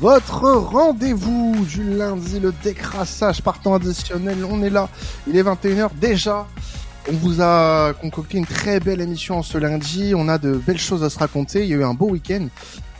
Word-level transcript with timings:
votre 0.00 0.44
rendez-vous 0.52 1.56
du 1.66 1.82
lundi, 1.96 2.38
le 2.40 2.52
décrassage 2.62 3.42
partant 3.42 3.74
additionnel. 3.74 4.44
On 4.48 4.62
est 4.62 4.70
là, 4.70 4.88
il 5.26 5.36
est 5.36 5.42
21h 5.42 5.90
déjà. 6.00 6.46
On 7.10 7.14
vous 7.14 7.40
a 7.40 7.94
concocté 7.94 8.38
une 8.38 8.46
très 8.46 8.80
belle 8.80 9.00
émission 9.00 9.42
ce 9.42 9.56
lundi. 9.58 10.12
On 10.14 10.28
a 10.28 10.38
de 10.38 10.52
belles 10.54 10.78
choses 10.78 11.02
à 11.02 11.10
se 11.10 11.18
raconter. 11.18 11.62
Il 11.64 11.68
y 11.70 11.74
a 11.74 11.76
eu 11.78 11.84
un 11.84 11.94
beau 11.94 12.10
week-end. 12.10 12.46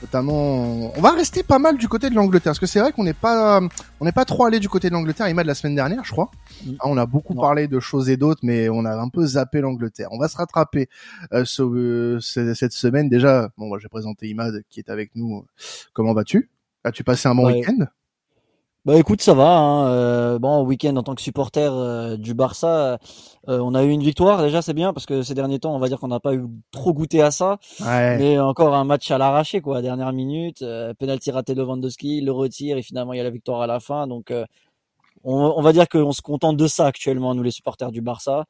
Notamment, 0.00 0.96
on 0.96 1.00
va 1.00 1.10
rester 1.10 1.42
pas 1.42 1.58
mal 1.58 1.76
du 1.76 1.88
côté 1.88 2.08
de 2.08 2.14
l'Angleterre, 2.14 2.50
parce 2.50 2.60
que 2.60 2.66
c'est 2.66 2.78
vrai 2.78 2.92
qu'on 2.92 3.02
n'est 3.02 3.12
pas, 3.14 3.60
on 3.98 4.04
n'est 4.04 4.12
pas 4.12 4.24
trop 4.24 4.44
allé 4.44 4.60
du 4.60 4.68
côté 4.68 4.88
de 4.88 4.94
l'Angleterre. 4.94 5.26
Emma 5.26 5.42
de 5.42 5.48
la 5.48 5.56
semaine 5.56 5.74
dernière, 5.74 6.04
je 6.04 6.12
crois. 6.12 6.30
Mm. 6.64 6.70
Ah, 6.78 6.84
on 6.86 6.96
a 6.96 7.04
beaucoup 7.04 7.34
parlé 7.34 7.66
de 7.66 7.80
choses 7.80 8.08
et 8.08 8.16
d'autres, 8.16 8.40
mais 8.44 8.68
on 8.68 8.84
a 8.84 8.94
un 8.96 9.08
peu 9.08 9.26
zappé 9.26 9.60
l'Angleterre. 9.60 10.08
On 10.12 10.18
va 10.18 10.28
se 10.28 10.36
rattraper 10.36 10.88
euh, 11.32 11.44
ce- 11.44 11.62
euh, 11.62 12.18
ce- 12.20 12.54
cette 12.54 12.72
semaine 12.72 13.08
déjà. 13.08 13.50
Bon, 13.58 13.66
moi, 13.66 13.78
j'ai 13.80 13.88
présenté 13.88 14.28
Imad 14.28 14.62
qui 14.70 14.78
est 14.80 14.88
avec 14.88 15.10
nous. 15.16 15.44
Comment 15.94 16.14
vas-tu? 16.14 16.48
As-tu 16.88 17.04
passé 17.04 17.28
un 17.28 17.34
bon 17.34 17.46
Ouais. 17.46 17.54
week-end? 17.54 17.86
Bah 18.84 18.96
écoute, 18.96 19.20
ça 19.20 19.34
va. 19.34 19.58
Hein. 19.58 19.88
euh, 19.88 20.38
bon, 20.38 20.62
week-end 20.64 20.96
en 20.96 21.02
tant 21.02 21.14
que 21.14 21.20
supporter 21.20 21.70
euh, 21.70 22.16
du 22.16 22.32
Barça, 22.32 22.98
euh, 23.48 23.58
on 23.60 23.74
a 23.74 23.84
eu 23.84 23.90
une 23.90 24.02
victoire 24.02 24.40
déjà, 24.40 24.62
c'est 24.62 24.72
bien 24.72 24.94
parce 24.94 25.04
que 25.04 25.20
ces 25.22 25.34
derniers 25.34 25.58
temps, 25.58 25.74
on 25.74 25.78
va 25.78 25.88
dire 25.88 25.98
qu'on 26.00 26.08
n'a 26.08 26.20
pas 26.20 26.32
eu 26.34 26.46
trop 26.70 26.94
goûté 26.94 27.20
à 27.20 27.30
ça. 27.30 27.58
Ouais. 27.80 28.16
Mais 28.16 28.38
encore 28.38 28.74
un 28.74 28.84
match 28.84 29.10
à 29.10 29.18
l'arraché, 29.18 29.60
quoi. 29.60 29.82
Dernière 29.82 30.12
minute, 30.14 30.64
penalty 30.98 31.30
raté 31.30 31.54
de 31.54 31.60
Lewandowski, 31.62 32.22
le 32.22 32.32
retire 32.32 32.78
et 32.78 32.82
finalement 32.82 33.12
il 33.12 33.18
y 33.18 33.20
a 33.20 33.24
la 33.24 33.30
victoire 33.30 33.60
à 33.60 33.66
la 33.66 33.78
fin. 33.78 34.06
Donc, 34.06 34.32
on, 35.22 35.34
on 35.56 35.60
va 35.60 35.72
dire 35.74 35.86
qu'on 35.88 36.12
se 36.12 36.22
contente 36.22 36.56
de 36.56 36.66
ça 36.66 36.86
actuellement, 36.86 37.34
nous 37.34 37.42
les 37.42 37.50
supporters 37.50 37.92
du 37.92 38.00
Barça, 38.00 38.44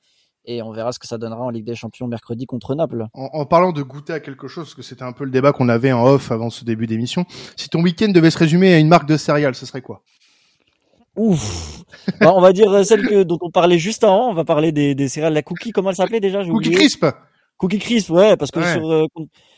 et 0.48 0.62
on 0.62 0.72
verra 0.72 0.90
ce 0.92 0.98
que 0.98 1.06
ça 1.06 1.18
donnera 1.18 1.42
en 1.42 1.50
Ligue 1.50 1.64
des 1.66 1.74
Champions 1.76 2.08
mercredi 2.08 2.46
contre 2.46 2.74
Naples. 2.74 3.06
En, 3.14 3.28
en 3.32 3.46
parlant 3.46 3.70
de 3.72 3.82
goûter 3.82 4.12
à 4.14 4.20
quelque 4.20 4.48
chose, 4.48 4.64
parce 4.64 4.74
que 4.74 4.82
c'était 4.82 5.04
un 5.04 5.12
peu 5.12 5.24
le 5.24 5.30
débat 5.30 5.52
qu'on 5.52 5.68
avait 5.68 5.92
en 5.92 6.04
off 6.06 6.32
avant 6.32 6.50
ce 6.50 6.64
début 6.64 6.86
d'émission, 6.86 7.24
si 7.56 7.68
ton 7.68 7.82
week-end 7.82 8.08
devait 8.08 8.30
se 8.30 8.38
résumer 8.38 8.74
à 8.74 8.78
une 8.78 8.88
marque 8.88 9.06
de 9.08 9.16
céréales, 9.16 9.54
ce 9.54 9.66
serait 9.66 9.82
quoi? 9.82 10.02
Ouf. 11.16 11.82
Bah, 12.20 12.32
on 12.34 12.40
va 12.40 12.52
dire 12.52 12.70
euh, 12.72 12.84
celle 12.84 13.06
que 13.06 13.22
dont 13.24 13.38
on 13.42 13.50
parlait 13.50 13.78
juste 13.78 14.04
avant. 14.04 14.30
On 14.30 14.34
va 14.34 14.44
parler 14.44 14.70
des, 14.72 14.94
des 14.94 15.08
céréales, 15.08 15.34
la 15.34 15.42
cookie. 15.42 15.72
Comment 15.72 15.90
elle 15.90 15.96
s'appelait 15.96 16.20
déjà? 16.20 16.44
Cookie. 16.44 16.70
Crisp 16.70 17.04
Cookie 17.56 17.80
Crisp, 17.80 18.10
ouais, 18.10 18.36
parce 18.36 18.52
que 18.52 18.60
Ouais. 18.60 18.72
sur 18.72 18.88
euh, 18.92 19.06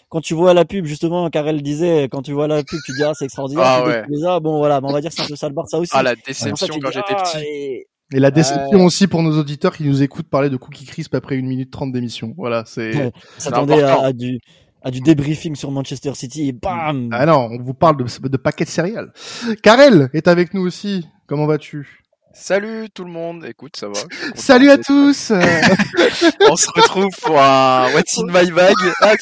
quand, 0.08 0.22
tu 0.22 0.32
vois 0.32 0.54
la 0.54 0.64
pub 0.64 0.86
justement, 0.86 1.28
car 1.28 1.46
elle 1.46 1.60
disait, 1.62 2.08
quand 2.10 2.22
tu 2.22 2.32
vois 2.32 2.48
la 2.48 2.64
pub, 2.64 2.78
tu 2.86 2.92
dis 2.92 3.02
ah 3.04 3.12
c'est 3.14 3.26
extraordinaire. 3.26 3.64
Ah 3.66 3.86
ouais. 3.86 4.40
bon 4.40 4.56
voilà, 4.56 4.80
mais 4.80 4.88
on 4.88 4.92
va 4.92 5.02
dire 5.02 5.10
que 5.10 5.16
c'est 5.16 5.22
un 5.22 5.26
peu 5.26 5.36
ça 5.36 5.48
le 5.48 5.54
Barça 5.54 5.78
aussi. 5.78 5.92
Ah, 5.94 6.02
la 6.02 6.12
Et 6.12 6.14
en 6.14 6.16
fait, 6.16 6.28
déception 6.28 6.78
quand 6.80 6.90
j'étais 6.90 7.14
ah, 7.14 7.22
petit. 7.22 7.44
et- 7.44 7.86
Et 8.12 8.18
la 8.20 8.30
déception 8.30 8.80
Euh. 8.80 8.84
aussi 8.84 9.06
pour 9.06 9.22
nos 9.22 9.38
auditeurs 9.38 9.76
qui 9.76 9.84
nous 9.84 10.02
écoutent 10.02 10.28
parler 10.28 10.50
de 10.50 10.56
Cookie 10.56 10.84
Crisp 10.84 11.14
après 11.14 11.36
une 11.36 11.46
minute 11.46 11.70
trente 11.70 11.92
d'émission. 11.92 12.34
Voilà, 12.36 12.64
c'est... 12.66 12.94
Ouais. 12.96 13.12
s'attendait 13.38 13.82
à, 13.82 14.12
du 14.12 14.40
à 14.82 14.90
du 14.90 15.00
débriefing 15.00 15.54
sur 15.56 15.70
Manchester 15.70 16.14
City 16.14 16.48
et 16.48 16.52
bam. 16.52 17.10
Ah 17.12 17.26
non, 17.26 17.50
on 17.52 17.62
vous 17.62 17.74
parle 17.74 17.98
de, 17.98 18.28
de 18.28 18.36
paquets 18.36 18.64
de 18.64 18.70
céréales. 18.70 19.12
Karel 19.62 20.08
est 20.14 20.26
avec 20.26 20.54
nous 20.54 20.62
aussi. 20.66 21.06
Comment 21.26 21.46
vas-tu? 21.46 22.00
Salut 22.32 22.88
tout 22.94 23.04
le 23.04 23.10
monde, 23.10 23.44
écoute, 23.44 23.76
ça 23.76 23.88
va. 23.88 24.00
Salut 24.34 24.70
à 24.70 24.78
tous 24.78 25.32
On 26.48 26.56
se 26.56 26.68
retrouve 26.74 27.10
pour 27.20 27.40
un 27.40 27.92
What's 27.92 28.18
in 28.18 28.26
my 28.26 28.50
bag. 28.52 28.74
Ah. 29.02 29.14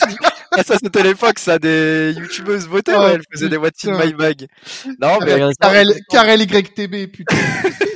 Ah, 0.52 0.62
ça 0.62 0.76
c'était 0.82 1.02
l'époque, 1.02 1.38
ça, 1.38 1.58
des 1.58 2.14
youtubeuses 2.16 2.68
Oh, 2.70 2.74
ouais, 2.74 3.14
elles 3.14 3.22
faisaient 3.32 3.48
des 3.48 3.56
What's 3.56 3.84
in 3.86 3.98
my 3.98 4.12
bag. 4.12 4.46
Non, 5.00 5.18
mais. 5.24 5.40
Karel, 5.60 5.94
Karel 6.10 6.42
YTB, 6.42 7.10
putain. 7.10 7.36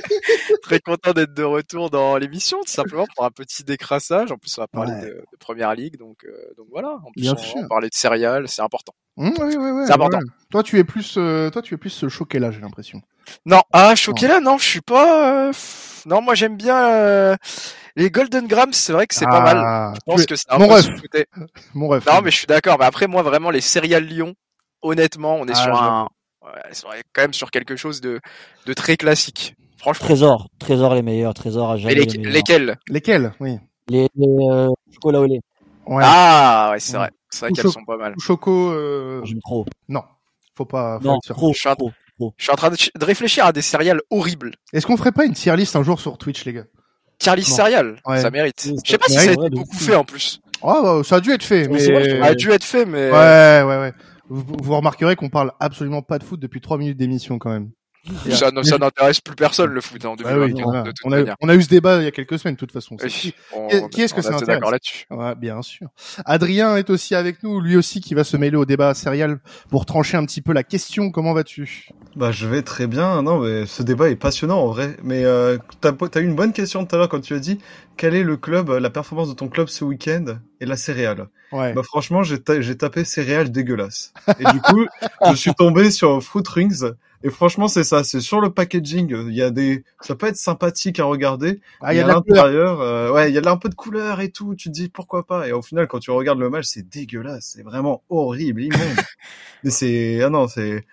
très 0.79 0.91
content 0.91 1.11
d'être 1.13 1.33
de 1.33 1.43
retour 1.43 1.89
dans 1.89 2.17
l'émission, 2.17 2.59
tout 2.65 2.71
simplement 2.71 3.05
pour 3.15 3.25
un 3.25 3.31
petit 3.31 3.63
décrassage. 3.63 4.31
En 4.31 4.37
plus, 4.37 4.57
on 4.57 4.61
va 4.61 4.67
parler 4.67 4.93
Ouais. 4.93 5.01
de, 5.01 5.07
de 5.31 5.37
première 5.39 5.73
ligue, 5.75 5.97
donc, 5.97 6.25
euh, 6.25 6.31
donc 6.57 6.67
voilà. 6.71 6.99
En 7.05 7.11
plus, 7.11 7.21
Bien 7.21 7.33
on 7.33 7.37
sûr. 7.37 7.61
va 7.61 7.67
parler 7.67 7.89
de 7.89 7.95
céréales, 7.95 8.47
c'est 8.47 8.61
important. 8.61 8.93
Mmh, 9.17 9.29
ouais, 9.39 9.55
ouais, 9.57 9.85
C'est 9.85 9.93
important. 9.93 10.19
Toi, 10.51 10.63
tu 10.63 10.77
es 10.79 10.83
plus, 10.83 11.15
euh, 11.17 11.49
toi, 11.49 11.61
tu 11.61 11.73
es 11.73 11.77
plus 11.77 12.07
choqué 12.09 12.39
là, 12.39 12.51
j'ai 12.51 12.61
l'impression. 12.61 13.01
Non, 13.45 13.61
ah, 13.71 13.95
choqué 13.95 14.27
là, 14.27 14.39
non, 14.41 14.57
je 14.57 14.65
suis 14.65 14.81
pas. 14.81 15.47
euh, 15.49 15.53
Non, 16.05 16.21
moi 16.21 16.35
j'aime 16.35 16.57
bien 16.57 17.37
les 17.95 18.09
Golden 18.11 18.47
Grams. 18.47 18.73
C'est 18.73 18.91
vrai 18.91 19.07
que 19.07 19.15
c'est 19.15 19.25
pas 19.25 19.39
mal. 19.41 19.57
Ah, 19.63 19.91
Je 19.95 19.99
tu 19.99 20.05
pense 20.05 20.21
es- 20.23 20.25
que 20.25 20.35
c'est 20.35 20.51
un 20.51 20.57
mon 20.57 20.67
peu 20.67 20.73
ref. 20.73 20.85
sous-coté. 20.85 21.27
Mon 21.73 21.87
ref. 21.87 22.05
Non, 22.05 22.21
mais 22.21 22.31
je 22.31 22.37
suis 22.37 22.47
d'accord. 22.47 22.77
Mais 22.79 22.85
après, 22.85 23.07
moi, 23.07 23.21
vraiment, 23.21 23.49
les 23.51 23.61
céréales 23.61 24.03
Lyon, 24.05 24.33
honnêtement, 24.81 25.35
on 25.35 25.45
est 25.47 25.51
Ah, 25.55 25.63
sur 25.63 25.81
un, 25.81 26.09
ouais, 26.43 27.01
quand 27.13 27.21
même 27.21 27.33
sur 27.33 27.51
quelque 27.51 27.75
chose 27.77 28.01
de, 28.01 28.19
de 28.65 28.73
très 28.73 28.97
classique. 28.97 29.55
Franchement. 29.83 30.05
Trésor, 30.07 30.49
trésor 30.59 30.95
les 30.95 31.01
meilleurs, 31.03 31.33
trésor 31.33 31.71
à 31.71 31.75
Mais 31.75 31.81
jamais 31.81 31.95
les- 31.95 32.31
lesquels? 32.31 32.77
Lesquels? 32.89 33.33
Oui. 33.39 33.57
Les, 33.89 34.07
les 34.15 34.27
euh, 34.49 34.69
chocolat 34.93 35.19
au 35.19 35.25
lait. 35.25 35.41
Ouais. 35.85 36.01
Ah, 36.05 36.69
ouais, 36.71 36.79
c'est 36.79 36.93
Ouais. 36.93 36.99
vrai. 36.99 37.09
C'est 37.29 37.45
vrai 37.45 37.51
qu'elles 37.51 37.71
sont 37.71 37.83
pas 37.83 37.97
mal. 37.97 38.13
Choco. 38.17 38.71
Euh... 38.71 39.21
J'aime 39.25 39.39
trop. 39.41 39.65
Non, 39.89 40.01
faut 40.57 40.65
pas. 40.65 40.99
faut 41.01 41.07
Non, 41.07 41.19
trop, 41.27 41.51
Je 41.53 41.59
suis 41.59 41.69
trop, 41.75 41.91
trop. 42.17 42.33
Je 42.37 42.43
suis 42.43 42.51
en 42.51 42.55
train 42.55 42.69
de, 42.69 42.77
de 42.97 43.05
réfléchir 43.05 43.45
à 43.45 43.51
des 43.51 43.61
céréales 43.61 43.99
horribles. 44.09 44.51
Est-ce 44.71 44.87
qu'on 44.87 44.95
ferait 44.97 45.11
pas 45.11 45.25
une 45.25 45.33
tier 45.33 45.55
list 45.57 45.75
un 45.75 45.83
jour 45.83 45.99
sur 45.99 46.17
Twitch, 46.17 46.45
les 46.45 46.53
gars? 46.53 46.65
Charlie 47.21 47.43
Non. 47.49 47.55
céréales, 47.55 47.95
Ouais. 48.05 48.21
ça 48.21 48.31
mérite. 48.31 48.63
Oui, 48.67 48.75
Je 48.85 48.91
sais 48.91 48.97
pas 48.97 49.07
si 49.07 49.13
ça 49.15 49.29
a 49.29 49.33
été 49.33 49.49
beaucoup 49.49 49.75
fait 49.77 49.95
en 49.95 50.03
plus. 50.05 50.39
Ah, 50.61 50.79
bah, 50.81 51.01
ça 51.03 51.17
a 51.17 51.19
dû 51.19 51.31
être 51.31 51.43
fait, 51.43 51.67
mais. 51.67 51.79
Ça 51.79 51.91
a 52.25 52.35
dû 52.35 52.51
être 52.51 52.63
fait, 52.63 52.85
mais. 52.85 53.11
Ouais, 53.11 53.63
ouais, 53.67 53.77
ouais. 53.79 53.93
Vous, 54.29 54.43
vous 54.63 54.75
remarquerez 54.77 55.15
qu'on 55.17 55.29
parle 55.29 55.51
absolument 55.59 56.01
pas 56.01 56.17
de 56.19 56.23
foot 56.23 56.39
depuis 56.39 56.61
trois 56.61 56.77
minutes 56.77 56.97
d'émission 56.97 57.37
quand 57.39 57.49
même. 57.49 57.71
Ça, 58.31 58.51
n'intéresse 58.51 59.21
plus 59.21 59.35
personne 59.35 59.71
le 59.71 59.79
foot 59.79 60.03
hein, 60.03 60.09
en 60.09 60.15
Ah 60.25 60.37
oui, 60.37 60.53
2021, 60.53 60.63
voilà. 60.63 60.81
de 60.83 60.87
toute 60.91 60.97
on, 61.05 61.11
a, 61.13 61.17
manière. 61.17 61.35
on 61.41 61.47
a 61.49 61.55
eu 61.55 61.61
ce 61.61 61.69
débat 61.69 61.97
il 61.99 62.03
y 62.03 62.07
a 62.07 62.11
quelques 62.11 62.37
semaines, 62.37 62.55
de 62.55 62.59
toute 62.59 62.71
façon. 62.73 62.97
Oui, 63.01 63.09
qui- 63.91 64.01
est-ce 64.01 64.13
que 64.13 64.21
ça 64.21 64.29
intéresse 64.29 64.47
d'accord 64.47 64.71
là-dessus. 64.71 65.05
Ouais, 65.09 65.35
bien 65.35 65.61
sûr. 65.61 65.87
Adrien 66.25 66.75
est 66.75 66.89
aussi 66.89 67.15
avec 67.15 67.43
nous, 67.43 67.61
lui 67.61 67.77
aussi 67.77 68.01
qui 68.01 68.13
va 68.13 68.23
se 68.25 68.35
mêler 68.35 68.57
au 68.57 68.65
débat 68.65 68.93
céréal 68.93 69.39
pour 69.69 69.85
trancher 69.85 70.17
un 70.17 70.25
petit 70.25 70.41
peu 70.41 70.51
la 70.51 70.63
question. 70.63 71.11
Comment 71.11 71.33
vas-tu? 71.33 71.87
Bah 72.15 72.31
je 72.31 72.45
vais 72.47 72.61
très 72.61 72.87
bien, 72.87 73.21
non 73.21 73.39
mais 73.39 73.65
ce 73.65 73.81
débat 73.83 74.09
est 74.09 74.15
passionnant 74.17 74.59
en 74.59 74.67
vrai. 74.67 74.97
Mais 75.03 75.23
euh, 75.23 75.57
t'as 75.81 75.91
as 76.13 76.19
eu 76.19 76.25
une 76.25 76.35
bonne 76.35 76.51
question 76.53 76.85
tout 76.85 76.95
à 76.95 76.99
l'heure 76.99 77.09
quand 77.09 77.21
tu 77.21 77.33
as 77.33 77.39
dit 77.39 77.59
quel 77.95 78.15
est 78.15 78.23
le 78.23 78.35
club, 78.37 78.69
euh, 78.69 78.79
la 78.79 78.89
performance 78.89 79.29
de 79.29 79.33
ton 79.33 79.47
club 79.47 79.67
ce 79.67 79.83
week-end 79.85 80.25
et 80.59 80.65
la 80.65 80.75
céréale? 80.75 81.27
Ouais. 81.51 81.71
Bah 81.73 81.83
franchement 81.83 82.21
j'ai 82.23 82.39
ta- 82.41 82.59
j'ai 82.61 82.75
tapé 82.77 83.05
céréales 83.05 83.51
dégueulasses. 83.51 84.13
Et 84.39 84.43
du 84.51 84.59
coup 84.61 84.85
je 85.29 85.35
suis 85.35 85.53
tombé 85.53 85.89
sur 85.89 86.21
Fruit 86.21 86.43
Rings 86.53 86.83
et 87.23 87.29
franchement 87.29 87.67
c'est 87.67 87.83
ça, 87.83 88.03
c'est 88.03 88.19
sur 88.19 88.41
le 88.41 88.51
packaging. 88.51 89.15
Il 89.27 89.33
y 89.33 89.41
a 89.41 89.49
des, 89.49 89.83
ça 90.01 90.15
peut 90.15 90.27
être 90.27 90.35
sympathique 90.35 90.99
à 90.99 91.05
regarder. 91.05 91.61
Ah, 91.81 91.93
il 91.93 91.97
y 91.97 91.99
a 91.99 92.03
de 92.03 92.09
l'intérieur, 92.09 92.81
euh, 92.81 93.11
ouais, 93.11 93.31
il 93.31 93.35
y 93.35 93.37
a 93.37 93.51
un 93.51 93.57
peu 93.57 93.69
de 93.69 93.75
couleur 93.75 94.19
et 94.21 94.29
tout. 94.29 94.55
Tu 94.55 94.69
te 94.69 94.73
dis 94.73 94.89
pourquoi 94.89 95.25
pas? 95.25 95.47
Et 95.47 95.51
au 95.53 95.61
final, 95.61 95.87
quand 95.87 95.99
tu 95.99 96.11
regardes 96.11 96.39
le 96.39 96.49
match, 96.49 96.65
c'est 96.65 96.87
dégueulasse. 96.87 97.53
C'est 97.55 97.63
vraiment 97.63 98.03
horrible, 98.09 98.61
immonde. 98.61 98.79
mais 99.63 99.69
c'est, 99.69 100.21
ah 100.21 100.29
non, 100.29 100.47
c'est. 100.47 100.85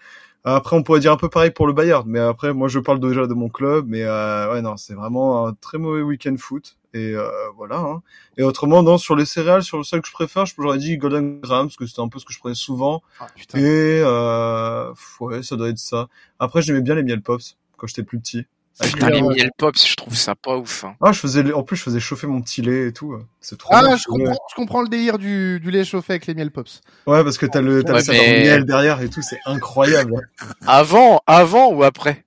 Après, 0.44 0.74
on 0.76 0.82
pourrait 0.82 1.00
dire 1.00 1.12
un 1.12 1.16
peu 1.18 1.28
pareil 1.28 1.50
pour 1.50 1.66
le 1.66 1.74
Bayard, 1.74 2.06
mais 2.06 2.18
après, 2.18 2.54
moi, 2.54 2.68
je 2.68 2.78
parle 2.78 2.98
déjà 3.00 3.26
de 3.26 3.34
mon 3.34 3.50
club, 3.50 3.86
mais 3.88 4.04
euh, 4.04 4.52
ouais, 4.52 4.62
non, 4.62 4.76
c'est 4.78 4.94
vraiment 4.94 5.46
un 5.46 5.52
très 5.54 5.76
mauvais 5.78 6.02
week-end 6.02 6.34
foot. 6.38 6.76
Et 6.92 7.12
euh, 7.14 7.28
voilà. 7.56 7.76
Hein. 7.78 8.02
Et 8.36 8.42
autrement, 8.42 8.82
non, 8.82 8.98
sur 8.98 9.14
les 9.16 9.24
céréales, 9.24 9.62
sur 9.62 9.78
le 9.78 9.84
seul 9.84 10.00
que 10.02 10.08
je 10.08 10.12
préfère, 10.12 10.46
je 10.46 10.54
j'aurais 10.58 10.78
dit 10.78 10.96
Golden 10.96 11.40
Graham, 11.40 11.66
parce 11.68 11.76
que 11.76 11.86
c'était 11.86 12.00
un 12.00 12.08
peu 12.08 12.18
ce 12.18 12.24
que 12.24 12.32
je 12.32 12.38
prenais 12.40 12.54
souvent. 12.54 13.02
Ah, 13.20 13.26
putain. 13.34 13.58
Et 13.58 14.00
euh, 14.04 14.92
ouais, 15.20 15.42
ça 15.42 15.56
doit 15.56 15.68
être 15.68 15.78
ça. 15.78 16.08
Après, 16.38 16.62
j'aimais 16.62 16.80
bien 16.80 16.94
les 16.94 17.02
miel 17.02 17.22
pops 17.22 17.56
quand 17.76 17.86
j'étais 17.86 18.02
plus 18.02 18.18
petit. 18.18 18.44
Avec 18.80 18.94
Putain, 18.94 19.08
le- 19.10 19.16
les 19.16 19.22
miel 19.22 19.50
pops, 19.58 19.86
je 19.86 19.94
trouve 19.94 20.14
ça 20.16 20.34
pas 20.34 20.56
ouf. 20.56 20.84
hein. 20.84 20.94
ah, 21.02 21.12
je 21.12 21.18
faisais, 21.20 21.52
en 21.52 21.62
plus, 21.62 21.76
je 21.76 21.82
faisais 21.82 22.00
chauffer 22.00 22.26
mon 22.26 22.40
petit 22.40 22.62
lait 22.62 22.86
et 22.88 22.92
tout. 22.92 23.14
C'est 23.40 23.58
trop 23.58 23.74
Ah, 23.74 23.82
bien. 23.82 23.96
je 23.96 24.04
comprends, 24.04 24.38
je 24.50 24.54
comprends 24.54 24.80
le 24.82 24.88
délire 24.88 25.18
du, 25.18 25.60
du 25.60 25.70
lait 25.70 25.84
chauffé 25.84 26.14
avec 26.14 26.26
les 26.26 26.34
miel 26.34 26.50
pops. 26.50 26.80
Ouais, 27.06 27.22
parce 27.22 27.36
que 27.36 27.44
t'as 27.46 27.60
le, 27.60 27.84
t'as 27.84 27.92
Ouais, 27.92 27.98
le 27.98 28.04
saveur 28.04 28.22
mais- 28.22 28.42
miel 28.44 28.64
derrière 28.64 29.00
et 29.02 29.10
tout, 29.10 29.20
c'est 29.22 29.38
incroyable. 29.44 30.30
Avant, 30.66 31.20
avant 31.26 31.72
ou 31.72 31.82
après? 31.82 32.24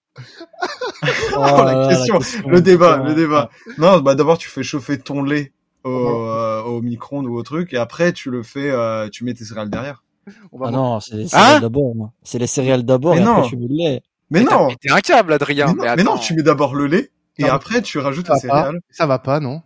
Oh, 1.36 1.64
la 1.66 1.88
question, 1.90 2.20
le 2.48 2.62
débat, 2.62 2.98
le 2.98 3.14
débat. 3.16 3.50
Non, 3.78 4.00
bah 4.00 4.16
d'abord 4.16 4.38
tu 4.38 4.50
fais 4.50 4.64
chauffer 4.64 4.98
ton 5.00 5.24
lait 5.24 5.52
au, 5.84 5.90
euh, 5.90 6.62
au 6.64 6.82
micro-ondes 6.82 7.26
ou 7.26 7.36
au 7.36 7.44
truc, 7.44 7.74
et 7.74 7.78
après 7.78 8.14
tu 8.14 8.30
le 8.30 8.44
fais, 8.44 8.70
euh, 8.70 9.10
tu 9.10 9.24
mets 9.26 9.34
tes 9.34 9.44
céréales 9.46 9.70
derrière. 9.70 10.04
On 10.52 10.58
va 10.60 10.68
Ah 10.68 10.72
voir. 10.72 10.72
non, 10.72 11.00
c'est 11.00 11.16
les 11.16 11.28
céréales 11.28 11.56
Hein 11.58 11.60
d'abord. 11.62 11.94
C'est 12.24 12.40
les 12.40 12.48
céréales 12.48 12.84
d'abord 12.84 13.16
Mais 13.16 13.22
et 13.22 13.24
non. 13.24 13.38
après 13.38 13.50
tu 13.50 13.58
mets 13.58 13.68
le 13.68 13.76
lait. 13.76 14.02
Mais 14.30 14.40
Mais 14.42 14.46
t'as 14.46 14.58
non, 14.58 14.70
un 14.90 15.02
câble, 15.02 15.34
Adrien. 15.34 15.68
mais 15.68 15.74
non, 15.74 15.96
mais 15.98 16.04
non, 16.04 16.12
attends. 16.14 16.22
tu 16.22 16.34
mets 16.36 16.44
d'abord 16.44 16.76
le 16.76 16.86
lait, 16.88 17.12
et 17.38 17.46
après 17.50 17.82
tu 17.82 17.98
rajoutes 18.00 18.28
ça 18.28 18.36
les 18.36 18.48
va 18.48 18.54
pas. 18.54 18.58
céréales. 18.62 18.80
Ça 18.92 19.06
va 19.06 19.20
pas, 19.20 19.40
non 19.40 19.62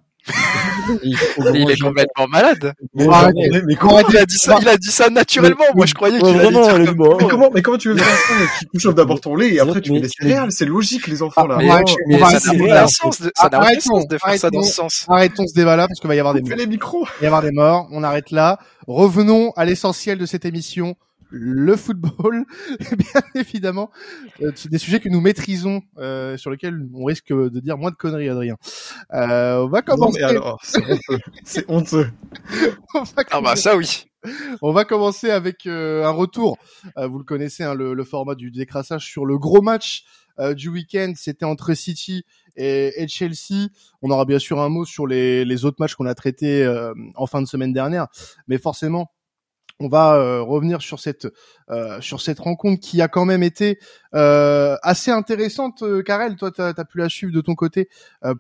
Il 1.04 1.70
est 1.72 1.80
complètement 1.82 2.28
malade. 2.30 2.74
Mais, 2.94 3.06
mais 3.66 3.76
comment, 3.76 4.00
Il 4.10 4.18
a 4.18 4.26
dit 4.26 4.38
ça, 4.38 4.58
il 4.62 4.68
a 4.68 4.78
dit 4.78 4.92
ça 4.92 5.10
naturellement. 5.10 5.66
Moi, 5.76 5.86
je 5.86 5.94
croyais 5.94 6.20
qu'il 6.20 6.40
allait 6.40 6.52
dire 6.52 6.86
comme- 6.86 6.96
bonne. 6.96 7.18
mais 7.20 7.28
comment, 7.28 7.50
mais 7.54 7.62
comment 7.62 7.78
tu 7.78 7.90
veux 7.90 7.98
faire 7.98 8.06
ça 8.06 8.34
Tu 8.74 8.80
chauffes 8.80 8.96
d'abord 8.96 9.20
ton 9.22 9.36
lait 9.36 9.54
et 9.54 9.60
après 9.60 9.82
tu 9.82 9.92
mets 9.92 10.00
les 10.00 10.10
céréales, 10.10 10.52
c'est 10.52 10.66
logique 10.66 11.08
les 11.08 11.22
enfants 11.22 11.48
là. 11.48 11.58
Ah, 11.70 11.82
Mais, 12.08 12.20
ça 12.20 12.54
n'a 12.54 12.64
aucun 12.64 12.88
sens 12.88 13.22
de, 13.22 13.26
faire 13.26 13.32
ça 13.38 13.50
dans 13.50 13.60
arrêtons. 13.60 14.64
ce 14.64 14.74
sens. 14.74 15.06
Arrêtons 15.08 15.46
ce 15.48 15.54
débat-là 15.54 15.88
parce 15.88 16.00
qu'il 16.00 16.08
va 16.08 16.16
y 16.16 16.20
avoir 16.20 16.34
des 16.34 16.42
morts. 16.42 16.58
les 16.58 16.68
micros. 16.68 17.06
Il 17.06 17.22
va 17.22 17.24
y 17.24 17.26
avoir 17.28 17.42
des 17.42 17.52
morts. 17.52 17.88
On 17.92 18.04
arrête 18.04 18.32
là. 18.32 18.58
Revenons 18.88 19.52
à 19.56 19.66
l'essentiel 19.66 20.18
de 20.18 20.26
cette 20.26 20.46
émission. 20.46 20.96
Le 21.30 21.76
football, 21.76 22.46
bien 22.80 23.22
évidemment, 23.36 23.92
euh, 24.42 24.52
c'est 24.56 24.70
des 24.70 24.78
sujets 24.78 25.00
que 25.00 25.10
nous 25.10 25.20
maîtrisons, 25.22 25.82
euh, 25.98 26.38
sur 26.38 26.52
lesquels 26.52 26.88
on 26.94 27.04
risque 27.04 27.34
de 27.34 27.60
dire 27.60 27.78
moins 27.78 27.92
de 27.92 27.96
conneries, 27.96 28.30
Adrien. 28.30 28.56
Euh, 29.14 29.58
on 29.64 29.68
va 29.68 29.80
Non, 29.80 29.96
commencer. 29.96 30.20
mais 30.22 30.26
alors, 30.26 30.60
c'est 30.64 30.84
honteux. 30.90 31.20
C'est 31.44 31.66
honteux. 31.70 32.10
on 32.94 33.04
va 33.04 33.24
Ah 33.32 33.42
bah 33.42 33.56
ça 33.56 33.76
oui. 33.76 34.06
On 34.62 34.72
va 34.72 34.86
commencer 34.86 35.30
avec 35.30 35.66
euh, 35.68 36.06
un 36.06 36.12
retour. 36.12 36.58
Euh, 36.98 37.08
vous 37.08 37.18
le 37.20 37.24
connaissez, 37.24 37.64
hein, 37.64 37.74
le, 37.76 37.94
le, 37.94 38.04
format 38.04 38.36
du 38.36 38.52
décrassage 38.52 39.06
sur 39.06 39.26
le 39.26 39.38
gros 39.38 39.62
match 39.62 40.04
euh, 40.40 40.54
du 40.54 40.70
week-end. 40.70 41.14
C'était 41.16 41.46
entre 41.46 41.74
City 41.74 42.24
et, 42.56 43.02
et, 43.02 43.08
Chelsea. 43.08 43.68
On 44.02 44.10
aura 44.10 44.26
bien 44.26 44.40
sûr 44.40 44.60
un 44.60 44.70
mot 44.70 44.86
sur 44.86 45.08
les, 45.08 45.46
les 45.46 45.66
autres 45.66 45.78
matchs 45.80 45.96
qu'on 45.96 46.06
a 46.08 46.16
traités 46.16 46.68
en 47.16 47.28
fin 47.28 47.42
de 47.42 47.48
semaine 47.48 47.74
dernière, 47.74 48.08
mais 48.48 48.58
forcément 48.58 49.12
on 49.80 49.88
va 49.88 50.16
euh, 50.16 50.42
revenir 50.42 50.82
sur 50.82 51.00
cette 51.00 51.28
euh, 51.70 52.02
sur 52.02 52.22
cette 52.22 52.40
rencontre 52.40 52.82
qui 52.82 53.02
a 53.02 53.08
quand 53.08 53.26
même 53.26 53.44
été 53.44 53.80
euh, 54.16 54.76
assez 54.82 55.12
intéressante. 55.12 55.84
Karel, 56.04 56.36
toi, 56.36 56.52
tu 56.52 56.62
as, 56.62 56.74
pu 56.86 56.98
la 56.98 57.10
suivre 57.10 57.34
de 57.34 57.42
ton 57.42 57.56
côté 57.56 57.90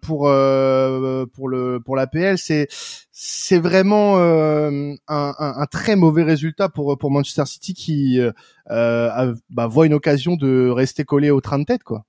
pour 0.01 0.21
pour 0.21 1.49
le 1.49 1.79
pour 1.83 1.95
l'APL. 1.95 2.37
C'est 2.37 2.67
c'est 3.11 3.59
vraiment 3.59 4.17
un, 4.17 4.93
un, 5.07 5.33
un, 5.39 5.65
très 5.67 5.95
mauvais 5.95 6.23
résultat 6.23 6.69
pour 6.69 6.97
pour 6.97 7.11
Manchester 7.11 7.45
City 7.45 7.73
qui 7.73 8.19
bah, 8.67 9.67
voit 9.67 9.85
une 9.85 9.93
occasion 9.93 10.35
de 10.35 10.69
rester 10.69 11.03
collé 11.03 11.29
au 11.29 11.41
train 11.41 11.59
de 11.59 11.65
tête, 11.65 11.83
quoi. 11.83 12.05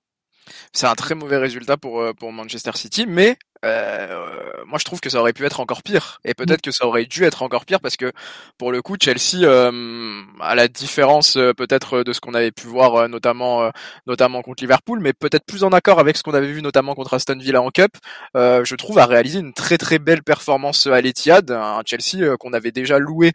C'est 0.72 0.86
un 0.86 0.94
très 0.94 1.14
mauvais 1.14 1.36
résultat 1.36 1.76
pour 1.76 2.02
pour 2.18 2.32
Manchester 2.32 2.70
City, 2.74 3.04
mais 3.06 3.36
euh, 3.64 4.48
moi 4.66 4.78
je 4.78 4.84
trouve 4.84 5.00
que 5.00 5.10
ça 5.10 5.18
aurait 5.18 5.32
pu 5.32 5.44
être 5.44 5.60
encore 5.60 5.82
pire. 5.82 6.20
Et 6.24 6.34
peut-être 6.34 6.60
que 6.60 6.70
ça 6.70 6.86
aurait 6.86 7.06
dû 7.06 7.24
être 7.24 7.42
encore 7.42 7.64
pire 7.64 7.80
parce 7.80 7.96
que 7.96 8.12
pour 8.58 8.70
le 8.70 8.82
coup 8.82 8.96
Chelsea 9.00 9.44
euh, 9.44 10.22
à 10.40 10.54
la 10.54 10.68
différence 10.68 11.36
euh, 11.36 11.52
peut-être 11.52 12.02
de 12.02 12.12
ce 12.12 12.20
qu'on 12.20 12.34
avait 12.34 12.52
pu 12.52 12.66
voir 12.66 12.94
euh, 12.94 13.08
notamment 13.08 13.70
notamment 14.06 14.42
contre 14.42 14.62
Liverpool 14.62 15.00
mais 15.00 15.12
peut-être 15.12 15.44
plus 15.46 15.64
en 15.64 15.70
accord 15.70 15.98
avec 15.98 16.16
ce 16.16 16.22
qu'on 16.22 16.34
avait 16.34 16.52
vu 16.52 16.62
notamment 16.62 16.94
contre 16.94 17.14
Aston 17.14 17.38
Villa 17.38 17.62
en 17.62 17.70
Cup 17.70 17.92
je 18.34 18.74
trouve 18.74 18.98
a 18.98 19.06
réalisé 19.06 19.38
une 19.38 19.52
très 19.52 19.78
très 19.78 19.98
belle 19.98 20.22
performance 20.22 20.86
à 20.86 21.00
l'Etihad 21.00 21.50
un 21.50 21.82
Chelsea 21.84 22.36
qu'on 22.38 22.52
avait 22.52 22.72
déjà 22.72 22.98
loué 22.98 23.32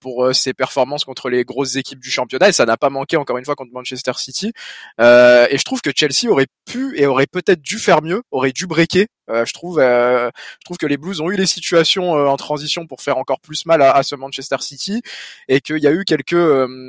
pour 0.00 0.34
ses 0.34 0.52
performances 0.52 1.04
contre 1.04 1.28
les 1.28 1.44
grosses 1.44 1.76
équipes 1.76 2.00
du 2.00 2.10
championnat 2.10 2.48
et 2.48 2.52
ça 2.52 2.66
n'a 2.66 2.76
pas 2.76 2.90
manqué 2.90 3.16
encore 3.16 3.38
une 3.38 3.44
fois 3.44 3.54
contre 3.54 3.72
Manchester 3.72 4.12
City. 4.16 4.52
Et 4.98 5.58
je 5.58 5.64
trouve 5.64 5.80
que 5.80 5.90
Chelsea 5.94 6.30
aurait 6.30 6.46
pu 6.66 6.98
et 6.98 7.06
aurait 7.06 7.26
peut-être 7.26 7.60
dû 7.60 7.78
faire 7.78 8.02
mieux 8.02 8.22
aurait 8.30 8.52
dû 8.52 8.66
breaker 8.66 9.06
euh, 9.23 9.23
je 9.28 9.52
trouve, 9.52 9.78
euh, 9.78 10.30
je 10.60 10.64
trouve 10.64 10.76
que 10.76 10.86
les 10.86 10.96
Blues 10.96 11.20
ont 11.20 11.30
eu 11.30 11.36
les 11.36 11.46
situations 11.46 12.16
euh, 12.16 12.26
en 12.26 12.36
transition 12.36 12.86
pour 12.86 13.00
faire 13.00 13.16
encore 13.16 13.40
plus 13.40 13.64
mal 13.66 13.80
à, 13.82 13.92
à 13.92 14.02
ce 14.02 14.14
Manchester 14.14 14.56
City 14.60 15.02
et 15.48 15.60
qu'il 15.60 15.78
y 15.78 15.86
a 15.86 15.92
eu 15.92 16.04
quelques, 16.04 16.36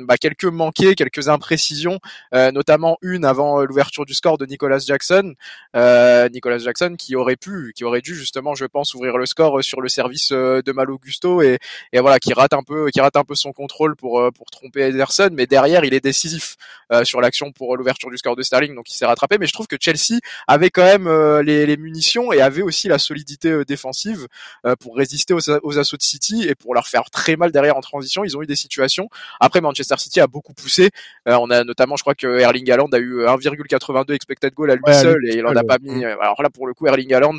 bah, 0.04 0.18
quelques 0.18 0.44
manqués, 0.44 0.94
quelques 0.94 1.28
imprécisions, 1.28 1.98
notamment 2.32 2.98
une 3.02 3.24
avant 3.24 3.62
l'ouverture 3.64 4.04
du 4.04 4.14
score 4.14 4.38
de 4.38 4.46
Nicolas 4.46 4.78
Jackson, 4.78 5.34
Nicolas 5.74 6.58
Jackson 6.58 6.94
qui 6.98 7.16
aurait 7.16 7.36
pu, 7.36 7.72
qui 7.74 7.84
aurait 7.84 8.00
dû 8.00 8.14
justement, 8.14 8.54
je 8.54 8.64
pense, 8.66 8.94
ouvrir 8.94 9.16
le 9.18 9.26
score 9.26 9.62
sur 9.62 9.80
le 9.80 9.88
service 9.88 10.32
de 10.32 10.72
Malo 10.72 10.98
Gusto 10.98 11.42
et, 11.42 11.58
et 11.92 12.00
voilà, 12.00 12.18
qui 12.18 12.32
rate 12.32 12.52
un 12.52 12.62
peu, 12.62 12.88
qui 12.90 13.00
rate 13.00 13.16
un 13.16 13.24
peu 13.24 13.34
son 13.34 13.52
contrôle 13.52 13.96
pour 13.96 14.22
pour 14.34 14.46
tromper 14.50 14.82
Ederson, 14.82 15.30
mais 15.32 15.46
derrière 15.46 15.84
il 15.84 15.94
est 15.94 16.00
décisif 16.00 16.56
sur 17.04 17.20
l'action 17.20 17.52
pour 17.52 17.76
l'ouverture 17.76 18.10
du 18.10 18.18
score 18.18 18.36
de 18.36 18.42
Sterling, 18.42 18.74
donc 18.74 18.90
il 18.90 18.94
s'est 18.94 19.06
rattrapé. 19.06 19.38
Mais 19.38 19.46
je 19.46 19.52
trouve 19.52 19.66
que 19.66 19.76
Chelsea 19.80 20.20
avait 20.46 20.70
quand 20.70 20.84
même 20.84 21.08
les, 21.40 21.66
les 21.66 21.76
munitions 21.76 22.25
et 22.32 22.40
avait 22.40 22.62
aussi 22.62 22.88
la 22.88 22.98
solidité 22.98 23.50
euh, 23.50 23.64
défensive 23.64 24.26
euh, 24.64 24.76
pour 24.76 24.96
résister 24.96 25.34
aux, 25.34 25.78
assauts 25.78 25.96
de 25.96 26.02
City 26.02 26.46
et 26.48 26.54
pour 26.54 26.74
leur 26.74 26.86
faire 26.86 27.10
très 27.10 27.36
mal 27.36 27.52
derrière 27.52 27.76
en 27.76 27.80
transition. 27.80 28.24
Ils 28.24 28.36
ont 28.36 28.42
eu 28.42 28.46
des 28.46 28.56
situations. 28.56 29.08
Après, 29.40 29.60
Manchester 29.60 29.96
City 29.98 30.20
a 30.20 30.26
beaucoup 30.26 30.54
poussé. 30.54 30.90
Euh, 31.28 31.36
on 31.40 31.50
a 31.50 31.64
notamment, 31.64 31.96
je 31.96 32.02
crois 32.02 32.14
que 32.14 32.38
Erling 32.38 32.70
Haaland 32.70 32.88
a 32.92 32.98
eu 32.98 33.24
1,82 33.24 34.12
expected 34.12 34.54
goal 34.54 34.70
à 34.70 34.76
lui 34.76 34.82
seul 34.92 35.26
et 35.26 35.36
il 35.36 35.46
en 35.46 35.56
a 35.56 35.64
pas 35.64 35.78
mis. 35.78 36.04
Alors 36.04 36.42
là, 36.42 36.50
pour 36.50 36.66
le 36.66 36.74
coup, 36.74 36.86
Erling 36.86 37.12
Haaland, 37.12 37.38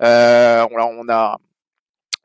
on, 0.00 0.68
on 0.70 1.08
a 1.08 1.38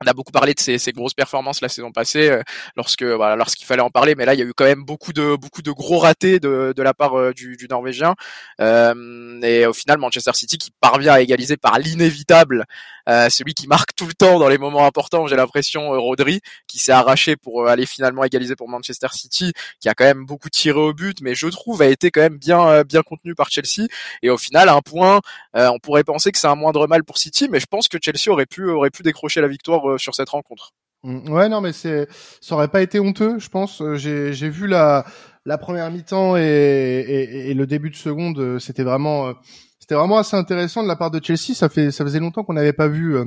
on 0.01 0.07
a 0.07 0.13
beaucoup 0.13 0.31
parlé 0.31 0.53
de 0.53 0.59
ces, 0.59 0.77
ces, 0.77 0.91
grosses 0.93 1.13
performances 1.13 1.61
la 1.61 1.69
saison 1.69 1.91
passée, 1.91 2.29
euh, 2.29 2.41
lorsque 2.77 3.03
voilà, 3.03 3.35
lorsqu'il 3.35 3.65
fallait 3.65 3.81
en 3.81 3.89
parler, 3.89 4.15
mais 4.15 4.25
là 4.25 4.33
il 4.33 4.39
y 4.39 4.43
a 4.43 4.45
eu 4.45 4.53
quand 4.53 4.65
même 4.65 4.83
beaucoup 4.83 5.13
de 5.13 5.35
beaucoup 5.35 5.61
de 5.61 5.71
gros 5.71 5.99
ratés 5.99 6.39
de, 6.39 6.73
de 6.75 6.83
la 6.83 6.93
part 6.93 7.17
euh, 7.19 7.33
du, 7.33 7.57
du, 7.57 7.67
Norvégien. 7.67 8.15
Euh, 8.61 9.41
et 9.41 9.65
au 9.65 9.73
final, 9.73 9.97
Manchester 9.97 10.31
City 10.33 10.57
qui 10.57 10.71
parvient 10.79 11.13
à 11.13 11.21
égaliser 11.21 11.57
par 11.57 11.79
l'inévitable, 11.79 12.65
euh, 13.07 13.29
celui 13.29 13.53
qui 13.53 13.67
marque 13.67 13.95
tout 13.95 14.05
le 14.05 14.13
temps 14.13 14.39
dans 14.39 14.49
les 14.49 14.57
moments 14.57 14.85
importants. 14.85 15.27
J'ai 15.27 15.35
l'impression 15.35 15.89
Rodri 15.91 16.41
qui 16.67 16.79
s'est 16.79 16.91
arraché 16.91 17.35
pour 17.35 17.67
aller 17.67 17.85
finalement 17.85 18.23
égaliser 18.23 18.55
pour 18.55 18.69
Manchester 18.69 19.07
City, 19.11 19.53
qui 19.79 19.89
a 19.89 19.93
quand 19.93 20.05
même 20.05 20.25
beaucoup 20.25 20.49
tiré 20.49 20.79
au 20.79 20.93
but, 20.93 21.19
mais 21.21 21.35
je 21.35 21.47
trouve 21.47 21.81
a 21.81 21.87
été 21.87 22.11
quand 22.11 22.21
même 22.21 22.37
bien 22.37 22.83
bien 22.83 23.01
contenu 23.01 23.35
par 23.35 23.49
Chelsea. 23.49 23.87
Et 24.21 24.29
au 24.29 24.37
final, 24.37 24.69
un 24.69 24.81
point, 24.81 25.21
on 25.53 25.79
pourrait 25.79 26.03
penser 26.03 26.31
que 26.31 26.37
c'est 26.37 26.47
un 26.47 26.55
moindre 26.55 26.87
mal 26.87 27.03
pour 27.03 27.17
City, 27.17 27.47
mais 27.49 27.59
je 27.59 27.65
pense 27.65 27.87
que 27.87 27.97
Chelsea 28.01 28.31
aurait 28.31 28.45
pu 28.45 28.69
aurait 28.69 28.89
pu 28.89 29.03
décrocher 29.03 29.41
la 29.41 29.47
victoire 29.47 29.88
euh, 29.89 29.97
sur 29.97 30.15
cette 30.15 30.29
rencontre. 30.29 30.73
Mm, 31.03 31.29
ouais, 31.29 31.49
non, 31.49 31.61
mais 31.61 31.73
c'est, 31.73 32.07
ça 32.41 32.55
aurait 32.55 32.67
pas 32.67 32.81
été 32.81 32.99
honteux, 32.99 33.39
je 33.39 33.49
pense. 33.49 33.81
Euh, 33.81 33.95
j'ai, 33.95 34.49
vu 34.49 34.67
la, 34.67 35.05
la 35.45 35.57
première 35.57 35.89
mi-temps 35.91 36.37
et, 36.37 36.41
et, 36.41 37.53
le 37.53 37.67
début 37.67 37.89
de 37.89 37.95
seconde, 37.95 38.39
euh, 38.39 38.59
c'était 38.59 38.83
vraiment, 38.83 39.33
c'était 39.79 39.95
vraiment 39.95 40.17
assez 40.17 40.35
intéressant 40.35 40.83
de 40.83 40.87
la 40.87 40.95
part 40.95 41.11
de 41.11 41.23
Chelsea. 41.23 41.53
Ça 41.55 41.69
fait, 41.69 41.91
ça 41.91 42.03
faisait 42.03 42.19
longtemps 42.19 42.43
qu'on 42.43 42.53
n'avait 42.53 42.73
pas 42.73 42.87
vu 42.87 43.17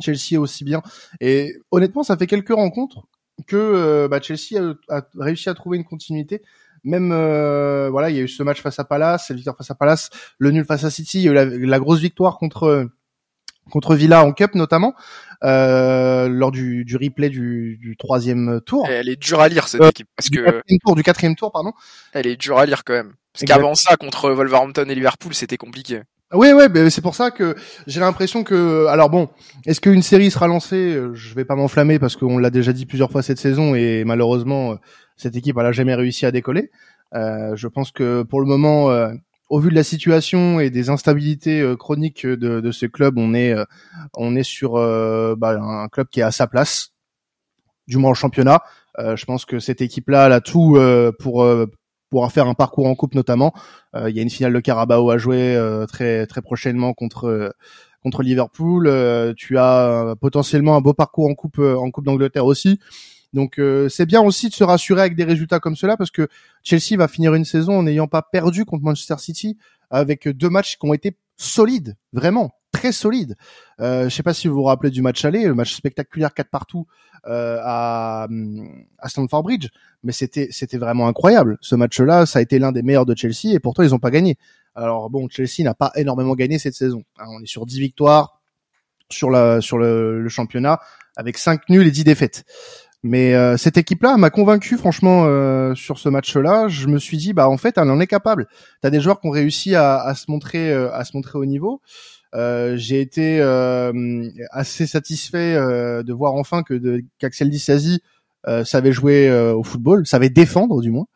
Chelsea 0.00 0.38
aussi 0.38 0.64
bien. 0.64 0.82
Et 1.20 1.54
honnêtement, 1.70 2.02
ça 2.02 2.16
fait 2.16 2.26
quelques 2.26 2.54
rencontres 2.54 3.02
que 3.46 4.06
bah, 4.08 4.20
Chelsea 4.20 4.58
a, 4.88 5.02
réussi 5.18 5.48
à 5.48 5.54
trouver 5.54 5.76
une 5.76 5.84
continuité. 5.84 6.42
Même 6.84 7.10
voilà, 7.90 8.10
il 8.10 8.16
y 8.16 8.18
a 8.18 8.22
eu 8.22 8.28
ce 8.28 8.42
match 8.42 8.62
face 8.62 8.78
à 8.78 8.84
Palace, 8.84 9.28
la 9.28 9.36
victoire 9.36 9.56
face 9.56 9.70
à 9.70 9.74
Palace, 9.74 10.10
le 10.38 10.50
nul 10.50 10.64
face 10.64 10.84
à 10.84 10.90
City, 10.90 11.28
la 11.28 11.78
grosse 11.78 12.00
victoire 12.00 12.38
contre 12.38 12.88
contre 13.70 13.94
Villa 13.94 14.24
en 14.24 14.32
Cup 14.32 14.54
notamment 14.54 14.94
euh, 15.44 16.28
lors 16.28 16.50
du, 16.50 16.84
du 16.84 16.96
replay 16.96 17.28
du, 17.28 17.78
du, 17.80 17.96
troisième 17.96 18.60
tour. 18.64 18.86
elle 18.88 19.08
est 19.08 19.20
dure 19.20 19.40
à 19.40 19.48
lire 19.48 19.68
cette 19.68 19.82
euh, 19.82 19.90
équipe 19.90 20.08
parce 20.16 20.30
du 20.30 20.38
que 20.38 20.44
quatrième 20.44 20.78
tour, 20.84 20.96
du 20.96 21.02
quatrième 21.02 21.36
tour 21.36 21.52
pardon. 21.52 21.72
Elle 22.12 22.26
est 22.26 22.36
dure 22.36 22.58
à 22.58 22.66
lire 22.66 22.84
quand 22.84 22.94
même. 22.94 23.14
Parce 23.32 23.44
qu'avant 23.44 23.74
ça 23.74 23.96
contre 23.96 24.30
Wolverhampton 24.30 24.86
et 24.88 24.94
Liverpool 24.94 25.34
c'était 25.34 25.58
compliqué. 25.58 26.02
Oui, 26.32 26.52
ouais, 26.52 26.90
c'est 26.90 27.02
pour 27.02 27.14
ça 27.14 27.30
que 27.30 27.54
j'ai 27.86 28.00
l'impression 28.00 28.42
que, 28.42 28.86
alors 28.86 29.10
bon, 29.10 29.28
est-ce 29.64 29.80
qu'une 29.80 30.02
série 30.02 30.32
sera 30.32 30.48
lancée? 30.48 31.00
Je 31.12 31.34
vais 31.34 31.44
pas 31.44 31.54
m'enflammer 31.54 32.00
parce 32.00 32.16
qu'on 32.16 32.38
l'a 32.38 32.50
déjà 32.50 32.72
dit 32.72 32.84
plusieurs 32.84 33.12
fois 33.12 33.22
cette 33.22 33.38
saison 33.38 33.76
et 33.76 34.02
malheureusement 34.04 34.76
cette 35.16 35.36
équipe 35.36 35.56
elle 35.58 35.66
a 35.66 35.72
jamais 35.72 35.94
réussi 35.94 36.26
à 36.26 36.32
décoller. 36.32 36.70
Euh, 37.14 37.54
je 37.56 37.68
pense 37.68 37.92
que 37.92 38.22
pour 38.22 38.40
le 38.40 38.46
moment, 38.46 38.90
euh, 38.90 39.12
au 39.48 39.60
vu 39.60 39.70
de 39.70 39.74
la 39.74 39.84
situation 39.84 40.60
et 40.60 40.70
des 40.70 40.90
instabilités 40.90 41.60
euh, 41.60 41.76
chroniques 41.76 42.26
de, 42.26 42.60
de, 42.60 42.72
ce 42.72 42.86
club, 42.86 43.18
on 43.18 43.34
est, 43.34 43.52
euh, 43.52 43.64
on 44.16 44.34
est 44.34 44.42
sur 44.42 44.76
euh, 44.76 45.34
bah, 45.36 45.58
un 45.60 45.88
club 45.88 46.08
qui 46.10 46.20
est 46.20 46.24
à 46.24 46.32
sa 46.32 46.46
place, 46.46 46.90
du 47.86 47.96
moins 47.96 48.10
en 48.10 48.14
championnat. 48.14 48.62
je 48.98 49.24
pense 49.24 49.44
que 49.44 49.58
cette 49.58 49.80
équipe-là, 49.80 50.24
a 50.24 50.40
tout 50.40 50.78
pour 51.20 51.46
pouvoir 52.10 52.32
faire 52.32 52.48
un 52.48 52.54
parcours 52.54 52.86
en 52.86 52.94
coupe 52.94 53.14
notamment. 53.14 53.52
Il 53.94 54.16
y 54.16 54.18
a 54.18 54.22
une 54.22 54.30
finale 54.30 54.52
de 54.54 54.60
Carabao 54.60 55.10
à 55.10 55.18
jouer 55.18 55.56
très 55.86 56.26
très 56.26 56.42
prochainement 56.42 56.94
contre 56.94 57.54
contre 58.02 58.22
Liverpool. 58.22 58.90
tu 59.36 59.58
as 59.58 60.14
potentiellement 60.20 60.76
un 60.76 60.80
beau 60.80 60.94
parcours 60.94 61.28
en 61.28 61.34
coupe 61.34 61.58
en 61.58 61.90
coupe 61.90 62.06
d'Angleterre 62.06 62.46
aussi. 62.46 62.80
Donc 63.36 63.58
euh, 63.58 63.90
c'est 63.90 64.06
bien 64.06 64.22
aussi 64.22 64.48
de 64.48 64.54
se 64.54 64.64
rassurer 64.64 65.02
avec 65.02 65.14
des 65.14 65.24
résultats 65.24 65.60
comme 65.60 65.76
cela 65.76 65.98
parce 65.98 66.10
que 66.10 66.26
Chelsea 66.62 66.96
va 66.96 67.06
finir 67.06 67.34
une 67.34 67.44
saison 67.44 67.78
en 67.78 67.82
n'ayant 67.82 68.06
pas 68.06 68.22
perdu 68.22 68.64
contre 68.64 68.82
Manchester 68.82 69.16
City 69.18 69.58
avec 69.90 70.26
deux 70.26 70.48
matchs 70.48 70.78
qui 70.78 70.86
ont 70.86 70.94
été 70.94 71.18
solides, 71.36 71.96
vraiment 72.14 72.52
très 72.72 72.92
solides. 72.92 73.36
Euh, 73.80 74.04
je 74.04 74.14
sais 74.14 74.22
pas 74.22 74.32
si 74.32 74.48
vous 74.48 74.54
vous 74.54 74.62
rappelez 74.62 74.90
du 74.90 75.02
match 75.02 75.22
aller, 75.26 75.44
le 75.44 75.54
match 75.54 75.74
spectaculaire 75.74 76.32
4 76.32 76.48
partout 76.48 76.86
euh, 77.26 77.58
à, 77.62 78.26
à 78.98 79.08
Stamford 79.10 79.42
Bridge, 79.42 79.68
mais 80.02 80.12
c'était 80.12 80.48
c'était 80.50 80.78
vraiment 80.78 81.06
incroyable. 81.06 81.58
Ce 81.60 81.74
match-là, 81.74 82.24
ça 82.24 82.38
a 82.38 82.42
été 82.42 82.58
l'un 82.58 82.72
des 82.72 82.82
meilleurs 82.82 83.04
de 83.04 83.14
Chelsea 83.14 83.52
et 83.52 83.58
pourtant 83.58 83.82
ils 83.82 83.90
n'ont 83.90 83.98
pas 83.98 84.10
gagné. 84.10 84.38
Alors 84.74 85.10
bon, 85.10 85.28
Chelsea 85.28 85.62
n'a 85.62 85.74
pas 85.74 85.92
énormément 85.96 86.34
gagné 86.34 86.58
cette 86.58 86.74
saison. 86.74 87.02
Hein, 87.18 87.26
on 87.28 87.42
est 87.42 87.46
sur 87.46 87.66
10 87.66 87.80
victoires 87.80 88.40
sur 89.10 89.28
la 89.30 89.60
sur 89.60 89.76
le, 89.76 90.22
le 90.22 90.28
championnat 90.30 90.80
avec 91.16 91.36
5 91.36 91.68
nuls 91.68 91.86
et 91.86 91.90
10 91.90 92.04
défaites. 92.04 92.44
Mais 93.06 93.34
euh, 93.34 93.56
cette 93.56 93.78
équipe-là 93.78 94.16
m'a 94.16 94.30
convaincu 94.30 94.76
franchement 94.76 95.26
euh, 95.26 95.76
sur 95.76 95.96
ce 95.98 96.08
match-là. 96.08 96.66
Je 96.66 96.88
me 96.88 96.98
suis 96.98 97.16
dit 97.16 97.32
bah 97.32 97.48
en 97.48 97.56
fait 97.56 97.78
elle 97.78 97.88
en 97.88 98.00
est 98.00 98.08
capable. 98.08 98.48
T'as 98.82 98.90
des 98.90 99.00
joueurs 99.00 99.20
qui 99.20 99.28
ont 99.28 99.30
réussi 99.30 99.76
à, 99.76 100.00
à 100.00 100.16
se 100.16 100.28
montrer 100.28 100.72
euh, 100.72 100.92
à 100.92 101.04
se 101.04 101.16
montrer 101.16 101.38
au 101.38 101.44
niveau. 101.44 101.80
J'ai 102.34 103.00
été 103.00 103.40
assez 104.50 104.86
satisfait 104.86 105.54
de 105.54 106.12
voir 106.12 106.34
enfin 106.34 106.62
que 106.62 107.00
qu'Axel 107.18 107.48
Disasi 107.48 108.02
savait 108.64 108.92
jouer 108.92 109.30
au 109.54 109.62
football, 109.62 110.06
savait 110.06 110.28
défendre 110.28 110.82
du 110.82 110.90
moins. 110.90 111.06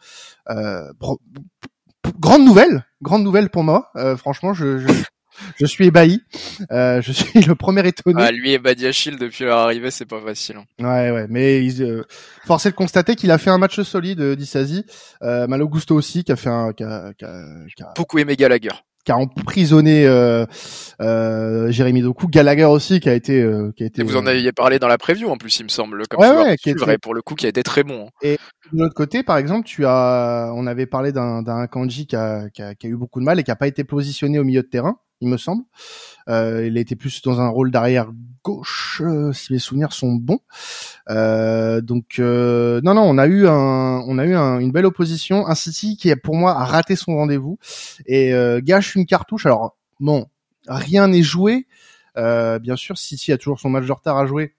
grande 2.20 2.44
nouvelle, 2.47 2.87
grande 3.02 3.23
nouvelle 3.23 3.50
pour 3.50 3.64
moi. 3.64 3.90
franchement, 4.16 4.54
je, 4.54 4.78
je, 4.78 4.88
je 5.59 5.67
suis 5.67 5.87
ébahi. 5.87 6.21
Euh, 6.71 7.01
je 7.03 7.13
suis 7.13 7.41
le 7.47 7.55
premier 7.55 7.87
étonné. 7.87 8.23
Ah, 8.23 8.31
lui 8.33 8.53
et 8.53 8.59
Badiachil 8.59 9.17
depuis 9.19 9.45
leur 9.45 9.59
arrivée, 9.59 9.91
c'est 9.91 10.07
pas 10.07 10.21
facile. 10.21 10.57
Hein. 10.57 10.65
Ouais, 10.85 11.11
ouais, 11.11 11.27
mais 11.29 11.65
il, 11.65 11.83
euh, 11.83 12.03
force 12.47 12.67
est 12.67 12.71
de 12.71 12.77
constater 12.77 13.17
qu'il 13.17 13.31
a 13.31 13.39
fait 13.39 13.51
un 13.51 13.59
match 13.59 13.81
solide, 13.83 14.21
euh, 14.21 14.37
d'Issasi. 14.37 14.85
Euh, 15.23 15.47
Malo 15.47 15.69
Gusto 15.69 15.95
aussi, 15.95 16.25
qui 16.25 16.33
a 16.33 16.37
fait 16.37 16.51
un, 16.51 16.73
qui 16.73 16.85
a, 16.85 17.13
qui 17.19 17.25
a, 17.25 17.93
beaucoup 17.97 18.19
aimé 18.19 18.37
Gallagher. 18.37 18.71
qui 19.05 19.13
a 19.13 19.17
emprisonné 19.17 20.07
euh, 20.07 20.45
euh, 21.01 21.71
Jérémy 21.71 22.03
Doku, 22.03 22.29
Gallagher 22.29 22.65
aussi 22.67 23.01
qui 23.01 23.09
a 23.09 23.15
été 23.15 23.41
euh, 23.41 23.73
qui 23.77 23.83
a 23.83 23.87
été. 23.87 24.01
Et 24.03 24.05
vous 24.05 24.17
en 24.17 24.27
aviez 24.27 24.53
parlé 24.53 24.79
dans 24.79 24.89
la 24.89 24.99
preview 24.99 25.29
en 25.31 25.37
plus, 25.37 25.59
il 25.61 25.65
me 25.65 25.69
semble, 25.69 26.07
comme 26.09 26.21
Ouais, 26.21 26.31
ouais, 26.31 26.57
qui 26.57 26.71
était- 26.71 26.95
et 26.95 26.99
pour 26.99 27.15
le 27.15 27.23
coup 27.23 27.35
qui 27.35 27.47
a 27.47 27.49
été 27.49 27.63
très 27.63 27.83
bon. 27.83 28.09
hein. 28.23 28.37
De 28.73 28.83
l'autre 28.83 28.95
côté, 28.95 29.23
par 29.23 29.37
exemple, 29.39 29.67
tu 29.67 29.85
as, 29.87 30.53
on 30.55 30.67
avait 30.67 30.87
parlé 30.87 31.13
d'un 31.13 31.43
d'un 31.43 31.67
Kanji 31.67 32.07
qui 32.07 32.15
a, 32.17 32.49
qui, 32.51 32.63
a, 32.63 32.75
qui 32.75 32.87
a 32.87 32.91
eu 32.91 32.97
beaucoup 32.97 33.19
de 33.21 33.25
mal 33.25 33.39
et 33.41 33.43
qui 33.43 33.51
a 33.51 33.57
pas 33.57 33.67
été 33.67 33.83
positionné 33.85 34.39
au 34.39 34.45
milieu 34.45 34.63
de 34.63 34.69
terrain, 34.69 34.97
il 35.21 35.29
me 35.29 35.37
semble. 35.37 35.65
Euh, 36.29 36.67
il 36.67 36.77
a 36.77 36.81
été 36.81 36.97
plus 36.97 37.23
dans 37.23 37.41
un 37.41 37.49
rôle 37.49 37.71
d'arrière 37.71 38.11
gauche, 38.43 39.03
euh, 39.05 39.33
si 39.33 39.53
mes 39.53 39.59
souvenirs 39.59 39.93
sont 39.93 40.12
bons. 40.12 40.39
Euh, 41.11 41.81
donc 41.81 42.19
non, 42.19 42.95
non, 42.95 43.03
on 43.03 43.19
a 43.19 43.27
eu 43.27 43.47
un, 43.47 44.03
on 44.07 44.19
a 44.19 44.25
eu 44.25 44.35
un- 44.35 44.59
une 44.61 44.73
belle 44.73 44.87
opposition, 44.87 45.47
un 45.47 45.55
City 45.55 45.97
qui 45.97 46.15
pour 46.17 46.37
moi 46.37 46.53
a 46.53 46.65
raté 46.65 46.97
son 46.97 47.17
rendez-vous 47.17 47.59
et 48.07 48.33
gâche 48.62 48.95
une 48.95 49.07
cartouche. 49.07 49.47
Alors 49.47 49.77
bon, 49.99 50.27
rien 50.69 51.09
n'est 51.09 51.23
joué. 51.23 51.67
Bien 52.17 52.77
sûr, 52.77 52.97
City 52.99 53.33
a 53.33 53.39
toujours 53.39 53.61
son 53.61 53.71
match 53.71 53.87
de 53.87 53.93
retard 53.93 54.17
à 54.19 54.27
jouer 54.27 54.55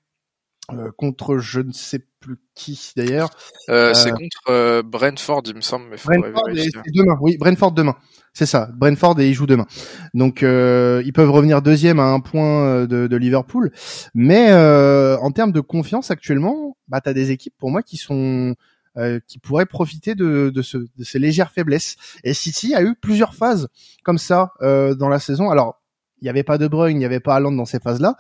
contre 0.97 1.37
je 1.37 1.59
ne 1.59 1.71
sais 1.73 2.05
plus 2.19 2.37
qui 2.53 2.79
d'ailleurs. 2.95 3.29
C'est 3.67 4.11
contre 4.11 4.81
Brentford, 4.83 5.41
il 5.47 5.55
me 5.55 5.61
semble, 5.61 5.85
mais 5.89 5.97
Brentford 6.19 6.49
c'est 6.83 6.91
demain. 6.93 7.17
Oui, 7.21 7.37
Brentford 7.37 7.71
demain. 7.71 7.95
C'est 8.33 8.45
ça. 8.45 8.69
Brentford 8.73 9.19
et 9.19 9.27
ils 9.27 9.33
jouent 9.33 9.45
demain. 9.45 9.67
Donc 10.13 10.41
euh, 10.41 11.01
ils 11.05 11.11
peuvent 11.11 11.31
revenir 11.31 11.61
deuxième 11.61 11.99
à 11.99 12.05
un 12.05 12.21
point 12.21 12.65
euh, 12.65 12.87
de, 12.87 13.07
de 13.07 13.17
Liverpool. 13.17 13.71
Mais 14.13 14.51
euh, 14.51 15.17
en 15.17 15.31
termes 15.31 15.51
de 15.51 15.59
confiance 15.59 16.11
actuellement, 16.11 16.77
bah 16.87 17.01
t'as 17.01 17.13
des 17.13 17.31
équipes 17.31 17.55
pour 17.57 17.71
moi 17.71 17.83
qui 17.83 17.97
sont 17.97 18.55
euh, 18.97 19.19
qui 19.27 19.37
pourraient 19.37 19.65
profiter 19.65 20.15
de, 20.15 20.49
de, 20.53 20.61
ce, 20.61 20.77
de 20.77 21.03
ces 21.03 21.19
légères 21.19 21.51
faiblesses. 21.51 21.95
Et 22.23 22.33
City 22.33 22.73
a 22.73 22.83
eu 22.83 22.95
plusieurs 22.95 23.35
phases 23.35 23.67
comme 24.03 24.17
ça 24.17 24.53
euh, 24.61 24.95
dans 24.95 25.09
la 25.09 25.19
saison. 25.19 25.49
Alors 25.49 25.81
il 26.21 26.25
n'y 26.25 26.29
avait 26.29 26.43
pas 26.43 26.57
De 26.57 26.67
Bruyne, 26.67 26.97
il 26.97 26.99
n'y 26.99 27.05
avait 27.05 27.19
pas 27.19 27.35
Haaland 27.35 27.51
dans 27.51 27.65
ces 27.65 27.79
phases-là, 27.79 28.15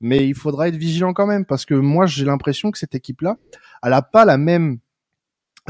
mais 0.00 0.26
il 0.26 0.34
faudra 0.34 0.68
être 0.68 0.76
vigilant 0.76 1.12
quand 1.12 1.26
même 1.26 1.44
parce 1.44 1.64
que 1.64 1.74
moi 1.74 2.04
j'ai 2.04 2.24
l'impression 2.24 2.70
que 2.70 2.78
cette 2.78 2.94
équipe-là, 2.96 3.36
elle 3.82 3.92
a 3.92 4.02
pas 4.02 4.24
la 4.24 4.36
même 4.36 4.78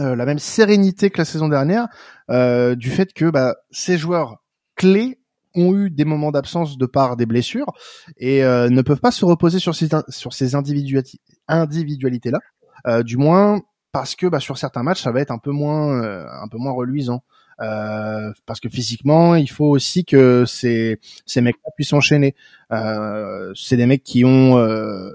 euh, 0.01 0.17
la 0.17 0.27
même 0.27 0.39
sérénité 0.39 1.11
que 1.11 1.19
la 1.19 1.25
saison 1.25 1.49
dernière 1.49 1.89
euh, 2.31 2.75
du 2.75 2.91
fait 2.91 3.13
que 3.13 3.31
bah, 3.31 3.55
ces 3.71 3.99
joueurs 3.99 4.43
clés 4.77 5.21
ont 5.55 5.75
eu 5.75 5.91
des 5.91 6.05
moments 6.05 6.33
d'absence 6.33 6.77
de 6.79 6.87
par 6.87 7.17
des 7.17 7.27
blessures 7.27 7.73
et 8.17 8.45
euh, 8.45 8.69
ne 8.71 8.83
peuvent 8.83 9.01
pas 9.01 9.13
se 9.13 9.25
reposer 9.25 9.59
sur 9.59 9.75
ces 9.75 9.89
sur 10.09 10.33
ces 10.33 10.55
individualités 10.57 11.21
individualités 11.47 12.31
là 12.31 12.41
euh, 12.87 13.03
du 13.03 13.17
moins 13.17 13.61
parce 13.93 14.17
que 14.17 14.27
bah, 14.27 14.41
sur 14.41 14.59
certains 14.59 14.83
matchs 14.83 15.03
ça 15.03 15.13
va 15.13 15.21
être 15.21 15.31
un 15.31 15.39
peu 15.39 15.53
moins 15.53 16.03
euh, 16.03 16.27
un 16.29 16.49
peu 16.49 16.59
moins 16.59 16.73
reluisant. 16.73 17.23
Euh, 17.61 18.33
parce 18.47 18.59
que 18.59 18.69
physiquement 18.69 19.37
il 19.37 19.49
faut 19.49 19.69
aussi 19.69 20.05
que 20.05 20.45
ces 20.45 20.99
ces 21.25 21.41
mecs 21.41 21.57
là 21.65 21.71
puissent 21.77 21.93
enchaîner. 21.93 22.35
Euh, 22.73 23.53
c'est 23.55 23.77
des 23.77 23.87
mecs 23.87 24.03
qui 24.03 24.25
ont 24.25 24.59
euh, 24.59 25.11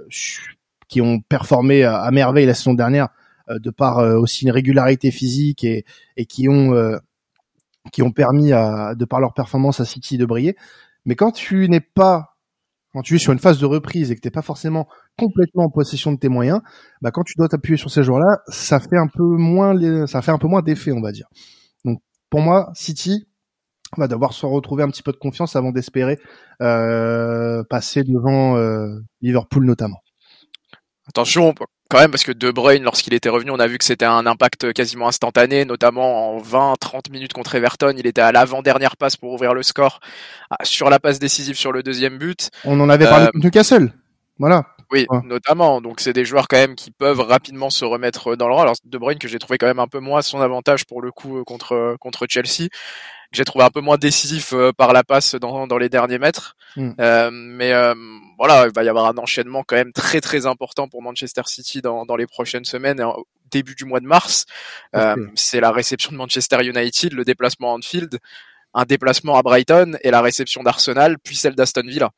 qui 0.88 1.02
ont 1.02 1.20
performé 1.20 1.84
à, 1.84 2.10
merveille 2.12 2.46
la 2.46 2.54
saison 2.54 2.74
dernière 2.74 3.10
de 3.58 3.70
par 3.72 4.00
euh, 4.00 4.18
aussi 4.18 4.46
une 4.46 4.52
régularité 4.52 5.12
physique 5.12 5.64
et, 5.64 5.86
et 6.18 6.26
qui 6.26 6.48
ont 6.50 6.74
euh, 6.76 6.98
qui 7.92 8.02
ont 8.04 8.12
permis 8.12 8.52
à 8.54 8.96
de 8.96 9.06
par 9.06 9.20
leur 9.20 9.34
performance 9.34 9.80
à 9.80 9.86
City 9.86 10.18
de 10.18 10.26
briller. 10.26 10.56
Mais 11.06 11.16
quand 11.16 11.32
tu 11.32 11.68
n'es 11.70 11.80
pas 11.80 12.36
quand 12.94 13.02
tu 13.04 13.16
es 13.16 13.20
sur 13.20 13.34
une 13.34 13.40
phase 13.40 13.60
de 13.60 13.66
reprise 13.68 14.12
et 14.12 14.16
que 14.16 14.22
t'es 14.22 14.32
pas 14.32 14.42
forcément 14.42 14.88
complètement 15.18 15.66
en 15.66 15.70
possession 15.70 16.12
de 16.14 16.18
tes 16.20 16.30
moyens, 16.30 16.62
bah 17.02 17.12
quand 17.12 17.24
tu 17.24 17.36
dois 17.38 17.48
t'appuyer 17.50 17.78
sur 17.78 17.92
ces 17.92 18.04
joueurs-là, 18.04 18.40
ça 18.50 18.80
fait 18.80 18.98
un 18.98 19.08
peu 19.08 19.24
moins 19.24 19.74
les- 19.76 20.08
ça 20.08 20.22
fait 20.24 20.32
un 20.32 20.40
peu 20.40 20.48
moins 20.48 20.62
d'effet, 20.64 20.92
on 20.92 21.02
va 21.02 21.12
dire. 21.12 21.28
Donc 21.86 22.02
pour 22.30 22.42
moi, 22.42 22.72
City 22.76 23.28
va 23.98 24.08
devoir 24.08 24.34
se 24.34 24.46
retrouver 24.46 24.84
un 24.84 24.90
petit 24.90 25.04
peu 25.04 25.12
de 25.12 25.18
confiance 25.18 25.56
avant 25.56 25.72
d'espérer 25.72 26.20
euh, 26.62 27.64
passer 27.70 28.04
devant 28.04 28.58
euh, 28.58 29.00
Liverpool 29.22 29.66
notamment. 29.66 30.00
Attention 31.10 31.54
quand 31.90 32.00
même 32.00 32.12
parce 32.12 32.24
que 32.24 32.32
De 32.32 32.52
Bruyne 32.52 32.84
lorsqu'il 32.84 33.16
était 33.16 33.30
revenu 33.30 33.50
on 33.50 33.60
a 33.60 33.66
vu 33.66 33.80
que 33.80 33.84
c'était 33.84 34.06
un 34.06 34.28
impact 34.28 34.74
quasiment 34.74 35.08
instantané 35.08 35.66
notamment 35.66 36.36
en 36.36 36.40
20-30 36.40 37.12
minutes 37.12 37.34
contre 37.34 37.56
Everton 37.56 37.96
il 37.98 38.06
était 38.06 38.22
à 38.22 38.32
l'avant-dernière 38.32 38.96
passe 38.96 39.18
pour 39.18 39.34
ouvrir 39.34 39.56
le 39.56 39.64
score 39.64 40.00
ah, 40.52 40.58
sur 40.64 40.92
la 40.92 41.00
passe 41.00 41.18
décisive 41.18 41.58
sur 41.58 41.72
le 41.72 41.82
deuxième 41.82 42.20
but 42.20 42.52
On 42.64 42.80
en 42.80 42.90
avait 42.90 43.06
parlé 43.06 43.26
Euh, 43.26 43.32
contre 43.32 43.44
Newcastle. 43.46 43.92
Voilà. 44.38 44.68
Oui 44.92 45.06
Ouais. 45.10 45.20
notamment. 45.24 45.82
Donc 45.82 46.00
c'est 46.00 46.14
des 46.14 46.26
joueurs 46.26 46.48
quand 46.48 46.58
même 46.58 46.76
qui 46.76 46.92
peuvent 46.92 47.20
rapidement 47.20 47.70
se 47.70 47.86
remettre 47.86 48.36
dans 48.36 48.48
le 48.48 48.54
rôle 48.54 48.64
alors 48.64 48.76
De 48.86 48.98
Bruyne 48.98 49.20
que 49.20 49.28
j'ai 49.28 49.40
trouvé 49.40 49.58
quand 49.58 49.68
même 49.68 49.80
un 49.80 49.88
peu 49.88 50.00
moins 50.00 50.22
son 50.22 50.42
avantage 50.42 50.86
pour 50.86 51.02
le 51.02 51.12
coup 51.12 51.40
euh, 51.40 51.44
contre 51.44 51.96
contre 52.00 52.26
Chelsea 52.30 52.68
que 53.32 53.38
j'ai 53.38 53.46
trouvé 53.46 53.64
un 53.64 53.70
peu 53.70 53.82
moins 53.82 53.98
décisif 53.98 54.54
euh, 54.54 54.72
par 54.72 54.92
la 54.92 55.04
passe 55.04 55.36
dans, 55.36 55.68
dans 55.68 55.78
les 55.78 55.90
derniers 55.90 56.18
mètres. 56.18 56.56
Mm. 56.76 56.92
Euh, 57.00 57.30
mais 57.32 57.74
euh, 57.74 57.94
voilà 58.38 58.66
il 58.66 58.74
va 58.74 58.84
y 58.84 58.90
avoir 58.90 59.06
un 59.06 59.18
enchaînement 59.18 59.64
quand 59.64 59.76
même 59.76 59.94
très 59.94 60.22
très 60.22 60.46
important 60.48 60.88
pour 60.88 61.02
Manchester 61.04 61.44
City 61.46 61.82
dans, 61.82 62.06
dans 62.06 62.16
les 62.16 62.26
prochaines 62.28 62.66
semaines 62.66 63.02
au 63.02 63.28
début 63.52 63.76
du 63.76 63.86
mois 63.86 64.00
de 64.00 64.08
mars. 64.08 64.46
Euh, 64.96 65.16
c'est 65.36 65.60
la 65.60 65.72
réception 65.72 66.12
de 66.12 66.18
Manchester 66.18 66.64
United 66.64 67.14
le 67.14 67.24
déplacement 67.24 67.72
à 67.74 67.78
Anfield 67.78 68.18
un 68.74 68.86
déplacement 68.86 69.36
à 69.38 69.42
Brighton 69.44 69.98
et 70.02 70.12
la 70.12 70.22
réception 70.22 70.64
d'Arsenal 70.64 71.18
puis 71.24 71.36
celle 71.36 71.56
d'Aston 71.56 71.84
Villa 71.86 72.10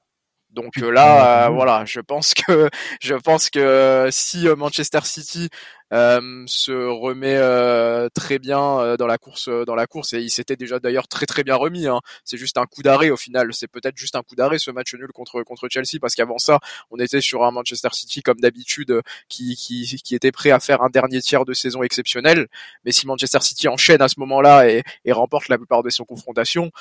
donc 0.51 0.77
euh, 0.79 0.91
là, 0.91 1.47
euh, 1.47 1.49
voilà, 1.49 1.85
je 1.85 2.01
pense 2.01 2.33
que 2.33 2.69
je 3.01 3.15
pense 3.15 3.49
que 3.49 4.09
si 4.11 4.47
euh, 4.47 4.55
Manchester 4.55 4.99
City 5.03 5.49
euh, 5.93 6.43
se 6.45 6.71
remet 6.71 7.35
euh, 7.37 8.09
très 8.13 8.39
bien 8.39 8.79
euh, 8.79 8.97
dans 8.97 9.07
la 9.07 9.17
course, 9.17 9.47
euh, 9.47 9.65
dans 9.65 9.75
la 9.75 9.87
course, 9.87 10.13
et 10.13 10.19
il 10.19 10.29
s'était 10.29 10.55
déjà 10.55 10.79
d'ailleurs 10.79 11.07
très 11.07 11.25
très 11.25 11.43
bien 11.43 11.55
remis. 11.55 11.87
Hein. 11.87 11.99
C'est 12.25 12.37
juste 12.37 12.57
un 12.57 12.65
coup 12.65 12.81
d'arrêt 12.81 13.09
au 13.09 13.17
final. 13.17 13.53
C'est 13.53 13.67
peut-être 13.67 13.97
juste 13.97 14.15
un 14.15 14.23
coup 14.23 14.35
d'arrêt 14.35 14.59
ce 14.59 14.71
match 14.71 14.93
nul 14.93 15.11
contre 15.13 15.41
contre 15.43 15.67
Chelsea 15.69 15.99
parce 16.01 16.15
qu'avant 16.15 16.37
ça, 16.37 16.59
on 16.91 16.97
était 16.97 17.21
sur 17.21 17.43
un 17.43 17.51
Manchester 17.51 17.89
City 17.93 18.21
comme 18.21 18.39
d'habitude 18.39 19.01
qui 19.29 19.55
qui 19.55 19.85
qui 20.03 20.15
était 20.15 20.31
prêt 20.31 20.51
à 20.51 20.59
faire 20.59 20.81
un 20.81 20.89
dernier 20.89 21.21
tiers 21.21 21.45
de 21.45 21.53
saison 21.53 21.83
exceptionnel. 21.83 22.47
Mais 22.85 22.91
si 22.91 23.07
Manchester 23.07 23.39
City 23.41 23.67
enchaîne 23.67 24.01
à 24.01 24.09
ce 24.09 24.19
moment-là 24.19 24.69
et, 24.69 24.83
et 25.05 25.11
remporte 25.13 25.47
la 25.49 25.57
plupart 25.57 25.83
de 25.83 25.89
ses 25.89 26.03
confrontations, 26.03 26.71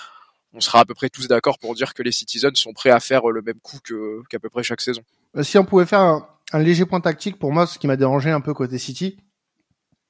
on 0.53 0.61
sera 0.61 0.81
à 0.81 0.85
peu 0.85 0.95
près 0.95 1.09
tous 1.09 1.29
d'accord 1.29 1.59
pour 1.59 1.75
dire 1.75 1.95
que 1.95 2.03
les 2.03 2.13
Citizens 2.13 2.55
sont 2.55 2.73
prêts 2.73 2.91
à 2.91 3.01
faire 3.01 3.29
euh, 3.29 3.33
le 3.33 3.43
même 3.43 3.61
coup 3.61 3.79
qu'à 4.29 4.39
peu 4.39 4.49
près 4.51 4.63
chaque 4.63 4.81
saison. 4.81 5.03
Euh, 5.37 5.43
Si 5.43 5.59
on 5.59 5.65
pouvait 5.65 5.87
faire 5.87 6.01
un, 6.01 6.29
un 6.53 6.59
léger 6.59 6.87
point 6.87 7.01
tactique, 7.01 7.39
pour 7.39 7.53
moi, 7.53 7.67
ce 7.67 7.79
qui 7.79 7.87
m'a 7.87 7.97
dérangé 7.97 8.31
un 8.31 8.41
peu 8.41 8.55
côté 8.55 8.79
City, 8.79 9.19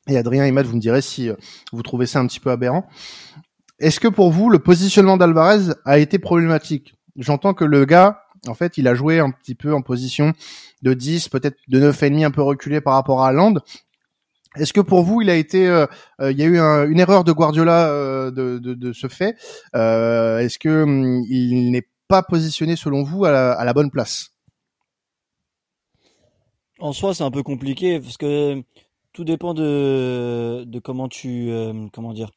et 0.08 0.16
Adrien 0.16 0.44
et 0.44 0.50
Matt, 0.50 0.66
vous 0.66 0.76
me 0.76 0.80
direz 0.80 1.02
si 1.02 1.28
euh, 1.28 1.34
vous 1.72 1.82
trouvez 1.82 2.06
ça 2.06 2.20
un 2.20 2.26
petit 2.26 2.40
peu 2.40 2.50
aberrant. 2.50 2.88
Est-ce 3.78 4.00
que 4.00 4.08
pour 4.08 4.30
vous, 4.30 4.50
le 4.50 4.58
positionnement 4.58 5.16
d'Alvarez 5.16 5.72
a 5.84 5.98
été 5.98 6.18
problématique? 6.18 6.94
J'entends 7.16 7.54
que 7.54 7.64
le 7.64 7.84
gars, 7.84 8.24
en 8.46 8.54
fait, 8.54 8.78
il 8.78 8.88
a 8.88 8.94
joué 8.94 9.20
un 9.20 9.30
petit 9.30 9.54
peu 9.54 9.74
en 9.74 9.82
position 9.82 10.32
de 10.82 10.94
10, 10.94 11.28
peut-être 11.28 11.58
de 11.68 11.80
9,5 11.80 12.24
un 12.24 12.30
peu 12.30 12.42
reculé 12.42 12.80
par 12.80 12.94
rapport 12.94 13.22
à 13.22 13.32
Land. 13.32 13.54
Est-ce 14.56 14.72
que 14.72 14.80
pour 14.80 15.02
vous, 15.02 15.22
il 15.22 15.30
a 15.30 15.36
été, 15.36 15.68
euh, 15.68 15.86
euh, 16.20 16.32
il 16.32 16.38
y 16.38 16.42
a 16.42 16.46
eu 16.46 16.58
un- 16.58 16.88
une 16.88 16.98
erreur 16.98 17.22
de 17.22 17.32
Guardiola 17.32 17.88
euh, 17.88 18.30
de, 18.32 18.92
ce 18.92 19.06
fait 19.06 19.36
Est-ce 19.74 20.58
que 20.58 20.82
hum, 20.82 21.24
il 21.28 21.70
n'est 21.70 21.86
pas 22.08 22.22
positionné 22.22 22.74
selon 22.74 23.04
vous 23.04 23.24
à 23.24 23.30
la, 23.30 23.72
bonne 23.72 23.90
place? 23.90 24.30
En 26.80 26.92
soi, 26.92 27.14
c'est 27.14 27.22
un 27.22 27.30
peu 27.30 27.42
compliqué 27.44 28.00
parce 28.00 28.16
que 28.16 28.62
tout 29.12 29.24
dépend 29.24 29.54
de, 29.54 30.66
comment 30.82 31.08
tu, 31.08 31.50
euh, 31.50 31.86
comment 31.92 32.12
dire. 32.12 32.30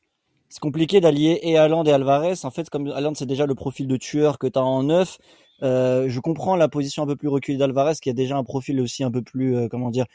C'est 0.49 0.59
compliqué 0.59 1.01
d'allier 1.01 1.39
et 1.41 1.57
Haaland 1.57 1.83
et 1.85 1.91
Alvarez. 1.91 2.35
En 2.43 2.51
fait, 2.51 2.69
comme 2.69 2.87
Haaland, 2.89 3.15
c'est 3.15 3.25
déjà 3.25 3.47
le 3.47 3.55
profil 3.55 3.87
de 3.87 3.97
tueur 3.97 4.37
que 4.37 4.45
tu 4.45 4.59
as 4.59 4.63
en 4.63 4.83
neuf. 4.83 5.17
Je 5.61 6.19
comprends 6.19 6.55
la 6.55 6.67
position 6.67 7.01
un 7.01 7.07
peu 7.07 7.15
plus 7.15 7.27
reculée 7.27 7.57
d'Alvarez, 7.57 7.95
qui 7.99 8.11
a 8.11 8.13
déjà 8.13 8.37
un 8.37 8.43
profil 8.43 8.79
aussi 8.79 9.03
un 9.03 9.09
peu 9.09 9.23
plus, 9.23 9.67
comment 9.69 9.89
dire, 9.89 10.05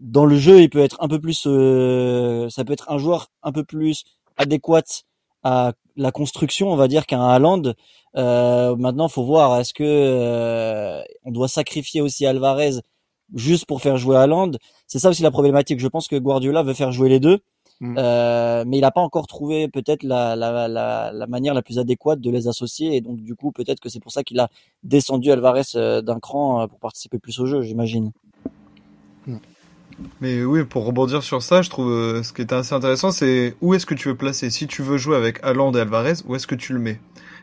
dans 0.00 0.24
le 0.24 0.36
jeu, 0.36 0.60
il 0.60 0.70
peut 0.70 0.80
être 0.80 0.96
un 1.00 1.08
peu 1.08 1.20
plus, 1.20 1.44
euh, 1.46 2.48
ça 2.48 2.64
peut 2.64 2.72
être 2.72 2.90
un 2.90 2.98
joueur 2.98 3.28
un 3.42 3.52
peu 3.52 3.64
plus 3.64 4.04
adéquat 4.36 4.82
à 5.42 5.72
la 5.96 6.10
construction, 6.10 6.72
on 6.72 6.76
va 6.76 6.88
dire, 6.88 7.06
qu'un 7.06 7.22
Haaland. 7.22 7.74
Euh, 8.16 8.74
maintenant, 8.76 9.08
faut 9.08 9.24
voir, 9.24 9.58
est-ce 9.60 9.72
que 9.72 9.84
euh, 9.84 11.02
on 11.24 11.30
doit 11.30 11.48
sacrifier 11.48 12.00
aussi 12.00 12.26
Alvarez 12.26 12.80
juste 13.34 13.66
pour 13.66 13.80
faire 13.80 13.96
jouer 13.96 14.16
Haaland? 14.16 14.52
C'est 14.86 14.98
ça 14.98 15.10
aussi 15.10 15.22
la 15.22 15.30
problématique. 15.30 15.78
Je 15.80 15.88
pense 15.88 16.08
que 16.08 16.16
Guardiola 16.16 16.62
veut 16.62 16.74
faire 16.74 16.92
jouer 16.92 17.08
les 17.08 17.20
deux, 17.20 17.40
Mm. 17.80 17.94
euh, 17.96 18.64
mais 18.66 18.76
il 18.76 18.82
n'a 18.82 18.90
pas 18.90 19.00
encore 19.00 19.26
trouvé 19.26 19.68
peut-être 19.68 20.02
la, 20.02 20.36
la, 20.36 20.68
la, 20.68 21.12
la 21.12 21.26
manière 21.26 21.54
la 21.54 21.62
plus 21.62 21.78
adéquate 21.78 22.20
de 22.20 22.30
les 22.30 22.46
associer, 22.46 22.94
et 22.94 23.00
donc 23.00 23.20
du 23.22 23.34
coup, 23.34 23.52
peut-être 23.52 23.80
que 23.80 23.88
c'est 23.88 24.00
pour 24.00 24.12
ça 24.12 24.22
qu'il 24.22 24.38
a 24.38 24.50
descendu 24.82 25.32
Alvarez 25.32 25.62
euh, 25.76 26.02
d'un 26.02 26.20
cran 26.20 26.60
euh, 26.60 26.66
pour 26.66 26.78
participer 26.78 27.18
plus 27.18 27.38
au 27.40 27.46
jeu, 27.46 27.62
j'imagine. 27.62 28.12
Mais 30.20 30.44
oui, 30.44 30.64
pour 30.64 30.84
rebondir 30.84 31.22
sur 31.22 31.42
ça, 31.42 31.62
je 31.62 31.70
trouve 31.70 31.90
euh, 31.90 32.22
ce 32.22 32.32
qui 32.32 32.42
était 32.42 32.54
assez 32.54 32.74
intéressant, 32.74 33.10
c'est 33.10 33.54
où 33.60 33.74
est-ce 33.74 33.86
que 33.86 33.94
tu 33.94 34.08
veux 34.08 34.16
placer? 34.16 34.50
Si 34.50 34.66
tu 34.66 34.82
veux 34.82 34.96
jouer 34.98 35.16
avec 35.16 35.38
Haaland 35.42 35.72
et 35.72 35.80
Alvarez, 35.80 36.14
où 36.26 36.34
est-ce 36.36 36.46
que 36.46 36.54
tu 36.54 36.72
le 36.72 36.78
mets? 36.78 37.00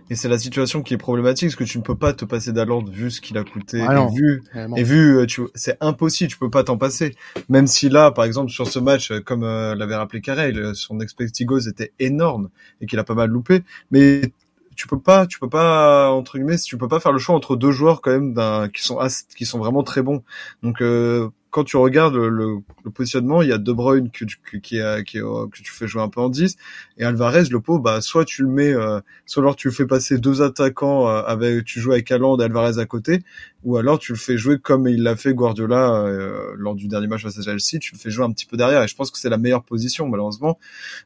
Et 0.10 0.16
c'est 0.16 0.30
la 0.30 0.38
situation 0.40 0.84
qui 0.84 0.94
est 0.94 0.98
problématique, 0.98 1.50
parce 1.50 1.56
que 1.58 1.64
tu 1.66 1.78
ne 1.80 1.84
peux 1.84 1.96
pas 1.96 2.14
te 2.14 2.24
passer 2.24 2.54
d'Haaland 2.54 2.84
vu 2.86 3.12
ce 3.12 3.20
qu'il 3.20 3.38
a 3.38 3.44
coûté, 3.44 3.84
Ah 3.86 3.94
non. 3.94 4.10
et 4.10 4.16
vu 4.16 4.44
Vraiment. 4.54 4.76
et 4.78 4.84
vu, 4.84 5.18
euh, 5.18 5.26
tu, 5.26 5.42
c'est 5.54 5.76
impossible, 5.82 6.30
tu 6.32 6.38
peux 6.38 6.50
pas 6.50 6.64
t'en 6.64 6.78
passer. 6.78 7.14
Même 7.50 7.68
si 7.68 7.90
là, 7.90 8.12
par 8.12 8.24
exemple, 8.24 8.50
sur 8.50 8.68
ce 8.68 8.80
match, 8.80 9.12
euh, 9.12 9.20
comme 9.20 9.44
euh, 9.44 9.76
l'avait 9.76 9.96
rappelé 9.98 10.22
Carrel, 10.22 10.74
son 10.76 11.02
expected 11.02 11.46
goals 11.46 11.68
était 11.68 11.92
énorme 12.00 12.50
et 12.80 12.86
qu'il 12.86 13.00
a 13.00 13.04
pas 13.04 13.16
mal 13.16 13.30
loupé. 13.30 13.64
Mais 13.92 14.22
tu 14.78 14.88
peux 14.88 15.00
pas, 15.00 15.26
tu 15.26 15.40
peux 15.40 15.50
pas 15.50 16.10
entre 16.12 16.38
guillemets, 16.38 16.58
tu 16.58 16.78
peux 16.78 16.88
pas 16.88 17.00
faire 17.02 17.12
le 17.12 17.18
choix 17.20 17.36
entre 17.36 17.56
deux 17.58 17.72
joueurs 17.72 18.00
quand 18.02 18.12
même 18.12 18.34
d'un 18.34 18.70
qui 18.70 18.84
sont 18.84 19.00
qui 19.36 19.46
sont 19.46 19.58
vraiment 19.60 19.84
très 19.84 20.04
bons. 20.04 20.24
Donc 20.64 20.82
euh, 20.82 21.30
quand 21.50 21.64
tu 21.64 21.78
regardes 21.78 22.16
le, 22.16 22.60
le, 22.84 22.92
positionnement, 22.92 23.42
il 23.42 23.50
y 23.50 23.52
a 23.52 23.58
De 23.58 23.72
Bruyne 23.72 24.10
que, 24.12 24.26
que, 24.26 24.58
qui, 24.58 24.82
a, 24.82 25.04
qui 25.04 25.20
que 25.20 25.62
tu 25.64 25.72
fais 25.72 25.88
jouer 25.88 26.02
un 26.02 26.10
peu 26.10 26.22
en 26.22 26.30
10 26.30 26.56
et 26.98 27.04
Alvarez 27.04 27.46
le 27.50 27.60
pot 27.60 27.80
bah 27.80 28.02
soit 28.02 28.26
tu 28.26 28.44
le 28.44 28.50
mets 28.50 28.74
euh, 28.74 29.00
soit 29.26 29.42
alors 29.44 29.56
tu 29.56 29.68
le 29.68 29.74
fais 29.74 29.86
passer 29.86 30.18
deux 30.18 30.42
attaquants 30.42 31.08
euh, 31.08 31.22
avec 31.26 31.66
tu 31.66 31.80
joues 31.80 31.94
avec 31.94 32.12
Haaland 32.12 32.38
et 32.40 32.44
Alvarez 32.44 32.80
à 32.80 32.86
côté 32.86 33.22
ou 33.64 33.78
alors 33.78 34.00
tu 34.00 34.12
le 34.12 34.18
fais 34.18 34.38
jouer 34.38 34.60
comme 34.60 34.88
il 34.88 35.04
l'a 35.04 35.16
fait 35.16 35.34
Guardiola 35.34 36.06
euh, 36.06 36.54
lors 36.58 36.76
du 36.76 36.88
dernier 36.88 37.08
match 37.08 37.24
face 37.24 37.38
à 37.40 37.42
Chelsea, 37.42 37.80
tu 37.80 37.94
le 37.94 38.00
fais 38.00 38.10
jouer 38.10 38.26
un 38.26 38.32
petit 38.32 38.46
peu 38.46 38.58
derrière 38.58 38.84
et 38.84 38.88
je 38.88 38.96
pense 38.96 39.12
que 39.12 39.18
c'est 39.18 39.30
la 39.30 39.38
meilleure 39.38 39.64
position 39.64 40.08
malheureusement. 40.08 40.60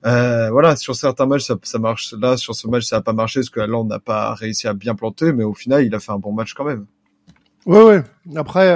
voilà, 0.04 0.76
sur 0.76 0.96
certains 0.96 1.26
matchs 1.26 1.46
ça, 1.46 1.56
ça 1.64 1.80
marche 1.80 2.14
là 2.20 2.38
sur 2.38 2.56
ce 2.56 2.68
match 2.68 2.86
ça 2.86 2.98
a 2.98 3.02
pas 3.02 3.14
marché 3.14 3.42
parce 3.42 3.50
que 3.50 3.60
Haaland 3.60 3.86
n'a 3.86 4.00
pas 4.00 4.34
réussi 4.34 4.68
à 4.68 4.74
bien 4.74 4.96
planter 4.96 5.34
mais 5.34 5.44
au 5.44 5.54
final 5.54 5.84
il 5.86 5.94
a 5.96 6.00
fait 6.00 6.12
un 6.12 6.20
bon 6.20 6.34
match 6.34 6.54
quand 6.54 6.66
même. 6.66 6.86
Ouais 7.66 7.84
ouais. 7.84 8.04
Après 8.36 8.76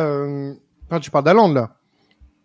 Enfin, 0.88 1.00
tu 1.00 1.12
parles 1.12 1.25
d'Aland 1.25 1.51
là. 1.51 1.75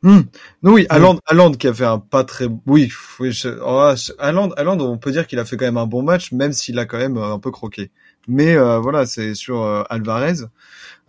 Hmm. 0.03 0.21
oui, 0.63 0.87
Aland, 0.89 1.53
qui 1.53 1.69
a 1.69 1.75
fait 1.75 1.85
un 1.85 1.99
pas 1.99 2.25
très, 2.25 2.47
oui, 2.67 2.91
oui, 3.19 3.33
je... 3.33 3.51
Oh, 3.63 3.93
on 4.19 4.99
peut 4.99 5.13
dire 5.13 5.27
qu'il 5.27 5.39
a 5.39 5.45
fait 5.45 5.59
quand 5.59 5.67
même 5.67 5.77
un 5.77 5.87
bon 5.87 6.03
match, 6.03 6.33
même 6.33 6.55
s'il 6.55 6.79
a 6.79 6.87
quand 6.87 6.97
même 6.97 7.19
euh, 7.19 7.35
un 7.35 7.39
peu 7.39 7.51
croqué. 7.51 7.91
Mais 8.27 8.57
euh, 8.57 8.79
voilà, 8.79 9.05
c'est 9.05 9.35
sur 9.35 9.63
euh, 9.63 9.83
Alvarez. 9.91 10.47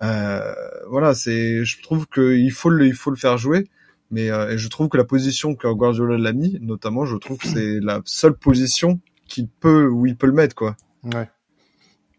Euh, 0.04 0.54
voilà, 0.90 1.14
c'est, 1.14 1.64
je 1.64 1.82
trouve 1.82 2.06
qu'il 2.08 2.52
faut 2.52 2.70
le, 2.70 2.86
il 2.86 2.94
faut 2.94 3.12
le 3.12 3.16
faire 3.16 3.38
jouer. 3.38 3.70
Mais 4.14 4.26
et 4.26 4.58
je 4.58 4.68
trouve 4.68 4.90
que 4.90 4.98
la 4.98 5.06
position 5.06 5.56
que 5.56 5.70
Guardiola 5.70 6.18
l'a 6.18 6.34
mis, 6.34 6.58
notamment, 6.60 7.06
je 7.06 7.16
trouve 7.16 7.38
que 7.38 7.48
c'est 7.48 7.80
la 7.80 8.02
seule 8.04 8.34
position 8.34 9.00
qu'il 9.26 9.48
peut, 9.48 9.88
où 9.88 10.06
il 10.06 10.18
peut 10.18 10.28
le 10.28 10.34
mettre, 10.34 10.54
quoi. 10.54 10.76
Ouais. 11.04 11.30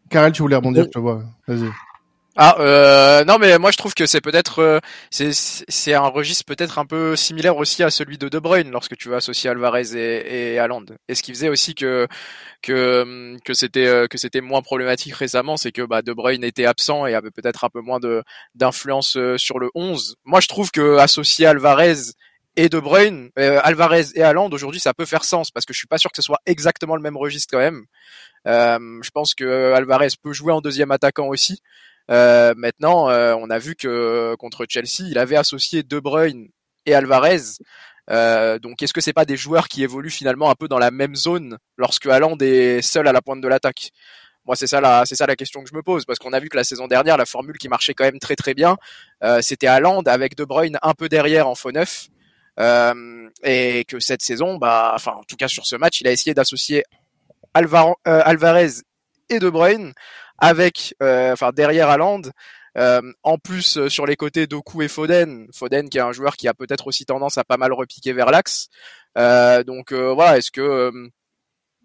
Karel, 0.08 0.32
tu 0.32 0.40
voulais 0.40 0.56
rebondir, 0.56 0.84
je 0.84 0.88
te 0.88 0.98
vois. 0.98 1.22
Vas-y. 1.46 1.68
Ah 2.36 2.56
euh, 2.60 3.24
non 3.26 3.36
mais 3.38 3.58
moi 3.58 3.70
je 3.72 3.76
trouve 3.76 3.92
que 3.92 4.06
c'est 4.06 4.22
peut-être 4.22 4.60
euh, 4.60 4.80
c'est 5.10 5.32
c'est 5.34 5.92
un 5.92 6.06
registre 6.06 6.46
peut-être 6.46 6.78
un 6.78 6.86
peu 6.86 7.14
similaire 7.14 7.58
aussi 7.58 7.82
à 7.82 7.90
celui 7.90 8.16
de 8.16 8.30
De 8.30 8.38
Bruyne 8.38 8.70
lorsque 8.70 8.96
tu 8.96 9.10
veux 9.10 9.16
associer 9.16 9.50
Alvarez 9.50 9.94
et, 9.94 10.54
et 10.54 10.58
Haaland. 10.58 10.86
Et 11.08 11.14
ce 11.14 11.22
qui 11.22 11.32
faisait 11.34 11.50
aussi 11.50 11.74
que 11.74 12.08
que 12.62 13.36
que 13.44 13.52
c'était 13.52 13.86
euh, 13.86 14.06
que 14.06 14.16
c'était 14.16 14.40
moins 14.40 14.62
problématique 14.62 15.12
récemment, 15.14 15.58
c'est 15.58 15.72
que 15.72 15.82
bah, 15.82 16.00
De 16.00 16.14
Bruyne 16.14 16.42
était 16.42 16.64
absent 16.64 17.04
et 17.06 17.14
avait 17.14 17.30
peut-être 17.30 17.64
un 17.64 17.68
peu 17.68 17.82
moins 17.82 18.00
de 18.00 18.22
d'influence 18.54 19.16
euh, 19.18 19.36
sur 19.36 19.58
le 19.58 19.68
11. 19.74 20.16
Moi 20.24 20.40
je 20.40 20.48
trouve 20.48 20.70
que 20.70 20.96
associer 20.96 21.44
Alvarez 21.44 22.12
et 22.56 22.70
De 22.70 22.78
Bruyne, 22.80 23.30
Alvarez 23.36 24.06
et 24.14 24.22
Haaland 24.22 24.50
aujourd'hui 24.52 24.80
ça 24.80 24.94
peut 24.94 25.06
faire 25.06 25.24
sens 25.24 25.50
parce 25.50 25.66
que 25.66 25.74
je 25.74 25.78
suis 25.78 25.86
pas 25.86 25.98
sûr 25.98 26.10
que 26.10 26.16
ce 26.16 26.22
soit 26.22 26.40
exactement 26.46 26.96
le 26.96 27.02
même 27.02 27.16
registre 27.16 27.48
quand 27.50 27.58
même. 27.58 27.84
je 28.46 29.10
pense 29.10 29.34
que 29.34 29.72
Alvarez 29.74 30.08
peut 30.22 30.32
jouer 30.32 30.52
en 30.52 30.60
deuxième 30.62 30.90
attaquant 30.92 31.28
aussi. 31.28 31.60
Euh, 32.12 32.54
maintenant, 32.56 33.08
euh, 33.08 33.34
on 33.38 33.50
a 33.50 33.58
vu 33.58 33.74
que 33.74 34.34
contre 34.36 34.66
Chelsea, 34.68 35.08
il 35.08 35.18
avait 35.18 35.36
associé 35.36 35.82
De 35.82 35.98
Bruyne 35.98 36.48
et 36.86 36.94
Alvarez. 36.94 37.40
Euh, 38.10 38.58
donc, 38.58 38.82
est-ce 38.82 38.92
que 38.92 39.00
c'est 39.00 39.12
pas 39.12 39.24
des 39.24 39.36
joueurs 39.36 39.68
qui 39.68 39.82
évoluent 39.82 40.10
finalement 40.10 40.50
un 40.50 40.54
peu 40.54 40.68
dans 40.68 40.78
la 40.78 40.90
même 40.90 41.14
zone 41.14 41.58
lorsque 41.76 42.06
Haaland 42.06 42.36
est 42.40 42.82
seul 42.82 43.08
à 43.08 43.12
la 43.12 43.22
pointe 43.22 43.40
de 43.40 43.48
l'attaque? 43.48 43.90
Moi, 44.44 44.56
c'est 44.56 44.66
ça 44.66 44.80
la, 44.80 45.06
c'est 45.06 45.14
ça 45.14 45.26
la 45.26 45.36
question 45.36 45.62
que 45.62 45.70
je 45.70 45.74
me 45.74 45.82
pose 45.82 46.04
parce 46.04 46.18
qu'on 46.18 46.32
a 46.32 46.40
vu 46.40 46.48
que 46.48 46.56
la 46.56 46.64
saison 46.64 46.88
dernière, 46.88 47.16
la 47.16 47.26
formule 47.26 47.56
qui 47.58 47.68
marchait 47.68 47.94
quand 47.94 48.04
même 48.04 48.18
très 48.18 48.34
très 48.34 48.54
bien, 48.54 48.76
euh, 49.22 49.40
c'était 49.40 49.68
Haaland 49.68 50.02
avec 50.02 50.36
De 50.36 50.44
Bruyne 50.44 50.78
un 50.82 50.94
peu 50.94 51.08
derrière 51.08 51.48
en 51.48 51.54
faux 51.54 51.70
neuf. 51.70 52.08
Euh, 52.60 53.30
et 53.44 53.84
que 53.86 53.98
cette 53.98 54.20
saison, 54.20 54.58
bah, 54.58 54.92
enfin, 54.94 55.12
en 55.12 55.22
tout 55.22 55.36
cas 55.36 55.48
sur 55.48 55.64
ce 55.64 55.74
match, 55.76 56.02
il 56.02 56.08
a 56.08 56.12
essayé 56.12 56.34
d'associer 56.34 56.84
Alvarez 57.54 58.72
et 59.30 59.38
De 59.38 59.48
Bruyne 59.48 59.94
avec, 60.38 60.94
euh, 61.02 61.32
enfin 61.32 61.50
derrière 61.52 61.88
Haaland. 61.90 62.22
Euh, 62.78 63.02
en 63.22 63.36
plus 63.36 63.76
euh, 63.76 63.90
sur 63.90 64.06
les 64.06 64.16
côtés 64.16 64.46
Doku 64.46 64.80
et 64.80 64.88
Foden, 64.88 65.46
Foden 65.52 65.90
qui 65.90 65.98
est 65.98 66.00
un 66.00 66.12
joueur 66.12 66.38
qui 66.38 66.48
a 66.48 66.54
peut-être 66.54 66.86
aussi 66.86 67.04
tendance 67.04 67.36
à 67.36 67.44
pas 67.44 67.58
mal 67.58 67.70
repiquer 67.74 68.14
vers 68.14 68.30
l'axe. 68.30 68.68
donc 69.66 69.92
voilà, 69.92 70.38
est-ce 70.38 70.50
que 70.50 70.90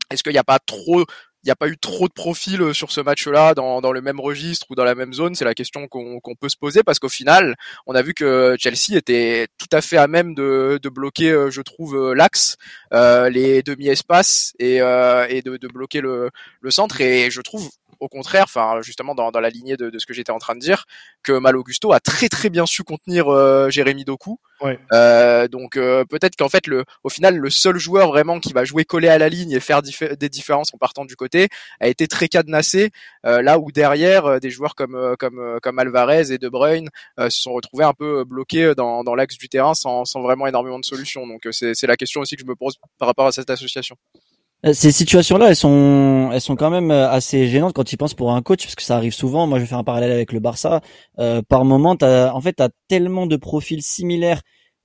est-ce 0.10 0.24
qu'il 0.24 0.32
n'y 0.32 0.38
a 0.38 0.46
pas 0.46 0.60
trop 0.60 1.03
il 1.48 1.48
n'y 1.48 1.51
a 1.51 1.55
pas 1.55 1.70
eu 1.70 1.77
trop 1.77 2.10
de 2.10 2.14
profils 2.14 2.74
sur 2.74 2.92
ce 2.92 3.00
match-là 3.00 3.53
dans, 3.53 3.79
dans 3.79 3.94
le 3.94 4.01
même 4.01 4.20
registre 4.20 4.66
ou 4.70 4.75
dans 4.75 4.83
la 4.83 4.96
même 4.96 5.14
zone? 5.14 5.33
C'est 5.33 5.46
la 5.46 5.53
question 5.53 5.88
qu'on 5.88 6.36
peut 6.38 6.50
se 6.50 6.57
poser 6.57 6.83
parce 6.83 7.00
qu'au 7.00 7.07
final, 7.07 7.55
on 7.86 7.96
a 7.96 8.01
vu 8.01 8.14
que 8.14 8.57
Chelsea 8.60 8.98
était 8.98 9.48
tout 9.57 9.70
à 9.72 9.79
fait 9.81 9.96
à 9.96 10.07
même 10.07 10.33
de, 10.33 10.77
de 10.81 10.90
bloquer, 10.90 11.48
je 11.50 11.62
trouve, 11.62 12.14
l'axe, 12.14 12.57
euh, 12.94 13.29
les 13.29 13.64
demi-espaces 13.64 14.55
et, 14.60 14.81
euh, 14.81 15.25
et 15.29 15.42
de, 15.42 15.55
de, 15.55 15.68
bloquer 15.70 16.01
le, 16.01 16.31
le 16.60 16.72
centre. 16.72 17.00
Et 17.00 17.31
je 17.31 17.40
trouve 17.42 17.70
au 18.00 18.07
contraire, 18.07 18.44
enfin 18.46 18.81
justement 18.81 19.16
dans, 19.16 19.31
dans 19.31 19.40
la 19.40 19.50
lignée 19.50 19.77
de, 19.77 19.90
de 19.90 20.00
ce 20.00 20.05
que 20.05 20.14
j'étais 20.14 20.31
en 20.31 20.40
train 20.40 20.55
de 20.55 20.60
dire, 20.60 20.86
que 21.24 21.31
Mal 21.31 21.55
Augusto 21.55 21.92
a 21.94 22.00
très 22.00 22.29
très 22.29 22.50
bien 22.50 22.66
su 22.66 22.83
contenir 22.83 23.27
euh, 23.27 23.70
Jérémy 23.70 24.05
Doku. 24.05 24.40
Ouais. 24.62 24.79
Euh, 24.92 25.48
donc 25.48 25.77
euh, 25.77 26.03
peut-être 26.05 26.36
qu'en 26.36 26.50
fait 26.50 26.66
le, 26.66 26.83
au 27.03 27.10
final 27.10 27.38
le 27.38 27.50
seul 27.50 27.77
joueur 27.77 28.07
vraiment 28.07 28.40
qui 28.40 28.53
va 28.53 28.66
jouer 28.66 28.86
collé 28.86 29.07
à 29.07 29.18
la 29.18 29.29
ligne 29.29 29.51
et 29.51 29.60
faire 29.60 29.81
des 29.83 30.29
différences 30.29 30.74
en 30.74 30.77
partant 30.77 31.05
du 31.05 31.16
côté 31.16 31.48
a 31.79 31.88
été 31.88 32.07
très 32.07 32.27
cadenassé. 32.27 32.90
Euh, 33.25 33.42
là 33.42 33.60
où 33.60 33.72
derrière 33.72 34.25
euh, 34.25 34.40
des 34.40 34.50
joueurs 34.50 34.74
comme 34.74 35.16
comme 35.20 35.60
comme 35.62 35.79
Alvarez 35.79 36.31
et 36.31 36.38
De 36.38 36.50
Bruyne 36.50 36.90
se 37.20 37.29
sont 37.29 37.53
retrouvés 37.53 37.83
un 37.83 37.94
peu 37.94 38.24
bloqués 38.24 38.74
dans, 38.75 39.03
dans 39.03 39.16
l'axe 39.16 39.38
du 39.38 39.48
terrain 39.48 39.74
sans, 39.74 40.05
sans 40.05 40.22
vraiment 40.22 40.48
énormément 40.48 40.79
de 40.79 40.86
solutions. 40.86 41.27
Donc 41.27 41.48
c'est 41.51 41.88
la 41.88 41.96
question 41.96 42.22
aussi 42.22 42.36
que 42.36 42.42
je 42.42 42.48
me 42.48 42.55
pose 42.55 42.77
par 42.98 43.07
rapport 43.07 43.27
à 43.27 43.31
cette 43.31 43.50
association. 43.50 43.96
Euh, 44.65 44.74
ces 44.74 44.91
situations-là, 44.91 45.50
elles 45.50 45.55
sont, 45.55 46.29
elles 46.33 46.41
sont 46.41 46.55
quand 46.55 46.72
même 46.72 46.89
euh, 46.89 47.09
assez 47.09 47.48
gênantes 47.48 47.74
quand 47.74 47.83
tu 47.83 47.96
penses 47.96 48.15
pour 48.15 48.33
un 48.33 48.41
coach, 48.41 48.63
parce 48.63 48.75
que 48.75 48.81
ça 48.81 48.96
arrive 48.98 49.13
souvent. 49.13 49.46
Moi, 49.46 49.59
je 49.59 49.63
vais 49.63 49.70
faire 49.70 49.77
un 49.77 49.83
parallèle 49.83 50.11
avec 50.11 50.31
le 50.33 50.39
Barça. 50.39 50.81
Euh, 51.20 51.41
par 51.48 51.63
moment, 51.63 51.96
en 52.01 52.41
fait, 52.41 52.53
t'as 52.53 52.70
tellement 52.87 53.27
de 53.27 53.35
profils 53.35 53.83
similaires 53.83 54.41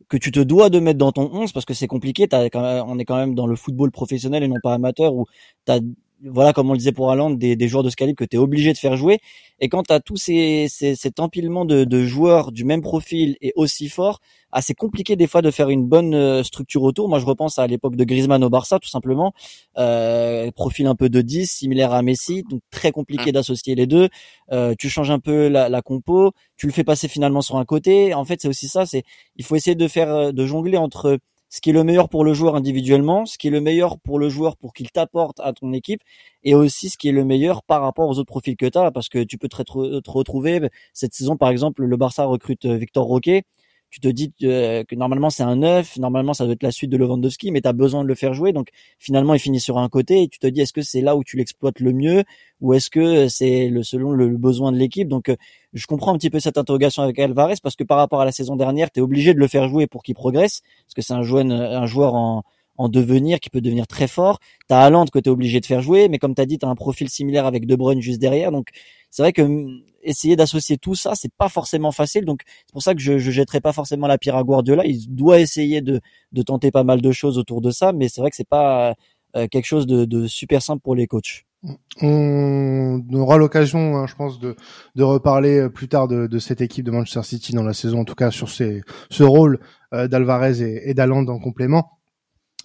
que 0.08 0.16
tu 0.18 0.30
te 0.30 0.40
dois 0.40 0.68
de 0.68 0.78
mettre 0.78 0.98
dans 0.98 1.12
ton 1.12 1.30
11 1.32 1.52
parce 1.52 1.64
que 1.64 1.74
c'est 1.74 1.87
compliqué. 1.87 2.28
As, 2.32 2.48
on 2.87 2.98
est 2.98 3.04
quand 3.06 3.16
même 3.16 3.35
dans 3.35 3.46
le 3.46 3.56
football 3.56 3.90
professionnel 3.90 4.42
et 4.42 4.48
non 4.48 4.56
pas 4.62 4.74
amateur 4.74 5.14
où 5.14 5.24
t'as 5.64 5.80
voilà, 6.24 6.52
comme 6.52 6.68
on 6.70 6.72
le 6.72 6.78
disait 6.78 6.92
pour 6.92 7.11
Haaland, 7.11 7.30
des, 7.30 7.56
des 7.56 7.68
joueurs 7.68 7.82
de 7.82 7.90
ce 7.90 7.96
calibre 7.96 8.16
que 8.16 8.24
tu 8.24 8.37
es 8.37 8.38
obligé 8.38 8.72
de 8.72 8.78
faire 8.78 8.96
jouer. 8.96 9.18
Et 9.61 9.68
quand 9.68 9.85
tu 9.85 9.92
as 9.92 10.00
tous 10.00 10.16
ces, 10.16 10.66
ces, 10.68 10.94
cet 10.94 11.20
empilement 11.20 11.64
de, 11.64 11.85
de, 11.85 12.04
joueurs 12.04 12.52
du 12.52 12.64
même 12.64 12.80
profil 12.80 13.37
et 13.40 13.52
aussi 13.56 13.88
fort, 13.88 14.20
ah, 14.50 14.61
c'est 14.61 14.74
compliqué 14.74 15.16
des 15.16 15.26
fois 15.26 15.42
de 15.42 15.50
faire 15.50 15.68
une 15.70 15.87
bonne 15.87 16.14
euh, 16.14 16.42
structure 16.42 16.82
autour. 16.82 17.08
Moi, 17.08 17.18
je 17.18 17.26
repense 17.26 17.58
à 17.58 17.66
l'époque 17.66 17.96
de 17.96 18.04
Griezmann 18.04 18.42
au 18.44 18.50
Barça, 18.50 18.78
tout 18.78 18.88
simplement. 18.88 19.32
Euh, 19.78 20.50
profil 20.52 20.87
un 20.87 20.94
peu 20.94 21.08
de 21.08 21.22
10, 21.22 21.50
similaire 21.50 21.92
à 21.92 22.02
Messi, 22.02 22.42
donc 22.50 22.61
très 22.70 22.92
compliqué 22.92 23.30
mm. 23.30 23.32
d'associer 23.32 23.74
les 23.74 23.87
deux. 23.87 24.08
Euh, 24.52 24.74
tu 24.78 24.88
changes 24.88 25.11
un 25.11 25.20
peu 25.20 25.48
la, 25.48 25.68
la, 25.68 25.82
compo, 25.82 26.32
tu 26.56 26.66
le 26.66 26.72
fais 26.72 26.85
passer 26.85 27.08
finalement 27.08 27.40
sur 27.40 27.56
un 27.56 27.64
côté. 27.64 28.14
En 28.14 28.24
fait, 28.24 28.40
c'est 28.40 28.48
aussi 28.48 28.68
ça, 28.68 28.87
c'est 28.87 29.04
il 29.37 29.44
faut 29.44 29.56
essayer 29.56 29.74
de 29.74 29.88
faire 29.88 30.12
euh, 30.14 30.32
de 30.32 30.46
jongler 30.46 30.76
entre 30.76 31.18
ce 31.52 31.60
qui 31.60 31.68
est 31.68 31.74
le 31.74 31.84
meilleur 31.84 32.08
pour 32.08 32.24
le 32.24 32.32
joueur 32.32 32.56
individuellement, 32.56 33.26
ce 33.26 33.36
qui 33.36 33.48
est 33.48 33.50
le 33.50 33.60
meilleur 33.60 33.98
pour 33.98 34.18
le 34.18 34.30
joueur 34.30 34.56
pour 34.56 34.72
qu'il 34.72 34.90
t'apporte 34.90 35.38
à 35.40 35.52
ton 35.52 35.74
équipe, 35.74 36.00
et 36.44 36.54
aussi 36.54 36.88
ce 36.88 36.96
qui 36.96 37.10
est 37.10 37.12
le 37.12 37.26
meilleur 37.26 37.62
par 37.62 37.82
rapport 37.82 38.08
aux 38.08 38.18
autres 38.18 38.32
profils 38.32 38.56
que 38.56 38.64
tu 38.64 38.78
as, 38.78 38.90
parce 38.90 39.10
que 39.10 39.22
tu 39.22 39.36
peux 39.36 39.48
te, 39.48 40.10
retrouver, 40.10 40.70
cette 40.94 41.12
saison 41.12 41.36
par 41.36 41.50
exemple, 41.50 41.84
le 41.84 41.96
Barça 41.98 42.24
recrute 42.24 42.64
euh, 42.64 42.76
Victor 42.76 43.04
Roquet, 43.04 43.42
tu 43.92 44.00
te 44.00 44.09
dis 44.09 44.33
euh, 44.44 44.85
que 44.85 44.94
normalement 44.94 45.28
c'est 45.28 45.42
un 45.42 45.57
neuf, 45.57 45.98
normalement 45.98 46.33
ça 46.33 46.44
doit 46.44 46.55
être 46.55 46.62
la 46.62 46.72
suite 46.72 46.90
de 46.90 46.96
Lewandowski, 46.96 47.52
mais 47.52 47.61
tu 47.61 47.68
as 47.68 47.74
besoin 47.74 48.02
de 48.02 48.09
le 48.09 48.14
faire 48.14 48.33
jouer. 48.33 48.55
Donc 48.55 48.68
finalement 48.98 49.35
il 49.35 49.38
finit 49.38 49.61
sur 49.61 49.76
un 49.76 49.88
côté 49.90 50.22
et 50.22 50.28
tu 50.28 50.38
te 50.38 50.46
dis 50.46 50.62
est-ce 50.62 50.72
que 50.72 50.81
c'est 50.81 51.02
là 51.02 51.14
où 51.14 51.22
tu 51.22 51.37
l'exploites 51.37 51.78
le 51.78 51.92
mieux 51.92 52.24
ou 52.62 52.72
est-ce 52.72 52.88
que 52.88 53.28
c'est 53.28 53.68
le 53.68 53.83
selon 53.83 54.12
le, 54.12 54.38
besoin 54.38 54.72
de 54.72 54.78
l'équipe? 54.78 55.09
Donc 55.09 55.28
euh, 55.28 55.37
je 55.74 55.87
comprends 55.87 56.14
un 56.14 56.16
petit 56.16 56.31
peu 56.31 56.40
cette 56.40 56.57
interrogation 56.57 57.02
avec 57.02 57.18
Alvarez 57.18 57.57
parce 57.62 57.76
que 57.76 57.85
par 57.85 57.98
rapport 57.98 58.22
à 58.22 58.24
la 58.24 58.33
saison 58.33 58.57
dernière, 58.57 58.90
tu 58.90 59.00
es 59.00 59.02
obligé 59.02 59.35
de 59.35 59.38
le 59.38 59.46
faire 59.46 59.68
jouer 59.68 59.87
pour 59.87 60.02
qu'il 60.02 60.14
progresse 60.14 60.62
parce 60.87 60.94
que 60.94 61.02
c'est 61.02 61.12
un 61.12 61.87
joueur 61.87 62.14
en 62.14 62.44
en 62.78 62.88
devenir, 62.88 63.40
qui 63.40 63.50
peut 63.50 63.61
devenir 63.61 63.87
très 63.87 64.09
fort. 64.09 64.38
T'as 64.68 64.81
Haaland 64.81 65.07
que 65.07 65.18
t'es 65.18 65.31
obligé 65.31 65.61
de 65.61 65.66
faire 65.66 65.83
jouer, 65.83 66.09
mais 66.09 66.18
comme 66.18 66.35
t'as 66.35 66.46
dit, 66.46 66.59
t'as 66.59 66.68
un 66.68 66.74
profil 66.74 67.09
similaire 67.09 67.46
avec 67.46 67.66
De 67.66 67.76
Bruyne 67.76 68.00
juste 68.00 68.20
derrière. 68.20 68.50
Donc 68.52 68.70
c'est 69.12 69.22
vrai 69.22 69.33
que 69.33 69.42
hum, 69.42 69.83
essayer 70.03 70.35
d'associer 70.35 70.79
tout 70.79 70.96
ça, 70.96 71.12
c'est 71.14 71.33
pas 71.33 71.48
forcément 71.48 71.92
facile. 71.92 72.25
Donc 72.25 72.40
c'est 72.66 72.72
pour 72.72 72.83
ça 72.83 72.94
que 72.94 73.01
je, 73.01 73.18
je 73.18 73.31
jetterai 73.31 73.61
pas 73.61 73.72
forcément 73.72 74.09
la 74.09 74.18
pierre 74.18 74.37
à 74.37 74.42
Guardiola. 74.42 74.85
Il 74.87 75.14
doit 75.14 75.38
essayer 75.38 75.81
de, 75.83 76.01
de 76.33 76.42
tenter 76.42 76.72
pas 76.72 76.83
mal 76.83 77.01
de 77.01 77.12
choses 77.12 77.38
autour 77.38 77.61
de 77.61 77.70
ça, 77.70 77.92
mais 77.92 78.09
c'est 78.09 78.20
vrai 78.20 78.31
que 78.31 78.37
c'est 78.37 78.48
pas 78.48 78.94
euh, 79.37 79.46
quelque 79.48 79.66
chose 79.66 79.87
de, 79.87 80.05
de, 80.05 80.27
super 80.27 80.62
simple 80.62 80.83
pour 80.83 80.96
les 80.96 81.07
coachs. 81.07 81.44
On 82.01 83.01
aura 83.12 83.37
l'occasion, 83.37 83.96
hein, 83.96 84.07
je 84.07 84.16
pense, 84.16 84.40
de, 84.40 84.57
de 84.96 85.03
reparler 85.05 85.59
euh, 85.59 85.68
plus 85.68 85.88
tard 85.88 86.09
de, 86.09 86.27
de, 86.27 86.38
cette 86.38 86.61
équipe 86.61 86.85
de 86.85 86.90
Manchester 86.90 87.22
City 87.22 87.53
dans 87.53 87.62
la 87.62 87.72
saison, 87.72 88.01
en 88.01 88.05
tout 88.05 88.16
cas 88.16 88.33
sur 88.33 88.51
ces, 88.51 88.83
ce 89.11 89.22
rôle 89.22 89.61
euh, 89.94 90.09
d'Alvarez 90.09 90.61
et, 90.62 90.90
et 90.90 90.94
d'Aland 90.94 91.27
en 91.29 91.38
complément. 91.38 92.01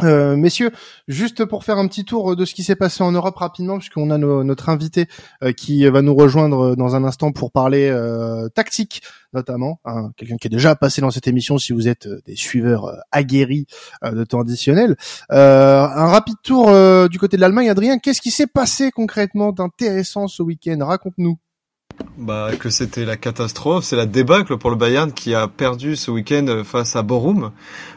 Euh, 0.04 0.36
messieurs, 0.36 0.70
juste 1.08 1.44
pour 1.46 1.64
faire 1.64 1.80
un 1.80 1.88
petit 1.88 2.06
tour 2.06 2.36
de 2.36 2.46
ce 2.46 2.54
qui 2.54 2.64
s'est 2.64 2.76
passé 2.76 3.04
en 3.04 3.12
Europe 3.12 3.36
rapidement, 3.38 3.80
puisqu'on 3.80 4.12
a 4.12 4.20
no- 4.20 4.44
notre 4.44 4.70
invité 4.70 5.08
euh, 5.44 5.54
qui 5.54 5.86
va 5.88 6.04
nous 6.04 6.14
rejoindre 6.14 6.76
dans 6.76 6.96
un 6.96 7.04
instant 7.04 7.32
pour 7.32 7.52
parler 7.52 7.90
euh, 7.90 8.48
tactique, 8.50 9.02
notamment, 9.34 9.80
hein, 9.86 10.12
quelqu'un 10.16 10.38
qui 10.38 10.48
est 10.48 10.52
déjà 10.52 10.76
passé 10.76 11.02
dans 11.02 11.10
cette 11.10 11.28
émission 11.28 11.58
si 11.58 11.74
vous 11.74 11.88
êtes 11.88 12.06
euh, 12.06 12.22
des 12.28 12.36
suiveurs 12.36 12.86
euh, 12.86 12.98
aguerris 13.12 13.66
euh, 14.04 14.12
de 14.12 14.24
temps 14.24 14.42
additionnel. 14.42 14.96
Euh, 15.32 15.82
un 15.82 16.08
rapide 16.08 16.38
tour 16.44 16.70
euh, 16.70 17.08
du 17.08 17.18
côté 17.18 17.36
de 17.38 17.42
l'Allemagne, 17.42 17.70
Adrien, 17.70 17.98
qu'est-ce 17.98 18.22
qui 18.22 18.32
s'est 18.32 18.46
passé 18.48 18.92
concrètement 18.92 19.52
d'intéressant 19.52 20.28
ce 20.28 20.44
week-end? 20.44 20.78
Raconte-nous. 20.82 21.38
Bah, 22.17 22.50
que 22.60 22.71
c'était 22.71 23.06
la 23.06 23.15
catastrophe, 23.15 23.84
c'est 23.84 23.95
la 23.95 24.08
débâcle 24.08 24.58
pour 24.58 24.71
le 24.71 24.76
Bayern 24.76 25.12
qui 25.12 25.36
a 25.36 25.47
perdu 25.47 25.95
ce 25.95 26.10
week-end 26.10 26.63
face 26.65 26.95
à 26.95 27.04
Borum. 27.04 27.52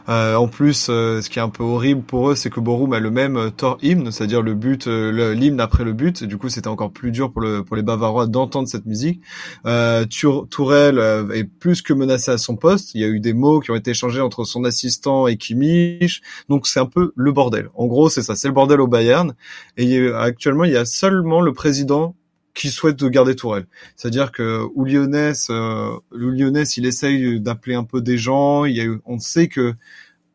Euh, 0.09 0.35
en 0.35 0.47
plus, 0.47 0.87
euh, 0.89 1.21
ce 1.21 1.29
qui 1.29 1.39
est 1.39 1.41
un 1.41 1.49
peu 1.49 1.63
horrible 1.63 2.03
pour 2.03 2.29
eux, 2.29 2.35
c'est 2.35 2.51
que 2.51 2.59
Borum 2.59 2.93
a 2.93 2.99
le 2.99 3.09
même 3.09 3.35
euh, 3.35 3.49
Tor 3.49 3.79
hymne, 3.81 4.11
c'est-à-dire 4.11 4.43
le 4.43 4.53
but, 4.53 4.85
euh, 4.85 5.33
l'hymne 5.33 5.59
après 5.59 5.83
le 5.83 5.93
but. 5.93 6.23
Du 6.23 6.37
coup, 6.37 6.49
c'était 6.49 6.67
encore 6.67 6.91
plus 6.91 7.09
dur 7.11 7.31
pour, 7.31 7.41
le, 7.41 7.63
pour 7.63 7.75
les 7.75 7.81
Bavarois 7.81 8.27
d'entendre 8.27 8.67
cette 8.67 8.85
musique. 8.85 9.21
Euh, 9.65 10.05
Tour- 10.05 10.47
Tourelle 10.49 10.99
euh, 10.99 11.27
est 11.31 11.43
plus 11.43 11.81
que 11.81 11.93
menacé 11.93 12.29
à 12.29 12.37
son 12.37 12.55
poste. 12.55 12.93
Il 12.93 13.01
y 13.01 13.03
a 13.03 13.07
eu 13.07 13.19
des 13.19 13.33
mots 13.33 13.59
qui 13.59 13.71
ont 13.71 13.75
été 13.75 13.89
échangés 13.91 14.21
entre 14.21 14.43
son 14.43 14.63
assistant 14.65 15.25
et 15.27 15.35
Kimmich. 15.35 16.21
Donc 16.47 16.67
c'est 16.67 16.79
un 16.79 16.85
peu 16.85 17.11
le 17.15 17.31
bordel. 17.31 17.69
En 17.73 17.87
gros, 17.87 18.07
c'est 18.07 18.21
ça, 18.21 18.35
c'est 18.35 18.47
le 18.47 18.53
bordel 18.53 18.81
au 18.81 18.87
Bayern. 18.87 19.33
Et 19.77 19.85
il 19.85 20.11
a- 20.13 20.21
actuellement, 20.21 20.63
il 20.63 20.71
y 20.73 20.77
a 20.77 20.85
seulement 20.85 21.41
le 21.41 21.53
président 21.53 22.15
qui 22.53 22.69
souhaite 22.69 22.97
de 22.97 23.07
garder 23.09 23.35
Tourelle. 23.35 23.65
C'est-à-dire 23.95 24.31
que 24.31 24.65
Oulionès, 24.75 25.47
euh, 25.49 25.97
Oulionès, 26.11 26.77
il 26.77 26.85
essaye 26.85 27.39
d'appeler 27.39 27.75
un 27.75 27.83
peu 27.83 28.01
des 28.01 28.17
gens. 28.17 28.65
Il 28.65 28.75
y 28.75 28.81
a 28.81 28.83
eu, 28.83 28.99
on 29.05 29.19
sait 29.19 29.47
que 29.47 29.73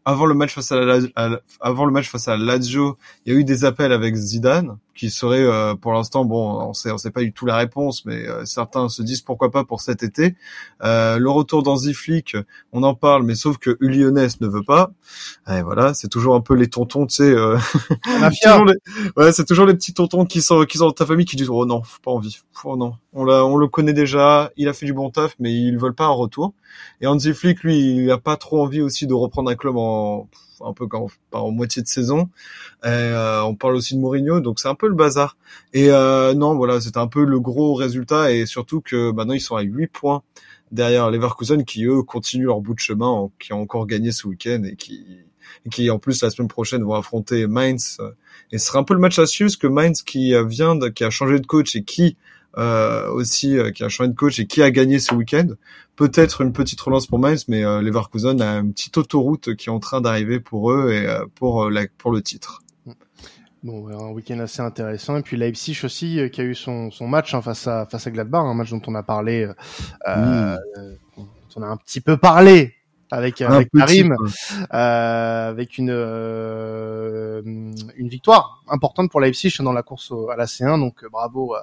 avant 0.05 0.27
le 0.27 0.35
match 0.35 0.55
face 0.55 0.73
à 0.73 0.81
la, 0.81 1.41
avant 1.61 1.85
le 1.85 1.93
match 1.93 2.09
face 2.09 2.29
à 2.29 2.37
la 2.37 2.45
Lazio, 2.45 2.97
il 3.25 3.33
y 3.33 3.37
a 3.37 3.39
eu 3.39 3.45
des 3.45 3.65
appels 3.65 3.93
avec 3.93 4.15
Zidane 4.15 4.79
qui 4.97 5.11
serait 5.11 5.43
euh, 5.43 5.75
pour 5.75 5.93
l'instant 5.93 6.25
bon, 6.25 6.61
on 6.69 6.73
sait 6.73 6.91
on 6.91 6.99
sait 6.99 7.11
pas 7.11 7.21
du 7.23 7.33
tout 7.33 7.47
la 7.47 7.57
réponse, 7.57 8.05
mais 8.07 8.27
euh, 8.29 8.45
certains 8.45 8.89
se 8.89 9.03
disent 9.03 9.21
pourquoi 9.23 9.51
pas 9.51 9.65
pour 9.65 9.81
cet 9.81 10.03
été. 10.03 10.35
Euh, 10.83 11.19
le 11.19 11.31
retour 11.31 11.63
d'Anziflick, 11.63 12.37
on 12.73 12.83
en 12.83 12.95
parle, 12.95 13.23
mais 13.25 13.35
sauf 13.35 13.59
que 13.59 13.77
Ulyonès 13.81 14.41
ne 14.41 14.49
veut 14.49 14.63
pas. 14.65 14.91
Et 15.51 15.63
voilà, 15.63 15.95
c'est 15.95 16.09
toujours 16.09 16.35
un 16.35 16.41
peu 16.41 16.55
les 16.55 16.69
tontons, 16.69 17.07
tu 17.07 17.17
sais. 17.17 17.25
euh, 17.31 17.59
les- 18.67 18.77
ouais, 19.17 19.33
c'est 19.33 19.45
toujours 19.45 19.67
les 19.67 19.75
petits 19.75 19.95
tontons 19.95 20.25
qui 20.25 20.43
sont 20.43 20.65
qui 20.65 20.79
sont 20.79 20.87
dans 20.87 20.93
ta 20.93 21.07
famille 21.07 21.27
qui 21.27 21.37
disent 21.37 21.51
oh 21.51 21.67
non, 21.67 21.83
faut 21.83 22.01
pas 22.03 22.11
envie, 22.11 22.39
oh 22.65 22.77
non, 22.77 22.95
on 23.13 23.25
l'a, 23.25 23.45
on 23.45 23.57
le 23.57 23.69
connaît 23.69 23.93
déjà, 23.93 24.51
il 24.57 24.69
a 24.69 24.73
fait 24.73 24.87
du 24.87 24.93
bon 24.93 25.11
taf, 25.11 25.35
mais 25.39 25.53
ils 25.53 25.79
veulent 25.79 25.95
pas 25.95 26.07
un 26.07 26.11
retour. 26.11 26.55
Et 27.01 27.07
Hansi 27.07 27.33
Flick, 27.35 27.63
lui, 27.63 27.79
il 28.05 28.11
a 28.11 28.19
pas 28.19 28.37
trop 28.37 28.63
envie 28.63 28.81
aussi 28.83 29.07
de 29.07 29.15
reprendre 29.15 29.51
un 29.51 29.55
club 29.57 29.77
en 29.77 30.29
un 30.65 30.73
peu 30.73 30.87
quand 30.87 31.09
pas 31.31 31.41
en 31.41 31.51
moitié 31.51 31.83
de 31.83 31.89
saison. 31.89 32.29
Euh, 32.85 33.41
on 33.43 33.55
parle 33.55 33.77
aussi 33.77 33.95
de 33.95 34.01
Mourinho, 34.01 34.41
donc 34.41 34.61
c'est 34.61 34.69
un 34.69 34.75
peu 34.75 34.89
le 34.89 34.95
bazar. 34.95 35.37
Et 35.73 35.91
euh, 35.91 36.35
non, 36.35 36.55
voilà, 36.57 36.81
c'est 36.81 36.97
un 36.97 37.07
peu 37.07 37.25
le 37.25 37.41
gros 37.41 37.75
résultat 37.75 38.33
et 38.33 38.47
surtout 38.47 38.81
que 38.81 39.13
maintenant 39.13 39.35
ils 39.35 39.41
sont 39.41 39.57
à 39.57 39.63
8 39.63 39.87
points 39.89 40.23
derrière 40.73 41.11
Leverkusen 41.11 41.65
qui 41.65 41.85
eux 41.85 42.03
continuent 42.03 42.47
leur 42.47 42.61
bout 42.61 42.75
de 42.75 42.81
chemin, 42.81 43.31
qui 43.39 43.53
ont 43.53 43.61
encore 43.61 43.87
gagné 43.87 44.13
ce 44.13 44.27
week-end 44.27 44.63
et 44.65 44.77
qui 44.77 45.07
qui 45.71 45.91
en 45.91 45.99
plus 45.99 46.23
la 46.23 46.31
semaine 46.31 46.49
prochaine 46.49 46.83
vont 46.83 46.95
affronter 46.95 47.47
Mainz. 47.47 47.99
Et 48.53 48.59
ce 48.59 48.67
sera 48.67 48.79
un 48.79 48.85
peu 48.85 48.95
le 48.95 49.01
match 49.01 49.19
à 49.19 49.27
suivre, 49.27 49.49
parce 49.49 49.57
que 49.57 49.67
Mainz 49.67 50.03
qui 50.03 50.35
euh, 50.35 50.45
vient, 50.45 50.77
de, 50.77 50.89
qui 50.89 51.05
a 51.05 51.11
changé 51.11 51.41
de 51.41 51.47
coach 51.47 51.75
et 51.77 51.83
qui 51.83 52.17
aussi 52.57 53.59
euh, 53.59 53.71
qui 53.71 53.85
a 53.85 53.89
changé 53.89 54.11
de 54.11 54.15
coach 54.15 54.39
et 54.39 54.47
qui 54.47 54.63
a 54.63 54.71
gagné 54.71 54.99
ce 54.99 55.15
week-end. 55.15 55.49
Peut-être 55.97 56.43
une 56.43 56.53
petite 56.53 56.81
relance 56.81 57.07
pour 57.07 57.19
Mainz, 57.19 57.47
mais 57.49 57.65
euh, 57.65 57.81
Leverkusen 57.81 58.41
a 58.41 58.59
une 58.59 58.73
petite 58.73 58.97
autoroute 58.99 59.55
qui 59.57 59.69
est 59.69 59.73
en 59.73 59.81
train 59.81 60.01
d'arriver 60.01 60.41
pour 60.41 60.73
eux 60.73 60.93
et 60.93 61.07
euh, 61.07 61.25
pour 61.35 61.65
euh, 61.65 61.71
la, 61.71 61.87
pour 61.99 62.13
le 62.13 62.23
titre. 62.23 62.63
Bon, 63.63 63.89
un 63.89 64.13
week-end 64.13 64.39
assez 64.39 64.61
intéressant. 64.61 65.17
Et 65.17 65.23
puis 65.23 65.37
Leipzig 65.37 65.81
aussi, 65.83 66.21
euh, 66.21 66.29
qui 66.29 66.41
a 66.41 66.45
eu 66.45 66.55
son, 66.55 66.91
son 66.91 67.09
match 67.09 67.35
hein, 67.35 67.43
face 67.43 67.67
à 67.67 67.87
face 67.87 68.07
à 68.07 68.11
Gladbach, 68.11 68.45
un 68.45 68.55
match 68.55 68.71
dont 68.71 68.83
on 68.87 68.95
a 68.95 69.03
parlé, 69.03 69.45
euh, 69.45 69.55
euh, 70.07 70.57
dont 71.17 71.27
on 71.57 71.63
a 71.63 71.67
un 71.67 71.77
petit 71.77 72.01
peu 72.01 72.17
parlé 72.17 72.75
avec 73.11 73.41
Un 73.43 73.49
avec 73.57 73.71
Karim, 73.87 74.17
euh, 74.75 75.49
avec 75.51 75.79
une 75.79 75.91
euh, 75.91 77.43
une 77.97 78.09
victoire 78.09 78.63
importante 78.69 79.11
pour 79.11 79.21
Leipzig 79.21 79.55
dans 79.61 79.73
la 79.73 79.83
course 79.83 80.11
au- 80.11 80.31
à 80.31 80.37
la 80.37 80.47
C1. 80.47 80.79
Donc 80.79 81.05
euh, 81.05 81.09
bravo, 81.11 81.55
euh, 81.55 81.61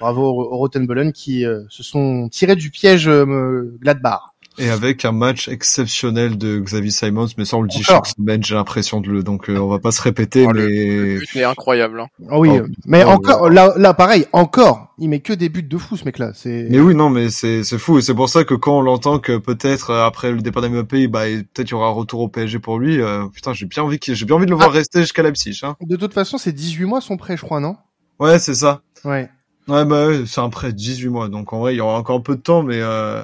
bravo 0.00 0.22
aux 0.24 0.56
Rotenbullen 0.56 1.12
qui 1.12 1.44
euh, 1.46 1.62
se 1.68 1.82
sont 1.82 2.28
tirés 2.28 2.56
du 2.56 2.70
piège 2.70 3.08
euh, 3.08 3.76
Gladbach. 3.80 4.29
Et 4.58 4.68
avec 4.68 5.04
un 5.04 5.12
match 5.12 5.48
exceptionnel 5.48 6.36
de 6.36 6.58
Xavier 6.58 6.90
Simons, 6.90 7.28
mais 7.38 7.44
ça 7.44 7.56
on 7.56 7.62
le 7.62 7.68
dit 7.68 7.78
Encore. 7.78 8.04
chaque 8.04 8.06
semaine, 8.08 8.42
j'ai 8.44 8.54
l'impression 8.56 9.00
de 9.00 9.08
le, 9.08 9.22
donc 9.22 9.48
euh, 9.48 9.56
on 9.56 9.68
va 9.68 9.78
pas 9.78 9.92
se 9.92 10.02
répéter, 10.02 10.44
Oh, 10.46 10.52
mais 10.52 10.62
Le 10.62 11.18
but 11.20 11.36
est 11.36 11.44
incroyable. 11.44 12.00
hein. 12.00 12.06
Ah 12.28 12.38
oui, 12.38 12.50
Oh, 12.52 12.56
euh, 12.56 12.68
mais 12.84 13.04
oh, 13.06 13.10
encore 13.10 13.48
là, 13.48 13.72
là 13.76 13.94
pareil, 13.94 14.26
encore, 14.32 14.92
il 14.98 15.08
met 15.08 15.20
que 15.20 15.32
des 15.32 15.48
buts 15.48 15.62
de 15.62 15.78
fou 15.78 15.96
ce 15.96 16.04
mec-là. 16.04 16.32
C'est 16.34 16.66
Mais 16.68 16.80
oui, 16.80 16.94
non, 16.94 17.08
mais 17.08 17.30
c'est 17.30 17.62
c'est 17.64 17.78
fou 17.78 17.98
et 17.98 18.02
c'est 18.02 18.12
pour 18.14 18.28
ça 18.28 18.44
que 18.44 18.54
quand 18.54 18.78
on 18.78 18.82
l'entend 18.82 19.18
que 19.18 19.38
peut-être 19.38 19.90
euh, 19.90 20.04
après 20.04 20.30
le 20.32 20.42
départ 20.42 20.62
d'Mbappé, 20.62 21.06
bah 21.08 21.24
peut-être 21.54 21.68
il 21.68 21.72
y 21.72 21.74
aura 21.74 21.86
un 21.88 21.92
retour 21.92 22.20
au 22.20 22.28
PSG 22.28 22.58
pour 22.58 22.78
lui. 22.78 23.00
euh, 23.00 23.26
putain, 23.28 23.52
j'ai 23.54 23.66
bien 23.66 23.82
envie 23.84 23.98
qu'il- 23.98 24.14
j'ai 24.14 24.26
bien 24.26 24.36
envie 24.36 24.46
de 24.46 24.50
le 24.50 24.56
voir 24.56 24.72
rester 24.72 25.00
jusqu'à 25.00 25.22
Leipzig. 25.22 25.60
Hein. 25.62 25.76
de 25.80 25.96
toute 25.96 26.12
façon, 26.12 26.36
c'est 26.38 26.52
18 26.52 26.84
mois 26.84 27.00
son 27.00 27.16
prêt, 27.16 27.36
je 27.36 27.42
crois, 27.42 27.60
non? 27.60 27.76
Ouais, 28.18 28.38
c'est 28.38 28.54
ça. 28.56 28.82
Ouais. 29.04 29.30
Ouais, 29.68 29.84
bah 29.84 30.08
ouais, 30.08 30.24
c'est 30.26 30.40
un 30.40 30.50
prêt 30.50 30.72
de 30.72 30.76
18 30.76 31.08
mois, 31.08 31.28
donc 31.28 31.52
en 31.52 31.60
vrai 31.60 31.74
il 31.74 31.78
y 31.78 31.80
aura 31.80 31.96
encore 31.96 32.16
un 32.18 32.22
peu 32.22 32.34
de 32.34 32.40
temps, 32.40 32.62
mais 32.64 32.78
euh, 32.80 33.22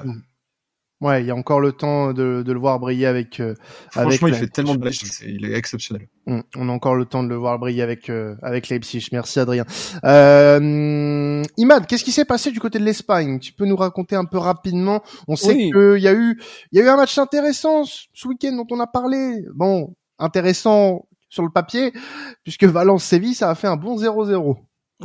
Ouais, 0.99 1.21
il 1.21 1.27
y 1.27 1.31
a 1.31 1.35
encore 1.35 1.59
le 1.59 1.73
temps 1.73 2.11
de, 2.11 2.41
de 2.43 2.51
le 2.51 2.59
voir 2.59 2.79
briller 2.79 3.05
avec. 3.05 3.39
euh, 3.39 3.53
franchement 3.91 4.07
avec 4.09 4.21
il 4.23 4.33
fait 4.33 4.47
tellement 4.47 4.73
de 4.73 4.89
il 5.27 5.45
est 5.45 5.53
exceptionnel. 5.55 6.07
Hum, 6.25 6.41
On 6.55 6.69
a 6.69 6.71
encore 6.71 6.95
le 6.95 7.05
temps 7.05 7.21
de 7.23 7.29
le 7.29 7.35
voir 7.35 7.59
briller 7.59 7.83
avec 7.83 8.09
euh, 8.09 8.35
avec 8.41 8.67
Leipzig. 8.69 9.07
Merci 9.11 9.39
Adrien. 9.39 9.63
Euh, 10.05 11.43
Imad, 11.57 11.85
qu'est-ce 11.85 12.03
qui 12.03 12.11
s'est 12.11 12.25
passé 12.25 12.49
du 12.51 12.59
côté 12.59 12.79
de 12.79 12.83
l'Espagne? 12.83 13.39
Tu 13.39 13.53
peux 13.53 13.65
nous 13.65 13.75
raconter 13.75 14.15
un 14.15 14.25
peu 14.25 14.39
rapidement? 14.39 15.03
On 15.27 15.35
sait 15.35 15.53
Oui. 15.53 15.71
qu'il 15.71 16.01
y 16.01 16.07
a 16.07 16.13
eu 16.13 16.39
il 16.71 16.79
y 16.79 16.81
a 16.81 16.85
eu 16.85 16.89
un 16.89 16.97
match 16.97 17.17
intéressant 17.17 17.83
ce 17.83 18.05
ce 18.13 18.27
week-end 18.27 18.55
dont 18.55 18.67
on 18.71 18.79
a 18.79 18.87
parlé. 18.87 19.43
Bon, 19.53 19.95
intéressant 20.17 21.07
sur 21.29 21.43
le 21.43 21.49
papier 21.51 21.93
puisque 22.43 22.63
Valence-Séville 22.63 23.35
ça 23.35 23.49
a 23.51 23.55
fait 23.55 23.67
un 23.67 23.75
bon 23.77 23.97
0-0. 23.97 24.55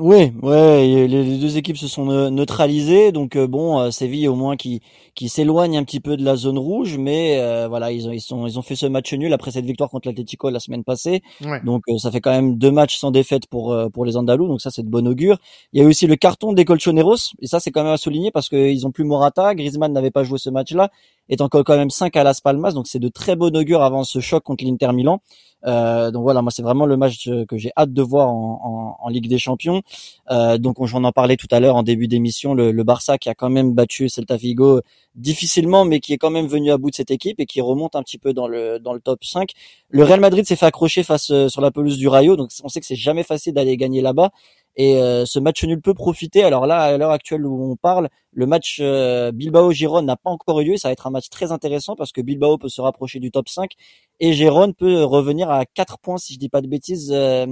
Oui, 0.01 0.33
ouais, 0.43 1.07
les, 1.07 1.37
deux 1.39 1.59
équipes 1.59 1.77
se 1.77 1.87
sont 1.87 2.07
ne- 2.07 2.31
neutralisées, 2.31 3.13
donc 3.13 3.37
euh, 3.37 3.47
bon, 3.47 3.79
euh, 3.79 3.91
Séville 3.91 4.27
au 4.27 4.35
moins 4.35 4.57
qui 4.57 4.81
qui 5.15 5.29
s'éloigne 5.29 5.77
un 5.77 5.85
petit 5.85 6.01
peu 6.01 6.17
de 6.17 6.25
la 6.25 6.35
zone 6.35 6.57
rouge, 6.59 6.97
mais 6.97 7.39
euh, 7.41 7.69
voilà, 7.69 7.93
ils 7.93 8.09
ont 8.09 8.13
ils 8.13 8.23
sont 8.23 8.47
ils 8.47 8.59
ont 8.59 8.63
fait 8.63 8.75
ce 8.75 8.87
match 8.87 9.13
nul 9.13 9.31
après 9.35 9.51
cette 9.51 9.67
victoire 9.67 9.91
contre 9.91 10.09
l'Atlético 10.09 10.49
la 10.49 10.61
semaine 10.61 10.83
passée, 10.83 11.21
Ouais. 11.45 11.61
donc 11.63 11.83
euh, 11.91 11.99
ça 11.99 12.11
fait 12.11 12.23
quand 12.23 12.31
même 12.31 12.57
deux 12.57 12.71
matchs 12.71 12.97
sans 12.97 13.11
défaite 13.11 13.47
pour 13.49 13.77
pour 13.93 14.07
les 14.07 14.17
Andalous, 14.17 14.49
donc 14.49 14.63
ça 14.63 14.71
c'est 14.71 14.83
de 14.83 14.89
bon 14.89 15.07
augure. 15.07 15.37
Il 15.75 15.81
y 15.81 15.85
a 15.85 15.85
eu 15.87 15.91
aussi 15.91 16.07
le 16.07 16.17
carton 16.17 16.55
des 16.55 16.65
Colchoneros, 16.65 17.17
et 17.43 17.47
ça 17.47 17.61
c'est 17.61 17.71
quand 17.71 17.85
même 17.85 17.93
à 17.93 17.99
souligner 17.99 18.31
parce 18.31 18.49
qu'ils 18.49 18.87
ont 18.87 18.93
plus 18.93 19.05
Morata, 19.05 19.55
Griezmann 19.55 19.93
n'avait 19.93 20.11
pas 20.11 20.25
joué 20.25 20.39
ce 20.39 20.49
match-là, 20.49 20.91
est 21.33 21.40
encore 21.40 21.64
quand 21.64 21.77
même 21.77 21.90
5 21.90 22.16
à 22.16 22.25
Las 22.25 22.40
Palmas, 22.40 22.73
donc 22.73 22.87
c'est 22.87 22.99
de 22.99 23.09
très 23.09 23.37
bon 23.37 23.55
augure 23.57 23.83
avant 23.83 24.05
ce 24.05 24.21
choc 24.21 24.42
contre 24.45 24.64
l'Inter 24.64 24.92
Milan. 24.92 25.21
Euh, 25.64 26.11
donc 26.11 26.23
voilà, 26.23 26.42
moi 26.42 26.51
c'est 26.51 26.62
vraiment 26.62 26.87
le 26.87 26.97
match 26.97 27.29
euh, 27.29 27.45
que 27.47 27.57
j'ai 27.57 27.71
hâte 27.77 27.92
de 27.92 28.03
voir 28.03 28.29
en, 28.29 28.97
en, 29.01 29.05
en 29.07 29.09
Ligue 29.09 29.29
des 29.29 29.38
Champions. 29.38 29.83
Euh, 30.31 30.59
donc 30.59 30.81
on, 30.81 30.87
j'en 30.87 31.05
en 31.05 31.12
parlais 31.12 31.37
tout 31.37 31.47
à 31.53 31.61
l'heure 31.61 31.77
en 31.77 31.85
début 31.85 32.09
d'émission, 32.09 32.55
le, 32.55 32.73
le 32.73 32.85
Barça 32.85 33.16
qui 33.16 33.29
a 33.29 33.35
quand 33.35 33.49
même 33.49 33.73
battu 33.73 34.09
Celta 34.09 34.37
Vigo 34.37 34.81
difficilement, 35.14 35.85
mais 35.85 36.01
qui 36.01 36.12
est 36.14 36.18
quand 36.18 36.31
même 36.31 36.47
venu 36.47 36.73
à 36.73 36.79
bout 36.79 36.90
de 36.90 36.97
cette 36.97 37.11
équipe 37.11 37.38
et 37.38 37.47
qui 37.47 37.61
remonte 37.61 37.95
un 37.95 38.03
petit 38.03 38.18
peu 38.18 38.33
dans 38.33 38.49
le 38.49 38.79
dans 38.79 38.92
le 38.92 39.01
top 39.01 39.25
5. 39.25 39.51
Le 39.88 40.05
Real 40.05 40.21
Madrid 40.21 40.47
s'est 40.47 40.57
fait 40.57 40.66
accrocher 40.66 41.03
face 41.03 41.31
euh, 41.31 41.49
sur 41.49 41.61
la 41.61 41.71
pelouse 41.71 41.97
du 41.97 42.09
Rayo, 42.09 42.37
donc 42.37 42.51
on 42.64 42.68
sait 42.68 42.81
que 42.81 42.87
c'est 42.87 42.97
jamais 42.97 43.23
facile 43.23 43.55
d'aller 43.55 43.77
gagner 43.77 44.01
là-bas. 44.01 44.31
Et 44.77 44.97
euh, 45.03 45.27
ce 45.27 45.39
match 45.39 45.63
nul 45.65 45.81
peut 45.81 45.95
profiter. 45.95 46.43
Alors 46.45 46.67
là, 46.67 46.81
à 46.83 46.97
l'heure 46.97 47.11
actuelle 47.11 47.45
où 47.47 47.71
on 47.73 47.77
parle, 47.77 48.09
le 48.33 48.47
match 48.47 48.79
euh, 48.81 49.31
Bilbao-Giron 49.33 50.03
n'a 50.03 50.17
pas 50.17 50.31
encore 50.31 50.61
eu 50.61 50.65
lieu. 50.65 50.77
Ça 50.79 50.89
va 50.89 50.93
être 50.93 51.07
un 51.07 51.11
match 51.11 51.29
très 51.29 51.53
intéressant 51.53 51.95
parce 51.97 52.13
que 52.13 52.21
Bilbao 52.23 52.57
peut 52.59 52.69
se 52.71 52.81
rapprocher 52.81 53.21
du 53.21 53.31
top 53.31 53.49
5 53.49 53.73
et 54.21 54.33
Giron 54.33 54.73
peut 54.73 55.05
revenir 55.05 55.51
à 55.51 55.67
4 55.67 55.99
points 55.99 56.17
si 56.19 56.35
je 56.35 56.39
dis 56.39 56.49
pas 56.49 56.63
de 56.63 56.69
bêtises. 56.69 57.11
euh, 57.13 57.47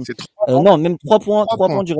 euh, 0.47 0.59
non, 0.61 0.77
même 0.77 0.97
3 0.97 1.19
points, 1.19 1.45
Trois 1.45 1.57
3 1.57 1.67
points. 1.67 1.75
points 1.75 1.83
du 1.83 1.95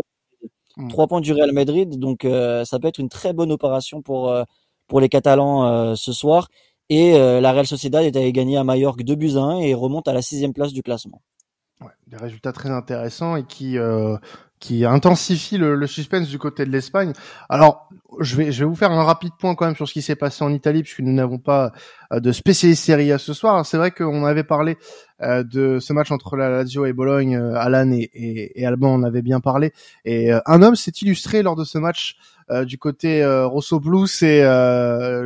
Mm. 0.77 0.87
3 0.87 1.07
points 1.07 1.21
du 1.21 1.33
Real 1.33 1.51
Madrid. 1.51 1.99
Donc 1.99 2.23
euh, 2.25 2.63
ça 2.63 2.79
peut 2.79 2.87
être 2.87 2.99
une 2.99 3.09
très 3.09 3.33
bonne 3.33 3.51
opération 3.51 4.01
pour 4.01 4.29
euh, 4.29 4.43
pour 4.87 5.01
les 5.01 5.09
Catalans 5.09 5.65
euh, 5.67 5.95
ce 5.95 6.13
soir. 6.13 6.47
Et 6.89 7.13
euh, 7.15 7.41
la 7.41 7.51
Real 7.51 7.67
Sociedad 7.67 8.03
est 8.05 8.15
allée 8.15 8.31
gagner 8.31 8.55
à 8.57 8.63
Majorque 8.63 9.03
2 9.03 9.15
buts 9.15 9.33
à 9.35 9.39
1 9.41 9.59
et 9.59 9.73
remonte 9.73 10.07
à 10.07 10.13
la 10.13 10.21
sixième 10.21 10.53
place 10.53 10.71
du 10.73 10.81
classement. 10.81 11.21
Ouais, 11.81 11.91
des 12.07 12.15
résultats 12.17 12.53
très 12.53 12.69
intéressants 12.69 13.35
et 13.35 13.43
qui 13.43 13.77
euh, 13.77 14.15
qui 14.61 14.85
intensifient 14.85 15.57
le, 15.57 15.75
le 15.75 15.87
suspense 15.87 16.29
du 16.29 16.37
côté 16.37 16.65
de 16.65 16.71
l'Espagne. 16.71 17.11
Alors, 17.49 17.89
je 18.19 18.35
vais 18.37 18.51
je 18.51 18.63
vais 18.63 18.69
vous 18.69 18.75
faire 18.75 18.91
un 18.91 19.03
rapide 19.03 19.31
point 19.37 19.55
quand 19.55 19.65
même 19.65 19.75
sur 19.75 19.87
ce 19.87 19.93
qui 19.93 20.01
s'est 20.01 20.15
passé 20.15 20.43
en 20.43 20.53
Italie 20.53 20.83
puisque 20.83 20.99
nous 20.99 21.11
n'avons 21.11 21.39
pas 21.39 21.73
euh, 22.13 22.19
de 22.19 22.31
spécialiste 22.31 22.85
Serie 22.85 23.11
A 23.11 23.17
ce 23.17 23.33
soir. 23.33 23.65
C'est 23.65 23.77
vrai 23.77 23.91
qu'on 23.91 24.23
avait 24.23 24.43
parlé 24.43 24.77
euh, 25.21 25.43
de 25.43 25.79
ce 25.79 25.93
match 25.93 26.11
entre 26.11 26.35
la 26.35 26.49
Lazio 26.49 26.85
et 26.85 26.93
Bologne. 26.93 27.35
Euh, 27.35 27.55
Alan 27.55 27.91
et, 27.91 28.09
et, 28.13 28.61
et, 28.61 28.65
Alban 28.65 28.93
en 28.93 29.03
avaient 29.03 29.21
bien 29.21 29.39
parlé. 29.39 29.73
Et 30.05 30.31
un 30.31 30.61
homme 30.61 30.75
s'est 30.75 30.91
illustré 31.01 31.43
lors 31.43 31.55
de 31.55 31.63
ce 31.63 31.77
match 31.77 32.17
du 32.65 32.77
côté 32.77 33.23
Rosso 33.45 33.79
Blue, 33.79 34.07
c'est 34.07 34.41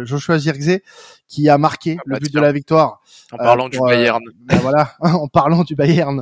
Joshua 0.05 0.37
Zirkzee 0.37 0.83
qui 1.27 1.49
a 1.49 1.57
marqué 1.57 1.97
ah 1.97 2.03
le 2.05 2.13
bah 2.13 2.19
but 2.21 2.31
de 2.31 2.39
la 2.39 2.51
victoire. 2.51 3.01
En 3.31 3.37
parlant 3.37 3.67
du 3.67 3.79
Bayern. 3.79 4.21
Ben 4.45 4.57
voilà, 4.57 4.93
en 4.99 5.27
parlant 5.27 5.63
du 5.63 5.75
Bayern. 5.75 6.21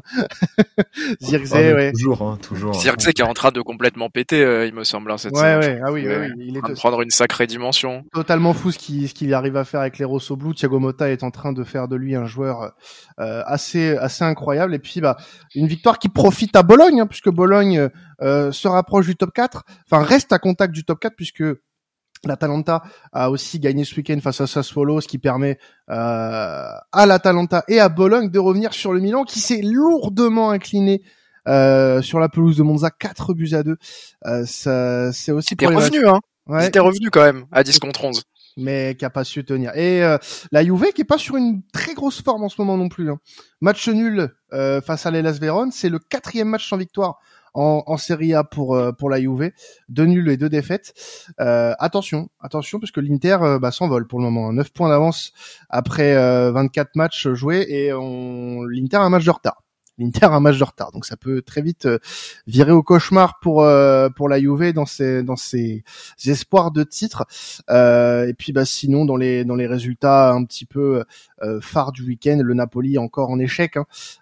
Zirkzee, 1.22 1.74
ouais. 1.74 1.92
Toujours, 1.92 2.22
hein, 2.22 2.38
toujours. 2.42 2.74
Zirkzee 2.74 3.12
qui 3.12 3.22
est 3.22 3.26
en 3.26 3.34
train 3.34 3.52
de 3.52 3.60
complètement 3.62 4.10
péter, 4.10 4.66
il 4.66 4.74
me 4.74 4.86
semble, 4.86 5.12
hein, 5.12 5.18
cette 5.18 5.34
ouais, 5.34 5.58
ouais, 5.58 5.82
ah 5.86 5.92
oui, 5.92 6.08
oui, 6.08 6.30
il 6.38 6.56
est 6.56 6.60
en 6.60 6.62
train 6.62 6.74
de 6.74 6.78
prendre 6.78 7.02
une 7.02 7.10
sacrée 7.10 7.48
dimension. 7.48 8.06
Totalement 8.14 8.54
fou 8.54 8.72
ce 8.72 8.78
qu'il 8.78 9.10
ce 9.10 9.14
qu'il 9.14 9.34
arrive 9.34 9.58
à 9.58 9.66
faire 9.66 9.82
avec 9.82 9.98
les 9.98 10.06
Rosso 10.06 10.38
Blue. 10.38 10.54
Thiago 10.54 10.80
Motta 10.80 11.10
est 11.10 11.24
en 11.24 11.32
train 11.32 11.52
de 11.52 11.64
faire 11.66 11.90
de 11.90 11.98
lui 11.98 12.16
un 12.16 12.26
joueur 12.26 12.72
euh, 13.20 13.44
assez 13.46 13.63
assez 13.98 14.24
incroyable. 14.24 14.74
Et 14.76 14.80
puis 14.80 15.02
bah 15.02 15.18
une 15.56 15.68
victoire 15.68 16.00
qui 16.00 16.10
profite 16.10 16.56
à 16.56 16.64
Bologne, 16.64 17.02
hein, 17.02 17.08
puisque 17.08 17.30
Bologne 17.30 17.90
euh, 18.22 18.52
se 18.52 18.68
rapproche 18.68 19.08
du 19.08 19.16
top 19.16 19.32
4, 19.34 19.64
enfin 19.90 20.04
reste 20.04 20.34
à 20.34 20.40
contact 20.40 20.74
du 20.74 20.84
top 20.84 21.00
4 21.00 21.16
puisque 21.16 21.44
L'Atalanta 22.26 22.84
a 23.12 23.30
aussi 23.30 23.60
gagné 23.60 23.84
ce 23.84 23.96
week-end 23.96 24.18
face 24.22 24.40
à 24.40 24.48
Sassuolo, 24.48 25.02
ce 25.02 25.08
qui 25.08 25.18
permet 25.18 25.58
euh, 25.90 25.94
à 26.92 27.06
l'Atalanta 27.06 27.66
et 27.68 27.82
à 27.82 27.90
Bologne 27.90 28.30
de 28.30 28.40
revenir 28.40 28.74
sur 28.74 28.94
le 28.94 29.02
Milan, 29.02 29.26
qui 29.26 29.42
s'est 29.42 29.62
lourdement 29.62 30.50
incliné 30.52 31.02
euh, 31.50 32.02
sur 32.02 32.20
la 32.20 32.30
pelouse 32.30 32.56
de 32.56 32.64
Monza, 32.64 32.92
4 32.92 33.34
buts 33.34 33.54
à 33.54 33.64
2. 33.64 33.76
Euh, 34.26 34.46
ça, 34.46 35.12
c'est 35.12 35.34
aussi 35.34 35.58
pour 35.58 35.68
revenu, 35.70 36.08
hein. 36.08 36.20
Ouais. 36.48 36.64
C'était 36.64 36.80
revenu 36.80 37.10
quand 37.10 37.24
même 37.24 37.46
à 37.52 37.64
10 37.64 37.80
contre 37.80 38.04
11 38.04 38.24
mais 38.58 38.96
qui 38.96 39.06
a 39.06 39.10
pas 39.10 39.24
su 39.24 39.44
tenir. 39.44 39.76
Et 39.76 40.04
euh, 40.04 40.18
la 40.52 40.64
Juve 40.64 40.92
qui 40.94 41.02
est 41.02 41.06
pas 41.06 41.18
sur 41.18 41.36
une 41.36 41.62
très 41.72 41.94
grosse 41.94 42.22
forme 42.22 42.44
en 42.44 42.50
ce 42.50 42.60
moment 42.60 42.78
non 42.78 42.90
plus. 42.90 43.10
Hein. 43.10 43.20
Match 43.62 43.88
nul 43.88 44.30
euh, 44.54 44.82
face 44.82 45.06
à 45.06 45.12
l'Elas 45.12 45.38
Vérone, 45.40 45.72
c'est 45.72 45.90
le 45.90 46.00
quatrième 46.00 46.50
match 46.50 46.68
sans 46.68 46.78
victoire 46.78 47.20
en, 47.56 47.84
en 47.86 47.98
Serie 47.98 48.34
A 48.34 48.44
pour 48.44 48.76
euh, 48.76 48.92
pour 48.92 49.10
la 49.10 49.20
Juve, 49.20 49.52
deux 49.90 50.06
nuls 50.06 50.30
et 50.30 50.38
deux 50.38 50.50
défaites. 50.50 50.94
attention, 51.38 52.30
attention 52.40 52.80
parce 52.80 52.92
que 52.92 53.00
l'Inter 53.00 53.38
bah, 53.62 53.72
s'envole 53.72 54.08
pour 54.08 54.20
le 54.20 54.26
moment, 54.26 54.52
9 54.54 54.72
points 54.74 54.90
d'avance 54.90 55.34
après 55.70 56.16
24 56.52 56.96
matchs 56.96 57.28
joués 57.30 57.66
et 57.70 57.94
on... 57.94 58.64
l'Inter 58.64 58.98
a 58.98 59.02
un 59.02 59.10
match 59.10 59.26
de 59.26 59.32
retard 59.32 59.63
l'Inter 59.98 60.26
a 60.26 60.34
un 60.34 60.40
match 60.40 60.58
de 60.58 60.64
retard. 60.64 60.92
Donc 60.92 61.06
ça 61.06 61.18
peut 61.18 61.42
très 61.42 61.62
vite 61.62 61.86
euh, 61.86 62.00
virer 62.48 62.72
au 62.72 62.84
cauchemar 62.84 63.40
pour 63.42 63.64
euh, 63.64 64.10
pour 64.10 64.30
la 64.30 64.40
Juve 64.40 64.74
dans 64.74 64.86
ses 64.86 65.24
dans 65.24 65.36
ses 65.36 65.84
espoirs 66.26 66.72
de 66.72 66.84
titre. 66.84 67.26
Euh, 67.70 68.28
et 68.28 68.34
puis 68.34 68.54
bah 68.54 68.66
sinon 68.66 69.06
dans 69.06 69.16
les 69.16 69.46
dans 69.46 69.56
les 69.56 69.68
résultats 69.68 70.32
un 70.32 70.44
petit 70.46 70.66
peu 70.66 71.04
phares 71.62 71.92
du 71.92 72.04
week-end, 72.04 72.40
le 72.42 72.54
Napoli 72.54 72.98
encore 72.98 73.30
en 73.30 73.38
échec, 73.38 73.78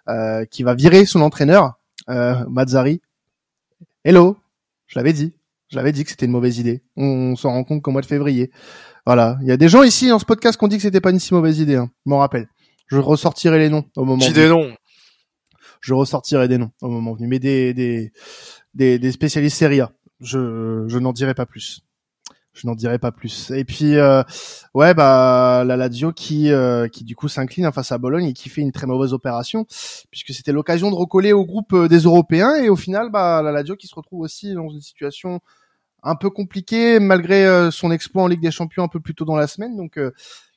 hein, 0.06 0.44
qui 0.50 0.62
va 0.62 0.74
virer 0.74 1.06
son 1.06 1.20
entraîneur 1.22 1.78
Mazzari. 2.08 3.00
Hello, 4.04 4.36
je 4.88 4.98
l'avais 4.98 5.12
dit. 5.12 5.32
Je 5.68 5.76
l'avais 5.76 5.92
dit 5.92 6.04
que 6.04 6.10
c'était 6.10 6.26
une 6.26 6.32
mauvaise 6.32 6.58
idée. 6.58 6.82
On, 6.96 7.34
s'en 7.34 7.50
rend 7.50 7.64
compte 7.64 7.80
qu'au 7.80 7.92
mois 7.92 8.02
de 8.02 8.06
février. 8.06 8.50
Voilà. 9.06 9.38
Il 9.40 9.48
y 9.48 9.52
a 9.52 9.56
des 9.56 9.68
gens 9.68 9.82
ici 9.82 10.08
dans 10.08 10.18
ce 10.18 10.26
podcast 10.26 10.58
qui 10.58 10.64
ont 10.64 10.68
dit 10.68 10.76
que 10.76 10.82
c'était 10.82 11.00
pas 11.00 11.10
une 11.10 11.18
si 11.18 11.32
mauvaise 11.32 11.60
idée. 11.60 11.76
Hein. 11.76 11.90
Je 12.04 12.10
m'en 12.10 12.18
rappelle. 12.18 12.48
Je 12.88 12.98
ressortirai 12.98 13.58
les 13.58 13.70
noms 13.70 13.84
au 13.96 14.04
moment. 14.04 14.28
Des 14.32 14.48
noms 14.48 14.70
je 15.82 15.94
ressortirai 15.94 16.48
des 16.48 16.58
noms 16.58 16.70
au 16.80 16.88
moment 16.88 17.12
venu, 17.12 17.26
mais 17.26 17.38
des 17.38 17.74
des 17.74 18.12
des, 18.74 18.98
des 18.98 19.12
spécialistes 19.12 19.58
Serie 19.58 19.80
A. 19.80 19.92
Je 20.20 20.84
je 20.88 20.98
n'en 20.98 21.12
dirai 21.12 21.34
pas 21.34 21.44
plus. 21.44 21.82
Je 22.54 22.66
n'en 22.66 22.74
dirai 22.74 22.98
pas 22.98 23.12
plus. 23.12 23.50
Et 23.50 23.64
puis 23.64 23.96
euh, 23.96 24.22
ouais 24.74 24.94
bah 24.94 25.64
la 25.66 25.76
Lazio 25.76 26.12
qui 26.12 26.52
euh, 26.52 26.86
qui 26.86 27.02
du 27.02 27.16
coup 27.16 27.28
s'incline 27.28 27.70
face 27.72 27.92
à 27.92 27.98
Bologne 27.98 28.26
et 28.26 28.32
qui 28.32 28.48
fait 28.48 28.60
une 28.60 28.72
très 28.72 28.86
mauvaise 28.86 29.12
opération 29.12 29.66
puisque 30.10 30.32
c'était 30.32 30.52
l'occasion 30.52 30.90
de 30.90 30.94
recoller 30.94 31.32
au 31.32 31.44
groupe 31.44 31.72
euh, 31.72 31.88
des 31.88 32.00
Européens 32.00 32.54
et 32.56 32.68
au 32.68 32.76
final 32.76 33.10
bah 33.10 33.42
la 33.42 33.52
Lazio 33.52 33.74
qui 33.74 33.86
se 33.86 33.94
retrouve 33.94 34.20
aussi 34.20 34.54
dans 34.54 34.68
une 34.68 34.82
situation 34.82 35.40
un 36.02 36.14
peu 36.14 36.28
compliquée 36.28 37.00
malgré 37.00 37.46
euh, 37.46 37.70
son 37.70 37.90
exploit 37.90 38.22
en 38.22 38.26
Ligue 38.28 38.42
des 38.42 38.50
Champions 38.50 38.84
un 38.84 38.88
peu 38.88 39.00
plus 39.00 39.14
tôt 39.14 39.24
dans 39.24 39.36
la 39.36 39.46
semaine 39.46 39.76
donc 39.76 39.98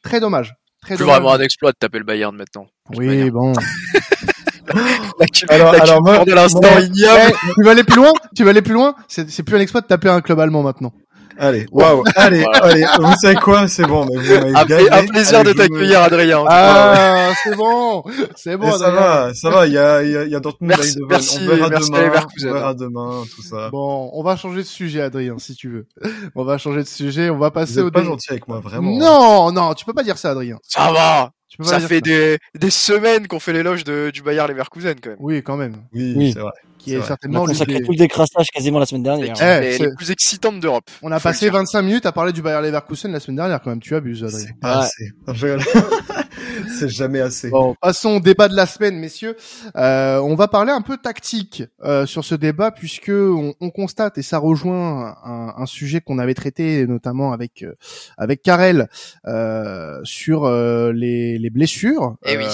très 0.03 0.19
dommage. 0.19 0.53
Très 0.81 0.95
Plus 0.95 1.05
vraiment 1.05 1.33
un 1.33 1.39
exploit 1.39 1.71
de 1.71 1.77
taper 1.77 1.97
le 1.97 2.03
Bayern 2.03 2.35
maintenant. 2.35 2.67
Oui 2.95 3.31
bon. 3.31 3.53
alors, 5.49 5.73
alors 5.73 6.03
moi, 6.03 6.25
de 6.25 6.33
l'instant 6.33 6.61
tu 6.61 7.63
vas 7.63 7.71
aller 7.71 7.83
plus 7.83 7.97
loin 7.97 8.11
Tu 8.35 8.43
vas 8.43 8.49
aller 8.51 8.61
plus 8.61 8.73
loin 8.73 8.95
C'est 9.07 9.43
plus 9.43 9.55
un 9.55 9.59
exploit 9.59 9.81
de 9.81 9.87
taper 9.87 10.09
un 10.09 10.21
club 10.21 10.39
allemand 10.39 10.63
maintenant. 10.63 10.93
Allez, 11.37 11.65
waouh, 11.71 12.03
allez, 12.15 12.45
allez, 12.61 12.85
vous 12.99 13.13
savez 13.21 13.35
quoi, 13.35 13.67
c'est 13.67 13.85
bon, 13.85 14.05
mais 14.05 14.17
vous 14.17 14.33
un, 14.33 14.55
un 14.55 15.05
plaisir 15.05 15.43
de 15.43 15.53
t'accueillir, 15.53 16.01
Adrien. 16.01 16.43
Ah, 16.47 17.31
c'est 17.43 17.55
bon, 17.55 18.03
c'est 18.35 18.57
bon, 18.57 18.71
Ça 18.71 18.91
va, 18.91 19.33
ça 19.33 19.49
va, 19.49 19.67
il 19.67 19.73
y 19.73 19.77
a, 19.77 20.01
il 20.03 20.11
y 20.11 20.17
a, 20.17 20.23
il 20.23 20.31
y 20.31 20.35
a 20.35 20.39
Dortmund 20.39 20.73
merci, 20.77 20.97
merci, 21.09 21.39
on 21.41 21.47
verra 21.47 21.69
merci 21.69 21.91
demain, 21.91 22.25
on 22.41 22.53
verra 22.53 22.73
demain, 22.73 23.23
tout 23.35 23.41
ça. 23.41 23.69
Bon, 23.69 24.09
on 24.13 24.23
va 24.23 24.35
changer 24.37 24.59
de 24.59 24.67
sujet, 24.67 25.01
Adrien, 25.01 25.37
si 25.37 25.55
tu 25.55 25.69
veux. 25.69 25.87
On 26.35 26.43
va 26.43 26.57
changer 26.57 26.83
de 26.83 26.87
sujet, 26.87 27.29
on 27.29 27.37
va 27.37 27.51
passer 27.51 27.81
vous 27.81 27.87
au. 27.87 27.91
pas 27.91 28.03
gentil 28.03 28.31
avec 28.31 28.47
moi, 28.47 28.59
vraiment. 28.61 28.97
Non, 28.97 29.51
non, 29.51 29.73
tu 29.73 29.83
peux 29.85 29.93
pas 29.93 30.03
dire 30.03 30.17
ça, 30.17 30.31
Adrien. 30.31 30.57
Ça 30.63 30.91
va. 30.91 31.31
Ça 31.61 31.79
fait 31.79 32.01
des, 32.01 32.37
des 32.53 32.69
semaines 32.69 33.27
qu'on 33.27 33.39
fait 33.39 33.53
l'éloge 33.53 33.83
de, 33.83 34.11
du 34.13 34.21
Bayard 34.21 34.49
Leverkusen 34.49 34.95
quand 35.01 35.11
même. 35.11 35.17
Oui, 35.19 35.41
quand 35.41 35.55
même. 35.55 35.75
Oui, 35.93 36.13
oui. 36.17 36.31
c'est 36.33 36.39
vrai. 36.39 36.51
Qui 36.85 36.95
est, 36.95 37.01
certainement 37.01 37.41
on 37.41 37.45
a 37.45 37.47
consacré 37.47 37.81
tout 37.81 37.91
le 37.91 37.97
décrassage 37.97 38.47
quasiment 38.53 38.79
la 38.79 38.85
semaine 38.85 39.03
dernière. 39.03 39.35
Eh, 39.41 39.77
les, 39.77 39.93
plus 39.95 40.11
excitantes 40.11 40.59
d'Europe. 40.59 40.89
On 41.01 41.11
a 41.11 41.19
passé 41.19 41.49
25 41.49 41.81
minutes 41.81 42.05
à 42.05 42.11
parler 42.11 42.31
du 42.31 42.41
Bayard 42.41 42.63
Leverkusen 42.63 43.11
la 43.11 43.19
semaine 43.19 43.37
dernière 43.37 43.61
quand 43.61 43.69
même. 43.69 43.81
Tu 43.81 43.95
abuses, 43.95 44.23
Adrien. 44.23 44.39
C'est 44.39 44.59
pas 44.59 44.79
assez. 44.79 45.11
c'est 46.79 46.89
jamais 46.89 47.21
assez. 47.21 47.49
Bon, 47.49 47.75
passons 47.81 48.17
au 48.17 48.19
débat 48.19 48.47
de 48.47 48.55
la 48.55 48.65
semaine, 48.65 48.97
messieurs. 48.97 49.35
Euh, 49.75 50.19
on 50.19 50.35
va 50.35 50.47
parler 50.47 50.71
un 50.71 50.81
peu 50.81 50.97
tactique 50.97 51.63
euh, 51.83 52.05
sur 52.05 52.23
ce 52.23 52.35
débat 52.35 52.71
puisque 52.71 53.09
on, 53.09 53.53
on 53.59 53.69
constate 53.69 54.17
et 54.17 54.21
ça 54.21 54.37
rejoint 54.37 55.15
un, 55.23 55.53
un 55.57 55.65
sujet 55.65 56.01
qu'on 56.01 56.19
avait 56.19 56.33
traité 56.33 56.85
notamment 56.87 57.33
avec 57.33 57.63
euh, 57.63 57.73
avec 58.17 58.41
Karel 58.41 58.87
euh, 59.27 59.99
sur 60.03 60.45
euh, 60.45 60.91
les, 60.93 61.37
les 61.37 61.49
blessures. 61.49 62.15
Eh 62.25 62.37
oui 62.37 62.45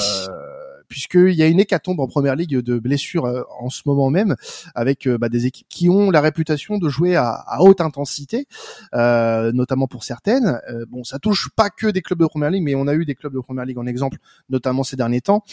puisqu'il 0.91 1.33
y 1.33 1.41
a 1.41 1.47
une 1.47 1.61
hécatombe 1.61 2.01
en 2.01 2.07
première 2.07 2.35
ligue 2.35 2.57
de 2.57 2.77
blessures 2.77 3.25
euh, 3.25 3.43
en 3.61 3.69
ce 3.69 3.83
moment 3.85 4.09
même, 4.09 4.35
avec 4.75 5.07
euh, 5.07 5.17
bah, 5.17 5.29
des 5.29 5.45
équipes 5.45 5.67
qui 5.69 5.89
ont 5.89 6.11
la 6.11 6.19
réputation 6.19 6.77
de 6.77 6.89
jouer 6.89 7.15
à, 7.15 7.45
haute 7.59 7.79
intensité, 7.79 8.45
euh, 8.93 9.53
notamment 9.53 9.87
pour 9.87 10.03
certaines. 10.03 10.59
Bon, 10.89 11.05
ça 11.05 11.17
touche 11.17 11.49
pas 11.55 11.69
que 11.69 11.87
des 11.87 12.01
clubs 12.01 12.19
de 12.19 12.25
première 12.25 12.51
ligue, 12.51 12.63
mais 12.63 12.75
on 12.75 12.87
a 12.87 12.93
eu 12.93 13.05
des 13.05 13.15
clubs 13.15 13.33
de 13.33 13.39
première 13.39 13.63
ligue 13.63 13.77
en 13.77 13.85
exemple, 13.85 14.17
notamment 14.49 14.83
ces 14.83 14.97
derniers 14.97 15.21
temps. 15.21 15.43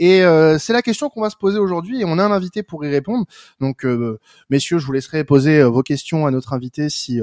Et 0.00 0.22
c'est 0.58 0.72
la 0.72 0.82
question 0.82 1.08
qu'on 1.08 1.20
va 1.20 1.30
se 1.30 1.36
poser 1.36 1.58
aujourd'hui, 1.58 2.00
et 2.00 2.04
on 2.04 2.18
a 2.18 2.24
un 2.24 2.32
invité 2.32 2.64
pour 2.64 2.84
y 2.84 2.88
répondre. 2.88 3.24
Donc, 3.60 3.86
messieurs, 4.50 4.78
je 4.78 4.86
vous 4.86 4.92
laisserai 4.92 5.22
poser 5.22 5.62
vos 5.62 5.82
questions 5.82 6.26
à 6.26 6.32
notre 6.32 6.52
invité 6.52 6.88
si 6.88 7.20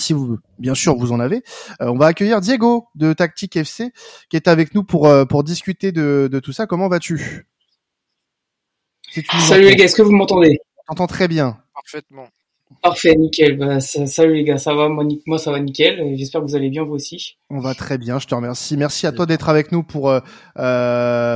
si 0.00 0.12
vous, 0.12 0.38
bien 0.58 0.74
sûr, 0.74 0.96
vous 0.96 1.12
en 1.12 1.20
avez. 1.20 1.42
Euh, 1.80 1.88
on 1.88 1.96
va 1.96 2.06
accueillir 2.06 2.40
Diego 2.40 2.88
de 2.94 3.12
Tactique 3.12 3.56
FC 3.56 3.92
qui 4.28 4.36
est 4.36 4.48
avec 4.48 4.74
nous 4.74 4.82
pour 4.82 5.06
euh, 5.06 5.24
pour 5.24 5.44
discuter 5.44 5.92
de, 5.92 6.28
de 6.30 6.40
tout 6.40 6.52
ça. 6.52 6.66
Comment 6.66 6.88
vas-tu? 6.88 7.46
Salut 9.40 9.64
les 9.64 9.76
gars, 9.76 9.84
est-ce 9.84 9.96
que 9.96 10.02
vous 10.02 10.12
m'entendez? 10.12 10.58
J'entends 10.88 11.06
très 11.06 11.28
bien. 11.28 11.58
Parfaitement. 11.74 12.26
Parfait, 12.82 13.14
nickel. 13.16 13.58
Bah, 13.58 13.80
salut 13.80 14.34
les 14.34 14.44
gars, 14.44 14.56
ça 14.56 14.72
va 14.74 14.88
moi, 14.88 15.04
moi 15.26 15.38
ça 15.38 15.50
va 15.50 15.58
nickel. 15.58 16.16
J'espère 16.16 16.40
que 16.40 16.46
vous 16.46 16.54
allez 16.54 16.70
bien 16.70 16.84
vous 16.84 16.94
aussi. 16.94 17.36
On 17.50 17.58
va 17.58 17.74
très 17.74 17.98
bien, 17.98 18.18
je 18.18 18.26
te 18.26 18.34
remercie. 18.34 18.76
Merci 18.76 19.06
à 19.06 19.12
toi 19.12 19.26
d'être 19.26 19.48
avec 19.48 19.72
nous 19.72 19.82
pour 19.82 20.10
euh, 20.10 20.20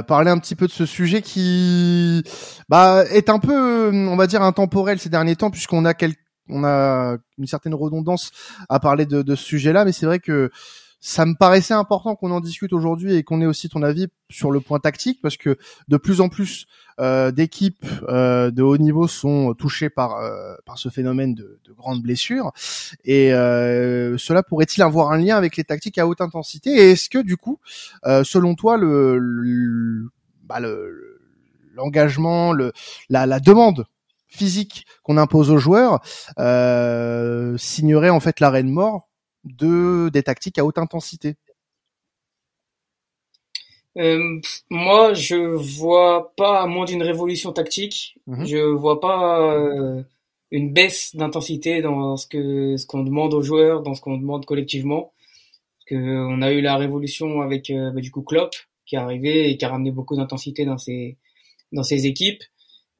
parler 0.02 0.30
un 0.30 0.38
petit 0.38 0.54
peu 0.54 0.66
de 0.66 0.72
ce 0.72 0.86
sujet 0.86 1.22
qui 1.22 2.22
bah, 2.68 3.04
est 3.10 3.28
un 3.28 3.40
peu, 3.40 3.90
on 3.92 4.16
va 4.16 4.26
dire, 4.26 4.42
intemporel 4.42 4.98
ces 5.00 5.08
derniers 5.08 5.36
temps 5.36 5.50
puisqu'on 5.50 5.84
a 5.84 5.92
quelques 5.92 6.23
on 6.48 6.64
a 6.64 7.16
une 7.38 7.46
certaine 7.46 7.74
redondance 7.74 8.32
à 8.68 8.80
parler 8.80 9.06
de, 9.06 9.22
de 9.22 9.34
ce 9.34 9.44
sujet-là, 9.44 9.84
mais 9.84 9.92
c'est 9.92 10.06
vrai 10.06 10.18
que 10.18 10.50
ça 11.06 11.26
me 11.26 11.34
paraissait 11.34 11.74
important 11.74 12.16
qu'on 12.16 12.30
en 12.30 12.40
discute 12.40 12.72
aujourd'hui 12.72 13.14
et 13.14 13.24
qu'on 13.24 13.42
ait 13.42 13.46
aussi 13.46 13.68
ton 13.68 13.82
avis 13.82 14.06
sur 14.30 14.50
le 14.50 14.60
point 14.60 14.78
tactique, 14.78 15.20
parce 15.20 15.36
que 15.36 15.58
de 15.86 15.96
plus 15.98 16.22
en 16.22 16.30
plus 16.30 16.64
euh, 16.98 17.30
d'équipes 17.30 17.84
euh, 18.08 18.50
de 18.50 18.62
haut 18.62 18.78
niveau 18.78 19.06
sont 19.06 19.52
touchées 19.52 19.90
par 19.90 20.16
euh, 20.16 20.54
par 20.64 20.78
ce 20.78 20.88
phénomène 20.88 21.34
de, 21.34 21.60
de 21.62 21.72
grandes 21.74 22.00
blessures, 22.00 22.52
et 23.04 23.34
euh, 23.34 24.16
cela 24.16 24.42
pourrait-il 24.42 24.82
avoir 24.82 25.12
un 25.12 25.18
lien 25.18 25.36
avec 25.36 25.58
les 25.58 25.64
tactiques 25.64 25.98
à 25.98 26.06
haute 26.06 26.22
intensité? 26.22 26.70
Et 26.70 26.92
est-ce 26.92 27.10
que 27.10 27.18
du 27.18 27.36
coup, 27.36 27.60
euh, 28.06 28.24
selon 28.24 28.54
toi, 28.54 28.78
le, 28.78 29.18
le 29.18 30.08
bah 30.44 30.58
le 30.60 31.20
l'engagement, 31.74 32.52
le, 32.54 32.72
la 33.10 33.40
demande 33.40 33.84
physique 34.34 34.86
qu'on 35.02 35.16
impose 35.16 35.50
aux 35.50 35.58
joueurs 35.58 36.00
euh, 36.38 37.56
signerait 37.56 38.10
en 38.10 38.20
fait 38.20 38.40
l'arrêt 38.40 38.62
de 38.62 38.68
mort 38.68 39.08
de 39.44 40.10
des 40.12 40.22
tactiques 40.22 40.58
à 40.58 40.64
haute 40.64 40.78
intensité. 40.78 41.36
Euh, 43.96 44.40
moi, 44.70 45.14
je 45.14 45.36
vois 45.36 46.32
pas, 46.36 46.62
à 46.62 46.66
moins 46.66 46.84
d'une 46.84 47.02
révolution 47.02 47.52
tactique, 47.52 48.18
mhm. 48.26 48.44
je 48.44 48.58
vois 48.58 49.00
pas 49.00 49.54
euh, 49.54 50.02
une 50.50 50.72
baisse 50.72 51.14
d'intensité 51.14 51.80
dans 51.80 52.16
ce 52.16 52.26
que 52.26 52.76
ce 52.76 52.86
qu'on 52.86 53.04
demande 53.04 53.34
aux 53.34 53.42
joueurs, 53.42 53.82
dans 53.82 53.94
ce 53.94 54.00
qu'on 54.00 54.16
demande 54.16 54.46
collectivement. 54.46 55.12
Parce 55.78 55.84
que 55.90 56.26
on 56.26 56.42
a 56.42 56.50
eu 56.52 56.60
la 56.60 56.76
révolution 56.76 57.42
avec 57.42 57.70
bah, 57.70 58.00
du 58.00 58.10
coup 58.10 58.22
Klopp, 58.22 58.54
qui 58.86 58.96
est 58.96 58.98
arrivé 58.98 59.50
et 59.50 59.56
qui 59.56 59.64
a 59.64 59.68
ramené 59.68 59.92
beaucoup 59.92 60.16
d'intensité 60.16 60.64
dans 60.64 60.78
ses 60.78 61.18
dans 61.72 61.84
ses 61.84 62.06
équipes. 62.06 62.42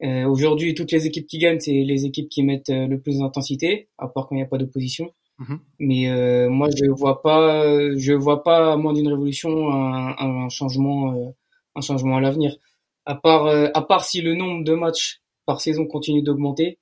Euh, 0.03 0.25
Aujourd'hui, 0.25 0.73
toutes 0.73 0.91
les 0.91 1.05
équipes 1.07 1.27
qui 1.27 1.37
gagnent, 1.37 1.59
c'est 1.59 1.83
les 1.83 2.05
équipes 2.05 2.29
qui 2.29 2.43
mettent 2.43 2.69
euh, 2.69 2.87
le 2.87 2.99
plus 2.99 3.19
d'intensité, 3.19 3.87
à 3.97 4.07
part 4.07 4.27
quand 4.27 4.35
il 4.35 4.39
n'y 4.39 4.43
a 4.43 4.47
pas 4.47 4.57
d'opposition. 4.57 5.11
Mhm. 5.39 5.59
Mais 5.79 6.09
euh, 6.09 6.49
moi, 6.49 6.69
je 6.75 6.89
vois 6.89 7.21
pas, 7.21 7.63
je 7.97 8.13
vois 8.13 8.43
pas 8.43 8.73
à 8.73 8.77
moins 8.77 8.93
d'une 8.93 9.07
révolution 9.07 9.69
un, 9.71 10.15
un 10.17 10.49
changement, 10.49 11.13
euh, 11.13 11.29
un 11.75 11.81
changement 11.81 12.17
à 12.17 12.21
l'avenir. 12.21 12.55
À 13.05 13.15
part, 13.15 13.45
euh, 13.45 13.67
à 13.73 13.81
part 13.81 14.03
si 14.05 14.21
le 14.21 14.33
nombre 14.35 14.63
de 14.63 14.73
matchs 14.73 15.21
par 15.45 15.61
saison 15.61 15.85
continue 15.85 16.23
d'augmenter, 16.23 16.79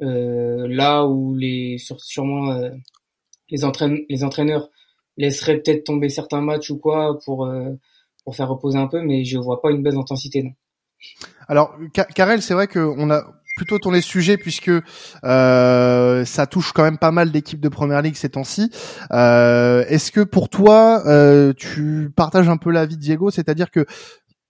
là 0.00 1.06
où 1.06 1.34
les 1.34 1.76
sûrement 1.78 2.56
les, 3.50 3.64
entraîne, 3.64 3.98
les 4.08 4.22
entraîneurs 4.22 4.70
laisseraient 5.16 5.60
peut-être 5.60 5.84
tomber 5.84 6.08
certains 6.08 6.40
matchs 6.40 6.70
ou 6.70 6.78
quoi 6.78 7.18
pour 7.24 7.50
pour 8.24 8.36
faire 8.36 8.48
reposer 8.48 8.78
un 8.78 8.86
peu, 8.86 9.02
mais 9.02 9.24
je 9.24 9.38
vois 9.38 9.60
pas 9.60 9.72
une 9.72 9.82
baisse 9.82 9.94
d'intensité. 9.94 10.44
Non. 10.44 10.52
Alors, 11.48 11.76
Karel, 12.14 12.42
c'est 12.42 12.54
vrai 12.54 12.66
qu'on 12.66 13.10
a 13.10 13.22
plutôt 13.56 13.78
tourné 13.78 13.98
le 13.98 14.02
sujet 14.02 14.36
puisque 14.36 14.70
euh, 15.24 16.24
ça 16.24 16.46
touche 16.46 16.72
quand 16.72 16.84
même 16.84 16.98
pas 16.98 17.10
mal 17.10 17.32
d'équipes 17.32 17.60
de 17.60 17.68
première 17.68 18.02
ligue 18.02 18.14
ces 18.14 18.30
temps-ci. 18.30 18.70
Euh, 19.10 19.84
Est-ce 19.88 20.12
que 20.12 20.20
pour 20.20 20.48
toi, 20.48 21.02
euh, 21.06 21.52
tu 21.56 22.10
partages 22.14 22.48
un 22.48 22.56
peu 22.56 22.70
l'avis 22.70 22.96
de 22.96 23.00
Diego, 23.00 23.30
c'est-à-dire 23.30 23.70
que 23.70 23.84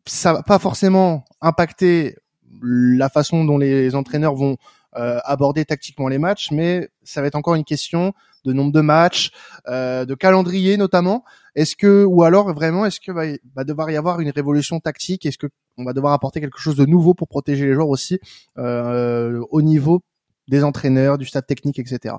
ça 0.04 0.34
va 0.34 0.42
pas 0.42 0.58
forcément 0.58 1.24
impacter 1.40 2.16
la 2.62 3.08
façon 3.08 3.44
dont 3.44 3.58
les 3.58 3.94
entraîneurs 3.94 4.34
vont 4.34 4.56
euh, 4.96 5.18
aborder 5.24 5.64
tactiquement 5.64 6.08
les 6.08 6.18
matchs, 6.18 6.50
mais 6.50 6.88
ça 7.04 7.20
va 7.20 7.26
être 7.26 7.34
encore 7.34 7.54
une 7.54 7.64
question 7.64 8.14
de 8.44 8.53
nombre 8.53 8.72
de 8.72 8.81
matchs, 8.81 9.31
euh, 9.68 10.05
de 10.05 10.14
calendrier 10.14 10.77
notamment. 10.77 11.24
Est-ce 11.55 11.77
que, 11.77 12.05
ou 12.05 12.22
alors 12.22 12.53
vraiment, 12.53 12.87
est-ce 12.87 13.01
que 13.01 13.12
va, 13.12 13.24
va, 13.55 13.64
devoir 13.64 13.90
y 13.90 13.96
avoir 13.96 14.20
une 14.20 14.31
révolution 14.31 14.81
tactique? 14.81 15.27
Est-ce 15.27 15.38
que 15.38 15.48
on 15.77 15.85
va 15.85 15.92
devoir 15.92 16.12
apporter 16.12 16.40
quelque 16.40 16.59
chose 16.59 16.77
de 16.77 16.85
nouveau 16.85 17.14
pour 17.14 17.29
protéger 17.29 17.66
les 17.66 17.74
joueurs 17.74 17.88
aussi 17.88 18.18
euh, 18.59 19.42
au 19.51 19.62
niveau 19.62 20.03
des 20.48 20.64
entraîneurs, 20.64 21.18
du 21.18 21.27
stade 21.27 21.46
technique, 21.46 21.79
etc. 21.79 22.16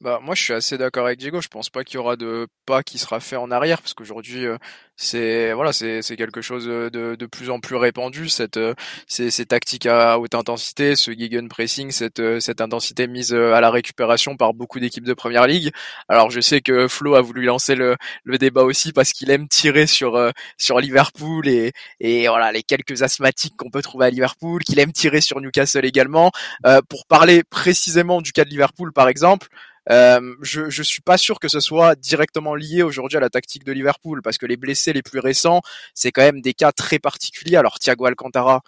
Bah 0.00 0.20
moi 0.22 0.34
je 0.34 0.42
suis 0.42 0.52
assez 0.52 0.78
d'accord 0.78 1.06
avec 1.06 1.18
Diego. 1.18 1.40
Je 1.40 1.48
pense 1.48 1.70
pas 1.70 1.84
qu'il 1.84 1.94
y 1.96 1.98
aura 1.98 2.16
de 2.16 2.46
pas 2.66 2.82
qui 2.82 2.98
sera 2.98 3.20
fait 3.20 3.36
en 3.36 3.50
arrière 3.50 3.80
parce 3.80 3.94
qu'aujourd'hui 3.94 4.46
euh, 4.46 4.56
c'est 4.96 5.52
voilà 5.52 5.72
c'est 5.72 6.02
c'est 6.02 6.16
quelque 6.16 6.40
chose 6.42 6.66
de, 6.66 6.90
de 7.16 7.26
plus 7.26 7.50
en 7.50 7.60
plus 7.60 7.76
répandu 7.76 8.28
cette 8.28 8.56
euh, 8.58 8.74
ces, 9.06 9.30
ces 9.30 9.46
tactiques 9.46 9.86
à 9.86 10.18
haute 10.18 10.34
intensité, 10.34 10.96
ce 10.96 11.10
gegen 11.12 11.48
pressing, 11.48 11.90
cette 11.90 12.20
euh, 12.20 12.40
cette 12.40 12.60
intensité 12.60 13.06
mise 13.06 13.32
à 13.34 13.60
la 13.60 13.70
récupération 13.70 14.36
par 14.36 14.54
beaucoup 14.54 14.80
d'équipes 14.80 15.04
de 15.04 15.14
première 15.14 15.46
ligue. 15.46 15.70
Alors 16.08 16.30
je 16.30 16.40
sais 16.40 16.60
que 16.60 16.88
Flo 16.88 17.14
a 17.14 17.22
voulu 17.22 17.44
lancer 17.44 17.74
le 17.74 17.96
le 18.24 18.38
débat 18.38 18.62
aussi 18.62 18.92
parce 18.92 19.12
qu'il 19.12 19.30
aime 19.30 19.48
tirer 19.48 19.86
sur 19.86 20.30
sur 20.58 20.78
Liverpool 20.80 21.48
et 21.48 21.72
et 22.00 22.28
voilà 22.28 22.52
les 22.52 22.62
quelques 22.62 23.02
asthmatiques 23.02 23.54
qu'on 23.56 23.70
peut 23.70 23.82
trouver 23.82 24.06
à 24.06 24.10
Liverpool, 24.10 24.62
qu'il 24.64 24.78
aime 24.78 24.92
tirer 24.92 25.20
sur 25.20 25.40
Newcastle 25.40 25.84
également. 25.84 26.30
pour 26.88 27.06
parler 27.06 27.42
précisément 27.44 28.20
du 28.20 28.32
cas 28.32 28.44
de 28.44 28.50
Liverpool 28.50 28.92
par 28.92 29.08
exemple. 29.08 29.48
Euh, 29.90 30.34
je, 30.40 30.70
je 30.70 30.82
suis 30.82 31.02
pas 31.02 31.18
sûr 31.18 31.38
que 31.38 31.48
ce 31.48 31.60
soit 31.60 31.94
directement 31.94 32.54
lié 32.54 32.82
aujourd'hui 32.82 33.18
à 33.18 33.20
la 33.20 33.30
tactique 33.30 33.64
de 33.64 33.72
Liverpool 33.72 34.22
parce 34.22 34.38
que 34.38 34.46
les 34.46 34.56
blessés 34.56 34.92
les 34.92 35.02
plus 35.02 35.20
récents, 35.20 35.60
c'est 35.94 36.12
quand 36.12 36.22
même 36.22 36.40
des 36.40 36.54
cas 36.54 36.72
très 36.72 36.98
particuliers. 36.98 37.56
Alors 37.56 37.78
Thiago 37.78 38.06
Alcantara, 38.06 38.62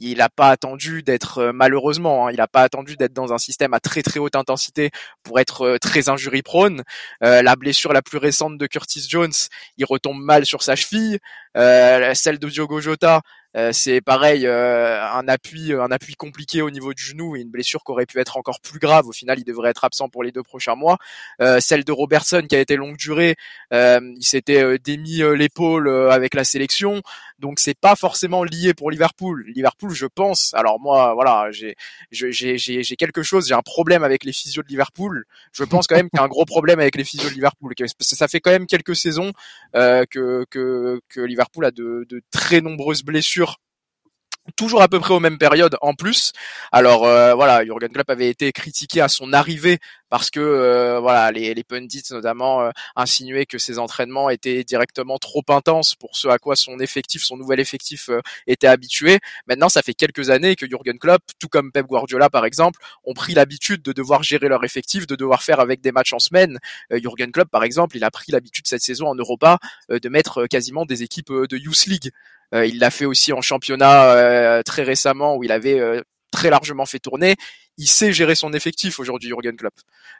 il 0.00 0.18
n'a 0.18 0.28
pas 0.28 0.48
attendu 0.48 1.02
d'être 1.02 1.38
euh, 1.38 1.52
malheureusement, 1.52 2.26
hein, 2.26 2.30
il 2.30 2.36
n'a 2.36 2.46
pas 2.46 2.62
attendu 2.62 2.96
d'être 2.96 3.12
dans 3.12 3.32
un 3.32 3.38
système 3.38 3.74
à 3.74 3.80
très 3.80 4.02
très 4.02 4.20
haute 4.20 4.36
intensité 4.36 4.90
pour 5.22 5.40
être 5.40 5.62
euh, 5.62 5.78
très 5.78 6.08
injury 6.08 6.42
prone. 6.42 6.82
Euh, 7.24 7.42
la 7.42 7.56
blessure 7.56 7.92
la 7.92 8.02
plus 8.02 8.18
récente 8.18 8.58
de 8.58 8.66
Curtis 8.66 9.06
Jones, 9.08 9.32
il 9.76 9.84
retombe 9.84 10.20
mal 10.20 10.46
sur 10.46 10.62
sa 10.62 10.76
cheville. 10.76 11.18
Euh, 11.56 12.14
celle 12.14 12.38
de 12.38 12.48
Diogo 12.48 12.80
Jota, 12.80 13.22
euh, 13.58 13.72
c'est 13.72 14.00
pareil, 14.00 14.46
euh, 14.46 15.02
un 15.12 15.26
appui, 15.26 15.72
un 15.72 15.90
appui 15.90 16.14
compliqué 16.14 16.62
au 16.62 16.70
niveau 16.70 16.94
du 16.94 17.02
genou 17.02 17.34
et 17.34 17.40
une 17.40 17.50
blessure 17.50 17.82
qui 17.82 17.90
aurait 17.90 18.06
pu 18.06 18.20
être 18.20 18.36
encore 18.36 18.60
plus 18.60 18.78
grave. 18.78 19.08
Au 19.08 19.12
final, 19.12 19.40
il 19.40 19.44
devrait 19.44 19.70
être 19.70 19.84
absent 19.84 20.08
pour 20.08 20.22
les 20.22 20.30
deux 20.30 20.44
prochains 20.44 20.76
mois. 20.76 20.98
Euh, 21.40 21.58
celle 21.58 21.82
de 21.82 21.90
Robertson 21.90 22.44
qui 22.48 22.54
a 22.54 22.60
été 22.60 22.76
longue 22.76 22.96
durée, 22.96 23.34
il 23.72 24.16
s'était 24.20 24.78
démis 24.78 25.22
l'épaule 25.36 25.88
avec 26.10 26.34
la 26.34 26.44
sélection, 26.44 27.02
donc 27.38 27.60
c'est 27.60 27.78
pas 27.78 27.96
forcément 27.96 28.44
lié 28.44 28.74
pour 28.74 28.90
Liverpool. 28.90 29.44
Liverpool, 29.54 29.90
je 29.90 30.06
pense. 30.06 30.52
Alors 30.54 30.80
moi, 30.80 31.14
voilà, 31.14 31.50
j'ai 31.50 31.76
j'ai 32.10 32.96
quelque 32.96 33.22
chose, 33.22 33.48
j'ai 33.48 33.54
un 33.54 33.62
problème 33.62 34.04
avec 34.04 34.24
les 34.24 34.32
physios 34.32 34.62
de 34.62 34.68
Liverpool. 34.68 35.24
Je 35.52 35.64
pense 35.64 35.86
quand 35.86 35.96
même 35.96 36.10
qu'il 36.10 36.18
y 36.18 36.20
a 36.20 36.24
un 36.24 36.28
gros 36.28 36.44
problème 36.44 36.80
avec 36.80 36.96
les 36.96 37.04
physios 37.04 37.28
de 37.28 37.34
Liverpool. 37.34 37.74
Ça 38.00 38.28
fait 38.28 38.40
quand 38.40 38.50
même 38.50 38.66
quelques 38.66 38.96
saisons 38.96 39.32
que 39.74 40.44
que 40.50 41.00
que 41.08 41.20
Liverpool 41.20 41.64
a 41.64 41.70
de, 41.70 42.06
de 42.08 42.22
très 42.30 42.60
nombreuses 42.60 43.02
blessures 43.02 43.58
toujours 44.56 44.82
à 44.82 44.88
peu 44.88 45.00
près 45.00 45.14
aux 45.14 45.20
mêmes 45.20 45.38
périodes 45.38 45.76
en 45.80 45.94
plus. 45.94 46.32
Alors 46.72 47.04
euh, 47.04 47.34
voilà, 47.34 47.64
Jurgen 47.64 47.90
Klopp 47.90 48.10
avait 48.10 48.28
été 48.28 48.52
critiqué 48.52 49.00
à 49.00 49.08
son 49.08 49.32
arrivée 49.32 49.78
parce 50.10 50.30
que 50.30 50.40
euh, 50.40 51.00
voilà, 51.00 51.30
les, 51.32 51.64
pundits 51.64 52.04
notamment 52.10 52.62
euh, 52.62 52.70
insinuaient 52.96 53.46
que 53.46 53.58
ses 53.58 53.78
entraînements 53.78 54.30
étaient 54.30 54.64
directement 54.64 55.18
trop 55.18 55.42
intenses 55.48 55.94
pour 55.94 56.16
ce 56.16 56.28
à 56.28 56.38
quoi 56.38 56.56
son 56.56 56.78
effectif, 56.78 57.22
son 57.22 57.36
nouvel 57.36 57.60
effectif 57.60 58.10
était 58.46 58.66
habitué. 58.66 59.18
Maintenant, 59.46 59.68
ça 59.68 59.82
fait 59.82 59.94
quelques 59.94 60.30
années 60.30 60.56
que 60.56 60.66
Jurgen 60.66 60.98
Klopp, 60.98 61.22
tout 61.38 61.48
comme 61.48 61.72
Pep 61.72 61.86
Guardiola 61.86 62.30
par 62.30 62.46
exemple, 62.46 62.80
ont 63.04 63.14
pris 63.14 63.34
l'habitude 63.34 63.82
de 63.82 63.92
devoir 63.92 64.22
gérer 64.22 64.48
leur 64.48 64.64
effectif, 64.64 65.06
de 65.06 65.16
devoir 65.16 65.42
faire 65.42 65.60
avec 65.60 65.80
des 65.80 65.92
matchs 65.92 66.12
en 66.12 66.18
semaine. 66.18 66.58
Jurgen 66.90 67.32
Klopp 67.32 67.50
par 67.50 67.64
exemple, 67.64 67.96
il 67.96 68.04
a 68.04 68.10
pris 68.10 68.32
l'habitude 68.32 68.66
cette 68.66 68.82
saison 68.82 69.08
en 69.08 69.14
Europa 69.14 69.58
de 69.90 70.08
mettre 70.08 70.46
quasiment 70.46 70.86
des 70.86 71.02
équipes 71.02 71.32
de 71.32 71.56
Youth 71.56 71.86
League. 71.86 72.10
Euh, 72.54 72.66
il 72.66 72.78
l'a 72.78 72.90
fait 72.90 73.04
aussi 73.04 73.32
en 73.32 73.40
championnat 73.40 74.12
euh, 74.12 74.62
très 74.62 74.82
récemment 74.82 75.36
où 75.36 75.44
il 75.44 75.52
avait 75.52 75.78
euh, 75.78 76.02
très 76.30 76.50
largement 76.50 76.86
fait 76.86 76.98
tourner. 76.98 77.36
Il 77.80 77.86
sait 77.86 78.12
gérer 78.12 78.34
son 78.34 78.52
effectif 78.52 78.98
aujourd'hui, 78.98 79.28
Jurgen 79.28 79.56
Klopp. 79.56 79.74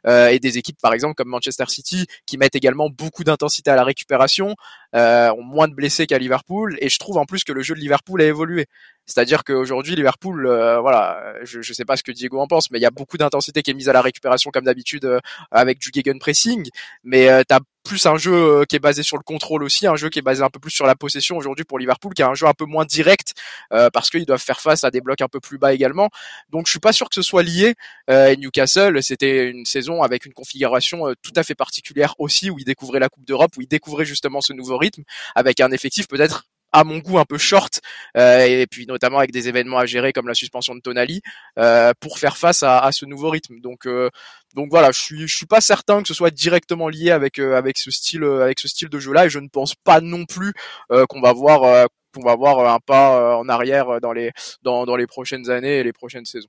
Euh, 0.07 0.29
et 0.29 0.39
des 0.39 0.59
équipes, 0.59 0.79
par 0.81 0.95
exemple, 0.95 1.15
comme 1.15 1.29
Manchester 1.29 1.65
City, 1.67 2.07
qui 2.25 2.39
mettent 2.39 2.55
également 2.55 2.89
beaucoup 2.89 3.25
d'intensité 3.25 3.69
à 3.71 3.75
la 3.75 3.83
récupération, 3.83 4.55
euh, 4.95 5.33
ont 5.33 5.43
moins 5.43 5.67
de 5.67 5.75
blessés 5.75 6.07
qu'à 6.07 6.19
Liverpool. 6.19 6.77
Et 6.81 6.89
je 6.89 6.99
trouve 7.01 7.19
en 7.19 7.25
plus 7.25 7.43
que 7.43 7.53
le 7.53 7.63
jeu 7.63 7.75
de 7.75 7.81
Liverpool 7.81 8.23
a 8.23 8.27
évolué. 8.27 8.67
C'est-à-dire 9.07 9.43
qu'aujourd'hui, 9.43 9.97
Liverpool, 9.97 10.47
euh, 10.47 10.79
voilà, 10.81 11.35
je 11.43 11.59
ne 11.59 11.63
sais 11.63 11.85
pas 11.85 11.97
ce 11.97 12.05
que 12.05 12.13
Diego 12.13 12.39
en 12.39 12.47
pense, 12.47 12.71
mais 12.71 12.79
il 12.79 12.83
y 12.83 12.87
a 12.87 12.93
beaucoup 12.93 13.19
d'intensité 13.19 13.63
qui 13.63 13.73
est 13.73 13.75
mise 13.75 13.89
à 13.89 13.93
la 13.93 14.03
récupération 14.03 14.53
comme 14.53 14.65
d'habitude 14.65 15.19
avec 15.51 15.81
du 15.81 15.91
gegenpressing. 15.93 16.69
Mais 17.03 17.29
euh, 17.29 17.43
t'as 17.47 17.59
plus 17.89 18.05
un 18.07 18.19
jeu 18.19 18.35
euh, 18.35 18.65
qui 18.65 18.77
est 18.77 18.81
basé 18.81 19.03
sur 19.03 19.17
le 19.17 19.23
contrôle 19.23 19.63
aussi, 19.63 19.87
un 19.87 19.97
jeu 19.97 20.11
qui 20.11 20.19
est 20.19 20.23
basé 20.23 20.43
un 20.43 20.51
peu 20.51 20.61
plus 20.61 20.71
sur 20.71 20.87
la 20.87 20.95
possession 20.95 21.39
aujourd'hui 21.39 21.65
pour 21.65 21.79
Liverpool, 21.79 22.13
qui 22.13 22.21
est 22.21 22.27
un 22.27 22.35
jeu 22.35 22.47
un 22.47 22.53
peu 22.53 22.67
moins 22.67 22.85
direct 22.85 23.33
euh, 23.73 23.89
parce 23.91 24.11
qu'ils 24.11 24.27
doivent 24.27 24.43
faire 24.43 24.61
face 24.61 24.85
à 24.85 24.91
des 24.91 25.01
blocs 25.01 25.23
un 25.23 25.29
peu 25.29 25.41
plus 25.41 25.57
bas 25.57 25.73
également. 25.73 26.11
Donc 26.51 26.67
je 26.67 26.71
suis 26.71 26.81
pas 26.81 26.93
sûr 26.93 27.09
que 27.09 27.15
ce 27.15 27.23
soit 27.23 27.43
lié. 27.43 27.75
Euh, 28.11 28.37
Newcastle, 28.37 29.03
c'était 29.03 29.49
une 29.49 29.65
saison 29.65 30.03
avec 30.03 30.27
une 30.27 30.35
configuration 30.35 31.15
tout 31.23 31.33
à 31.35 31.43
fait 31.43 31.55
particulière 31.55 32.15
aussi, 32.19 32.51
où 32.51 32.59
ils 32.59 32.65
découvraient 32.65 33.01
la 33.01 33.09
Coupe 33.09 33.27
d'Europe, 33.27 33.53
où 33.57 33.63
ils 33.63 33.69
découvraient 33.69 34.05
justement 34.05 34.43
ce 34.43 34.53
nouveau 34.53 34.77
rythme, 34.77 35.03
avec 35.35 35.61
un 35.61 35.71
effectif 35.73 36.09
peut-être 36.09 36.45
à 36.73 36.85
mon 36.85 36.99
goût 36.99 37.19
un 37.19 37.25
peu 37.25 37.39
short 37.39 37.81
euh, 38.17 38.45
et 38.45 38.67
puis 38.67 38.87
notamment 38.87 39.19
avec 39.19 39.33
des 39.33 39.49
événements 39.49 39.79
à 39.79 39.87
gérer 39.87 40.13
comme 40.13 40.29
la 40.29 40.35
suspension 40.35 40.75
de 40.75 40.81
Tonali 40.81 41.23
euh, 41.59 41.93
pour 42.01 42.19
faire 42.19 42.37
face 42.37 42.63
à, 42.63 42.79
à, 42.79 42.93
ce 42.93 43.07
nouveau 43.07 43.31
rythme. 43.31 43.61
Donc 43.61 43.87
euh, 43.87 44.11
donc 44.55 44.69
voilà 44.71 44.91
je 44.93 45.01
suis 45.01 45.29
je 45.29 45.37
suis 45.37 45.47
pas 45.47 45.61
certain 45.61 46.03
que 46.03 46.09
ce 46.09 46.15
soit 46.15 46.31
directement 46.31 46.89
lié 46.89 47.11
avec 47.11 47.39
euh, 47.39 47.57
avec 47.57 47.79
ce 47.79 47.91
style 47.91 48.25
euh, 48.25 48.43
avec 48.43 48.59
ce 48.59 48.69
style 48.69 48.89
de 48.89 48.99
jeu 48.99 49.13
là 49.13 49.27
et 49.27 49.31
je 49.31 49.39
ne 49.39 49.49
pense 49.49 49.75
pas 49.75 50.01
non 50.01 50.25
plus 50.25 50.53
euh, 50.93 51.07
qu'on 51.07 51.21
va 51.21 51.33
voir 51.33 51.87
qu'on 52.15 52.23
va 52.23 52.37
voir 52.37 52.73
un 52.73 52.79
pas 52.81 53.37
en 53.37 53.49
arrière 53.49 54.01
dans 54.01 54.13
les 54.13 54.33
dans 54.63 54.87
dans 54.87 54.97
les 54.97 55.07
prochaines 55.07 55.51
années 55.51 55.79
et 55.79 55.83
les 55.85 55.93
prochaines 55.93 56.25
saisons 56.25 56.49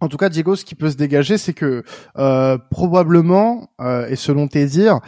en 0.00 0.08
tout 0.08 0.16
cas, 0.16 0.30
Diego, 0.30 0.56
ce 0.56 0.64
qui 0.64 0.74
peut 0.74 0.90
se 0.90 0.96
dégager, 0.96 1.36
c'est 1.36 1.52
que 1.52 1.84
euh, 2.16 2.58
probablement, 2.70 3.70
euh, 3.80 4.08
et 4.08 4.16
selon 4.16 4.48
tes 4.48 4.64
dires, 4.64 5.00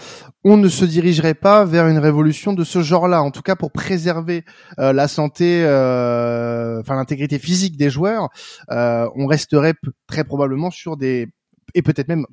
on 0.44 0.58
ne 0.58 0.68
se 0.68 0.84
dirigerait 0.84 1.34
pas 1.34 1.64
vers 1.64 1.88
une 1.88 1.98
révolution 1.98 2.52
de 2.52 2.62
ce 2.62 2.82
genre-là. 2.82 3.22
En 3.22 3.30
tout 3.30 3.40
cas, 3.40 3.56
pour 3.56 3.72
préserver 3.72 4.44
euh, 4.78 4.92
la 4.92 5.08
santé, 5.08 5.64
euh, 5.64 6.80
enfin 6.80 6.96
l'intégrité 6.96 7.38
physique 7.38 7.78
des 7.78 7.88
joueurs, 7.88 8.28
euh, 8.70 9.08
on 9.16 9.26
resterait 9.26 9.74
très 10.06 10.24
probablement 10.24 10.70
sur 10.70 10.98
des 10.98 11.28
et 11.74 11.80
peut-être 11.80 12.08
même 12.08 12.26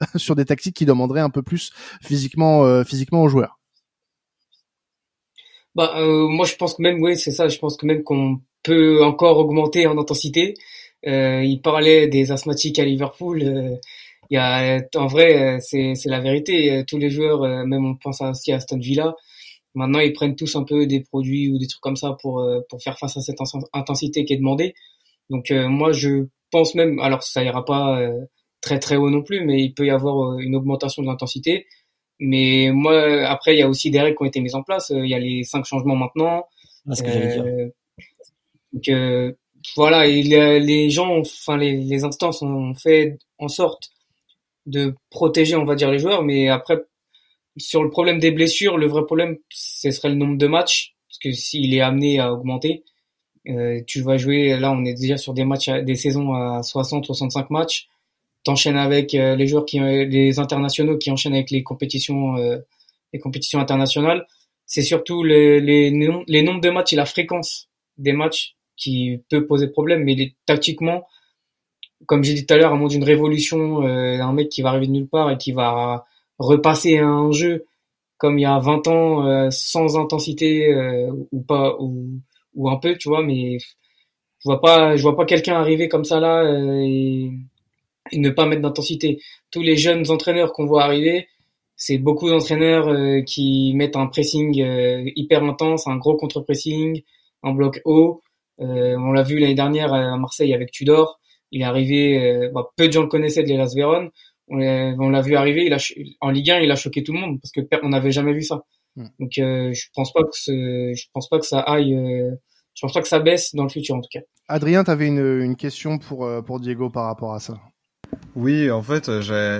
sur 0.16 0.34
des 0.34 0.44
tactiques 0.44 0.74
qui 0.74 0.86
demanderaient 0.86 1.20
un 1.20 1.30
peu 1.30 1.42
plus 1.42 1.72
physiquement, 2.02 2.64
euh, 2.64 2.82
physiquement 2.82 3.22
aux 3.22 3.28
joueurs. 3.28 3.58
Bah, 5.76 5.94
moi, 5.96 6.44
je 6.46 6.56
pense 6.56 6.74
que 6.74 6.82
même, 6.82 7.00
oui, 7.00 7.16
c'est 7.16 7.30
ça. 7.30 7.46
Je 7.46 7.56
pense 7.58 7.76
que 7.76 7.86
même 7.86 8.02
qu'on 8.02 8.40
peut 8.64 9.04
encore 9.04 9.38
augmenter 9.38 9.86
en 9.86 9.96
intensité. 9.96 10.54
Euh, 11.06 11.42
il 11.44 11.60
parlait 11.62 12.08
des 12.08 12.32
asthmatiques 12.32 12.78
à 12.78 12.84
Liverpool. 12.84 13.42
Euh, 13.42 13.76
il 14.30 14.36
y 14.36 14.38
a, 14.38 14.80
en 14.94 15.06
vrai, 15.06 15.56
euh, 15.56 15.58
c'est, 15.60 15.94
c'est 15.94 16.08
la 16.08 16.20
vérité. 16.20 16.84
Tous 16.86 16.98
les 16.98 17.10
joueurs, 17.10 17.42
même 17.66 17.84
on 17.84 17.96
pense 17.96 18.20
aussi 18.20 18.52
à 18.52 18.56
Aston 18.56 18.78
Villa, 18.78 19.14
maintenant 19.74 20.00
ils 20.00 20.12
prennent 20.12 20.36
tous 20.36 20.56
un 20.56 20.64
peu 20.64 20.86
des 20.86 21.00
produits 21.00 21.50
ou 21.50 21.58
des 21.58 21.66
trucs 21.66 21.80
comme 21.80 21.96
ça 21.96 22.16
pour 22.20 22.44
pour 22.68 22.82
faire 22.82 22.98
face 22.98 23.16
à 23.16 23.20
cette 23.20 23.38
intensité 23.72 24.24
qui 24.24 24.34
est 24.34 24.36
demandée. 24.36 24.74
Donc 25.30 25.50
moi 25.50 25.92
je 25.92 26.26
pense 26.52 26.74
même, 26.76 27.00
alors 27.00 27.22
ça 27.24 27.42
ira 27.42 27.64
pas 27.64 28.00
très 28.60 28.78
très 28.78 28.96
haut 28.96 29.10
non 29.10 29.22
plus, 29.22 29.44
mais 29.44 29.62
il 29.62 29.74
peut 29.74 29.86
y 29.86 29.90
avoir 29.90 30.38
une 30.38 30.54
augmentation 30.54 31.02
de 31.02 31.08
l'intensité. 31.08 31.66
Mais 32.20 32.70
moi, 32.72 33.24
après, 33.26 33.56
il 33.56 33.58
y 33.58 33.62
a 33.62 33.68
aussi 33.68 33.90
des 33.90 34.00
règles 34.00 34.16
qui 34.16 34.22
ont 34.22 34.26
été 34.26 34.40
mises 34.40 34.54
en 34.54 34.62
place. 34.62 34.92
Il 34.94 35.08
y 35.08 35.14
a 35.14 35.18
les 35.18 35.42
cinq 35.42 35.64
changements 35.64 35.96
maintenant. 35.96 36.44
Ah, 36.88 36.94
ce 36.94 37.02
que 37.02 37.08
dire. 37.08 37.44
Euh, 37.44 37.68
donc 38.72 38.88
euh, 38.88 39.32
voilà, 39.76 40.06
et 40.06 40.22
les, 40.22 40.90
gens, 40.90 41.18
enfin 41.18 41.56
les, 41.56 41.76
les 41.76 42.04
instances 42.04 42.42
ont 42.42 42.74
fait 42.74 43.18
en 43.38 43.48
sorte 43.48 43.90
de 44.66 44.94
protéger, 45.10 45.56
on 45.56 45.64
va 45.64 45.74
dire, 45.74 45.90
les 45.90 45.98
joueurs. 45.98 46.22
Mais 46.22 46.48
après, 46.48 46.78
sur 47.56 47.82
le 47.82 47.90
problème 47.90 48.18
des 48.18 48.30
blessures, 48.30 48.78
le 48.78 48.86
vrai 48.86 49.04
problème, 49.04 49.38
ce 49.50 49.90
serait 49.90 50.10
le 50.10 50.14
nombre 50.14 50.38
de 50.38 50.46
matchs, 50.46 50.94
parce 51.08 51.18
que 51.18 51.32
s'il 51.32 51.74
est 51.74 51.80
amené 51.80 52.20
à 52.20 52.32
augmenter, 52.32 52.84
euh, 53.48 53.80
tu 53.86 54.02
vas 54.02 54.16
jouer. 54.16 54.56
Là, 54.58 54.72
on 54.72 54.84
est 54.84 54.94
déjà 54.94 55.16
sur 55.16 55.34
des 55.34 55.44
matchs, 55.44 55.68
des 55.70 55.94
saisons 55.94 56.34
à 56.34 56.62
60, 56.62 57.06
65 57.06 57.50
matchs. 57.50 57.88
T'enchaînes 58.44 58.76
avec 58.76 59.14
euh, 59.14 59.36
les 59.36 59.46
joueurs 59.46 59.66
qui, 59.66 59.78
les 59.80 60.38
internationaux 60.38 60.96
qui 60.98 61.10
enchaînent 61.10 61.34
avec 61.34 61.50
les 61.50 61.62
compétitions, 61.62 62.36
euh, 62.36 62.58
les 63.12 63.18
compétitions 63.18 63.60
internationales. 63.60 64.26
C'est 64.66 64.82
surtout 64.82 65.24
les, 65.24 65.60
les, 65.60 65.90
les 65.90 66.42
nombres 66.42 66.60
de 66.60 66.70
matchs 66.70 66.92
et 66.92 66.96
la 66.96 67.06
fréquence 67.06 67.68
des 67.98 68.12
matchs 68.12 68.56
qui 68.80 69.22
peut 69.30 69.46
poser 69.46 69.68
problème, 69.68 70.04
mais 70.04 70.34
tactiquement, 70.46 71.06
comme 72.06 72.24
j'ai 72.24 72.34
dit 72.34 72.46
tout 72.46 72.54
à 72.54 72.56
l'heure, 72.56 72.72
à 72.72 72.76
moins 72.76 72.88
d'une 72.88 73.04
révolution, 73.04 73.86
euh, 73.86 74.20
un 74.20 74.32
mec 74.32 74.48
qui 74.48 74.62
va 74.62 74.70
arriver 74.70 74.86
de 74.86 74.92
nulle 74.92 75.08
part 75.08 75.30
et 75.30 75.38
qui 75.38 75.52
va 75.52 76.06
repasser 76.38 76.98
un 76.98 77.30
jeu 77.32 77.66
comme 78.18 78.38
il 78.38 78.42
y 78.42 78.46
a 78.46 78.58
20 78.58 78.88
ans, 78.88 79.26
euh, 79.26 79.48
sans 79.50 79.98
intensité 79.98 80.72
euh, 80.74 81.10
ou 81.32 81.42
pas, 81.42 81.76
ou, 81.80 82.20
ou 82.54 82.68
un 82.70 82.76
peu, 82.76 82.96
tu 82.96 83.08
vois, 83.08 83.22
mais 83.22 83.58
je 84.40 84.44
vois 84.44 84.60
pas, 84.60 84.96
je 84.96 85.02
vois 85.02 85.16
pas 85.16 85.26
quelqu'un 85.26 85.54
arriver 85.56 85.88
comme 85.88 86.04
ça 86.04 86.20
là 86.20 86.42
euh, 86.44 86.82
et, 86.82 87.30
et, 88.12 88.18
ne 88.18 88.30
pas 88.30 88.46
mettre 88.46 88.62
d'intensité. 88.62 89.20
Tous 89.50 89.62
les 89.62 89.76
jeunes 89.76 90.10
entraîneurs 90.10 90.52
qu'on 90.52 90.66
voit 90.66 90.84
arriver, 90.84 91.28
c'est 91.76 91.98
beaucoup 91.98 92.28
d'entraîneurs 92.28 92.88
euh, 92.88 93.22
qui 93.22 93.72
mettent 93.74 93.96
un 93.96 94.06
pressing 94.06 94.60
euh, 94.62 95.10
hyper 95.16 95.42
intense, 95.44 95.86
un 95.86 95.96
gros 95.96 96.16
contre-pressing, 96.16 97.02
un 97.42 97.52
bloc 97.52 97.80
haut. 97.84 98.22
On 98.60 99.12
l'a 99.12 99.22
vu 99.22 99.38
l'année 99.38 99.54
dernière 99.54 99.92
à 99.92 100.16
Marseille 100.16 100.54
avec 100.54 100.70
Tudor. 100.70 101.20
Il 101.50 101.62
est 101.62 101.64
arrivé, 101.64 102.48
bah, 102.54 102.68
peu 102.76 102.86
de 102.86 102.92
gens 102.92 103.02
le 103.02 103.08
connaissaient 103.08 103.42
de 103.42 103.48
l'Elas 103.48 103.72
Véron. 103.74 104.10
On 104.48 104.58
l'a 105.10 105.20
vu 105.22 105.36
arriver, 105.36 105.64
il 105.66 105.72
a, 105.72 105.78
en 106.20 106.30
Ligue 106.30 106.50
1, 106.50 106.60
il 106.60 106.70
a 106.70 106.76
choqué 106.76 107.02
tout 107.02 107.12
le 107.12 107.20
monde 107.20 107.40
parce 107.40 107.52
que 107.52 107.60
on 107.82 107.90
n'avait 107.90 108.12
jamais 108.12 108.32
vu 108.32 108.42
ça. 108.42 108.62
Mm. 108.96 109.06
Donc 109.18 109.38
euh, 109.38 109.72
je 109.72 109.86
pense 109.94 110.12
pas 110.12 110.22
que 110.22 110.32
ce, 110.32 110.92
je 110.94 111.06
pense 111.12 111.28
pas 111.28 111.38
que 111.38 111.46
ça 111.46 111.60
aille, 111.60 111.94
euh, 111.94 112.34
je 112.74 112.82
pense 112.82 112.92
pas 112.92 113.02
que 113.02 113.08
ça 113.08 113.20
baisse 113.20 113.54
dans 113.54 113.62
le 113.62 113.68
futur 113.68 113.94
en 113.94 114.00
tout 114.00 114.08
cas. 114.12 114.20
Adrien, 114.48 114.82
tu 114.82 114.90
avais 114.90 115.06
une, 115.06 115.42
une 115.42 115.56
question 115.56 115.98
pour 115.98 116.28
pour 116.44 116.58
Diego 116.60 116.90
par 116.90 117.04
rapport 117.04 117.32
à 117.32 117.40
ça. 117.40 117.54
Oui, 118.36 118.70
en 118.70 118.82
fait, 118.82 119.10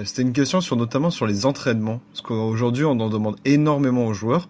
c'était 0.05 0.22
une 0.22 0.32
question 0.32 0.61
sur 0.61 0.76
notamment 0.76 1.11
sur 1.11 1.26
les 1.26 1.44
entraînements, 1.44 2.01
parce 2.12 2.20
qu'aujourd'hui 2.20 2.84
on 2.84 2.98
en 3.01 3.09
demande 3.09 3.36
énormément 3.44 4.07
aux 4.07 4.14
joueurs. 4.14 4.48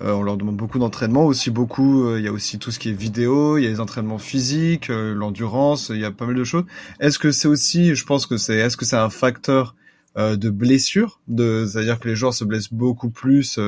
Euh, 0.00 0.12
on 0.12 0.22
leur 0.22 0.36
demande 0.36 0.56
beaucoup 0.56 0.78
d'entraînements, 0.78 1.26
aussi 1.26 1.50
beaucoup. 1.50 2.06
Euh, 2.06 2.18
il 2.18 2.24
y 2.24 2.28
a 2.28 2.32
aussi 2.32 2.58
tout 2.58 2.70
ce 2.70 2.78
qui 2.78 2.88
est 2.88 2.92
vidéo, 2.92 3.58
il 3.58 3.64
y 3.64 3.66
a 3.66 3.70
les 3.70 3.80
entraînements 3.80 4.18
physiques, 4.18 4.90
euh, 4.90 5.12
l'endurance, 5.14 5.90
il 5.90 6.00
y 6.00 6.04
a 6.04 6.10
pas 6.10 6.24
mal 6.24 6.34
de 6.34 6.44
choses. 6.44 6.64
Est-ce 6.98 7.18
que 7.18 7.30
c'est 7.30 7.48
aussi, 7.48 7.94
je 7.94 8.04
pense 8.06 8.26
que 8.26 8.36
c'est, 8.38 8.56
est-ce 8.56 8.76
que 8.76 8.84
c'est 8.84 8.96
un 8.96 9.10
facteur 9.10 9.74
de 10.16 10.50
blessure, 10.50 11.20
de, 11.28 11.64
c'est-à-dire 11.64 12.00
que 12.00 12.08
les 12.08 12.16
joueurs 12.16 12.34
se 12.34 12.42
blessent 12.44 12.72
beaucoup 12.72 13.08
plus 13.08 13.60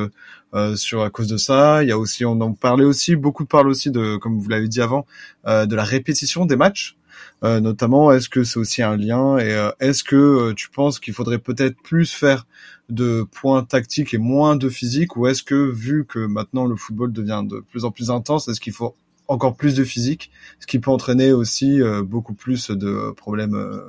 sur 0.74 1.03
à 1.03 1.11
cause 1.11 1.28
de 1.28 1.37
ça? 1.37 1.85
Il 1.85 1.89
y 1.89 1.93
a 1.93 1.99
aussi, 1.99 2.24
on 2.24 2.41
en 2.41 2.55
parlait 2.55 2.85
aussi, 2.85 3.14
beaucoup 3.14 3.45
parlent 3.45 3.68
aussi 3.68 3.93
de, 3.93 4.16
comme 4.16 4.41
vous 4.41 4.49
l'avez 4.49 4.66
dit 4.66 4.81
avant, 4.81 5.07
de 5.47 5.72
la 5.72 5.85
répétition 5.85 6.47
des 6.47 6.57
matchs. 6.57 6.97
Euh, 7.43 7.61
notamment, 7.61 8.12
est-ce 8.12 8.29
que 8.29 8.45
c'est 8.45 8.59
aussi 8.59 8.83
un 8.83 8.97
lien 8.97 9.39
et 9.39 9.53
euh, 9.53 9.71
est-ce 9.81 10.05
que 10.05 10.16
euh, 10.16 10.55
tu 10.55 10.68
penses 10.68 11.01
qu'il 11.01 11.14
faudrait 11.14 11.39
peut-être 11.39 11.77
plus 11.83 12.12
faire 12.12 12.47
de 12.91 13.23
points 13.23 13.64
tactiques 13.64 14.12
et 14.12 14.18
moins 14.18 14.57
de 14.57 14.68
physique 14.68 15.16
ou 15.16 15.27
est-ce 15.27 15.43
que 15.43 15.55
vu 15.55 16.05
que 16.05 16.18
maintenant 16.18 16.66
le 16.66 16.77
football 16.77 17.12
devient 17.12 17.43
de 17.45 17.61
plus 17.61 17.85
en 17.85 17.91
plus 17.91 18.11
intense, 18.11 18.49
est-ce 18.49 18.61
qu'il 18.61 18.75
faut 18.75 18.95
encore 19.29 19.57
plus 19.57 19.75
de 19.75 19.85
physique, 19.85 20.31
ce 20.59 20.66
qui 20.66 20.81
peut 20.81 20.91
entraîner 20.91 21.33
aussi 21.33 21.81
beaucoup 22.03 22.35
plus 22.35 22.71
de 22.71 23.12
problèmes 23.12 23.81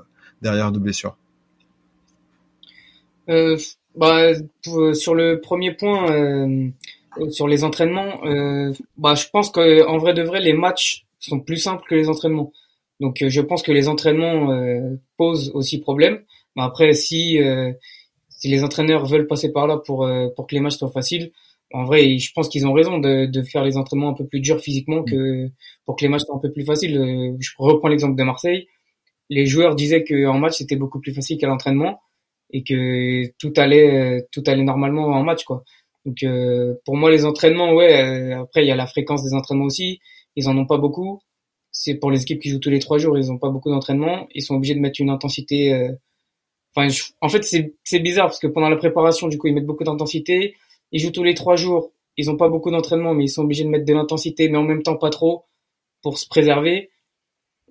derrière 0.43 0.71
de 0.71 0.77
blessures? 0.77 1.17
Bah, 3.27 4.33
sur 4.93 5.15
le 5.15 5.41
premier 5.41 5.73
point, 5.73 6.71
sur 7.31 7.47
les 7.47 7.63
entraînements, 7.63 8.21
bah, 8.97 9.15
je 9.15 9.25
pense 9.33 9.49
qu'en 9.49 9.97
vrai 9.97 10.13
de 10.13 10.21
vrai, 10.21 10.41
les 10.41 10.53
matchs 10.53 11.07
sont 11.17 11.39
plus 11.39 11.57
simples 11.57 11.85
que 11.89 11.95
les 11.95 12.07
entraînements. 12.07 12.51
Donc 13.01 13.21
euh, 13.23 13.29
je 13.29 13.41
pense 13.41 13.63
que 13.63 13.71
les 13.73 13.89
entraînements 13.89 14.51
euh, 14.51 14.95
posent 15.17 15.51
aussi 15.55 15.81
problème. 15.81 16.19
Mais 16.55 16.63
après, 16.63 16.93
si 16.93 17.41
euh, 17.41 17.73
si 18.29 18.47
les 18.47 18.63
entraîneurs 18.63 19.05
veulent 19.05 19.27
passer 19.27 19.51
par 19.51 19.67
là 19.67 19.77
pour 19.77 20.07
pour 20.35 20.47
que 20.47 20.55
les 20.55 20.61
matchs 20.61 20.77
soient 20.77 20.91
faciles, 20.91 21.31
en 21.73 21.83
vrai, 21.85 22.17
je 22.19 22.31
pense 22.33 22.49
qu'ils 22.49 22.67
ont 22.67 22.73
raison 22.73 22.99
de, 22.99 23.25
de 23.25 23.41
faire 23.43 23.63
les 23.63 23.77
entraînements 23.77 24.09
un 24.09 24.13
peu 24.13 24.25
plus 24.25 24.39
durs 24.39 24.59
physiquement 24.59 25.03
que 25.03 25.49
pour 25.85 25.95
que 25.95 26.03
les 26.03 26.09
matchs 26.09 26.23
soient 26.25 26.35
un 26.35 26.39
peu 26.39 26.51
plus 26.51 26.65
faciles. 26.65 27.35
Je 27.39 27.51
reprends 27.57 27.87
l'exemple 27.89 28.15
de 28.17 28.23
Marseille. 28.23 28.67
Les 29.29 29.45
joueurs 29.45 29.75
disaient 29.75 30.03
qu'en 30.03 30.37
match 30.39 30.55
c'était 30.57 30.75
beaucoup 30.75 30.99
plus 30.99 31.13
facile 31.13 31.37
qu'à 31.37 31.47
l'entraînement 31.47 32.01
et 32.51 32.63
que 32.63 33.27
tout 33.39 33.53
allait 33.57 34.27
tout 34.31 34.43
allait 34.47 34.63
normalement 34.63 35.07
en 35.07 35.23
match 35.23 35.43
quoi. 35.45 35.63
Donc 36.05 36.17
pour 36.85 36.97
moi 36.97 37.11
les 37.11 37.25
entraînements 37.25 37.73
ouais 37.73 38.33
après 38.33 38.63
il 38.63 38.67
y 38.67 38.71
a 38.71 38.75
la 38.75 38.87
fréquence 38.87 39.23
des 39.23 39.33
entraînements 39.33 39.65
aussi, 39.65 39.99
ils 40.35 40.49
en 40.49 40.57
ont 40.57 40.65
pas 40.65 40.77
beaucoup 40.77 41.21
c'est 41.71 41.95
pour 41.95 42.11
les 42.11 42.21
équipes 42.21 42.41
qui 42.41 42.49
jouent 42.49 42.59
tous 42.59 42.69
les 42.69 42.79
trois 42.79 42.97
jours, 42.97 43.17
ils 43.17 43.27
n'ont 43.27 43.37
pas 43.37 43.49
beaucoup 43.49 43.69
d'entraînement, 43.69 44.27
ils 44.35 44.41
sont 44.41 44.55
obligés 44.55 44.75
de 44.75 44.79
mettre 44.79 44.99
une 45.01 45.09
intensité. 45.09 45.73
Euh... 45.73 45.93
Enfin, 46.75 46.87
en 47.21 47.29
fait, 47.29 47.43
c'est 47.43 47.99
bizarre 47.99 48.27
parce 48.27 48.39
que 48.39 48.47
pendant 48.47 48.69
la 48.69 48.77
préparation, 48.77 49.27
du 49.27 49.37
coup, 49.37 49.47
ils 49.47 49.53
mettent 49.53 49.65
beaucoup 49.65 49.83
d'intensité. 49.83 50.55
Ils 50.91 50.99
jouent 50.99 51.11
tous 51.11 51.23
les 51.23 51.33
trois 51.33 51.55
jours, 51.55 51.91
ils 52.17 52.27
n'ont 52.27 52.37
pas 52.37 52.49
beaucoup 52.49 52.71
d'entraînement, 52.71 53.13
mais 53.13 53.25
ils 53.25 53.29
sont 53.29 53.43
obligés 53.43 53.63
de 53.63 53.69
mettre 53.69 53.85
de 53.85 53.93
l'intensité, 53.93 54.49
mais 54.49 54.57
en 54.57 54.63
même 54.63 54.83
temps 54.83 54.97
pas 54.97 55.09
trop 55.09 55.45
pour 56.01 56.17
se 56.17 56.27
préserver. 56.27 56.89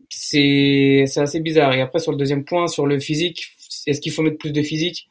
C'est 0.09 1.05
c'est 1.07 1.20
assez 1.20 1.40
bizarre. 1.40 1.72
Et 1.74 1.80
après, 1.80 1.98
sur 1.98 2.12
le 2.12 2.18
deuxième 2.18 2.44
point, 2.44 2.66
sur 2.66 2.86
le 2.86 2.98
physique, 2.98 3.57
est-ce 3.86 4.01
qu'il 4.01 4.12
faut 4.12 4.22
mettre 4.22 4.38
plus 4.38 4.53
de 4.53 4.62
physique? 4.62 5.09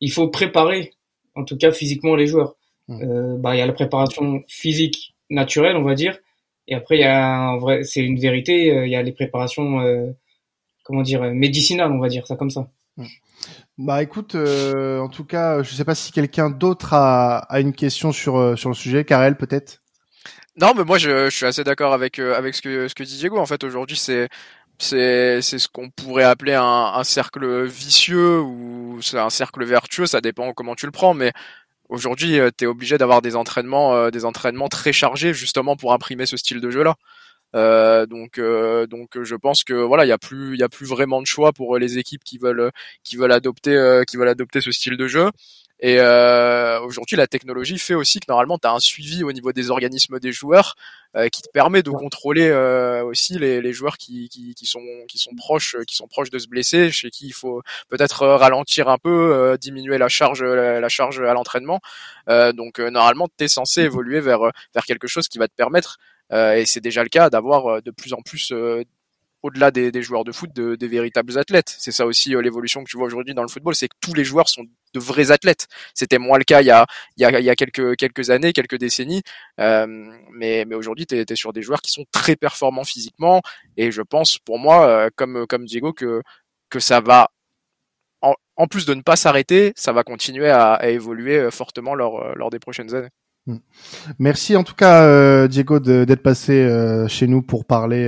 Il 0.00 0.12
faut 0.12 0.28
préparer, 0.28 0.92
en 1.34 1.44
tout 1.44 1.56
cas 1.56 1.72
physiquement, 1.72 2.14
les 2.14 2.26
joueurs. 2.26 2.56
Mmh. 2.88 3.02
Euh, 3.02 3.36
bah, 3.36 3.54
il 3.56 3.58
y 3.58 3.62
a 3.62 3.66
la 3.66 3.72
préparation 3.72 4.42
physique 4.46 5.14
naturelle, 5.28 5.76
on 5.76 5.82
va 5.82 5.94
dire, 5.94 6.18
et 6.68 6.74
après, 6.74 6.96
il 6.98 7.00
y 7.00 7.04
a 7.04 7.26
un 7.26 7.56
vrai, 7.56 7.82
c'est 7.82 8.00
une 8.00 8.20
vérité. 8.20 8.70
Euh, 8.70 8.86
il 8.86 8.92
y 8.92 8.96
a 8.96 9.02
les 9.02 9.12
préparations, 9.12 9.80
euh, 9.80 10.12
comment 10.84 11.02
dire, 11.02 11.22
médicinales, 11.32 11.90
on 11.90 11.98
va 11.98 12.08
dire 12.08 12.26
ça 12.26 12.36
comme 12.36 12.50
ça. 12.50 12.68
Mmh. 12.98 13.06
Bah 13.78 14.02
écoute, 14.02 14.34
euh, 14.34 14.98
en 14.98 15.08
tout 15.08 15.24
cas, 15.24 15.62
je 15.62 15.72
sais 15.74 15.84
pas 15.84 15.94
si 15.94 16.12
quelqu'un 16.12 16.50
d'autre 16.50 16.92
a, 16.94 17.38
a, 17.38 17.60
une 17.60 17.72
question 17.72 18.12
sur 18.12 18.36
euh, 18.36 18.56
sur 18.56 18.68
le 18.68 18.74
sujet. 18.74 19.04
Karel, 19.04 19.36
peut-être? 19.36 19.82
Non, 20.60 20.72
mais 20.76 20.84
moi 20.84 20.98
je, 20.98 21.30
je 21.30 21.36
suis 21.36 21.46
assez 21.46 21.62
d'accord 21.64 21.92
avec 21.94 22.18
avec 22.18 22.54
ce 22.54 22.62
que 22.62 22.88
ce 22.88 22.94
que 22.94 23.04
dit 23.04 23.16
Diego. 23.16 23.38
En 23.38 23.46
fait, 23.46 23.62
aujourd'hui, 23.64 23.96
c'est 23.96 24.28
c'est 24.78 25.40
c'est 25.42 25.58
ce 25.60 25.68
qu'on 25.68 25.90
pourrait 25.90 26.24
appeler 26.24 26.54
un, 26.54 26.64
un 26.94 27.04
cercle 27.04 27.64
vicieux 27.66 28.40
ou 28.40 28.98
c'est 29.00 29.18
un 29.18 29.30
cercle 29.30 29.64
vertueux. 29.64 30.06
Ça 30.06 30.20
dépend 30.20 30.52
comment 30.52 30.74
tu 30.74 30.86
le 30.86 30.92
prends, 30.92 31.14
mais 31.14 31.32
Aujourd'hui, 31.88 32.38
euh, 32.38 32.50
tu 32.56 32.64
es 32.64 32.66
obligé 32.66 32.98
d'avoir 32.98 33.22
des 33.22 33.34
entraînements, 33.34 33.94
euh, 33.96 34.10
des 34.10 34.24
entraînements 34.26 34.68
très 34.68 34.92
chargés 34.92 35.32
justement 35.32 35.76
pour 35.76 35.92
imprimer 35.94 36.26
ce 36.26 36.36
style 36.36 36.60
de 36.60 36.70
jeu-là. 36.70 36.96
Euh, 37.56 38.06
donc, 38.06 38.38
donc, 38.90 39.22
je 39.22 39.34
pense 39.36 39.64
que 39.64 39.72
voilà, 39.72 40.04
il 40.04 40.08
y 40.08 40.12
a 40.12 40.18
plus, 40.18 40.56
y 40.58 40.62
a 40.62 40.68
plus 40.68 40.86
vraiment 40.86 41.20
de 41.22 41.26
choix 41.26 41.52
pour 41.52 41.78
les 41.78 41.98
équipes 41.98 42.22
qui 42.24 42.38
veulent, 42.38 42.70
qui 43.04 43.16
veulent 43.16 43.32
adopter, 43.32 44.02
qui 44.06 44.16
veulent 44.18 44.28
adopter 44.28 44.60
ce 44.60 44.70
style 44.70 44.96
de 44.98 45.08
jeu. 45.08 45.30
Et 45.80 46.00
euh, 46.00 46.80
aujourd'hui, 46.80 47.16
la 47.16 47.28
technologie 47.28 47.78
fait 47.78 47.94
aussi 47.94 48.18
que 48.18 48.26
normalement, 48.28 48.58
tu 48.58 48.66
as 48.66 48.72
un 48.72 48.80
suivi 48.80 49.22
au 49.22 49.32
niveau 49.32 49.52
des 49.52 49.70
organismes 49.70 50.18
des 50.18 50.32
joueurs 50.32 50.74
euh, 51.16 51.28
qui 51.28 51.40
te 51.42 51.48
permet 51.50 51.82
de 51.84 51.90
contrôler 51.90 52.48
euh, 52.48 53.04
aussi 53.04 53.38
les, 53.38 53.60
les 53.60 53.72
joueurs 53.72 53.96
qui, 53.96 54.28
qui, 54.28 54.54
qui, 54.54 54.66
sont, 54.66 54.82
qui 55.06 55.18
sont 55.18 55.34
proches, 55.36 55.76
qui 55.86 55.94
sont 55.94 56.08
proches 56.08 56.30
de 56.30 56.38
se 56.38 56.48
blesser, 56.48 56.90
chez 56.90 57.10
qui 57.10 57.26
il 57.28 57.32
faut 57.32 57.62
peut-être 57.88 58.26
ralentir 58.26 58.88
un 58.88 58.98
peu, 58.98 59.32
euh, 59.32 59.56
diminuer 59.56 59.98
la 59.98 60.08
charge, 60.08 60.42
la, 60.42 60.88
charge 60.88 61.20
à 61.20 61.32
l'entraînement. 61.32 61.80
Euh, 62.28 62.52
donc 62.52 62.80
normalement, 62.80 63.28
tu 63.38 63.44
es 63.44 63.48
censé 63.48 63.82
évoluer 63.82 64.20
vers, 64.20 64.50
vers 64.74 64.84
quelque 64.84 65.06
chose 65.06 65.28
qui 65.28 65.38
va 65.38 65.46
te 65.46 65.54
permettre, 65.54 65.98
et 66.32 66.64
c'est 66.66 66.80
déjà 66.80 67.02
le 67.02 67.08
cas, 67.08 67.30
d'avoir 67.30 67.80
de 67.80 67.90
plus 67.90 68.12
en 68.12 68.20
plus 68.20 68.52
au-delà 69.42 69.70
des, 69.70 69.92
des, 69.92 70.02
joueurs 70.02 70.24
de 70.24 70.32
foot, 70.32 70.52
de, 70.52 70.74
des 70.74 70.88
véritables 70.88 71.38
athlètes. 71.38 71.74
C'est 71.78 71.92
ça 71.92 72.06
aussi 72.06 72.34
euh, 72.34 72.40
l'évolution 72.40 72.82
que 72.82 72.90
tu 72.90 72.96
vois 72.96 73.06
aujourd'hui 73.06 73.34
dans 73.34 73.42
le 73.42 73.48
football, 73.48 73.74
c'est 73.74 73.88
que 73.88 73.96
tous 74.00 74.14
les 74.14 74.24
joueurs 74.24 74.48
sont 74.48 74.64
de 74.94 75.00
vrais 75.00 75.30
athlètes. 75.30 75.66
C'était 75.94 76.18
moins 76.18 76.38
le 76.38 76.44
cas 76.44 76.60
il 76.62 76.66
y 76.66 76.70
a, 76.70 76.86
il 77.16 77.22
y 77.22 77.24
a, 77.24 77.40
il 77.40 77.44
y 77.44 77.50
a 77.50 77.56
quelques, 77.56 77.96
quelques 77.96 78.30
années, 78.30 78.52
quelques 78.52 78.78
décennies, 78.78 79.22
euh, 79.60 79.86
mais, 80.32 80.64
mais 80.66 80.74
aujourd'hui, 80.74 81.06
tu 81.06 81.16
es, 81.16 81.36
sur 81.36 81.52
des 81.52 81.62
joueurs 81.62 81.82
qui 81.82 81.92
sont 81.92 82.04
très 82.12 82.36
performants 82.36 82.84
physiquement, 82.84 83.42
et 83.76 83.90
je 83.92 84.02
pense, 84.02 84.38
pour 84.38 84.58
moi, 84.58 84.86
euh, 84.88 85.10
comme, 85.16 85.46
comme 85.46 85.64
Diego, 85.64 85.92
que, 85.92 86.22
que 86.70 86.80
ça 86.80 87.00
va, 87.00 87.30
en, 88.22 88.66
plus 88.66 88.86
de 88.86 88.94
ne 88.94 89.02
pas 89.02 89.16
s'arrêter, 89.16 89.72
ça 89.76 89.92
va 89.92 90.02
continuer 90.02 90.50
à, 90.50 90.74
à 90.74 90.88
évoluer 90.88 91.38
euh, 91.38 91.50
fortement 91.50 91.94
lors, 91.94 92.34
lors 92.36 92.50
des 92.50 92.58
prochaines 92.58 92.94
années. 92.94 93.10
Hmm. 93.48 93.60
Merci 94.18 94.56
en 94.56 94.62
tout 94.62 94.74
cas 94.74 95.04
euh, 95.04 95.48
Diego 95.48 95.80
d'être 95.80 96.22
passé 96.22 96.52
euh, 96.52 97.08
chez 97.08 97.26
nous 97.26 97.40
pour 97.40 97.64
parler 97.64 98.04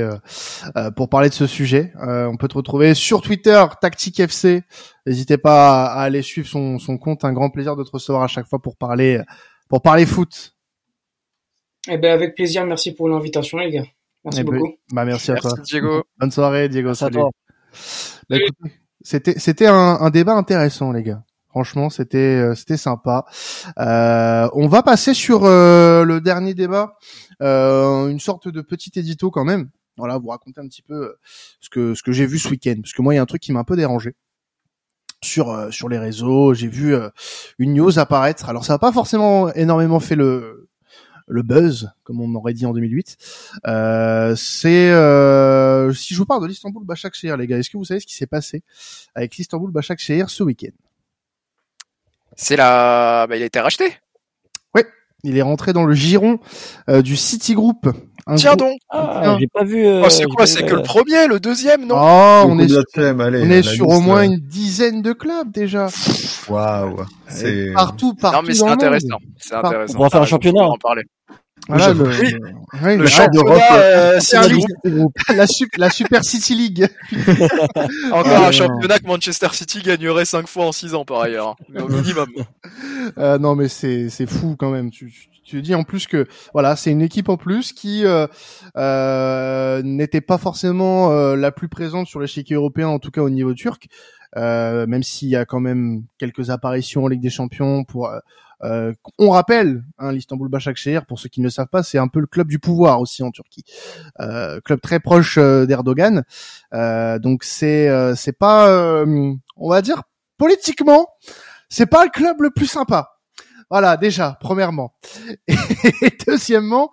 euh, 0.76 0.90
pour 0.90 1.08
parler 1.08 1.30
de 1.30 1.34
ce 1.34 1.46
sujet. 1.46 1.94
on 1.96 2.36
peut 2.36 2.46
te 2.46 2.58
retrouver 2.58 2.92
sur 2.92 3.22
Twitter 3.22 3.64
Tactique 3.80 4.20
FC. 4.20 4.64
N'hésitez 5.06 5.38
pas 5.38 5.86
à, 5.86 6.02
aller 6.02 6.20
suivre 6.20 6.46
son, 6.46 6.78
son 6.78 6.98
compte. 6.98 7.24
Un 7.24 7.32
grand 7.32 7.48
plaisir 7.48 7.74
de 7.74 7.84
te 7.84 7.90
recevoir 7.90 8.22
à 8.22 8.26
chaque 8.26 8.48
fois 8.48 8.60
pour 8.60 8.76
parler 8.76 9.22
pour 9.70 9.80
parler 9.80 10.04
foot. 10.04 10.54
Eh 11.88 11.96
ben 11.96 12.12
avec 12.12 12.34
plaisir. 12.34 12.66
Merci 12.66 12.94
pour 12.94 13.08
l'invitation 13.08 13.56
les 13.56 13.70
gars. 13.70 13.84
Merci 14.26 14.40
eh 14.40 14.44
ben, 14.44 14.58
beaucoup. 14.58 14.74
bah 14.92 15.06
merci, 15.06 15.30
à 15.30 15.36
toi. 15.36 15.54
Diego. 15.64 16.04
Bonne 16.18 16.30
soirée 16.30 16.68
Diego. 16.68 16.92
Salut. 16.92 17.16
Bah, 18.28 18.36
c'était 19.00 19.38
c'était 19.38 19.68
un, 19.68 19.96
un 20.02 20.10
débat 20.10 20.34
intéressant 20.34 20.92
les 20.92 21.02
gars. 21.02 21.22
Franchement, 21.50 21.90
c'était 21.90 22.18
euh, 22.18 22.54
c'était 22.54 22.76
sympa. 22.76 23.24
Euh, 23.78 24.48
on 24.54 24.68
va 24.68 24.84
passer 24.84 25.14
sur 25.14 25.44
euh, 25.44 26.04
le 26.04 26.20
dernier 26.20 26.54
débat, 26.54 26.96
une 27.40 28.20
sorte 28.20 28.46
de 28.46 28.60
petit 28.60 28.92
édito 28.94 29.32
quand 29.32 29.44
même. 29.44 29.68
Voilà, 29.96 30.16
vous 30.18 30.28
raconter 30.28 30.60
un 30.60 30.68
petit 30.68 30.82
peu 30.82 31.16
ce 31.60 31.68
que 31.68 31.94
ce 31.94 32.04
que 32.04 32.12
j'ai 32.12 32.26
vu 32.26 32.38
ce 32.38 32.48
week-end, 32.48 32.76
parce 32.80 32.92
que 32.92 33.02
moi 33.02 33.14
il 33.14 33.16
y 33.16 33.18
a 33.18 33.22
un 33.22 33.26
truc 33.26 33.42
qui 33.42 33.52
m'a 33.52 33.60
un 33.60 33.64
peu 33.64 33.74
dérangé 33.74 34.14
sur 35.24 35.72
sur 35.72 35.88
les 35.88 35.98
réseaux. 35.98 36.54
J'ai 36.54 36.68
vu 36.68 36.94
une 37.58 37.74
news 37.74 37.98
apparaître. 37.98 38.48
Alors 38.48 38.64
ça 38.64 38.74
n'a 38.74 38.78
pas 38.78 38.92
forcément 38.92 39.52
énormément 39.54 39.98
fait 39.98 40.16
le 40.16 40.68
le 41.26 41.42
buzz, 41.42 41.90
comme 42.04 42.20
on 42.20 42.32
aurait 42.36 42.54
dit 42.54 42.66
en 42.66 42.72
2008. 42.72 43.16
Euh, 43.66 44.36
c'est 44.36 44.90
si 45.96 46.14
je 46.14 46.18
vous 46.18 46.26
parle 46.26 46.42
de 46.42 46.46
l'Istanbul 46.46 46.84
Başakşehir, 46.84 47.36
les 47.36 47.48
gars, 47.48 47.58
est-ce 47.58 47.70
que 47.70 47.76
vous 47.76 47.84
savez 47.84 47.98
ce 47.98 48.06
qui 48.06 48.14
s'est 48.14 48.26
passé 48.28 48.62
avec 49.16 49.36
l'Istanbul 49.36 49.72
Başakşehir 49.72 50.30
ce 50.30 50.44
week-end? 50.44 50.89
C'est 52.40 52.56
la, 52.56 53.26
bah, 53.28 53.36
il 53.36 53.42
a 53.42 53.46
été 53.46 53.60
racheté. 53.60 53.92
Oui, 54.74 54.80
il 55.24 55.36
est 55.36 55.42
rentré 55.42 55.74
dans 55.74 55.84
le 55.84 55.94
giron 55.94 56.38
euh, 56.88 57.02
du 57.02 57.14
Citigroup. 57.14 57.86
Tiens 58.36 58.56
donc. 58.56 58.78
Ah, 58.88 59.36
j'ai 59.38 59.46
pas 59.46 59.62
vu. 59.62 59.86
Euh, 59.86 60.02
oh, 60.06 60.08
c'est 60.08 60.24
quoi 60.24 60.46
C'est 60.46 60.64
que 60.64 60.74
le 60.74 60.82
premier, 60.82 61.26
le 61.26 61.38
deuxième, 61.38 61.86
non 61.86 61.96
Oh, 61.98 62.44
on 62.48 62.58
est, 62.58 62.68
sur, 62.68 62.82
on 62.96 63.50
est 63.50 63.62
sur 63.62 63.88
au 63.88 64.00
moins 64.00 64.22
une 64.22 64.38
dizaine 64.38 65.02
de 65.02 65.12
clubs 65.12 65.50
déjà. 65.50 65.88
Waouh. 66.48 67.04
C'est 67.28 67.72
partout, 67.74 68.14
partout. 68.14 68.36
Non, 68.38 68.42
mais 68.46 68.54
c'est 68.54 68.68
intéressant. 68.68 69.18
C'est 69.36 69.54
intéressant. 69.54 69.98
On 69.98 70.02
va 70.02 70.10
faire 70.10 70.22
un 70.22 70.26
championnat. 70.26 70.62
On 70.62 70.68
va 70.68 70.72
en 70.72 70.78
parler. 70.78 71.02
Voilà, 71.68 71.92
le, 71.92 72.04
oui, 72.82 72.96
le 72.96 73.06
champ 73.06 73.26
d'Europe, 73.32 73.60
euh, 73.72 74.18
c'est 74.20 74.36
la, 75.28 75.46
la 75.78 75.90
Super 75.90 76.24
City 76.24 76.54
League. 76.54 76.88
Encore 78.12 78.44
un 78.44 78.50
championnat 78.50 78.98
que 78.98 79.06
Manchester 79.06 79.48
City 79.52 79.80
gagnerait 79.82 80.24
5 80.24 80.46
fois 80.46 80.66
en 80.66 80.72
6 80.72 80.94
ans 80.94 81.04
par 81.04 81.20
ailleurs, 81.20 81.48
hein. 81.48 81.56
mais 81.68 81.80
au 81.80 81.88
minimum. 81.88 82.28
Euh, 83.18 83.38
non 83.38 83.56
mais 83.56 83.68
c'est 83.68 84.08
c'est 84.08 84.26
fou 84.26 84.56
quand 84.56 84.70
même. 84.70 84.90
Tu, 84.90 85.10
tu, 85.10 85.28
tu, 85.42 85.62
dis 85.62 85.74
en 85.74 85.82
plus 85.82 86.06
que 86.06 86.28
voilà, 86.52 86.76
c'est 86.76 86.92
une 86.92 87.00
équipe 87.00 87.28
en 87.28 87.36
plus 87.36 87.72
qui 87.72 88.04
euh, 88.04 88.26
euh, 88.76 89.82
n'était 89.82 90.20
pas 90.20 90.38
forcément 90.38 91.10
euh, 91.10 91.34
la 91.34 91.50
plus 91.50 91.68
présente 91.68 92.06
sur 92.06 92.20
l'échiquier 92.20 92.56
européen, 92.56 92.88
en 92.88 92.98
tout 92.98 93.10
cas 93.10 93.22
au 93.22 93.30
niveau 93.30 93.54
turc. 93.54 93.88
Euh, 94.36 94.86
même 94.86 95.02
s'il 95.02 95.28
y 95.28 95.36
a 95.36 95.44
quand 95.44 95.60
même 95.60 96.04
quelques 96.18 96.50
apparitions 96.50 97.04
en 97.04 97.08
Ligue 97.08 97.22
des 97.22 97.30
Champions 97.30 97.84
pour 97.84 98.10
euh, 98.62 98.70
euh, 98.80 98.92
on 99.18 99.30
rappelle, 99.30 99.84
hein, 99.98 100.12
l'Istanbul 100.12 100.48
Başakşehir, 100.48 101.06
pour 101.06 101.18
ceux 101.18 101.28
qui 101.28 101.40
ne 101.40 101.46
le 101.46 101.50
savent 101.50 101.68
pas, 101.68 101.82
c'est 101.82 101.98
un 101.98 102.08
peu 102.08 102.20
le 102.20 102.26
club 102.26 102.48
du 102.48 102.58
pouvoir 102.58 103.00
aussi 103.00 103.22
en 103.22 103.30
Turquie, 103.30 103.64
euh, 104.20 104.60
club 104.60 104.80
très 104.80 105.00
proche 105.00 105.38
euh, 105.38 105.66
d'Erdogan. 105.66 106.24
Euh, 106.74 107.18
donc 107.18 107.44
c'est 107.44 107.88
c'est 108.16 108.32
pas, 108.32 109.04
on 109.56 109.68
va 109.68 109.82
dire 109.82 110.02
politiquement, 110.38 111.08
c'est 111.68 111.86
pas 111.86 112.04
le 112.04 112.10
club 112.10 112.40
le 112.40 112.50
plus 112.50 112.66
sympa. 112.66 113.16
Voilà, 113.70 113.96
déjà, 113.96 114.36
premièrement. 114.40 114.94
Et 115.48 116.10
deuxièmement, 116.26 116.90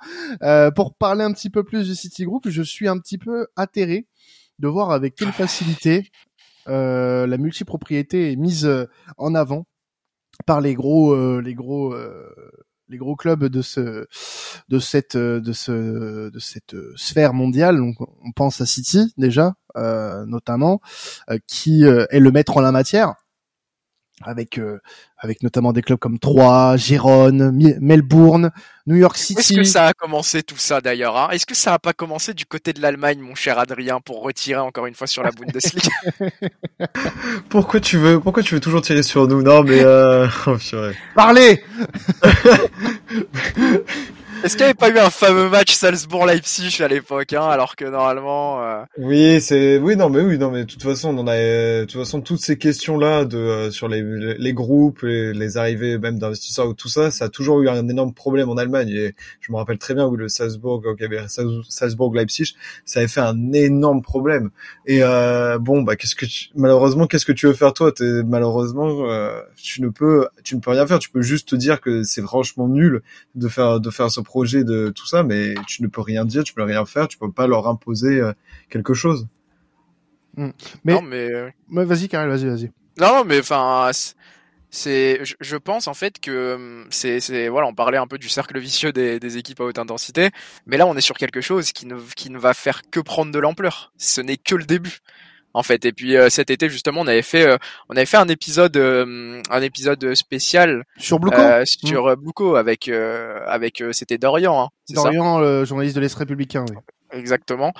pour 0.76 0.96
parler 0.96 1.24
un 1.24 1.34
petit 1.34 1.50
peu 1.50 1.64
plus 1.64 1.88
du 1.88 1.96
City 1.96 2.26
Group, 2.26 2.48
je 2.50 2.62
suis 2.62 2.88
un 2.88 3.00
petit 3.00 3.18
peu 3.18 3.48
atterré 3.56 4.08
de 4.60 4.68
voir 4.68 4.92
avec 4.92 5.16
quelle 5.16 5.32
facilité 5.32 6.12
la 6.68 7.38
multipropriété 7.38 8.32
est 8.32 8.36
mise 8.36 8.70
en 9.18 9.34
avant 9.36 9.66
par 10.46 10.62
les 10.62 10.74
gros 10.74 11.14
euh, 11.14 11.42
les 11.42 11.54
gros 11.54 11.94
euh, 11.94 12.30
les 12.90 12.98
gros 12.98 13.16
clubs 13.16 13.46
de 13.46 13.62
ce 13.62 14.08
de 14.70 14.80
cette 14.80 15.18
de 15.18 15.54
ce 15.54 16.30
de 16.30 16.40
cette 16.40 16.76
sphère 16.96 17.34
mondiale. 17.34 17.82
On 17.82 18.32
pense 18.36 18.62
à 18.62 18.66
City 18.66 19.14
déjà 19.18 19.56
euh, 19.76 20.26
notamment 20.26 20.80
qui 21.48 21.84
est 21.84 22.20
le 22.20 22.32
maître 22.32 22.58
en 22.58 22.62
la 22.62 22.72
matière 22.72 23.16
avec 24.24 24.58
euh, 24.58 24.80
avec 25.20 25.44
notamment 25.44 25.74
des 25.74 25.82
clubs 25.82 26.00
comme 26.00 26.20
Troyes, 26.20 26.78
Gérone, 26.78 27.52
Melbourne, 27.80 28.52
New 28.88 28.96
York 28.96 29.18
City. 29.18 29.40
Est-ce 29.40 29.54
que 29.54 29.64
ça 29.64 29.86
a 29.88 29.94
commencé 29.94 30.44
tout 30.44 30.58
ça 30.58 30.82
d'ailleurs 30.82 31.18
hein? 31.18 31.30
Est-ce 31.32 31.46
que 31.46 31.56
ça 31.56 31.74
a 31.74 31.80
pas 31.80 31.94
commencé 31.94 32.34
du 32.34 32.46
côté 32.46 32.74
de 32.74 32.82
l'Allemagne, 32.82 33.20
mon 33.20 33.36
cher 33.36 33.60
Adrien, 33.60 34.00
pour 34.00 34.24
retirer 34.24 34.60
encore 34.60 34.86
une 34.88 34.96
fois 34.96 35.08
sur 35.08 35.24
la 35.24 35.32
Bundesliga? 35.32 35.90
Pourquoi 37.50 37.80
tu 37.80 37.98
veux 37.98 38.20
pourquoi 38.20 38.44
tu 38.44 38.56
veux 38.56 38.60
toujours 38.60 38.82
tirer 38.82 39.04
sur 39.04 39.28
nous? 39.28 39.42
Non 39.42 39.64
mais 39.64 39.84
euh... 39.84 40.28
oh, 40.48 40.58
Parlez 41.16 41.64
Est-ce 44.44 44.56
qu'il 44.56 44.66
n'y 44.66 44.70
avait 44.70 44.74
pas 44.76 44.90
eu 44.90 45.00
un 45.00 45.10
fameux 45.10 45.50
match 45.50 45.74
Salzbourg-Leipzig 45.74 46.82
à 46.84 46.88
l'époque, 46.88 47.34
hein, 47.34 47.48
alors 47.48 47.76
que 47.76 47.86
normalement. 47.86 48.64
Euh... 48.64 48.84
Oui, 49.00 49.42
c'est 49.42 49.80
oui 49.80 49.96
non 49.96 50.10
mais 50.10 50.22
oui 50.22 50.38
non 50.38 50.52
mais 50.52 50.64
de 50.64 50.70
toute 50.70 50.84
façon 50.84 51.10
on 51.10 51.22
en 51.22 51.28
a 51.28 51.36
de 51.36 51.86
toute 51.86 52.00
façon 52.00 52.22
toutes 52.22 52.40
ces 52.40 52.58
questions 52.58 52.98
là 53.00 53.26
de 53.26 53.38
euh, 53.38 53.72
sur 53.72 53.88
les, 53.88 54.04
les 54.38 54.54
groupes 54.54 55.04
et 55.04 55.34
les 55.34 55.58
arrivées 55.58 55.98
même 55.98 56.20
d'investisseurs 56.20 56.68
ou 56.68 56.74
tout 56.76 56.88
ça, 56.88 57.10
ça 57.10 57.26
a 57.26 57.30
toujours 57.30 57.62
eu 57.62 57.70
un 57.70 57.90
énorme 57.90 58.14
problème 58.14 58.48
en 58.50 58.58
Allemagne. 58.58 58.90
Et 58.90 59.16
je 59.42 59.52
me 59.52 59.58
rappelle 59.58 59.80
très 59.80 59.96
bien 59.96 60.06
où 60.06 60.16
le 60.16 60.30
Salzbourg 60.30 60.82
quand 60.84 60.94
il 61.00 61.02
y 61.02 61.06
avait 61.06 61.28
Salzbourg-Leipzig, 61.28 62.56
ça 62.86 63.00
avait 63.00 63.08
fait 63.08 63.22
un 63.22 63.54
énorme 63.54 64.04
problème. 64.04 64.52
Et 64.86 65.00
euh, 65.02 65.58
bon 65.58 65.82
bah 65.82 65.96
qu'est-ce 65.96 66.16
que 66.16 66.26
tu... 66.26 66.50
malheureusement 66.56 67.08
qu'est-ce 67.08 67.26
que 67.26 67.32
tu 67.32 67.48
veux 67.48 67.54
faire 67.54 67.74
toi? 67.74 67.92
Es, 68.00 68.24
malheureusement 68.24 69.10
euh, 69.10 69.42
tu 69.56 69.82
ne 69.82 69.90
peux 69.90 70.28
tu 70.44 70.56
ne 70.56 70.62
peux 70.62 70.72
rien 70.72 70.86
faire. 70.86 71.00
Tu 71.00 71.10
peux 71.10 71.24
juste 71.24 71.50
te 71.50 71.56
dire 71.56 71.82
que 71.82 72.04
c'est 72.04 72.22
franchement 72.22 72.68
nul 72.68 73.02
de 73.34 73.48
faire 73.48 73.80
de 73.80 73.90
faire 73.90 74.12
ce 74.12 74.22
projet 74.28 74.66
de 74.66 74.90
tout 74.90 75.08
ça, 75.08 75.24
mais 75.24 75.56
tu 75.68 75.82
ne 75.82 75.88
peux 75.88 76.02
rien 76.02 76.26
dire, 76.26 76.44
tu 76.44 76.54
peux 76.54 76.64
rien 76.64 76.86
faire, 76.86 77.08
tu 77.08 77.18
peux 77.18 77.32
pas 77.32 77.48
leur 77.48 77.68
imposer 77.68 78.20
euh, 78.20 78.34
quelque 78.70 78.94
chose. 78.94 79.28
Hmm. 80.36 80.50
Mais, 80.84 80.94
non, 80.94 81.02
mais... 81.02 81.32
Euh, 81.32 81.50
vas-y, 81.70 82.10
Karel, 82.10 82.30
vas-y, 82.30 82.46
vas-y. 82.46 82.72
Non, 83.00 83.24
mais 83.26 83.40
enfin, 83.40 83.90
c'est, 84.70 85.22
je, 85.24 85.56
pense 85.56 85.88
en 85.88 85.94
fait 85.94 86.20
que 86.20 86.86
c'est, 86.90 87.22
c'est, 87.22 87.48
voilà, 87.48 87.68
on 87.68 87.74
parlait 87.74 87.98
un 87.98 88.08
peu 88.08 88.18
du 88.18 88.28
cercle 88.28 88.60
vicieux 88.60 88.92
des, 88.92 89.20
des, 89.20 89.38
équipes 89.38 89.62
à 89.62 89.64
haute 89.64 89.80
intensité, 89.80 90.30
mais 90.66 90.76
là, 90.76 90.86
on 90.86 90.96
est 90.96 91.02
sur 91.02 91.16
quelque 91.16 91.42
chose 91.42 91.72
qui 91.72 91.86
ne, 91.86 91.96
qui 92.16 92.30
ne 92.30 92.38
va 92.38 92.54
faire 92.54 92.82
que 92.92 93.00
prendre 93.00 93.32
de 93.32 93.40
l'ampleur. 93.40 93.94
Ce 93.98 94.20
n'est 94.20 94.38
que 94.38 94.56
le 94.56 94.66
début 94.66 95.00
en 95.58 95.64
fait. 95.64 95.86
Et 95.86 95.92
puis 95.92 96.16
euh, 96.16 96.30
cet 96.30 96.52
été 96.52 96.70
justement, 96.70 97.02
on 97.02 97.08
avait 97.08 97.24
fait 97.24 97.48
euh, 97.48 97.58
on 97.90 97.96
avait 97.96 98.06
fait 98.06 98.18
un 98.18 98.28
épisode 98.28 98.78
euh, 98.78 99.42
un 99.50 99.62
épisode 99.62 100.14
spécial 100.14 100.84
sur 100.98 101.20
Bluco 101.20 101.42
sur 101.66 102.06
mmh. 102.06 102.56
avec 102.56 102.90
avec 102.90 103.84
c'était 103.92 104.18
Dorian. 104.18 104.62
Hein, 104.62 104.70
Dorian, 104.90 105.40
le 105.40 105.66
journaliste 105.66 105.96
de 105.96 106.02
l'Est 106.02 106.16
républicain. 106.16 106.66
Oui. 106.70 106.78
Exactement, 107.14 107.72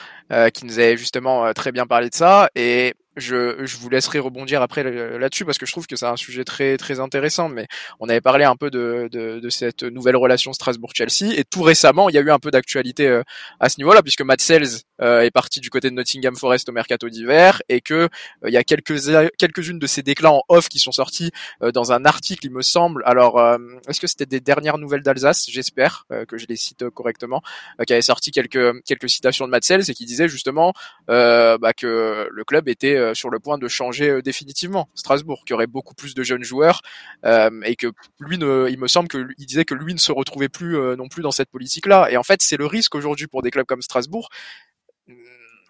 qui 0.54 0.66
nous 0.66 0.80
avait 0.80 0.96
justement 0.96 1.52
très 1.54 1.74
bien 1.74 1.86
parlé 1.86 2.10
de 2.10 2.16
ça 2.16 2.50
et 2.56 2.94
je, 3.18 3.66
je 3.66 3.78
vous 3.78 3.90
laisserai 3.90 4.20
rebondir 4.20 4.62
après 4.62 4.84
là-dessus 4.84 5.44
parce 5.44 5.58
que 5.58 5.66
je 5.66 5.72
trouve 5.74 5.86
que 5.86 5.98
c'est 5.98 6.06
un 6.06 6.16
sujet 6.16 6.46
très 6.46 6.78
très 6.78 7.02
intéressant. 7.02 7.50
Mais 7.50 7.68
on 8.00 8.08
avait 8.08 8.22
parlé 8.22 8.46
un 8.46 8.56
peu 8.56 8.70
de, 8.70 9.10
de, 9.12 9.42
de 9.42 9.50
cette 9.50 9.84
nouvelle 9.84 10.16
relation 10.16 10.54
Strasbourg-Chelsea 10.54 11.34
et 11.36 11.44
tout 11.44 11.62
récemment, 11.62 12.08
il 12.08 12.16
y 12.16 12.18
a 12.18 12.22
eu 12.22 12.32
un 12.32 12.40
peu 12.40 12.52
d'actualité 12.52 13.22
à 13.60 13.68
ce 13.68 13.80
niveau-là 13.80 14.02
puisque 14.02 14.22
Matt 14.22 14.40
Sells 14.40 14.84
euh, 15.02 15.22
est 15.22 15.32
parti 15.32 15.60
du 15.60 15.70
côté 15.70 15.90
de 15.90 15.96
Nottingham 15.96 16.36
Forest 16.36 16.70
au 16.70 16.72
mercato 16.72 17.10
d'hiver 17.10 17.62
et 17.70 17.82
que 17.82 17.94
euh, 17.94 18.08
il 18.48 18.54
y 18.54 18.58
a 18.58 18.64
quelques 18.64 18.98
quelques-unes 19.38 19.80
de 19.80 19.88
ces 19.88 20.04
déclats 20.04 20.32
en 20.32 20.44
off 20.50 20.70
qui 20.70 20.80
sont 20.80 20.92
sortis 20.92 21.32
dans 21.74 21.92
un 21.92 22.06
article, 22.06 22.46
il 22.46 22.52
me 22.52 22.62
semble. 22.62 23.04
Alors, 23.06 23.40
est-ce 23.88 24.00
que 24.00 24.08
c'était 24.08 24.26
des 24.26 24.40
dernières 24.40 24.78
nouvelles 24.78 25.02
d'Alsace? 25.02 25.48
J'espère 25.50 26.06
que 26.28 26.38
je 26.38 26.46
les 26.48 26.56
cite 26.56 26.90
correctement, 26.90 27.42
qui 27.86 27.94
avait 27.94 28.02
sorti 28.02 28.32
quelques 28.32 28.84
quelques 28.84 29.10
citations 29.10 29.46
de 29.46 29.52
Matt 29.52 29.64
Sells 29.64 29.90
et 29.90 29.94
qui 29.94 30.06
disait 30.06 30.28
justement 30.28 30.74
bah, 31.08 31.74
que 31.76 32.28
le 32.32 32.44
club 32.44 32.68
était 32.68 32.96
euh, 32.96 33.14
sur 33.14 33.30
le 33.30 33.40
point 33.40 33.58
de 33.58 33.68
changer 33.68 34.10
euh, 34.10 34.22
définitivement 34.22 34.90
Strasbourg, 34.96 35.44
qui 35.46 35.54
aurait 35.54 35.68
beaucoup 35.68 35.94
plus 35.94 36.14
de 36.14 36.24
jeunes 36.24 36.44
joueurs 36.44 36.82
euh, 37.26 37.50
et 37.64 37.76
que 37.76 37.88
lui, 38.20 38.38
ne, 38.38 38.68
il 38.70 38.80
me 38.80 38.88
semble 38.88 39.08
que 39.08 39.28
il 39.38 39.46
disait 39.46 39.66
que 39.66 39.74
lui 39.74 39.94
ne 39.94 40.00
se 40.00 40.12
retrouvait 40.12 40.50
plus 40.50 40.78
non 40.96 41.08
plus 41.08 41.22
dans 41.22 41.32
cette 41.32 41.50
politique-là. 41.50 42.10
Et 42.12 42.18
en 42.18 42.24
fait, 42.24 42.42
c'est 42.42 42.58
le 42.58 42.66
risque 42.66 42.96
aujourd'hui 42.96 43.28
pour 43.28 43.42
des 43.42 43.52
clubs 43.52 43.66
comme 43.66 43.82
Strasbourg. 43.82 44.30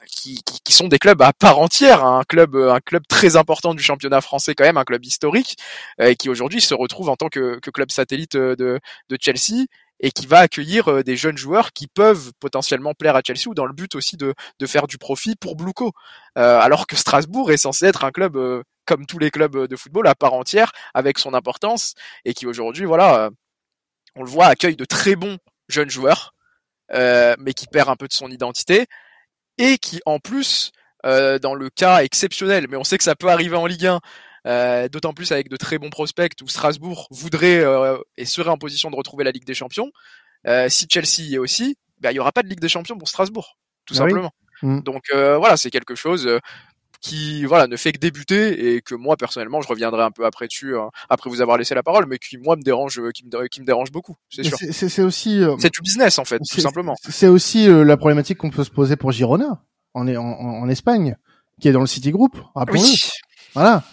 Qui, 0.10 0.42
qui, 0.64 0.74
sont 0.74 0.88
des 0.88 1.00
clubs 1.00 1.22
à 1.22 1.34
part 1.34 1.60
entière, 1.60 2.06
hein. 2.06 2.20
un 2.20 2.24
club, 2.24 2.56
un 2.56 2.80
club 2.80 3.04
très 3.10 3.36
important 3.36 3.74
du 3.74 3.84
championnat 3.84 4.22
français 4.22 4.56
quand 4.56 4.64
même, 4.64 4.78
un 4.78 4.86
club 4.86 5.04
historique, 5.04 5.58
et 6.00 6.16
qui 6.16 6.30
aujourd'hui 6.30 6.62
se 6.62 6.74
retrouve 6.74 7.10
en 7.10 7.18
tant 7.18 7.28
que, 7.28 7.60
que 7.60 7.72
club 7.72 7.92
satellite 7.92 8.38
de, 8.38 8.80
de 9.10 9.18
Chelsea 9.20 9.66
et 10.00 10.12
qui 10.12 10.26
va 10.26 10.40
accueillir 10.40 11.04
des 11.04 11.18
jeunes 11.18 11.38
joueurs 11.38 11.74
qui 11.74 11.88
peuvent 11.88 12.32
potentiellement 12.40 12.94
plaire 12.94 13.16
à 13.16 13.22
Chelsea 13.26 13.48
ou 13.48 13.54
dans 13.54 13.66
le 13.66 13.74
but 13.74 13.96
aussi 13.96 14.16
de, 14.16 14.34
de 14.60 14.66
faire 14.66 14.88
du 14.88 14.98
profit 14.98 15.36
pour 15.36 15.56
Bluco. 15.56 15.92
Euh, 16.38 16.60
alors 16.60 16.88
que 16.88 16.96
Strasbourg 16.96 17.52
est 17.52 17.58
censé 17.58 17.86
être 17.88 18.06
un 18.06 18.12
club 18.12 18.38
euh, 18.38 18.64
comme 18.86 19.08
tous 19.08 19.20
les 19.20 19.32
clubs 19.32 19.68
de 19.68 19.76
football 19.76 20.08
à 20.08 20.16
part 20.16 20.34
entière 20.34 20.72
avec 20.94 21.18
son 21.18 21.34
importance 21.34 21.96
et 22.24 22.34
qui 22.34 22.46
aujourd'hui 22.46 22.86
voilà 22.86 23.32
on 24.18 24.24
le 24.24 24.30
voit, 24.30 24.48
accueille 24.48 24.76
de 24.76 24.86
très 24.86 25.16
bons 25.16 25.38
jeunes 25.70 25.90
joueurs, 25.90 26.34
euh, 26.94 27.36
mais 27.40 27.54
qui 27.54 27.68
perd 27.68 27.90
un 27.90 27.96
peu 27.96 28.08
de 28.08 28.14
son 28.14 28.30
identité 28.32 28.88
et 29.58 29.78
qui 29.78 30.02
en 30.06 30.20
plus, 30.20 30.72
euh, 31.06 31.40
dans 31.40 31.54
le 31.56 31.70
cas 31.70 32.04
exceptionnel, 32.04 32.68
mais 32.70 32.78
on 32.78 32.84
sait 32.84 32.98
que 32.98 33.04
ça 33.04 33.16
peut 33.16 33.30
arriver 33.30 33.56
en 33.56 33.66
Ligue 33.66 33.88
1, 33.88 34.00
euh, 34.46 34.88
d'autant 34.90 35.14
plus 35.14 35.32
avec 35.32 35.50
de 35.50 35.58
très 35.58 35.78
bons 35.78 35.90
prospects 35.90 36.34
où 36.42 36.48
Strasbourg 36.48 37.08
voudrait 37.12 37.60
euh, 37.60 37.98
et 38.18 38.26
serait 38.26 38.50
en 38.50 38.58
position 38.58 38.90
de 38.90 38.96
retrouver 38.96 39.24
la 39.24 39.32
Ligue 39.32 39.46
des 39.46 39.54
Champions. 39.54 39.92
Euh, 40.48 40.70
si 40.70 40.88
Chelsea 40.90 41.28
y 41.28 41.36
est 41.36 41.40
aussi, 41.40 41.78
ben, 42.00 42.12
il 42.12 42.16
y 42.16 42.20
aura 42.20 42.32
pas 42.32 42.44
de 42.44 42.48
Ligue 42.48 42.60
des 42.60 42.70
Champions 42.70 42.98
pour 42.98 43.10
Strasbourg, 43.10 43.58
tout 43.86 43.96
Ah 43.98 44.04
oui. 44.04 44.12
simplement. 44.12 44.32
Mm. 44.62 44.82
Donc 44.82 45.04
euh, 45.14 45.38
voilà, 45.38 45.58
c'est 45.58 45.70
quelque 45.70 45.96
chose 45.96 46.26
euh, 46.28 46.40
qui 47.02 47.46
voilà 47.46 47.68
ne 47.68 47.76
fait 47.78 47.92
que 47.92 48.00
débuter 48.00 48.74
et 48.76 48.82
que 48.82 48.96
moi 48.96 49.16
personnellement 49.18 49.62
je 49.62 49.68
reviendrai 49.68 50.04
un 50.04 50.12
peu 50.12 50.26
après 50.26 50.48
dessus 50.48 50.78
hein, 50.78 50.90
après 51.10 51.30
vous 51.30 51.42
avoir 51.42 51.58
laissé 51.58 51.76
la 51.76 51.84
parole, 51.84 52.06
mais 52.08 52.18
qui 52.18 52.38
moi 52.38 52.56
me 52.56 52.62
dérange, 52.62 53.00
euh, 53.00 53.12
qui 53.12 53.24
me, 53.26 53.48
qui 53.48 53.62
me 53.62 53.66
dérange 53.66 53.92
beaucoup, 53.92 54.16
c'est 54.30 54.44
sûr. 54.44 54.58
c'est- 54.58 55.02
aussi. 55.02 55.42
euh, 55.42 55.56
C'est 55.60 55.74
du 55.74 55.82
business 55.82 56.20
en 56.20 56.26
fait, 56.26 56.40
tout 56.40 56.62
simplement. 56.62 56.96
C'est 57.08 57.28
aussi 57.28 57.68
euh, 57.70 57.84
la 57.84 57.98
problématique 57.98 58.38
qu'on 58.40 58.50
peut 58.50 58.64
se 58.64 58.72
poser 58.72 58.96
pour 58.96 59.12
Girona 59.12 59.62
en, 59.94 60.08
en, 60.08 60.18
en 60.22 60.70
Espagne, 60.70 61.16
qui 61.62 61.68
est 61.68 61.72
dans 61.72 61.82
le 61.82 61.88
City 61.88 62.12
Group. 62.12 62.38
rappelons-le. 62.56 62.86
Oui. 62.88 63.10
Voilà. 63.54 63.84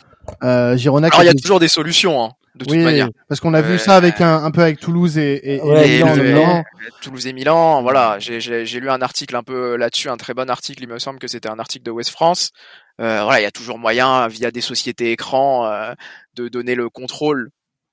Euh, 0.42 0.76
Girona. 0.76 1.10
qui 1.10 1.16
Alors 1.16 1.24
il 1.24 1.26
y 1.26 1.30
a 1.30 1.34
toujours 1.40 1.60
des 1.60 1.68
solutions, 1.68 2.22
hein, 2.24 2.30
de 2.54 2.64
toute 2.64 2.72
oui, 2.72 2.84
manière. 2.84 3.08
parce 3.28 3.40
qu'on 3.40 3.52
a 3.54 3.60
vu 3.62 3.74
Euh, 3.74 3.78
ça 3.78 3.96
avec 3.96 4.20
un, 4.20 4.44
un 4.44 4.50
peu 4.50 4.62
avec 4.62 4.78
Toulouse 4.80 5.18
et, 5.18 5.34
et, 5.34 5.56
et 5.56 5.60
Ouais, 5.60 5.88
Milan, 5.88 6.14
le- 6.14 6.30
notamment. 6.32 6.64
Toulouse 7.02 7.26
et 7.26 7.32
Milan, 7.32 7.82
voilà, 7.82 8.18
j'ai 8.20 8.40
j'ai- 8.40 8.64
j'ai 8.64 8.80
lu 8.80 8.90
un 8.90 9.02
article 9.02 9.34
un 9.36 9.42
peu 9.42 9.76
là-dessus, 9.76 10.08
un 10.08 10.16
très 10.16 10.34
bon 10.34 10.48
article, 10.48 10.82
il 10.82 10.88
me 10.88 10.98
semble 10.98 11.18
que 11.18 11.26
c'était 11.28 11.48
un 11.48 11.58
article 11.58 11.84
de 11.84 11.90
West 11.90 12.10
France. 12.10 12.50
Euh, 13.00 13.22
voilà, 13.24 13.40
il 13.40 13.42
y 13.42 13.46
a 13.46 13.50
toujours 13.50 13.78
moyen, 13.78 14.28
via 14.28 14.50
des 14.52 14.60
sociétés 14.60 15.10
écrans, 15.10 15.66
euh, 15.66 15.92
de 16.34 16.48
donner 16.48 16.74
le 16.76 16.88
contrôle 16.90 17.50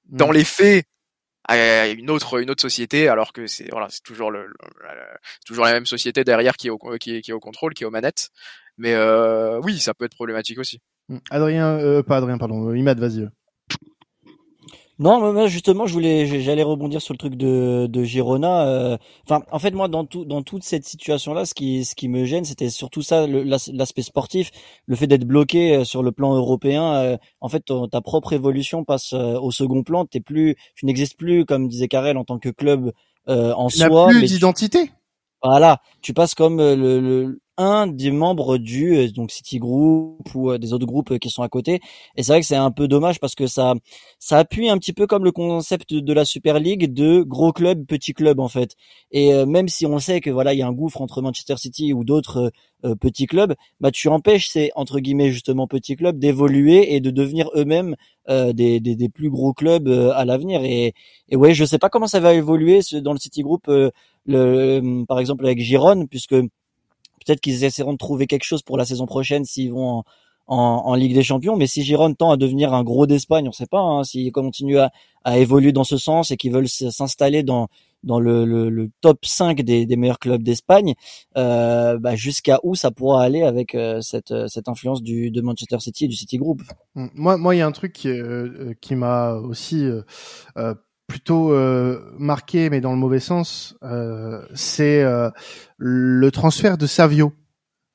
dans 0.10 0.30
Mm. 0.30 0.34
les 0.34 0.44
faits 0.44 0.86
à 1.48 1.88
une 1.88 2.12
autre 2.12 2.40
une 2.40 2.52
autre 2.52 2.62
société, 2.62 3.10
alors 3.10 3.34
que 3.34 3.48
c'est 3.48 3.68
voilà, 3.72 3.88
c'est 3.90 4.04
toujours 4.04 4.30
le, 4.30 4.44
le- 4.46 4.54
le- 4.84 5.18
toujours 5.46 5.66
la 5.66 5.74
même 5.74 5.88
société 5.88 6.24
derrière 6.24 6.56
qui 6.56 6.68
est 6.68 6.70
au 6.70 6.78
qui 7.00 7.16
est, 7.18 7.22
qui 7.22 7.32
est 7.32 7.34
au 7.34 7.40
contrôle, 7.40 7.74
qui 7.74 7.82
est 7.84 7.88
aux 7.88 7.92
manettes. 7.92 8.30
Mais 8.78 8.94
euh, 8.94 9.60
oui, 9.64 9.80
ça 9.80 9.94
peut 9.96 10.06
être 10.06 10.14
problématique 10.16 10.60
aussi. 10.60 10.82
Mm. 11.10 11.18
Adrien, 11.32 11.66
euh, 11.80 12.04
pas 12.04 12.18
Adrien, 12.18 12.38
pardon, 12.38 12.70
euh, 12.70 12.78
Imad, 12.78 13.00
vas-y. 13.00 13.28
Non, 15.02 15.34
moi, 15.34 15.48
justement, 15.48 15.88
je 15.88 15.94
voulais, 15.94 16.28
j'allais 16.42 16.62
rebondir 16.62 17.02
sur 17.02 17.16
le 17.16 17.18
truc 17.18 17.34
de, 17.36 17.88
de 17.90 18.04
Girona. 18.04 18.68
euh, 18.68 18.98
Enfin, 19.28 19.44
en 19.52 19.58
fait, 19.58 19.72
moi, 19.72 19.88
dans 19.88 20.06
tout, 20.06 20.26
dans 20.26 20.44
toute 20.44 20.64
cette 20.64 20.86
situation-là, 20.86 21.46
ce 21.46 21.56
qui, 21.56 21.86
ce 21.86 21.96
qui 21.96 22.08
me 22.08 22.24
gêne, 22.24 22.46
c'était 22.46 22.70
surtout 22.70 23.02
ça, 23.02 23.26
l'aspect 23.26 24.04
sportif, 24.04 24.52
le 24.86 24.96
fait 24.96 25.08
d'être 25.08 25.26
bloqué 25.26 25.76
euh, 25.78 25.84
sur 25.86 26.04
le 26.04 26.12
plan 26.12 26.36
européen. 26.36 26.94
euh, 26.98 27.18
En 27.40 27.50
fait, 27.50 27.62
ton- 27.62 27.88
ta 27.88 28.02
propre 28.02 28.34
évolution 28.34 28.84
passe 28.84 29.14
au 29.14 29.50
second 29.50 29.82
plan. 29.82 30.06
T'es 30.06 30.20
plus, 30.20 30.56
tu 30.76 30.86
n'existes 30.86 31.18
plus, 31.18 31.46
comme 31.46 31.68
disait 31.68 31.88
Karel, 31.88 32.16
en 32.16 32.24
tant 32.24 32.38
que 32.38 32.50
club 32.50 32.92
euh, 33.28 33.54
en 33.54 33.70
soi. 33.70 34.08
plus 34.10 34.22
mais 34.22 34.28
tu- 34.28 34.34
d'identité. 34.34 34.92
Voilà, 35.44 35.80
tu 36.04 36.14
passes 36.14 36.36
comme 36.36 36.58
le, 36.60 36.76
le- 37.00 37.40
un 37.62 37.88
des 37.88 38.12
membres 38.12 38.58
du 38.58 38.96
euh, 38.98 39.12
donc 39.12 39.32
City 39.32 39.60
Group 39.60 40.34
ou 40.36 40.52
euh, 40.52 40.58
des 40.58 40.74
autres 40.74 40.86
groupes 40.86 41.12
euh, 41.12 41.18
qui 41.18 41.30
sont 41.30 41.44
à 41.44 41.50
côté. 41.50 41.82
Et 42.16 42.24
c'est 42.24 42.32
vrai 42.34 42.42
que 42.42 42.48
c'est 42.48 42.56
un 42.56 42.72
peu 42.72 42.88
dommage 42.88 43.20
parce 43.20 43.36
que 43.36 43.48
ça 43.48 43.74
ça 44.20 44.38
appuie 44.40 44.70
un 44.70 44.78
petit 44.78 44.94
peu 44.94 45.08
comme 45.08 45.24
le 45.24 45.32
concept 45.32 45.94
de 45.94 46.14
la 46.14 46.26
Super 46.26 46.60
League 46.60 46.94
de 46.94 47.22
gros 47.22 47.54
club 47.54 47.86
petit 47.86 48.14
club 48.14 48.40
en 48.40 48.48
fait. 48.50 48.76
Et 49.12 49.46
même 49.46 49.68
si 49.70 49.86
on 49.86 50.00
sait 50.00 50.22
que 50.22 50.30
voilà 50.30 50.54
il 50.54 50.60
y 50.60 50.62
a 50.62 50.68
un 50.68 50.74
gouffre 50.74 51.02
entre 51.02 51.22
Manchester 51.22 51.58
City 51.58 51.94
ou 51.94 52.04
d'autres 52.04 52.52
euh, 52.84 52.96
petits 52.96 53.28
clubs, 53.28 53.54
bah 53.80 53.92
tu 53.92 54.08
empêches 54.08 54.48
ces 54.50 54.72
entre 54.76 55.00
guillemets 55.00 55.30
justement 55.30 55.68
petits 55.68 55.96
clubs 55.96 56.18
d'évoluer 56.18 56.96
et 56.96 57.00
de 57.00 57.12
devenir 57.12 57.48
eux-mêmes 57.56 57.96
euh, 58.28 58.54
des, 58.54 58.80
des 58.80 58.96
des 58.96 59.08
plus 59.10 59.30
gros 59.30 59.54
clubs 59.54 59.88
euh, 59.88 60.12
à 60.16 60.26
l'avenir. 60.26 60.64
Et 60.64 60.94
et 61.30 61.36
ouais 61.36 61.54
je 61.54 61.64
sais 61.64 61.78
pas 61.78 61.90
comment 61.90 62.08
ça 62.08 62.20
va 62.20 62.34
évoluer 62.34 62.80
dans 63.04 63.14
le 63.14 63.20
City 63.20 63.44
Group. 63.44 63.70
le, 64.26 65.06
par 65.06 65.20
exemple 65.20 65.46
avec 65.46 65.60
Giron, 65.60 66.08
puisque 66.08 66.36
peut-être 67.24 67.42
qu'ils 67.42 67.64
essaieront 67.64 67.94
de 67.94 67.98
trouver 67.98 68.28
quelque 68.28 68.44
chose 68.44 68.62
pour 68.62 68.78
la 68.78 68.86
saison 68.86 69.06
prochaine 69.06 69.46
s'ils 69.46 69.72
vont 69.72 69.90
en, 69.90 70.04
en, 70.48 70.58
en 70.86 70.96
Ligue 70.96 71.14
des 71.14 71.24
Champions. 71.24 71.56
Mais 71.56 71.68
si 71.68 71.84
Giron 71.84 72.14
tend 72.14 72.32
à 72.32 72.38
devenir 72.38 72.74
un 72.74 72.84
gros 72.84 73.08
d'Espagne, 73.08 73.48
on 73.48 73.52
sait 73.52 73.68
pas 73.68 73.80
hein, 73.80 74.04
s'ils 74.04 74.32
continuent 74.32 74.80
à, 74.80 74.92
à 75.24 75.38
évoluer 75.38 75.72
dans 75.72 75.84
ce 75.84 75.98
sens 75.98 76.32
et 76.32 76.38
qu'ils 76.38 76.52
veulent 76.52 76.70
s'installer 76.70 77.44
dans 77.44 77.68
dans 78.04 78.20
le, 78.20 78.46
le, 78.46 78.70
le 78.70 78.90
top 79.02 79.26
5 79.26 79.62
des, 79.62 79.86
des 79.86 79.96
meilleurs 79.96 80.20
clubs 80.20 80.42
d'Espagne, 80.42 80.96
euh, 81.38 81.98
bah, 82.00 82.16
jusqu'à 82.16 82.60
où 82.64 82.76
ça 82.76 82.92
pourra 82.92 83.24
aller 83.24 83.44
avec 83.44 83.76
euh, 83.76 84.02
cette, 84.02 84.34
cette 84.48 84.68
influence 84.68 85.04
du, 85.04 85.32
de 85.32 85.42
Manchester 85.42 85.80
City 85.80 86.06
et 86.06 86.08
du 86.08 86.16
City 86.16 86.38
Group. 86.38 86.62
Mm. 86.96 87.08
Moi, 87.14 87.38
moi, 87.38 87.56
il 87.56 87.60
y 87.60 87.62
a 87.62 87.68
un 87.68 87.72
truc 87.72 87.94
qui, 87.94 88.10
euh, 88.10 88.16
euh, 88.24 88.74
qui 88.82 88.96
m'a 88.96 89.34
aussi 89.34 89.86
euh, 89.86 90.02
euh, 90.58 90.74
plutôt 91.12 91.52
euh, 91.52 92.00
marqué, 92.18 92.70
mais 92.70 92.80
dans 92.80 92.92
le 92.94 92.98
mauvais 92.98 93.20
sens, 93.20 93.76
euh, 93.84 94.42
c'est 94.54 95.04
euh, 95.04 95.30
le 95.78 96.32
transfert 96.32 96.78
de 96.78 96.88
Savio 96.88 97.34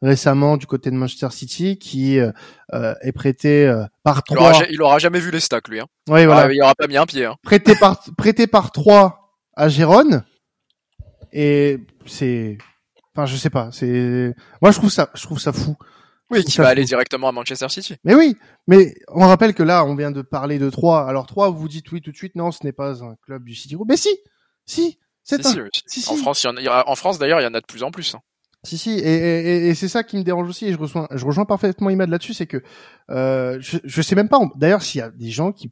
récemment 0.02 0.58
du 0.58 0.66
côté 0.66 0.90
de 0.90 0.96
Manchester 0.96 1.30
City, 1.30 1.78
qui 1.78 2.18
est 2.18 3.12
prêté 3.14 3.66
euh, 3.66 3.84
par 4.02 4.22
trois. 4.22 4.52
il 4.70 4.82
aura 4.82 4.98
jamais 4.98 5.18
vu 5.18 5.30
les 5.30 5.40
stacks 5.40 5.68
lui. 5.68 5.80
Hein. 5.80 5.86
Oui, 6.10 6.26
voilà, 6.26 6.42
Ah, 6.42 6.52
il 6.52 6.62
aura 6.62 6.74
pas 6.74 6.86
mis 6.86 6.98
un 6.98 7.06
pied. 7.06 7.24
Hein. 7.24 7.36
prêté 7.42 7.74
par 7.74 8.02
prêté 8.18 8.46
par 8.46 8.70
trois 8.70 9.32
à 9.54 9.70
Gérone. 9.70 10.22
Et 11.32 11.78
c'est, 12.04 12.58
enfin, 13.14 13.24
je 13.24 13.36
sais 13.36 13.48
pas. 13.48 13.70
C'est, 13.72 14.34
moi, 14.60 14.72
je 14.72 14.76
trouve 14.76 14.90
ça, 14.90 15.08
je 15.14 15.22
trouve 15.22 15.40
ça 15.40 15.54
fou. 15.54 15.74
Oui, 16.30 16.40
qui 16.44 16.52
trouve 16.52 16.58
va 16.58 16.64
ça 16.64 16.70
aller 16.70 16.84
directement 16.84 17.28
à 17.28 17.32
Manchester 17.32 17.68
City. 17.68 17.96
Mais 18.04 18.14
oui, 18.14 18.36
mais 18.66 18.94
on 19.08 19.26
rappelle 19.26 19.54
que 19.54 19.62
là, 19.62 19.84
on 19.84 19.94
vient 19.94 20.10
de 20.10 20.22
parler 20.22 20.58
de 20.58 20.68
Troyes. 20.70 21.06
Alors 21.08 21.26
Troyes, 21.26 21.50
vous 21.50 21.68
dites 21.68 21.90
oui 21.92 22.00
tout 22.02 22.10
de 22.10 22.16
suite, 22.16 22.34
non, 22.34 22.50
ce 22.50 22.64
n'est 22.64 22.72
pas 22.72 23.02
un 23.04 23.14
club 23.22 23.44
du 23.44 23.54
City 23.54 23.74
Group. 23.76 23.88
Mais 23.88 23.96
si, 23.96 24.08
si, 24.64 24.98
c'est 25.22 25.42
Si, 25.42 25.58
un, 25.60 25.68
si, 25.72 25.82
si, 25.86 26.00
si. 26.02 26.10
En 26.12 26.16
France, 26.16 26.42
il 26.44 26.46
y 26.64 26.68
en 26.68 26.72
a- 26.72 26.84
en 26.88 26.96
France 26.96 27.18
d'ailleurs, 27.18 27.40
il 27.40 27.44
y 27.44 27.46
en 27.46 27.54
a 27.54 27.60
de 27.60 27.66
plus 27.66 27.82
en 27.84 27.90
plus. 27.92 28.14
hein. 28.14 28.20
si, 28.64 28.76
si. 28.78 28.90
Et, 28.90 28.98
et, 28.98 29.68
et- 29.68 29.74
c'est 29.74 29.88
ça 29.88 30.02
qui 30.02 30.16
me 30.16 30.22
dérange 30.24 30.48
aussi. 30.48 30.66
Et 30.66 30.72
je 30.72 30.78
rejoins, 30.78 31.06
je 31.12 31.24
rejoins 31.24 31.44
parfaitement 31.44 31.90
Imad 31.90 32.08
là-dessus, 32.10 32.34
c'est 32.34 32.46
que 32.48 32.60
euh, 33.10 33.58
je, 33.60 33.78
je 33.84 34.02
sais 34.02 34.16
même 34.16 34.28
pas. 34.28 34.40
D'ailleurs, 34.56 34.82
s'il 34.82 34.98
y 34.98 35.02
a 35.02 35.10
des 35.10 35.30
gens 35.30 35.52
qui 35.52 35.70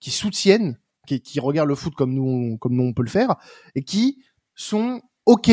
qui 0.00 0.10
soutiennent, 0.10 0.78
qui, 1.06 1.20
qui 1.20 1.40
regardent 1.40 1.68
le 1.68 1.74
foot 1.74 1.94
comme 1.94 2.14
nous, 2.14 2.56
comme 2.58 2.74
nous 2.74 2.84
on 2.84 2.94
peut 2.94 3.02
le 3.02 3.10
faire, 3.10 3.34
et 3.74 3.82
qui 3.82 4.22
sont 4.54 5.02
ok 5.26 5.50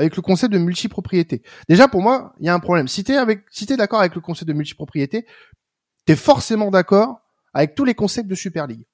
avec 0.00 0.16
le 0.16 0.22
concept 0.22 0.52
de 0.52 0.58
multipropriété. 0.58 1.42
Déjà, 1.68 1.86
pour 1.86 2.00
moi, 2.00 2.34
il 2.40 2.46
y 2.46 2.48
a 2.48 2.54
un 2.54 2.58
problème. 2.58 2.88
Si 2.88 3.04
t'es 3.04 3.16
avec, 3.16 3.44
si 3.50 3.66
t'es 3.66 3.76
d'accord 3.76 4.00
avec 4.00 4.14
le 4.14 4.22
concept 4.22 4.48
de 4.48 4.54
multipropriété, 4.54 5.26
t'es 6.06 6.16
forcément 6.16 6.70
d'accord 6.70 7.20
avec 7.52 7.74
tous 7.74 7.84
les 7.84 7.94
concepts 7.94 8.28
de 8.28 8.34
Super 8.34 8.66
League. 8.66 8.86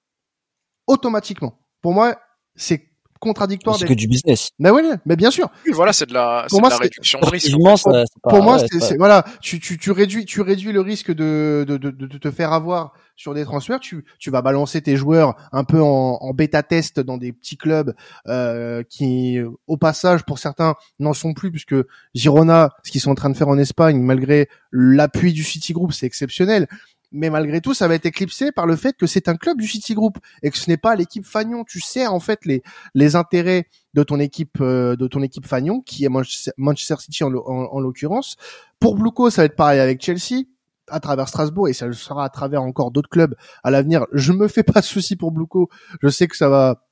Automatiquement. 0.88 1.60
Pour 1.80 1.92
moi, 1.92 2.20
c'est 2.56 2.90
contradictoire. 3.20 3.76
C'est 3.76 3.86
que 3.86 3.94
du 3.94 4.08
business. 4.08 4.50
Mais 4.58 4.70
oui, 4.70 4.82
mais 5.04 5.16
bien 5.16 5.30
sûr. 5.30 5.48
Oui, 5.66 5.72
voilà, 5.74 5.92
c'est 5.92 6.06
de 6.08 6.14
la, 6.14 6.42
c'est 6.44 6.50
Pour 6.50 6.58
de 6.58 6.62
moi, 6.62 6.70
la 6.70 6.76
c'est- 6.76 6.82
réduction 6.82 7.18
de 7.20 7.26
risque. 7.26 7.46
Ça- 7.76 8.04
pas- 8.22 8.30
Pour 8.30 8.42
moi, 8.42 8.54
ouais, 8.54 8.58
c'est, 8.60 8.66
c'est 8.72 8.78
pas- 8.78 8.84
c'est- 8.86 8.96
voilà, 8.96 9.24
tu, 9.40 9.60
tu, 9.60 9.78
tu 9.78 9.90
réduis, 9.90 10.24
tu 10.24 10.40
réduis 10.40 10.72
le 10.72 10.80
risque 10.80 11.10
de, 11.12 11.64
de, 11.66 11.76
de, 11.76 11.90
de 11.90 12.18
te 12.18 12.30
faire 12.30 12.52
avoir 12.52 12.92
sur 13.16 13.32
des 13.34 13.44
transferts. 13.44 13.80
Tu, 13.80 14.04
tu 14.18 14.30
vas 14.30 14.42
balancer 14.42 14.82
tes 14.82 14.96
joueurs 14.96 15.34
un 15.52 15.64
peu 15.64 15.80
en, 15.80 16.18
en 16.20 16.34
bêta 16.34 16.62
test 16.62 17.00
dans 17.00 17.16
des 17.16 17.32
petits 17.32 17.56
clubs 17.56 17.94
euh, 18.28 18.82
qui, 18.88 19.38
au 19.66 19.76
passage, 19.76 20.24
pour 20.24 20.38
certains, 20.38 20.74
n'en 20.98 21.12
sont 21.14 21.32
plus 21.32 21.50
puisque 21.50 21.74
Girona, 22.14 22.70
ce 22.84 22.90
qu'ils 22.90 23.00
sont 23.00 23.10
en 23.10 23.14
train 23.14 23.30
de 23.30 23.36
faire 23.36 23.48
en 23.48 23.58
Espagne, 23.58 24.00
malgré 24.00 24.48
l'appui 24.72 25.32
du 25.32 25.44
City 25.44 25.72
Group, 25.72 25.92
c'est 25.92 26.06
exceptionnel. 26.06 26.68
Mais 27.12 27.30
malgré 27.30 27.60
tout, 27.60 27.72
ça 27.72 27.86
va 27.88 27.94
être 27.94 28.06
éclipsé 28.06 28.50
par 28.52 28.66
le 28.66 28.74
fait 28.76 28.96
que 28.96 29.06
c'est 29.06 29.28
un 29.28 29.36
club 29.36 29.58
du 29.60 29.66
City 29.66 29.94
Group 29.94 30.18
et 30.42 30.50
que 30.50 30.58
ce 30.58 30.68
n'est 30.68 30.76
pas 30.76 30.96
l'équipe 30.96 31.24
Fagnon. 31.24 31.64
Tu 31.64 31.80
sais 31.80 32.06
en 32.06 32.20
fait 32.20 32.44
les 32.44 32.62
les 32.94 33.14
intérêts 33.16 33.66
de 33.94 34.02
ton 34.02 34.18
équipe 34.20 34.60
euh, 34.60 34.96
de 34.96 35.06
ton 35.06 35.22
équipe 35.22 35.46
Fagnon, 35.46 35.80
qui 35.80 36.04
est 36.04 36.10
Manchester 36.58 36.96
City 36.98 37.24
en, 37.24 37.30
l'o- 37.30 37.44
en, 37.48 37.68
en 37.72 37.80
l'occurrence. 37.80 38.36
Pour 38.80 38.96
Bluco, 38.96 39.30
ça 39.30 39.42
va 39.42 39.46
être 39.46 39.56
pareil 39.56 39.80
avec 39.80 40.02
Chelsea 40.02 40.42
à 40.88 41.00
travers 41.00 41.28
Strasbourg 41.28 41.68
et 41.68 41.72
ça 41.72 41.86
le 41.86 41.92
sera 41.94 42.24
à 42.24 42.28
travers 42.28 42.62
encore 42.62 42.90
d'autres 42.90 43.08
clubs 43.08 43.34
à 43.64 43.70
l'avenir. 43.70 44.06
Je 44.12 44.32
me 44.32 44.46
fais 44.48 44.62
pas 44.62 44.80
de 44.80 44.84
soucis 44.86 45.16
pour 45.16 45.32
Bluco. 45.32 45.68
Je 46.02 46.08
sais 46.08 46.26
que 46.28 46.36
ça 46.36 46.48
va 46.48 46.82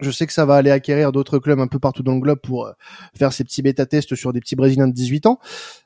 je 0.00 0.10
sais 0.10 0.26
que 0.26 0.32
ça 0.32 0.44
va 0.44 0.56
aller 0.56 0.72
acquérir 0.72 1.12
d'autres 1.12 1.38
clubs 1.38 1.60
un 1.60 1.68
peu 1.68 1.78
partout 1.78 2.02
dans 2.02 2.14
le 2.14 2.20
globe 2.20 2.40
pour 2.42 2.66
euh, 2.66 2.72
faire 3.16 3.32
ces 3.32 3.44
petits 3.44 3.62
bêta 3.62 3.86
tests 3.86 4.16
sur 4.16 4.32
des 4.32 4.40
petits 4.40 4.56
brésiliens 4.56 4.88
de 4.88 4.92
18 4.92 5.26
ans. 5.26 5.38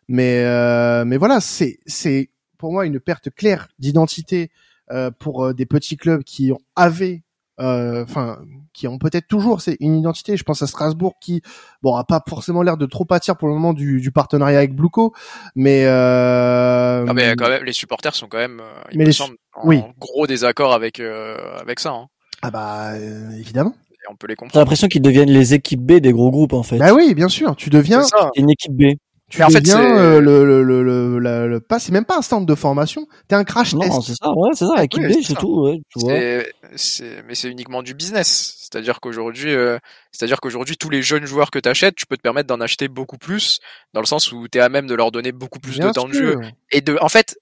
Mais 0.08 0.42
euh, 0.44 1.04
mais 1.04 1.18
voilà, 1.18 1.40
c'est 1.40 1.78
c'est 1.86 2.30
pour 2.58 2.72
moi 2.72 2.84
une 2.86 3.00
perte 3.00 3.30
claire 3.34 3.68
d'identité 3.78 4.50
euh, 4.90 5.10
pour 5.10 5.44
euh, 5.46 5.54
des 5.54 5.66
petits 5.66 5.96
clubs 5.96 6.22
qui 6.24 6.52
ont 6.52 6.58
avaient 6.76 7.22
euh, 7.60 8.04
enfin 8.04 8.38
qui 8.72 8.86
ont 8.86 8.98
peut-être 8.98 9.26
toujours 9.26 9.60
c'est 9.60 9.76
une 9.80 9.96
identité 9.98 10.36
je 10.36 10.44
pense 10.44 10.62
à 10.62 10.68
Strasbourg 10.68 11.16
qui 11.20 11.42
bon 11.82 11.96
a 11.96 12.04
pas 12.04 12.22
forcément 12.28 12.62
l'air 12.62 12.76
de 12.76 12.86
trop 12.86 13.04
pâtir 13.04 13.36
pour 13.36 13.48
le 13.48 13.54
moment 13.54 13.72
du, 13.72 14.00
du 14.00 14.12
partenariat 14.12 14.58
avec 14.58 14.74
Bluco 14.76 15.12
mais 15.56 15.84
euh, 15.86 17.04
Ah, 17.08 17.12
mais 17.12 17.34
quand 17.36 17.48
même, 17.48 17.64
les 17.64 17.72
supporters 17.72 18.14
sont 18.14 18.28
quand 18.28 18.38
même, 18.38 18.60
euh, 18.60 18.80
il 18.92 18.98
Mais 18.98 19.04
me 19.04 19.08
les 19.08 19.12
semble, 19.12 19.36
en 19.54 19.66
oui. 19.66 19.82
gros 19.98 20.26
désaccord 20.28 20.72
avec 20.72 21.00
euh, 21.00 21.36
avec 21.60 21.80
ça. 21.80 21.90
Hein. 21.90 22.06
ah 22.42 22.50
bah 22.52 22.92
euh, 22.92 23.30
évidemment 23.32 23.74
Et 23.92 23.96
on 24.10 24.14
peut 24.16 24.28
les 24.28 24.34
T'as 24.34 24.40
comprendre. 24.42 24.60
l'impression 24.60 24.86
qu'ils 24.88 25.02
deviennent 25.02 25.30
les 25.30 25.54
équipes 25.54 25.82
B 25.82 25.94
des 25.94 26.12
gros 26.12 26.30
groupes 26.30 26.52
en 26.52 26.62
fait. 26.62 26.78
bah 26.78 26.92
oui 26.94 27.14
bien 27.14 27.28
sûr 27.28 27.56
tu 27.56 27.70
deviens 27.70 28.02
une 28.36 28.50
équipe 28.50 28.72
B. 28.76 28.94
tu 29.28 29.38
Mais 29.38 29.44
en 29.44 29.50
fait, 29.50 29.68
euh, 29.68 30.20
le, 30.20 30.44
le, 30.44 30.62
le, 30.62 30.82
le- 30.82 31.18
la, 31.18 31.46
le 31.46 31.60
pas, 31.60 31.78
c'est 31.78 31.92
même 31.92 32.06
pas 32.06 32.16
un 32.16 32.22
stand 32.22 32.46
de 32.46 32.54
formation, 32.54 33.06
t'es 33.28 33.34
un 33.34 33.44
crash 33.44 33.74
non, 33.74 33.80
test. 33.80 34.00
c'est 34.02 34.14
ça, 34.14 34.30
ouais, 34.30 34.50
c'est 34.54 34.64
ça, 34.64 34.82
équipe 34.82 35.02
B, 35.02 35.12
c'est 35.22 35.34
tout, 35.34 35.64
ouais, 35.64 35.80
tu 35.90 36.00
vois. 36.00 36.14
C'est- 36.14 36.52
c'est- 36.76 37.22
mais 37.26 37.34
c'est 37.34 37.48
uniquement 37.50 37.82
du 37.82 37.92
business. 37.92 38.54
C'est-à-dire 38.58 39.00
qu'aujourd'hui, 39.00 39.52
euh, 39.54 39.78
c'est-à-dire 40.12 40.40
qu'aujourd'hui, 40.40 40.76
tous 40.76 40.88
les 40.90 41.02
jeunes 41.02 41.26
joueurs 41.26 41.50
que 41.50 41.58
tu 41.58 41.68
achètes, 41.68 41.94
tu 41.94 42.06
peux 42.06 42.16
te 42.16 42.22
permettre 42.22 42.46
d'en 42.48 42.60
acheter 42.60 42.88
beaucoup 42.88 43.18
plus, 43.18 43.58
dans 43.92 44.00
le 44.00 44.06
sens 44.06 44.32
où 44.32 44.46
tu 44.48 44.58
es 44.58 44.60
à 44.60 44.68
même 44.70 44.86
de 44.86 44.94
leur 44.94 45.10
donner 45.10 45.32
beaucoup 45.32 45.58
plus 45.58 45.78
Bien 45.78 45.88
de 45.88 45.92
temps 45.92 46.08
de 46.08 46.14
jeu 46.14 46.36
et 46.70 46.80
de, 46.80 46.96
en 47.00 47.08
fait, 47.08 47.38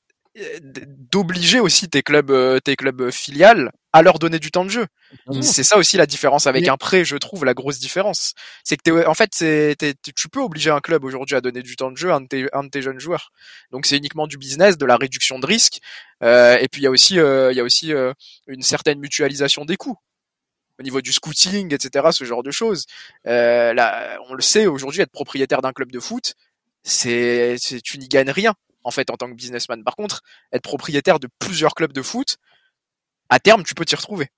d'obliger 0.61 1.61
aussi 1.61 1.89
tes 1.89 2.03
clubs, 2.03 2.31
euh, 2.31 2.61
tes 2.61 2.77
clubs 2.77 3.11
filiales 3.11 3.71
à 3.93 4.03
leur 4.03 4.19
donner 4.19 4.39
du 4.39 4.51
temps 4.51 4.65
de 4.65 4.71
jeu. 4.71 4.87
Sûr. 5.31 5.43
C'est 5.45 5.63
ça 5.63 5.79
aussi 5.79 5.97
la 5.97 6.07
différence 6.07 6.47
avec 6.47 6.65
Mais- 6.65 6.69
un 6.69 6.77
prêt, 6.77 7.05
je 7.05 7.17
trouve, 7.17 7.45
la 7.45 7.55
grosse 7.55 7.79
différence. 7.79 8.35
C'est 8.63 8.77
que 8.77 8.83
t'es, 8.83 9.07
en 9.07 9.15
fait, 9.15 9.31
c'est, 9.33 9.75
tu 10.15 10.29
peux 10.29 10.41
obliger 10.41 10.71
un 10.71 10.81
club 10.81 11.05
aujourd'hui 11.05 11.37
à 11.37 11.41
donner 11.41 11.63
du 11.63 11.77
temps 11.77 11.91
de 11.91 11.97
jeu 11.97 12.11
à 12.11 12.17
un 12.17 12.21
de 12.21 12.27
tes, 12.27 12.47
un 12.53 12.65
de 12.65 12.69
tes 12.69 12.83
jeunes 12.83 13.01
joueurs. 13.01 13.33
Donc 13.71 13.87
c'est 13.87 13.97
uniquement 13.97 14.27
du 14.27 14.37
business, 14.37 14.77
de 14.77 14.85
la 14.85 14.97
réduction 14.97 15.39
de 15.39 15.47
risque, 15.47 15.81
euh, 16.23 16.59
et 16.59 16.69
puis 16.69 16.83
il 16.83 16.85
y 16.85 16.89
a 16.89 16.91
aussi, 16.91 17.19
euh, 17.19 17.53
y 17.53 17.61
a 17.61 17.65
aussi 17.65 17.95
euh, 17.95 18.13
une 18.47 18.63
certaine 18.63 18.99
mutualisation 18.99 19.65
des 19.65 19.77
coûts 19.77 19.97
au 20.79 20.83
niveau 20.83 21.01
du 21.01 21.11
scouting, 21.15 21.73
etc., 21.73 22.09
ce 22.13 22.25
genre 22.25 22.43
de 22.43 22.51
choses. 22.51 22.85
Euh, 23.27 23.73
là, 23.73 24.19
on 24.29 24.35
le 24.35 24.43
sait 24.43 24.67
aujourd'hui, 24.67 25.01
être 25.01 25.11
propriétaire 25.11 25.63
d'un 25.63 25.73
club 25.73 25.91
de 25.91 26.01
foot, 26.01 26.35
c'est, 26.83 27.57
c'est 27.59 27.81
tu 27.81 27.97
n'y 27.99 28.09
gagnes 28.09 28.31
rien 28.31 28.55
en 28.87 28.91
fait 28.93 29.11
en 29.11 29.17
tant 29.17 29.29
que 29.29 29.35
businessman. 29.35 29.83
Par 29.83 29.97
contre, 29.97 30.23
être 30.53 30.63
propriétaire 30.63 31.19
de 31.19 31.29
plusieurs 31.39 31.75
clubs 31.75 31.93
de 31.93 32.03
foot, 32.03 32.39
à 33.29 33.41
terme, 33.41 33.65
tu 33.65 33.75
peux 33.75 33.85
t'y 33.85 33.97
retrouver. 33.97 34.29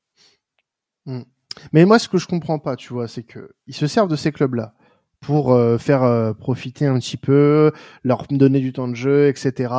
Mais 1.73 1.85
moi, 1.85 1.99
ce 1.99 2.09
que 2.09 2.19
je 2.19 2.27
comprends 2.27 2.59
pas, 2.59 2.75
tu 2.75 2.93
vois, 2.93 3.09
c'est 3.09 3.23
que 3.23 3.53
ils 3.67 3.75
se 3.75 3.87
servent 3.87 4.09
de 4.09 4.17
ces 4.17 4.33
clubs-là 4.33 4.75
pour 5.21 5.53
euh, 5.53 5.79
faire 5.79 6.03
euh, 6.03 6.33
profiter 6.33 6.87
un 6.87 6.99
petit 6.99 7.17
peu, 7.17 7.73
leur 8.05 8.27
donner 8.29 8.61
du 8.61 8.73
temps 8.73 8.89
de 8.89 8.95
jeu, 8.95 9.29
etc. 9.29 9.75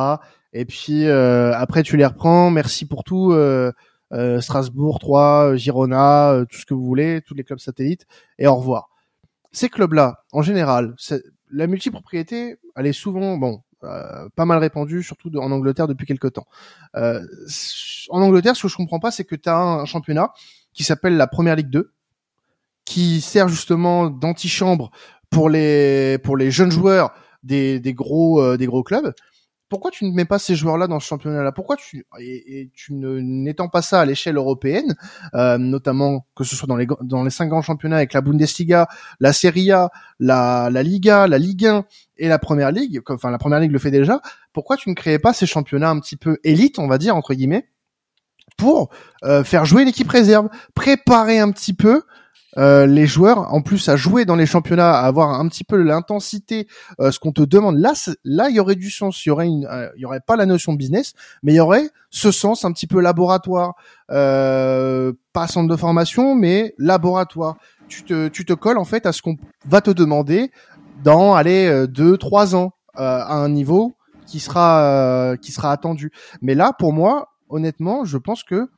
Et 0.52 0.64
puis 0.64 1.06
euh, 1.06 1.52
après, 1.54 1.82
tu 1.82 1.96
les 1.96 2.06
reprends. 2.06 2.50
Merci 2.50 2.86
pour 2.86 3.02
tout. 3.02 3.34
Strasbourg, 4.40 4.98
3, 5.00 5.56
Girona, 5.56 6.44
tout 6.48 6.58
ce 6.58 6.66
que 6.66 6.74
vous 6.74 6.84
voulez, 6.84 7.22
tous 7.26 7.34
les 7.34 7.44
clubs 7.44 7.60
satellites, 7.60 8.06
et 8.38 8.46
au 8.46 8.56
revoir. 8.56 8.88
Ces 9.52 9.68
clubs-là, 9.68 10.24
en 10.32 10.42
général, 10.42 10.94
la 11.50 11.66
multipropriété, 11.66 12.56
elle 12.76 12.86
est 12.86 12.92
souvent, 12.92 13.36
bon, 13.36 13.62
euh, 13.84 14.28
pas 14.36 14.44
mal 14.44 14.58
répandue, 14.58 15.02
surtout 15.02 15.30
en 15.36 15.50
Angleterre 15.50 15.88
depuis 15.88 16.06
quelques 16.06 16.32
temps. 16.32 16.46
Euh, 16.96 17.24
en 18.08 18.20
Angleterre, 18.20 18.56
ce 18.56 18.62
que 18.62 18.68
je 18.68 18.76
comprends 18.76 19.00
pas, 19.00 19.10
c'est 19.10 19.24
que 19.24 19.36
tu 19.36 19.48
as 19.48 19.56
un 19.56 19.84
championnat 19.84 20.32
qui 20.72 20.84
s'appelle 20.84 21.16
la 21.16 21.26
Première 21.26 21.56
Ligue 21.56 21.70
2, 21.70 21.92
qui 22.84 23.20
sert 23.20 23.48
justement 23.48 24.10
d'antichambre 24.10 24.90
pour 25.30 25.48
les 25.48 26.18
pour 26.18 26.36
les 26.36 26.50
jeunes 26.50 26.72
joueurs 26.72 27.12
des, 27.42 27.80
des 27.80 27.94
gros 27.94 28.42
euh, 28.42 28.56
des 28.56 28.66
gros 28.66 28.82
clubs. 28.82 29.14
Pourquoi 29.70 29.90
tu 29.92 30.04
ne 30.04 30.12
mets 30.12 30.24
pas 30.24 30.40
ces 30.40 30.56
joueurs-là 30.56 30.88
dans 30.88 30.98
ce 30.98 31.06
championnat-là? 31.06 31.52
Pourquoi 31.52 31.76
tu 31.76 32.04
et, 32.18 32.70
tu 32.74 32.92
n'étends 32.92 33.68
pas 33.68 33.82
ça 33.82 34.00
à 34.00 34.04
l'échelle 34.04 34.36
européenne, 34.36 34.96
euh, 35.34 35.58
notamment 35.58 36.26
que 36.34 36.44
ce 36.44 36.56
soit 36.56 36.66
dans 36.66 36.76
les 36.76 36.88
dans 37.02 37.22
les 37.22 37.30
cinq 37.30 37.46
grands 37.46 37.62
championnats 37.62 37.96
avec 37.96 38.12
la 38.12 38.20
Bundesliga, 38.20 38.88
la 39.20 39.32
Serie 39.32 39.70
A, 39.70 39.90
la 40.18 40.68
Liga, 40.82 41.28
la 41.28 41.38
Ligue 41.38 41.66
1 41.66 41.84
et 42.18 42.28
la 42.28 42.40
Première 42.40 42.72
Ligue. 42.72 43.00
Enfin, 43.08 43.30
la 43.30 43.38
Première 43.38 43.60
Ligue 43.60 43.72
le 43.72 43.78
fait 43.78 43.92
déjà. 43.92 44.20
Pourquoi 44.52 44.76
tu 44.76 44.90
ne 44.90 44.94
créais 44.94 45.20
pas 45.20 45.32
ces 45.32 45.46
championnats 45.46 45.90
un 45.90 46.00
petit 46.00 46.16
peu 46.16 46.38
élites, 46.42 46.80
on 46.80 46.88
va 46.88 46.98
dire 46.98 47.14
entre 47.14 47.34
guillemets, 47.34 47.68
pour 48.56 48.90
euh, 49.22 49.44
faire 49.44 49.64
jouer 49.64 49.84
l'équipe 49.84 50.10
réserve, 50.10 50.48
préparer 50.74 51.38
un 51.38 51.52
petit 51.52 51.74
peu 51.74 52.02
euh, 52.58 52.86
les 52.86 53.06
joueurs, 53.06 53.52
en 53.52 53.62
plus 53.62 53.88
à 53.88 53.96
jouer 53.96 54.24
dans 54.24 54.36
les 54.36 54.46
championnats, 54.46 54.92
à 54.92 55.06
avoir 55.06 55.38
un 55.38 55.48
petit 55.48 55.64
peu 55.64 55.76
l'intensité, 55.76 56.66
euh, 57.00 57.10
ce 57.10 57.18
qu'on 57.18 57.32
te 57.32 57.42
demande. 57.42 57.78
Là, 57.78 57.92
là, 58.24 58.48
il 58.50 58.56
y 58.56 58.60
aurait 58.60 58.74
du 58.74 58.90
sens. 58.90 59.24
Il 59.24 59.28
y 59.28 59.32
aurait, 59.32 59.46
une, 59.46 59.66
euh, 59.66 59.88
il 59.96 60.02
y 60.02 60.04
aurait 60.04 60.20
pas 60.20 60.36
la 60.36 60.46
notion 60.46 60.72
de 60.72 60.78
business, 60.78 61.12
mais 61.42 61.52
il 61.52 61.56
y 61.56 61.60
aurait 61.60 61.90
ce 62.10 62.32
sens 62.32 62.64
un 62.64 62.72
petit 62.72 62.86
peu 62.86 63.00
laboratoire, 63.00 63.74
euh, 64.10 65.12
pas 65.32 65.46
centre 65.46 65.68
de 65.68 65.76
formation, 65.76 66.34
mais 66.34 66.74
laboratoire. 66.78 67.56
Tu 67.88 68.02
te, 68.04 68.28
tu 68.28 68.44
te 68.44 68.52
colles 68.52 68.78
en 68.78 68.84
fait 68.84 69.06
à 69.06 69.12
ce 69.12 69.22
qu'on 69.22 69.36
va 69.66 69.80
te 69.80 69.90
demander 69.90 70.50
dans, 71.02 71.34
allez, 71.34 71.86
deux, 71.88 72.16
trois 72.18 72.54
ans, 72.54 72.72
à 72.94 73.34
un 73.34 73.48
niveau 73.48 73.94
qui 74.26 74.38
sera, 74.38 75.36
qui 75.40 75.50
sera 75.50 75.72
attendu. 75.72 76.12
Mais 76.42 76.54
là, 76.54 76.72
pour 76.78 76.92
moi, 76.92 77.30
honnêtement, 77.48 78.04
je 78.04 78.18
pense 78.18 78.44
que 78.44 78.68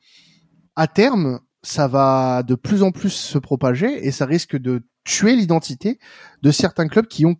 à 0.75 0.87
terme, 0.87 1.39
ça 1.63 1.87
va 1.87 2.43
de 2.43 2.55
plus 2.55 2.83
en 2.83 2.91
plus 2.91 3.09
se 3.11 3.37
propager 3.37 4.05
et 4.05 4.11
ça 4.11 4.25
risque 4.25 4.57
de 4.57 4.81
tuer 5.05 5.35
l'identité 5.35 5.99
de 6.41 6.51
certains 6.51 6.87
clubs 6.87 7.07
qui 7.07 7.25
ont 7.25 7.35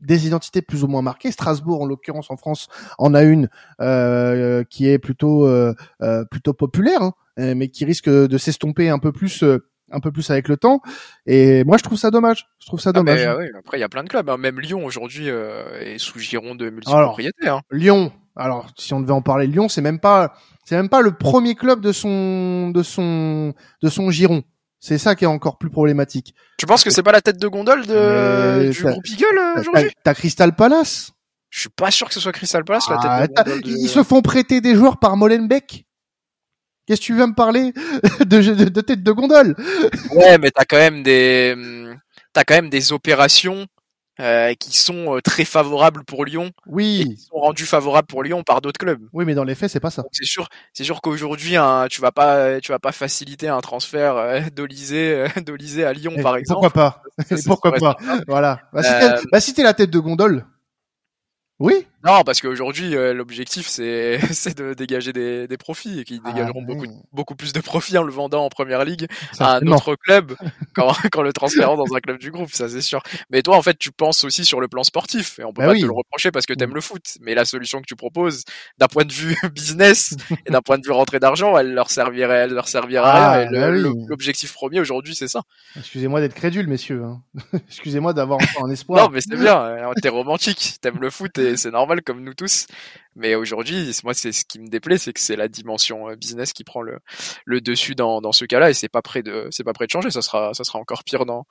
des 0.00 0.26
identités 0.26 0.60
plus 0.62 0.84
ou 0.84 0.86
moins 0.88 1.02
marquées. 1.02 1.30
Strasbourg, 1.32 1.82
en 1.82 1.86
l'occurrence 1.86 2.30
en 2.30 2.36
France, 2.36 2.68
en 2.98 3.14
a 3.14 3.22
une 3.22 3.48
euh, 3.80 4.62
qui 4.68 4.88
est 4.88 4.98
plutôt 4.98 5.46
euh, 5.46 5.74
euh, 6.02 6.24
plutôt 6.30 6.52
populaire, 6.52 7.02
hein, 7.02 7.12
euh, 7.38 7.54
mais 7.56 7.68
qui 7.68 7.84
risque 7.84 8.08
de 8.08 8.38
s'estomper 8.38 8.90
un 8.90 8.98
peu 8.98 9.12
plus 9.12 9.42
euh, 9.42 9.66
un 9.90 10.00
peu 10.00 10.10
plus 10.12 10.28
avec 10.30 10.48
le 10.48 10.56
temps. 10.56 10.80
Et 11.26 11.62
moi, 11.64 11.76
je 11.78 11.84
trouve 11.84 11.98
ça 11.98 12.10
dommage. 12.10 12.46
Je 12.58 12.66
trouve 12.66 12.80
ça 12.80 12.90
Ah, 12.90 12.92
dommage. 12.94 13.20
euh, 13.26 13.38
oui, 13.38 13.46
après, 13.58 13.78
il 13.78 13.80
y 13.80 13.84
a 13.84 13.88
plein 13.88 14.02
de 14.02 14.08
clubs. 14.08 14.28
hein. 14.28 14.36
Même 14.36 14.58
Lyon 14.60 14.84
aujourd'hui 14.84 15.30
euh, 15.30 15.78
est 15.80 15.98
sous 15.98 16.18
giron 16.18 16.54
de 16.54 16.68
multipropriété. 16.70 17.48
Hein. 17.48 17.60
Lyon. 17.70 18.12
Alors, 18.36 18.66
si 18.76 18.92
on 18.92 19.00
devait 19.00 19.12
en 19.12 19.22
parler, 19.22 19.46
Lyon, 19.46 19.68
c'est 19.68 19.82
même 19.82 20.00
pas, 20.00 20.34
c'est 20.64 20.76
même 20.76 20.88
pas 20.88 21.00
le 21.02 21.12
premier 21.12 21.54
club 21.54 21.80
de 21.80 21.92
son, 21.92 22.70
de 22.70 22.82
son, 22.82 23.54
de 23.82 23.88
son 23.88 24.10
giron. 24.10 24.42
C'est 24.80 24.98
ça 24.98 25.14
qui 25.14 25.24
est 25.24 25.28
encore 25.28 25.56
plus 25.58 25.70
problématique. 25.70 26.34
Tu 26.58 26.66
penses 26.66 26.84
que 26.84 26.90
c'est 26.90 27.02
pas 27.02 27.12
la 27.12 27.22
tête 27.22 27.38
de 27.38 27.48
gondole 27.48 27.86
de, 27.86 28.58
Mais 28.64 28.68
du 28.70 28.82
groupe 28.82 29.06
Eagle 29.08 29.24
euh, 29.38 29.54
T'as- 29.54 29.60
aujourd'hui 29.60 29.90
T'as 30.02 30.14
Crystal 30.14 30.54
Palace. 30.54 31.10
Je 31.48 31.60
suis 31.60 31.68
pas 31.70 31.90
sûr 31.90 32.06
que 32.08 32.12
ce 32.14 32.20
soit 32.20 32.32
Crystal 32.32 32.64
Palace 32.64 32.88
la 32.90 32.98
Ah, 33.00 33.20
tête 33.22 33.30
de 33.30 33.34
t'as- 33.34 33.44
gondole. 33.44 33.62
de- 33.62 33.70
Ils 33.78 33.88
se 33.88 34.02
font 34.02 34.20
prêter 34.20 34.60
des 34.60 34.74
joueurs 34.74 34.98
par 34.98 35.16
Molenbeek. 35.16 35.86
Qu'est-ce 36.86 37.00
que 37.00 37.06
tu 37.06 37.14
veux 37.14 37.26
me 37.26 37.34
parler 37.34 37.72
de, 38.26 38.40
de, 38.54 38.64
de 38.68 38.80
tête 38.82 39.02
de 39.02 39.12
gondole? 39.12 39.56
Ouais, 40.14 40.36
mais 40.36 40.50
t'as 40.50 40.64
quand 40.66 40.76
même 40.76 41.02
des, 41.02 41.54
hum, 41.56 41.96
t'as 42.34 42.44
quand 42.44 42.54
même 42.54 42.68
des 42.68 42.92
opérations 42.92 43.66
euh, 44.20 44.54
qui 44.54 44.76
sont 44.76 45.16
euh, 45.16 45.20
très 45.20 45.44
favorables 45.44 46.04
pour 46.04 46.24
Lyon 46.24 46.50
et 46.66 46.72
Oui, 46.72 47.14
qui 47.14 47.22
sont 47.22 47.36
rendues 47.36 47.66
favorables 47.66 48.06
pour 48.06 48.22
Lyon 48.22 48.42
par 48.44 48.60
d'autres 48.60 48.78
clubs. 48.78 49.00
oui, 49.12 49.24
mais 49.24 49.34
dans 49.34 49.44
les 49.44 49.54
faits, 49.54 49.70
c'est 49.70 49.80
pas 49.80 49.90
ça. 49.90 50.04
C'est 50.12 50.24
sûr, 50.24 50.48
c'est 50.72 50.84
sûr 50.84 51.00
qu'aujourd'hui, 51.00 51.56
hein, 51.56 51.86
tu 51.90 52.00
vas 52.00 52.12
pas, 52.12 52.60
tu 52.60 52.72
vas 52.72 52.78
pas 52.78 52.92
faciliter 52.92 53.48
un 53.48 53.60
transfert 53.60 54.16
euh, 54.16 54.40
d'Olysée, 54.54 55.12
euh, 55.36 55.40
d'Olysée 55.40 55.84
à 55.84 55.92
Lyon, 55.92 56.12
Et 56.16 56.22
par 56.22 56.36
exemple. 56.36 56.68
pourquoi 56.68 56.70
pas? 56.70 57.02
Ça, 57.28 57.36
Pourquoi 57.46 57.72
pas? 57.72 57.96
Voilà. 58.28 58.60
Bah, 58.72 58.82
si 58.82 58.90
Euh, 58.90 59.16
t'es 59.20 59.28
bah, 59.32 59.40
si 59.40 59.54
t'es 59.54 59.62
la 59.62 59.74
tête 59.74 59.90
de 59.90 59.98
gondole. 59.98 60.44
Oui. 61.58 61.86
Non, 62.04 62.22
parce 62.22 62.40
qu'aujourd'hui, 62.42 62.94
euh, 62.96 63.14
l'objectif, 63.14 63.66
c'est, 63.66 64.18
c'est 64.32 64.56
de 64.58 64.74
dégager 64.74 65.12
des, 65.14 65.48
des 65.48 65.56
profits 65.56 66.00
et 66.00 66.04
qui 66.04 66.20
Ah, 66.24 66.30
dégageront 66.32 66.60
oui. 66.60 66.66
beaucoup, 66.66 66.86
beaucoup 67.12 67.34
plus 67.34 67.52
de 67.54 67.60
profits 67.60 67.96
en 67.96 68.02
le 68.02 68.12
vendant 68.12 68.44
en 68.44 68.50
première 68.50 68.84
ligue 68.84 69.06
à 69.38 69.56
un 69.56 69.66
autre 69.68 69.96
club 69.96 70.34
qu'en, 70.74 70.92
qu'en 71.10 71.22
le 71.22 71.32
transférant 71.32 71.76
dans 71.76 71.94
un 71.94 72.00
club 72.00 72.18
du 72.18 72.30
groupe, 72.30 72.50
ça 72.52 72.68
c'est 72.68 72.82
sûr. 72.82 73.02
Mais 73.30 73.40
toi, 73.42 73.56
en 73.56 73.62
fait, 73.62 73.78
tu 73.78 73.90
penses 73.90 74.22
aussi 74.24 74.44
sur 74.44 74.60
le 74.60 74.68
plan 74.68 74.84
sportif 74.84 75.38
et 75.38 75.44
on 75.44 75.52
peut 75.54 75.62
Bah 75.62 75.68
pas 75.68 75.72
oui. 75.72 75.80
te 75.80 75.86
le 75.86 75.92
reprocher 75.92 76.30
parce 76.30 76.44
que 76.44 76.52
t'aimes 76.52 76.74
le 76.74 76.80
foot. 76.82 77.16
Mais 77.22 77.34
la 77.34 77.46
solution 77.46 77.80
que 77.80 77.86
tu 77.86 77.96
proposes, 77.96 78.44
d'un 78.78 78.88
point 78.88 79.04
de 79.06 79.12
vue 79.12 79.36
business 79.54 80.14
et 80.46 80.50
d'un 80.50 80.60
point 80.60 80.76
de 80.78 80.84
vue 80.84 80.92
rentrée 80.92 81.20
d'argent, 81.20 81.56
elle 81.56 81.72
leur 81.72 81.90
servirait, 81.90 82.36
elle 82.44 82.52
leur 82.52 82.68
servirait 82.68 83.02
Ah, 83.06 83.30
à 83.30 83.32
rien. 83.38 83.48
Et 83.48 83.50
le- 83.54 83.60
bah 83.82 83.90
oui. 83.94 84.04
l'objectif 84.08 84.52
premier 84.52 84.80
aujourd'hui, 84.80 85.14
c'est 85.14 85.28
ça. 85.28 85.40
Excusez-moi 85.76 86.20
d'être 86.20 86.34
crédule, 86.34 86.66
messieurs. 86.68 87.02
hein. 87.02 87.22
Excusez-moi 87.68 88.12
d'avoir 88.12 88.40
un 88.62 88.70
espoir. 88.70 89.04
Non, 89.04 89.10
mais 89.10 89.20
c'est 89.22 89.36
bien. 89.36 89.58
euh, 89.64 89.92
T'es 90.02 90.10
romantique, 90.10 90.76
t'aimes 90.82 90.98
le 91.00 91.08
foot 91.08 91.38
et 91.38 91.56
c'est 91.56 91.70
normal 91.70 91.93
comme 92.02 92.22
nous 92.22 92.34
tous. 92.34 92.66
Mais 93.16 93.34
aujourd'hui, 93.34 93.92
moi, 94.02 94.14
c'est 94.14 94.32
ce 94.32 94.44
qui 94.44 94.58
me 94.58 94.68
déplaît, 94.68 94.98
c'est 94.98 95.12
que 95.12 95.20
c'est 95.20 95.36
la 95.36 95.48
dimension 95.48 96.08
euh, 96.08 96.16
business 96.16 96.52
qui 96.52 96.64
prend 96.64 96.82
le, 96.82 97.00
dessus 97.60 97.94
dans, 97.94 98.32
ce 98.32 98.44
cas-là 98.44 98.70
et 98.70 98.74
c'est 98.74 98.88
pas 98.88 99.02
prêt 99.02 99.22
de, 99.22 99.46
c'est 99.50 99.64
pas 99.64 99.72
prêt 99.72 99.86
de 99.86 99.90
changer. 99.90 100.10
Ça 100.10 100.22
sera, 100.22 100.52
ça 100.54 100.64
sera 100.64 100.78
encore 100.78 101.04
pire 101.04 101.24
dans 101.26 101.44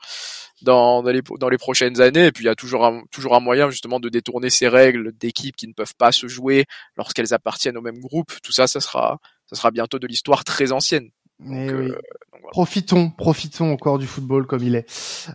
les, 1.03 1.21
dans 1.39 1.49
les 1.49 1.57
prochaines 1.57 2.01
années. 2.01 2.27
Et 2.27 2.31
puis 2.31 2.43
il 2.43 2.47
y 2.47 2.49
a 2.49 2.55
toujours 2.55 2.85
un, 2.85 3.03
toujours 3.11 3.35
un 3.35 3.39
moyen 3.39 3.69
justement 3.69 3.99
de 3.99 4.09
détourner 4.09 4.49
ces 4.49 4.67
règles 4.67 5.13
d'équipes 5.17 5.55
qui 5.55 5.67
ne 5.67 5.73
peuvent 5.73 5.95
pas 5.97 6.11
se 6.11 6.27
jouer 6.27 6.65
lorsqu'elles 6.97 7.33
appartiennent 7.33 7.77
au 7.77 7.81
même 7.81 7.99
groupe. 7.99 8.33
Tout 8.43 8.51
ça, 8.51 8.67
ça 8.67 8.79
sera, 8.79 9.19
ça 9.45 9.55
sera 9.55 9.71
bientôt 9.71 9.99
de 9.99 10.07
l'histoire 10.07 10.43
très 10.43 10.71
ancienne. 10.71 11.09
Eh 11.45 11.67
Donc, 11.67 11.79
oui. 11.79 11.85
euh, 11.85 11.87
donc 11.89 11.95
voilà. 12.31 12.47
Profitons, 12.51 13.09
profitons 13.09 13.71
encore 13.71 13.97
du 13.99 14.05
football 14.07 14.45
comme 14.45 14.63
il 14.63 14.75
est. 14.75 14.85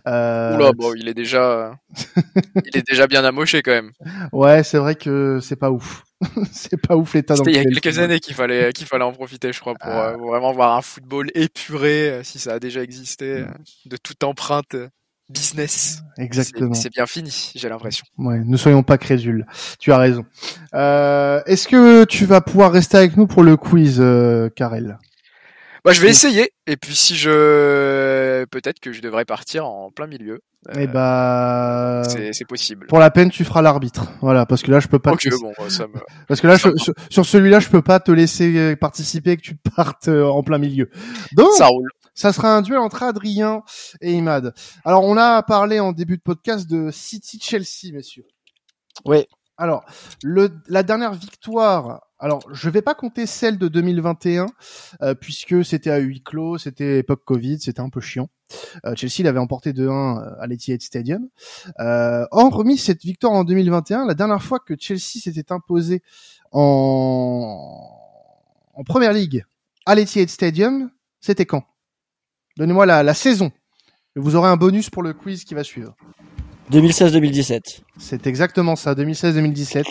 Euh, 0.07 0.55
Oula, 0.55 0.71
bon, 0.73 0.93
il 0.95 1.07
est 1.07 1.13
déjà, 1.13 1.77
il 2.65 2.77
est 2.77 2.87
déjà 2.87 3.07
bien 3.07 3.23
amoché 3.25 3.61
quand 3.61 3.71
même. 3.71 3.91
Ouais, 4.31 4.63
c'est 4.63 4.77
vrai 4.77 4.95
que 4.95 5.39
c'est 5.41 5.55
pas 5.55 5.71
ouf. 5.71 6.03
c'est 6.51 6.79
pas 6.81 6.95
ouf 6.97 7.13
l'état 7.13 7.35
C'était 7.35 7.51
il 7.51 7.55
y 7.55 7.59
a 7.59 7.63
quelques 7.63 7.97
années 7.99 8.19
qu'il 8.19 8.35
fallait 8.35 8.73
qu'il 8.73 8.85
fallait 8.87 9.03
en 9.05 9.11
profiter, 9.13 9.53
je 9.53 9.59
crois, 9.59 9.73
pour 9.75 9.89
Ah. 9.91 10.09
euh, 10.11 10.17
vraiment 10.17 10.51
voir 10.51 10.75
un 10.77 10.81
football 10.81 11.29
épuré, 11.33 12.09
euh, 12.09 12.23
si 12.23 12.39
ça 12.39 12.53
a 12.53 12.59
déjà 12.59 12.83
existé, 12.83 13.41
euh, 13.41 13.45
de 13.85 13.97
toute 13.97 14.23
empreinte 14.23 14.75
business. 15.29 16.01
Exactement. 16.17 16.73
C'est 16.73 16.91
bien 16.91 17.05
fini, 17.05 17.51
j'ai 17.55 17.69
l'impression. 17.69 18.03
Ouais, 18.17 18.39
ne 18.43 18.57
soyons 18.57 18.81
pas 18.83 18.97
crédules. 18.97 19.45
Tu 19.79 19.91
as 19.91 19.97
raison. 19.97 20.25
Euh, 20.73 21.41
Est-ce 21.45 21.67
que 21.67 22.03
tu 22.05 22.25
vas 22.25 22.41
pouvoir 22.41 22.71
rester 22.71 22.97
avec 22.97 23.15
nous 23.15 23.27
pour 23.27 23.43
le 23.43 23.55
quiz, 23.55 24.03
Karel? 24.55 24.97
Bah, 25.85 25.91
je 25.93 26.01
vais 26.01 26.09
essayer. 26.09 26.51
Et 26.67 26.77
puis 26.77 26.95
si 26.95 27.15
je, 27.15 28.43
peut-être 28.45 28.79
que 28.79 28.91
je 28.91 29.01
devrais 29.01 29.25
partir 29.25 29.65
en 29.65 29.91
plein 29.91 30.07
milieu. 30.07 30.41
Eh 30.75 30.87
bah, 30.87 32.03
c'est 32.05 32.45
possible. 32.45 32.87
pour 32.87 32.99
la 32.99 33.11
peine, 33.11 33.29
tu 33.29 33.45
feras 33.45 33.61
l'arbitre. 33.61 34.11
Voilà, 34.21 34.45
parce 34.45 34.61
que 34.61 34.71
là, 34.71 34.81
je 34.81 34.87
peux 34.89 34.99
pas. 34.99 35.11
Ok, 35.13 35.21
te 35.21 35.29
bon, 35.39 35.53
ça 35.69 35.87
me. 35.87 35.93
Parce 36.27 36.41
que 36.41 36.47
là, 36.47 36.57
je- 36.57 36.75
sur, 36.75 36.93
sur 37.09 37.25
celui-là, 37.25 37.61
je 37.61 37.69
peux 37.69 37.81
pas 37.81 38.01
te 38.01 38.11
laisser 38.11 38.57
euh, 38.57 38.75
participer 38.75 39.31
et 39.31 39.37
que 39.37 39.41
tu 39.41 39.55
partes 39.55 40.09
euh, 40.09 40.25
en 40.25 40.43
plein 40.43 40.57
milieu. 40.57 40.89
Donc, 41.31 41.53
Ça 41.53 41.67
roule. 41.67 41.87
ça 42.13 42.33
sera 42.33 42.53
un 42.57 42.61
duel 42.61 42.79
entre 42.79 43.03
Adrien 43.03 43.61
et 44.01 44.11
Imad. 44.11 44.53
Alors, 44.83 45.05
on 45.05 45.15
a 45.15 45.41
parlé 45.43 45.79
en 45.79 45.93
début 45.93 46.17
de 46.17 46.21
podcast 46.23 46.69
de 46.69 46.91
City 46.91 47.39
Chelsea, 47.41 47.93
messieurs. 47.93 48.25
Oui. 49.05 49.25
Alors, 49.57 49.85
le, 50.23 50.49
la 50.67 50.83
dernière 50.83 51.13
victoire. 51.13 52.01
Alors, 52.21 52.41
je 52.51 52.69
vais 52.69 52.81
pas 52.81 52.95
compter 52.95 53.25
celle 53.25 53.57
de 53.57 53.69
2021 53.69 54.47
euh, 55.01 55.15
puisque 55.15 55.63
c'était 55.63 55.89
à 55.89 55.99
huis 55.99 56.21
clos, 56.21 56.57
c'était 56.57 56.99
époque 56.99 57.23
Covid, 57.23 57.59
c'était 57.61 57.79
un 57.79 57.89
peu 57.89 58.01
chiant. 58.01 58.29
Euh, 58.85 58.93
Chelsea 58.95 59.23
l'avait 59.23 59.39
emporté 59.39 59.71
2-1 59.71 60.37
à 60.37 60.47
l'Etihad 60.47 60.81
Stadium. 60.81 61.29
Euh, 61.79 62.25
hormis 62.31 62.77
cette 62.77 63.03
victoire 63.03 63.31
en 63.31 63.45
2021, 63.45 64.05
la 64.05 64.15
dernière 64.15 64.43
fois 64.43 64.59
que 64.59 64.73
Chelsea 64.77 65.21
s'était 65.23 65.51
imposé 65.51 66.01
en 66.51 67.95
en 68.73 68.83
première 68.83 69.11
ligue 69.11 69.45
à 69.85 69.95
l'Etihad 69.95 70.29
Stadium, 70.29 70.89
c'était 71.19 71.45
quand? 71.45 71.63
Donnez-moi 72.57 72.85
la, 72.85 73.03
la 73.03 73.13
saison. 73.13 73.51
Vous 74.15 74.35
aurez 74.35 74.49
un 74.49 74.57
bonus 74.57 74.89
pour 74.89 75.03
le 75.03 75.13
quiz 75.13 75.43
qui 75.43 75.53
va 75.53 75.63
suivre. 75.63 75.95
2016-2017. 76.71 77.81
C'est 78.01 78.25
exactement 78.27 78.75
ça, 78.75 78.93
2016-2017. 78.93 79.83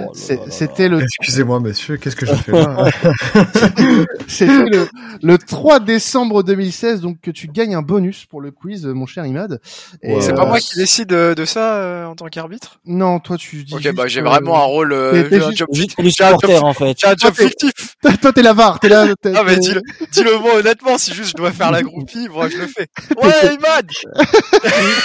Oh 0.00 0.12
C'était 0.50 0.88
le 0.88 1.00
Excusez-moi, 1.02 1.60
monsieur, 1.60 1.96
qu'est-ce 1.96 2.14
que 2.14 2.26
je 2.26 2.34
fais 2.34 2.52
là 2.52 2.84
C'était 4.28 4.64
le, 4.70 4.86
le 5.22 5.38
3 5.38 5.80
décembre 5.80 6.42
2016, 6.42 7.00
donc 7.00 7.20
que 7.20 7.30
tu 7.30 7.48
gagnes 7.48 7.74
un 7.74 7.82
bonus 7.82 8.26
pour 8.26 8.40
le 8.40 8.50
quiz, 8.50 8.84
mon 8.86 9.06
cher 9.06 9.24
Imad. 9.26 9.60
Et, 10.02 10.14
Ouais. 10.14 10.20
C'est 10.20 10.32
euh, 10.32 10.36
pas 10.36 10.46
moi 10.46 10.58
qui 10.60 10.76
décide 10.76 11.12
euh, 11.12 11.34
de 11.34 11.44
ça 11.44 11.76
euh, 11.76 12.04
en 12.06 12.14
tant 12.14 12.26
qu'arbitre? 12.26 12.80
Non, 12.86 13.18
toi 13.18 13.36
tu 13.38 13.64
dis. 13.64 13.74
Ok, 13.74 13.80
juste, 13.82 13.94
bah 13.94 14.06
j'ai 14.08 14.20
euh, 14.20 14.24
vraiment 14.24 14.56
un 14.56 14.64
rôle. 14.66 14.90
t'es- 14.90 14.94
Euh, 15.40 15.46
un 15.48 15.50
job, 15.52 15.68
supporters, 15.74 16.64
en 16.64 16.74
fait. 16.74 16.96
j'ai 17.00 17.06
un 17.06 17.14
job 17.16 17.32
t'es- 17.34 17.44
fictif. 17.48 17.72
Toi 18.20 18.32
t'es 18.32 18.42
la 18.42 18.52
VAR, 18.52 18.78
t'es 18.78 18.88
là. 18.88 19.06
Ah 19.34 19.42
mais 19.44 19.56
dis-le, 19.56 19.80
dis-le 20.12 20.38
moi 20.38 20.56
honnêtement. 20.58 20.98
Si 20.98 21.12
juste 21.14 21.30
je 21.30 21.34
dois 21.36 21.50
faire 21.52 21.70
la 21.70 21.82
groupie, 21.82 22.28
moi 22.28 22.48
je 22.48 22.58
le 22.58 22.66
fais. 22.66 22.86
Ouais, 23.22 23.54
Imad. 23.54 23.86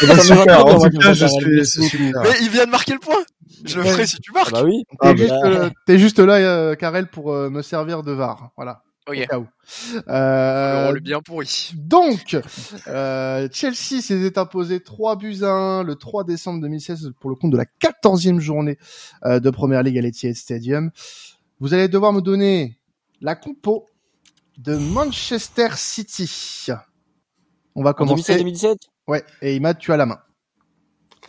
Et 0.01 0.07
ben, 0.07 0.15
je 1.13 1.25
suis, 1.25 2.11
il 2.41 2.49
vient 2.49 2.65
de 2.65 2.71
marquer 2.71 2.93
le 2.93 2.99
point. 2.99 3.23
Je 3.65 3.79
le 3.79 3.86
ferai 3.86 4.05
si 4.07 4.17
tu 4.17 4.31
Ah 4.36 4.39
marques. 4.39 4.51
bah 4.51 4.63
oui. 4.63 4.84
T'es 4.89 4.97
Ah, 5.01 5.13
bah, 5.13 5.15
juste, 5.15 5.29
bah. 5.29 5.45
euh, 5.47 5.69
t'es 5.86 5.99
juste 5.99 6.19
là, 6.19 6.34
euh, 6.36 6.75
Karel, 6.75 7.07
pour 7.07 7.31
euh, 7.34 7.49
me 7.49 7.61
servir 7.61 8.03
de 8.03 8.11
VAR. 8.11 8.51
Voilà. 8.57 8.84
Ok. 9.07 9.17
Au 9.17 9.25
cas 9.25 9.39
où. 9.39 9.47
Le 9.93 10.01
Euh, 10.09 10.95
est 10.95 10.99
bien 11.01 11.21
pourri. 11.21 11.71
Donc, 11.75 12.38
euh, 12.88 13.47
Chelsea 13.51 14.01
s'était 14.01 14.38
imposé 14.39 14.79
3 14.81 15.17
buts 15.17 15.39
à 15.43 15.47
1 15.49 15.84
le 15.84 15.95
3 15.95 16.23
décembre 16.23 16.61
2016 16.61 17.11
pour 17.19 17.29
le 17.29 17.36
compte 17.36 17.51
de 17.51 17.57
la 17.57 17.65
14e 17.81 18.39
journée 18.39 18.77
euh, 19.25 19.39
de 19.41 19.49
Première 19.49 19.84
Ligue 19.84 19.97
à 19.97 20.01
l'Etihad 20.01 20.36
Stadium. 20.36 20.89
Vous 21.59 21.73
allez 21.73 21.88
devoir 21.89 22.13
me 22.13 22.21
donner 22.21 22.77
la 23.21 23.36
compo 23.36 23.88
de 24.57 24.75
Manchester 24.75 25.69
City. 25.75 26.69
On 27.75 27.84
va 27.84 27.89
En 27.91 27.93
commencer. 27.93 28.36
2016-2017 28.41 28.75
Ouais, 29.07 29.23
et 29.41 29.55
Imad, 29.55 29.77
tu 29.79 29.91
as 29.91 29.97
la 29.97 30.05
main. 30.05 30.19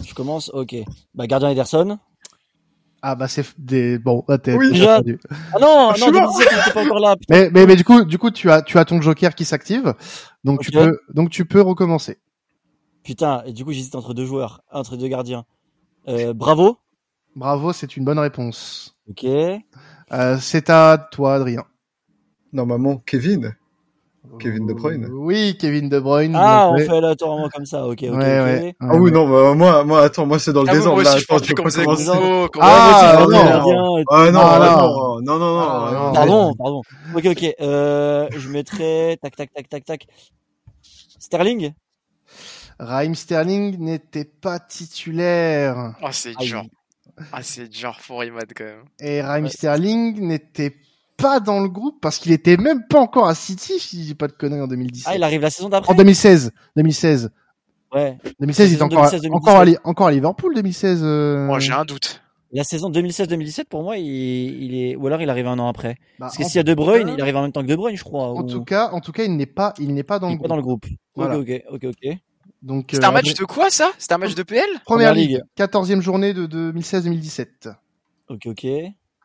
Je 0.02 0.14
commence, 0.14 0.50
ok. 0.52 0.74
Bah, 1.14 1.26
gardien 1.26 1.50
Ederson. 1.50 1.98
Ah 3.06 3.14
bah 3.16 3.28
c'est 3.28 3.44
des 3.58 3.98
bon, 3.98 4.24
bah, 4.26 4.38
t'es 4.38 4.54
Oui. 4.54 4.72
Déjà. 4.72 4.94
perdu. 5.02 5.20
Ah 5.52 5.58
non, 5.60 5.88
non, 5.90 5.94
suis 5.94 6.10
mort. 6.10 6.32
2017, 6.38 6.48
il 6.50 6.58
était 6.60 6.70
pas 6.72 6.84
encore 6.84 7.00
là. 7.00 7.16
putain. 7.16 7.34
Mais, 7.34 7.50
mais 7.52 7.66
mais 7.66 7.76
du 7.76 7.84
coup, 7.84 8.02
du 8.04 8.16
coup 8.16 8.30
tu 8.30 8.50
as 8.50 8.62
tu 8.62 8.78
as 8.78 8.86
ton 8.86 9.00
joker 9.02 9.34
qui 9.34 9.44
s'active. 9.44 9.94
Donc 10.42 10.60
tu 10.60 10.70
peux 10.70 10.98
donc 11.12 11.28
tu 11.28 11.44
peux 11.44 11.60
recommencer. 11.60 12.18
Putain, 13.02 13.42
et 13.44 13.52
du 13.52 13.62
coup, 13.66 13.72
j'hésite 13.72 13.94
entre 13.94 14.14
deux 14.14 14.24
joueurs, 14.24 14.62
entre 14.72 14.96
deux 14.96 15.08
gardiens. 15.08 15.44
Euh, 16.08 16.32
bravo. 16.32 16.78
Bravo, 17.36 17.74
c'est 17.74 17.98
une 17.98 18.04
bonne 18.06 18.18
réponse. 18.18 18.96
Ok. 19.10 19.24
Euh, 19.24 20.38
c'est 20.40 20.70
à 20.70 20.96
toi 21.10 21.34
Adrien. 21.34 21.64
Normalement, 22.54 22.96
Kevin. 23.04 23.54
Kevin 24.38 24.66
De 24.66 24.72
Bruyne. 24.72 25.06
Oui, 25.12 25.56
Kevin 25.58 25.88
De 25.88 26.00
Bruyne. 26.00 26.34
Ah, 26.34 26.68
on 26.72 26.78
fait 26.78 26.88
aléatoirement 26.90 27.48
comme 27.50 27.66
ça, 27.66 27.86
ok, 27.86 27.92
ok, 27.92 28.00
Ouais, 28.02 28.10
ok. 28.10 28.16
ouais. 28.16 28.74
Ah 28.80 28.96
oui, 28.96 29.12
non, 29.12 29.28
bah, 29.28 29.54
moi, 29.54 29.84
moi, 29.84 30.02
attends, 30.02 30.26
moi, 30.26 30.38
c'est 30.38 30.52
dans 30.52 30.62
le 30.62 30.68
Ah, 30.68 30.72
moi 30.72 30.78
désordre, 30.80 31.00
aussi, 31.00 31.04
là. 31.12 31.18
je 31.18 31.24
Attends, 31.24 31.34
pensais 31.34 31.46
tu 31.46 31.54
qu'on- 31.54 32.60
Ah, 32.60 33.16
moi. 33.16 33.34
Ah, 34.10 34.30
non, 34.30 34.40
Ah, 34.40 34.58
non. 34.58 35.20
non, 35.20 35.20
non, 35.22 35.38
non, 35.38 35.38
non. 35.38 35.92
non. 36.06 36.12
Pardon, 36.12 36.54
pardon. 36.54 36.82
Ok, 37.14 37.24
ok. 37.26 37.54
Euh, 37.60 38.28
je 38.36 38.48
mettrais 38.48 39.18
tac, 39.22 39.36
tac, 39.36 39.52
tac, 39.52 39.68
tac, 39.68 39.84
tac. 39.84 40.06
Sterling? 41.18 41.72
Raheem 42.78 43.14
Sterling 43.14 43.78
n'était 43.78 44.24
pas 44.24 44.58
titulaire 44.58 45.94
Ah 46.02 46.10
c'est 46.12 46.34
dur. 46.36 46.64
Ah 47.32 47.42
c'est 47.42 47.68
dur 47.68 47.96
pour 48.06 48.24
Imad 48.24 48.52
quand 48.54 48.64
même. 48.64 48.84
et 49.00 49.22
Raheem 49.22 49.44
Ouais. 49.44 49.50
Sterling 49.50 50.20
n'était 50.26 50.74
pas 51.16 51.40
dans 51.40 51.60
le 51.60 51.68
groupe 51.68 52.00
parce 52.00 52.18
qu'il 52.18 52.32
était 52.32 52.56
même 52.56 52.86
pas 52.88 52.98
encore 53.00 53.26
à 53.28 53.34
City 53.34 53.78
si 53.78 54.00
je 54.02 54.06
dis 54.08 54.14
pas 54.14 54.26
de 54.28 54.32
conneries 54.32 54.60
en 54.60 54.66
2017. 54.66 55.08
Ah, 55.10 55.16
il 55.16 55.22
arrive 55.22 55.40
la 55.42 55.50
saison 55.50 55.68
d'après. 55.68 55.92
En 55.92 55.96
2016, 55.96 56.52
2016. 56.76 57.30
Ouais. 57.94 58.18
2016, 58.40 58.70
il 58.70 58.72
saison 58.74 58.86
encore, 58.86 59.04
à- 59.04 59.10
2016, 59.10 59.30
encore, 59.32 59.56
à, 59.56 59.64
Li- 59.64 59.76
encore 59.84 60.06
à 60.08 60.10
Liverpool 60.12 60.54
2016. 60.54 61.00
euh. 61.04 61.46
Moi 61.46 61.58
j'ai 61.60 61.72
un 61.72 61.84
doute. 61.84 62.20
La 62.52 62.62
saison 62.62 62.88
2016-2017 62.90 63.64
pour 63.64 63.82
moi, 63.82 63.96
il, 63.96 64.06
il 64.06 64.74
est 64.80 64.94
ou 64.96 65.06
alors 65.08 65.20
il 65.20 65.28
arrive 65.28 65.46
un 65.48 65.58
an 65.58 65.68
après. 65.68 65.94
Bah, 66.20 66.26
Parce 66.26 66.36
que 66.36 66.44
s'il 66.44 66.56
y 66.56 66.58
a 66.60 66.62
De 66.62 66.72
Bruyne, 66.74 67.06
cas- 67.08 67.14
il 67.16 67.20
arrive 67.20 67.36
en 67.36 67.42
même 67.42 67.50
temps 67.52 67.62
que 67.62 67.66
De 67.66 67.74
Bruyne, 67.74 67.96
je 67.96 68.04
crois. 68.04 68.28
En 68.28 68.42
ou- 68.42 68.48
tout 68.48 68.62
cas, 68.64 68.90
en 68.92 69.00
tout 69.00 69.10
cas, 69.12 69.24
il 69.24 69.36
n'est 69.36 69.46
pas, 69.46 69.74
il 69.80 69.92
n'est 69.92 70.04
pas 70.04 70.18
dans 70.20 70.28
il 70.28 70.32
le 70.32 70.36
est 70.36 70.38
pas 70.38 70.42
groupe. 70.42 70.48
dans 70.50 70.56
le 70.56 70.62
groupe. 70.62 70.86
Voilà. 71.16 71.38
Ok, 71.38 71.48
ok, 71.70 71.84
ok, 71.84 71.94
ok. 72.04 72.16
Donc, 72.62 72.88
C'était 72.92 73.04
un 73.04 73.08
euh, 73.10 73.12
match 73.12 73.34
de 73.34 73.44
quoi 73.44 73.70
ça 73.70 73.90
C'était 73.98 74.14
un 74.14 74.18
match 74.18 74.34
de 74.34 74.42
PL 74.42 74.62
Première 74.84 75.10
Première 75.10 75.14
Ligue, 75.14 75.30
Ligue. 75.32 75.42
14e 75.56 76.00
journée 76.00 76.32
de 76.32 76.46
2016-2017. 76.46 77.68
Ok, 78.30 78.42
ok. 78.46 78.66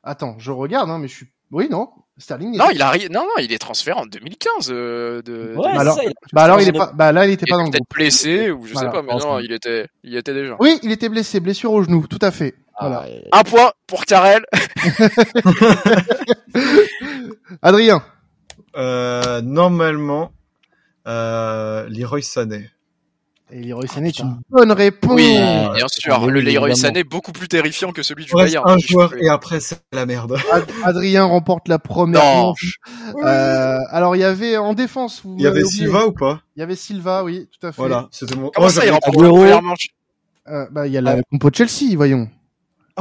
Attends, 0.04 0.36
je 0.40 0.52
regarde, 0.52 0.90
hein, 0.90 0.98
mais 1.00 1.08
je 1.08 1.16
suis. 1.16 1.28
Oui, 1.52 1.68
non. 1.70 1.90
Sterling. 2.18 2.58
Non, 2.58 2.66
il 2.74 2.82
arrive. 2.82 3.10
Non, 3.12 3.22
non, 3.22 3.42
il 3.42 3.54
est 3.54 3.58
transféré 3.60 3.98
en 3.98 4.06
2015. 4.06 4.70
Euh, 4.72 5.22
de, 5.22 5.56
Ouais, 5.56 5.70
de- 5.70 5.76
Bah 5.76 5.80
alors- 5.80 5.96
ça. 5.96 6.04
il 6.04 6.12
Bah 6.34 6.42
alors, 6.44 6.60
il 6.62 6.68
est 6.68 6.72
pas. 6.74 6.92
Bah 6.94 7.14
là, 7.14 7.26
il 7.26 7.32
était 7.32 7.46
il 7.48 7.52
pas 7.52 7.58
dans 7.58 7.66
était 7.66 7.78
le 7.78 7.86
peut-être 7.86 7.88
groupe. 7.88 7.98
blessé 7.98 8.52
ou 8.52 8.66
je 8.68 8.74
Voilà, 8.74 8.90
sais 8.90 8.94
pas, 8.94 9.02
mais 9.02 9.16
non, 9.18 9.40
il 9.40 9.54
était, 9.54 9.88
il 10.04 10.18
était 10.18 10.34
déjà. 10.34 10.58
Oui, 10.60 10.80
il 10.84 10.92
était 10.92 11.08
blessé, 11.08 11.40
blessure 11.40 11.72
au 11.72 11.82
genou, 11.82 12.06
tout 12.08 12.20
à 12.22 12.32
fait. 12.32 12.56
Voilà. 12.80 13.04
Ah, 13.06 13.10
ouais. 13.10 13.24
Un 13.32 13.44
point 13.44 13.72
pour 13.88 14.04
Karel. 14.06 14.44
Adrien. 17.62 18.04
Euh, 18.76 19.42
normalement, 19.42 20.32
euh, 21.08 21.88
Leroy 21.90 22.22
Sané. 22.22 22.70
Et 23.52 23.64
Leroy 23.64 23.88
Sané 23.88 24.10
est 24.10 24.12
putain. 24.12 24.26
une 24.28 24.42
bonne 24.50 24.72
réponse. 24.72 25.12
Oui, 25.16 25.36
Ah, 25.40 25.72
bien 25.76 25.88
sûr. 25.90 26.28
le 26.28 26.40
Leroy. 26.40 26.76
Sané 26.76 27.04
beaucoup 27.04 27.32
plus 27.32 27.48
terrifiant 27.48 27.92
que 27.92 28.04
celui 28.04 28.26
du 28.26 28.32
Bayern. 28.34 28.64
un 28.70 28.78
joueur 28.78 29.14
et 29.18 29.28
après, 29.28 29.60
c'est 29.60 29.80
la 29.92 30.06
merde. 30.06 30.38
Ad- 30.52 30.70
Adrien 30.84 31.24
remporte 31.26 31.68
la 31.68 31.80
première 31.80 32.24
Non. 32.24 32.42
manche. 32.48 32.76
Euh, 33.24 33.80
alors 33.90 34.16
il 34.16 34.20
y 34.20 34.24
avait 34.24 34.58
en 34.58 34.74
défense. 34.76 35.24
Il 35.26 35.42
y 35.42 35.48
avait. 35.48 35.64
Silva 35.66 36.06
ou 36.06 36.12
pas 36.12 36.42
Il 36.56 36.60
y 36.60 36.64
avait 36.64 36.76
Silva, 36.76 37.24
oui, 37.24 37.48
tout 37.60 37.66
à 37.66 37.72
fait. 37.72 37.82
Voilà, 37.82 38.08
c'était 38.12 38.36
mon. 38.36 38.52
Comment 38.54 38.68
Oh, 38.68 38.70
ça, 38.70 38.86
il 38.86 38.92
remporte 38.92 39.16
la 39.18 39.30
première 39.30 39.62
manche 39.64 39.88
Euh, 40.48 40.66
bah 40.72 40.86
il 40.88 40.94
y 40.94 40.98
a 40.98 41.02
la 41.02 41.18
compo 41.32 41.50
de 41.50 41.56
Chelsea, 41.56 41.96
voyons. 41.96 42.30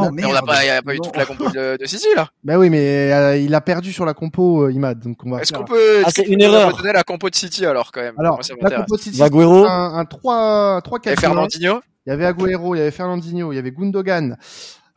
Oh 0.00 0.10
Mais 0.12 0.24
on 0.24 0.32
n'a 0.32 0.42
pas, 0.42 0.64
il 0.64 0.66
y 0.66 0.70
a 0.70 0.82
pas 0.82 0.94
eu 0.94 1.00
toute 1.00 1.16
la 1.16 1.26
compo 1.26 1.48
de, 1.50 1.76
de 1.76 2.14
là. 2.16 2.28
Bah 2.44 2.58
oui, 2.58 2.70
mais 2.70 3.12
euh, 3.12 3.36
il 3.36 3.54
a 3.54 3.60
perdu 3.60 3.92
sur 3.92 4.04
la 4.04 4.14
compo 4.14 4.64
euh, 4.64 4.72
Imad, 4.72 5.00
donc 5.00 5.18
on 5.24 5.30
va. 5.30 5.40
Est-ce 5.42 5.52
qu'on 5.52 5.64
peut, 5.64 6.02
Ah, 6.04 6.10
c'est 6.14 6.22
une 6.26 6.40
erreur. 6.40 6.76
donner 6.76 6.92
la 6.92 7.02
compo 7.04 7.28
de 7.30 7.34
City 7.34 7.64
alors 7.66 7.90
quand 7.92 8.00
même 8.02 8.14
Alors, 8.18 8.34
Moi, 8.34 8.42
ça 8.42 8.54
la 8.60 8.70
compo 8.70 8.96
de 8.96 9.00
City, 9.02 9.22
Agüero. 9.22 9.64
c'est 9.64 9.70
un, 9.70 9.94
un 9.94 10.04
3 10.04 10.80
3 10.82 10.98
4 11.00 11.20
Fernandinho 11.20 11.80
Il 12.06 12.10
y 12.10 12.12
avait 12.12 12.26
Agüero, 12.26 12.74
il 12.74 12.78
y 12.78 12.80
avait 12.80 12.90
Fernandinho, 12.90 13.52
il 13.52 13.56
y 13.56 13.58
avait 13.58 13.72
Gundogan. 13.72 14.36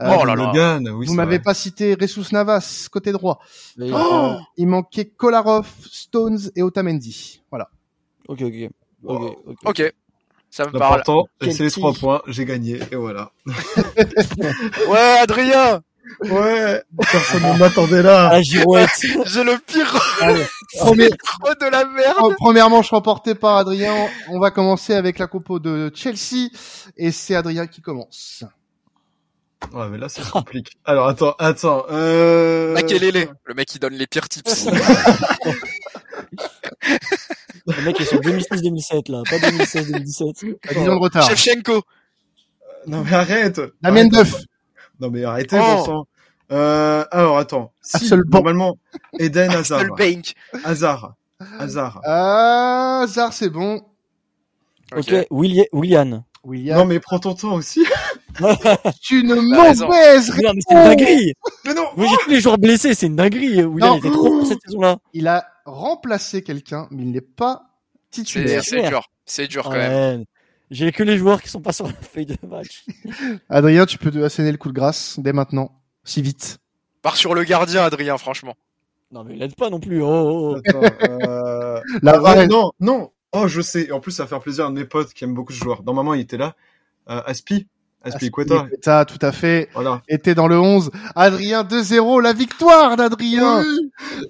Euh, 0.01 0.15
Oh 0.19 0.25
là 0.25 0.35
là. 0.35 0.45
Logan, 0.45 0.89
oui, 0.89 1.05
vous 1.05 1.13
m'avez 1.13 1.37
pas 1.39 1.53
cité 1.53 1.95
Ressus 1.99 2.33
Navas 2.33 2.87
côté 2.91 3.11
droit. 3.11 3.39
Mais- 3.77 3.91
Euh, 3.93 4.33
il 4.57 4.67
manquait 4.67 5.05
Kolarov, 5.05 5.67
Stones 5.91 6.39
et 6.55 6.63
Otamendi. 6.63 7.41
Voilà. 7.51 7.69
Ok, 8.27 8.41
ok. 8.41 8.69
Ok, 9.03 9.37
ok. 9.47 9.55
Ok, 9.65 9.93
ça 10.51 10.65
me 10.65 10.77
parle. 10.77 11.01
C'est 11.41 11.59
les 11.59 11.71
trois 11.71 11.93
points, 11.93 12.21
j'ai 12.27 12.45
gagné, 12.45 12.79
et 12.91 12.95
voilà. 12.95 13.31
Ouais, 14.87 15.17
Adrien, 15.21 15.81
Ouais, 16.19 16.83
personne 17.11 17.41
ne 17.41 17.57
m'attendait 17.57 18.03
là. 18.03 18.29
Ah, 18.31 18.41
girouette. 18.41 18.89
j'ai 19.25 19.43
le 19.43 19.57
pire 19.57 19.99
Allez, 20.21 20.45
premier, 20.77 21.09
de 21.09 21.71
la 21.71 21.85
merde. 21.85 22.15
Oh, 22.21 22.33
première 22.37 22.69
manche 22.69 22.89
remportée 22.89 23.35
par 23.35 23.57
Adrien. 23.57 24.07
On 24.29 24.39
va 24.39 24.51
commencer 24.51 24.93
avec 24.93 25.19
la 25.19 25.27
compo 25.27 25.59
de 25.59 25.91
Chelsea 25.93 26.49
et 26.97 27.11
c'est 27.11 27.35
Adrien 27.35 27.67
qui 27.67 27.81
commence. 27.81 28.43
Ouais, 29.73 29.87
mais 29.89 29.97
là, 29.97 30.09
c'est 30.09 30.27
compliqué. 30.27 30.71
Alors, 30.85 31.07
attends, 31.07 31.35
attends, 31.37 31.85
euh... 31.91 32.73
Makelele, 32.73 33.29
le 33.45 33.53
mec 33.53 33.67
qui 33.67 33.79
donne 33.79 33.93
les 33.93 34.07
pires 34.07 34.27
tips. 34.27 34.67
Le 37.67 37.83
mec 37.83 37.99
est 38.01 38.05
sur 38.05 38.19
2006-2007, 38.21 39.11
là. 39.11 39.21
Pas 39.29 39.37
2016-2017. 39.37 40.55
À 40.69 40.73
10 40.73 40.79
ans 40.89 40.95
de 40.95 40.99
retard. 40.99 41.27
Shevchenko, 41.29 41.81
Non, 42.87 43.03
mais 43.03 43.13
arrête. 43.13 43.61
Damien. 43.81 44.05
Duff. 44.07 44.35
Non, 44.99 45.09
mais 45.09 45.23
arrêtez, 45.23 45.57
Oh. 45.59 45.75
bon 45.75 45.85
sang. 45.85 46.07
Euh, 46.51 47.05
alors, 47.11 47.37
attends. 47.37 47.71
Si, 47.81 48.11
normalement, 48.29 48.77
Eden 49.19 49.51
Hazard. 49.51 49.83
Hazard. 50.65 51.13
Hazard. 51.59 52.01
Ah, 52.03 53.01
Hazard, 53.03 53.33
c'est 53.33 53.49
bon. 53.49 53.81
Ok, 54.95 55.13
Willi- 55.31 55.67
Willian. 55.71 56.23
William. 56.43 56.79
Non, 56.79 56.85
mais 56.85 56.99
prends 56.99 57.19
ton 57.19 57.33
temps 57.35 57.53
aussi. 57.53 57.85
C'est 58.39 59.15
une 59.15 59.35
mauvaise 59.35 59.83
mais 59.89 60.21
c'est 60.21 60.41
une 60.41 60.83
dinguerie. 60.83 61.33
Mais 61.65 61.73
non. 61.73 61.83
Moi, 61.97 62.07
j'ai 62.09 62.15
tous 62.23 62.29
les 62.29 62.39
joueurs 62.41 62.57
blessés, 62.57 62.93
c'est 62.93 63.07
une 63.07 63.15
dinguerie. 63.17 63.61
Non. 63.63 63.95
il 63.95 63.97
était 63.99 64.09
trop 64.11 64.29
bon 64.29 64.45
cette 64.45 64.59
saison-là. 64.65 64.97
Il 65.13 65.27
a 65.27 65.45
remplacé 65.65 66.43
quelqu'un, 66.43 66.87
mais 66.91 67.03
il 67.03 67.11
n'est 67.11 67.21
pas 67.21 67.63
titulaire. 68.09 68.63
c'est 68.63 68.87
dur. 68.87 69.09
C'est 69.25 69.47
dur 69.47 69.63
quand 69.63 69.71
même. 69.71 70.25
J'ai 70.69 70.93
que 70.93 71.03
les 71.03 71.17
joueurs 71.17 71.41
qui 71.41 71.49
sont 71.49 71.61
pas 71.61 71.73
sur 71.73 71.85
la 71.85 71.93
feuille 71.93 72.25
de 72.25 72.37
match. 72.47 72.85
Adrien, 73.49 73.85
tu 73.85 73.97
peux 73.97 74.23
asséner 74.23 74.51
le 74.51 74.57
coup 74.57 74.69
de 74.69 74.73
grâce 74.73 75.19
dès 75.19 75.33
maintenant. 75.33 75.81
Si 76.05 76.21
vite. 76.21 76.59
Pars 77.01 77.17
sur 77.17 77.35
le 77.35 77.43
gardien, 77.43 77.83
Adrien, 77.83 78.17
franchement. 78.17 78.55
Non, 79.11 79.25
mais 79.25 79.35
il 79.35 79.41
aide 79.41 79.55
pas 79.55 79.69
non 79.69 79.81
plus. 79.81 80.01
Oh, 80.01 80.07
oh, 80.07 80.55
oh. 80.55 80.55
Attends, 80.55 81.05
euh... 81.09 81.81
La 82.01 82.13
ah, 82.13 82.19
vraie- 82.19 82.47
non, 82.47 82.71
non. 82.79 83.11
Oh, 83.33 83.47
je 83.47 83.61
sais. 83.61 83.91
En 83.91 83.99
plus, 83.99 84.11
ça 84.11 84.23
va 84.23 84.29
faire 84.29 84.39
plaisir 84.39 84.65
à 84.65 84.67
un 84.67 84.71
de 84.71 84.79
mes 84.79 84.85
potes 84.85 85.13
qui 85.13 85.25
aime 85.25 85.33
beaucoup 85.33 85.51
ce 85.51 85.61
joueur. 85.61 85.83
Normalement, 85.83 86.13
il 86.13 86.21
était 86.21 86.37
là. 86.37 86.55
Euh, 87.09 87.21
Aspi. 87.25 87.67
Aspi 88.03 88.31
Quetta. 88.31 88.55
Aspilicueta, 88.55 89.05
tout 89.05 89.19
à 89.21 89.31
fait. 89.31 89.69
Voilà. 89.73 90.01
Était 90.07 90.35
dans 90.35 90.47
le 90.47 90.59
11. 90.59 90.91
Adrien 91.15 91.63
2-0, 91.63 92.21
la 92.21 92.33
victoire 92.33 92.97
d'Adrien. 92.97 93.63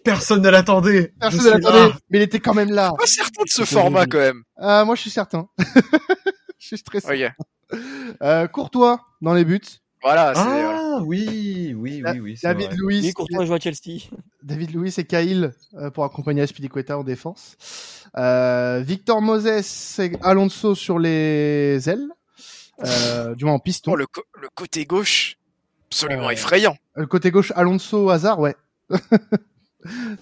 Personne 0.03 0.41
ne 0.41 0.49
l'attendait. 0.49 1.13
Personne 1.19 1.39
Je 1.39 1.45
ne 1.47 1.51
suis 1.53 1.61
l'attendait, 1.61 1.93
mais 2.09 2.19
il 2.19 2.22
était 2.22 2.39
quand 2.39 2.53
même 2.53 2.72
là. 2.72 2.91
Pas 2.97 3.05
certain 3.05 3.43
de 3.43 3.49
ce 3.49 3.63
format 3.63 4.05
quand 4.05 4.19
même. 4.19 4.43
Ah, 4.57 4.84
moi, 4.86 4.95
je 4.95 5.01
suis 5.01 5.09
certain. 5.09 5.47
je 6.59 6.67
suis 6.67 6.78
stressé. 6.78 7.30
Euh, 8.22 8.47
Courtois 8.47 9.01
dans 9.22 9.34
les 9.34 9.45
buts. 9.45 9.61
Voilà. 10.03 10.34
Ah, 10.36 10.99
oui, 11.05 11.76
oui, 11.78 12.01
oui, 12.03 12.19
oui. 12.19 12.39
David 12.41 12.67
vrai. 12.67 12.76
Louis. 12.78 13.01
Oui, 13.03 13.13
Courtois 13.13 13.45
joue 13.45 13.53
à 13.53 13.59
Chelsea. 13.59 14.09
David 14.41 14.74
Louis 14.74 14.93
et 14.97 15.03
Cahill 15.03 15.51
euh, 15.76 15.91
pour 15.91 16.03
accompagner 16.03 16.41
Aspilicueta 16.41 16.97
en 16.97 17.03
défense. 17.03 17.55
Euh, 18.17 18.82
Victor 18.84 19.22
Moses 19.22 19.99
et 19.99 20.11
Alonso 20.24 20.74
sur 20.74 20.97
les 20.97 21.88
ailes. 21.88 22.07
Euh, 22.86 23.36
du 23.36 23.46
moins 23.46 23.54
en 23.56 23.60
piston. 23.60 23.92
Oh, 23.92 23.96
le, 23.96 24.06
le 24.42 24.50
côté 24.56 24.86
gauche, 24.86 25.38
absolument 25.90 26.28
Euh, 26.28 26.32
effrayant. 26.32 26.78
Le 26.96 27.06
côté 27.06 27.32
gauche, 27.32 27.52
Alonso, 27.56 28.10
Hazard, 28.10 28.40
ouais. 28.40 28.56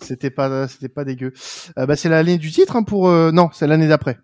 c'était 0.02 0.30
pas, 0.30 0.68
c'était 0.68 0.90
pas 0.90 1.04
dégueu. 1.04 1.34
Euh, 1.78 1.86
bah, 1.86 1.96
c'est 1.96 2.10
l'année 2.10 2.38
du 2.38 2.52
titre 2.52 2.76
hein, 2.76 2.84
pour. 2.84 3.10
euh, 3.10 3.32
non, 3.32 3.50
c'est 3.54 3.68
l'année 3.68 3.88
d'après. 3.88 4.20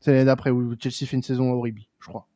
C'est 0.00 0.12
l'année 0.12 0.24
d'après 0.24 0.50
où 0.50 0.74
Chelsea 0.80 1.06
fait 1.08 1.16
une 1.16 1.22
saison 1.22 1.50
horrible, 1.52 1.80
je 2.00 2.06
crois. 2.08 2.26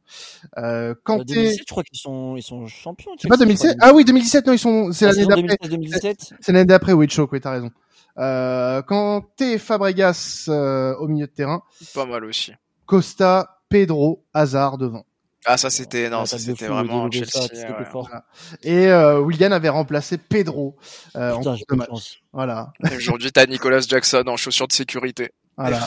Euh, 0.58 0.90
Euh, 0.90 0.94
Kanté, 1.04 1.34
2017, 1.34 1.58
je 1.60 1.64
crois 1.72 1.82
qu'ils 1.84 1.98
sont, 1.98 2.36
ils 2.36 2.42
sont 2.42 2.66
champions. 2.66 3.12
c'est 3.18 3.28
pas 3.28 3.36
2017 3.36 3.78
Ah 3.80 3.92
oui, 3.94 4.04
2017. 4.04 4.46
Non, 4.46 4.52
ils 4.52 4.58
sont. 4.58 4.92
C'est 4.92 5.06
Ah, 5.06 5.12
l'année 5.12 5.26
d'après. 5.46 5.68
2016-2017. 5.68 6.32
C'est 6.40 6.52
l'année 6.52 6.64
d'après, 6.66 6.92
oui, 6.92 7.08
Choc, 7.08 7.30
oui, 7.32 7.40
t'as 7.40 7.52
raison. 7.52 7.70
Euh, 8.18 8.82
Kanté, 8.82 9.56
Fabregas 9.58 10.46
euh, 10.48 10.94
au 10.96 11.08
milieu 11.08 11.26
de 11.26 11.32
terrain, 11.32 11.62
Pas 11.94 12.04
mal 12.04 12.24
aussi. 12.26 12.52
Costa, 12.84 13.62
Pedro, 13.70 14.22
Hazard 14.34 14.76
devant. 14.76 15.06
Ah, 15.44 15.56
ça 15.56 15.70
c'était. 15.70 16.08
Non, 16.08 16.24
ça 16.24 16.38
c'était 16.38 16.66
vraiment 16.66 17.10
Chelsea. 17.10 17.48
Ouais. 17.52 17.84
fort. 17.90 18.08
Et 18.62 18.86
euh, 18.88 19.20
Willian 19.20 19.52
avait 19.52 19.68
remplacé 19.68 20.18
Pedro 20.18 20.76
euh, 21.16 21.32
en 21.32 21.38
Putain, 21.38 21.56
de 21.68 21.76
match. 21.76 22.22
Voilà, 22.32 22.72
Et 22.90 22.96
Aujourd'hui, 22.96 23.32
t'as 23.32 23.46
Nicolas 23.46 23.80
Jackson 23.80 24.22
en 24.26 24.36
chaussures 24.36 24.68
de 24.68 24.72
sécurité. 24.72 25.32
Voilà. 25.56 25.78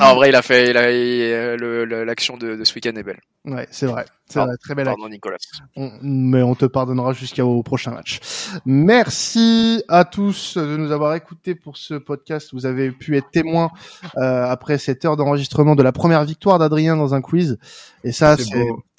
Non, 0.00 0.06
en 0.06 0.14
vrai, 0.14 0.30
il 0.30 0.34
a 0.34 0.42
fait, 0.42 0.70
il 0.70 0.76
a, 0.76 0.90
il- 0.90 1.22
euh, 1.32 1.56
le- 1.56 1.84
le- 1.84 2.04
l'action 2.04 2.36
de, 2.36 2.56
de 2.56 2.64
ce 2.64 2.74
week-end 2.74 2.92
est 2.96 3.02
belle. 3.02 3.20
Ouais, 3.44 3.66
c'est 3.70 3.86
vrai. 3.86 4.04
C'est 4.26 4.38
vrai, 4.40 4.56
très 4.62 4.74
belle 4.74 4.86
Pardon, 4.86 5.08
Nicolas. 5.08 5.36
On- 5.76 5.90
mais 6.02 6.42
on 6.42 6.54
te 6.54 6.64
pardonnera 6.64 7.12
jusqu'au 7.12 7.62
prochain 7.62 7.90
match. 7.90 8.20
Merci 8.64 9.84
à 9.88 10.04
tous 10.04 10.56
de 10.56 10.76
nous 10.76 10.90
avoir 10.92 11.14
écoutés 11.14 11.54
pour 11.54 11.76
ce 11.76 11.94
podcast. 11.94 12.48
Vous 12.52 12.64
avez 12.66 12.90
pu 12.90 13.16
être 13.18 13.30
témoins 13.30 13.70
euh, 14.16 14.44
après 14.46 14.78
cette 14.78 15.04
heure 15.04 15.16
d'enregistrement 15.16 15.74
de 15.76 15.82
la 15.82 15.92
première 15.92 16.24
victoire 16.24 16.58
d'Adrien 16.58 16.96
dans 16.96 17.14
un 17.14 17.20
quiz. 17.20 17.58
Et 18.04 18.12
ça, 18.12 18.36
C'est 18.38 18.44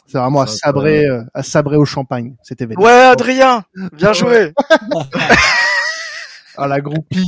c'est 0.05 0.17
vraiment 0.19 0.41
à 0.41 0.47
sabrer, 0.47 1.07
euh, 1.07 1.23
à 1.33 1.41
sabrer 1.41 1.77
au 1.77 1.85
champagne. 1.85 2.35
Cet 2.43 2.61
événement. 2.61 2.83
Ouais, 2.83 2.91
Adrien, 2.91 3.63
bien 3.93 4.13
joué. 4.13 4.53
Ah 6.55 6.67
la 6.67 6.81
groupie. 6.81 7.25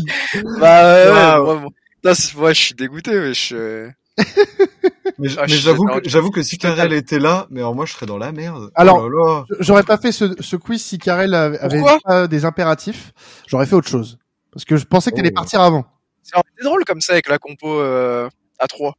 bah, 0.60 1.06
ouais, 1.08 1.42
moi, 1.42 1.70
putain, 2.12 2.16
c'est- 2.16 2.36
moi, 2.38 2.54
je 2.54 2.62
suis 2.62 2.76
dégoûté, 2.76 3.12
mais 3.20 3.34
je. 3.34 3.90
Mais, 5.18 5.30
Ah, 5.38 5.46
j'avoue 5.48 5.86
que, 5.86 6.10
j'avoue 6.10 6.30
que 6.32 6.42
si 6.42 6.58
Karel 6.58 6.92
était 6.92 7.20
là, 7.20 7.48
mais 7.50 7.60
alors 7.62 7.74
moi 7.76 7.86
je 7.86 7.94
serais 7.94 8.06
dans 8.06 8.18
la 8.18 8.32
merde. 8.34 8.70
Alors- 8.76 8.98
Oh 9.04 9.08
là 9.10 9.26
là. 9.26 9.46
J'aurais 9.60 9.84
pas 9.84 9.98
fait 9.98 10.12
ce, 10.12 10.36
ce 10.42 10.56
quiz 10.58 10.84
si 10.84 10.98
Karel 10.98 11.34
avait 11.34 11.82
pas 12.04 12.28
des 12.28 12.44
impératifs. 12.44 13.14
J'aurais 13.48 13.66
fait 13.66 13.76
autre 13.76 13.88
chose. 13.88 14.18
Parce 14.52 14.66
que 14.66 14.76
je 14.78 14.86
pensais 14.86 15.12
que 15.12 15.16
t'allais 15.16 15.32
Oh. 15.32 15.36
partir 15.40 15.62
avant. 15.62 15.86
C'est 16.24 16.36
c'est 16.58 16.64
drôle 16.66 16.84
comme 16.86 17.00
ça 17.02 17.14
avec 17.14 17.30
la 17.30 17.38
compo 17.38 17.80
euh, 17.80 18.28
à 18.60 18.68
3. 18.68 18.96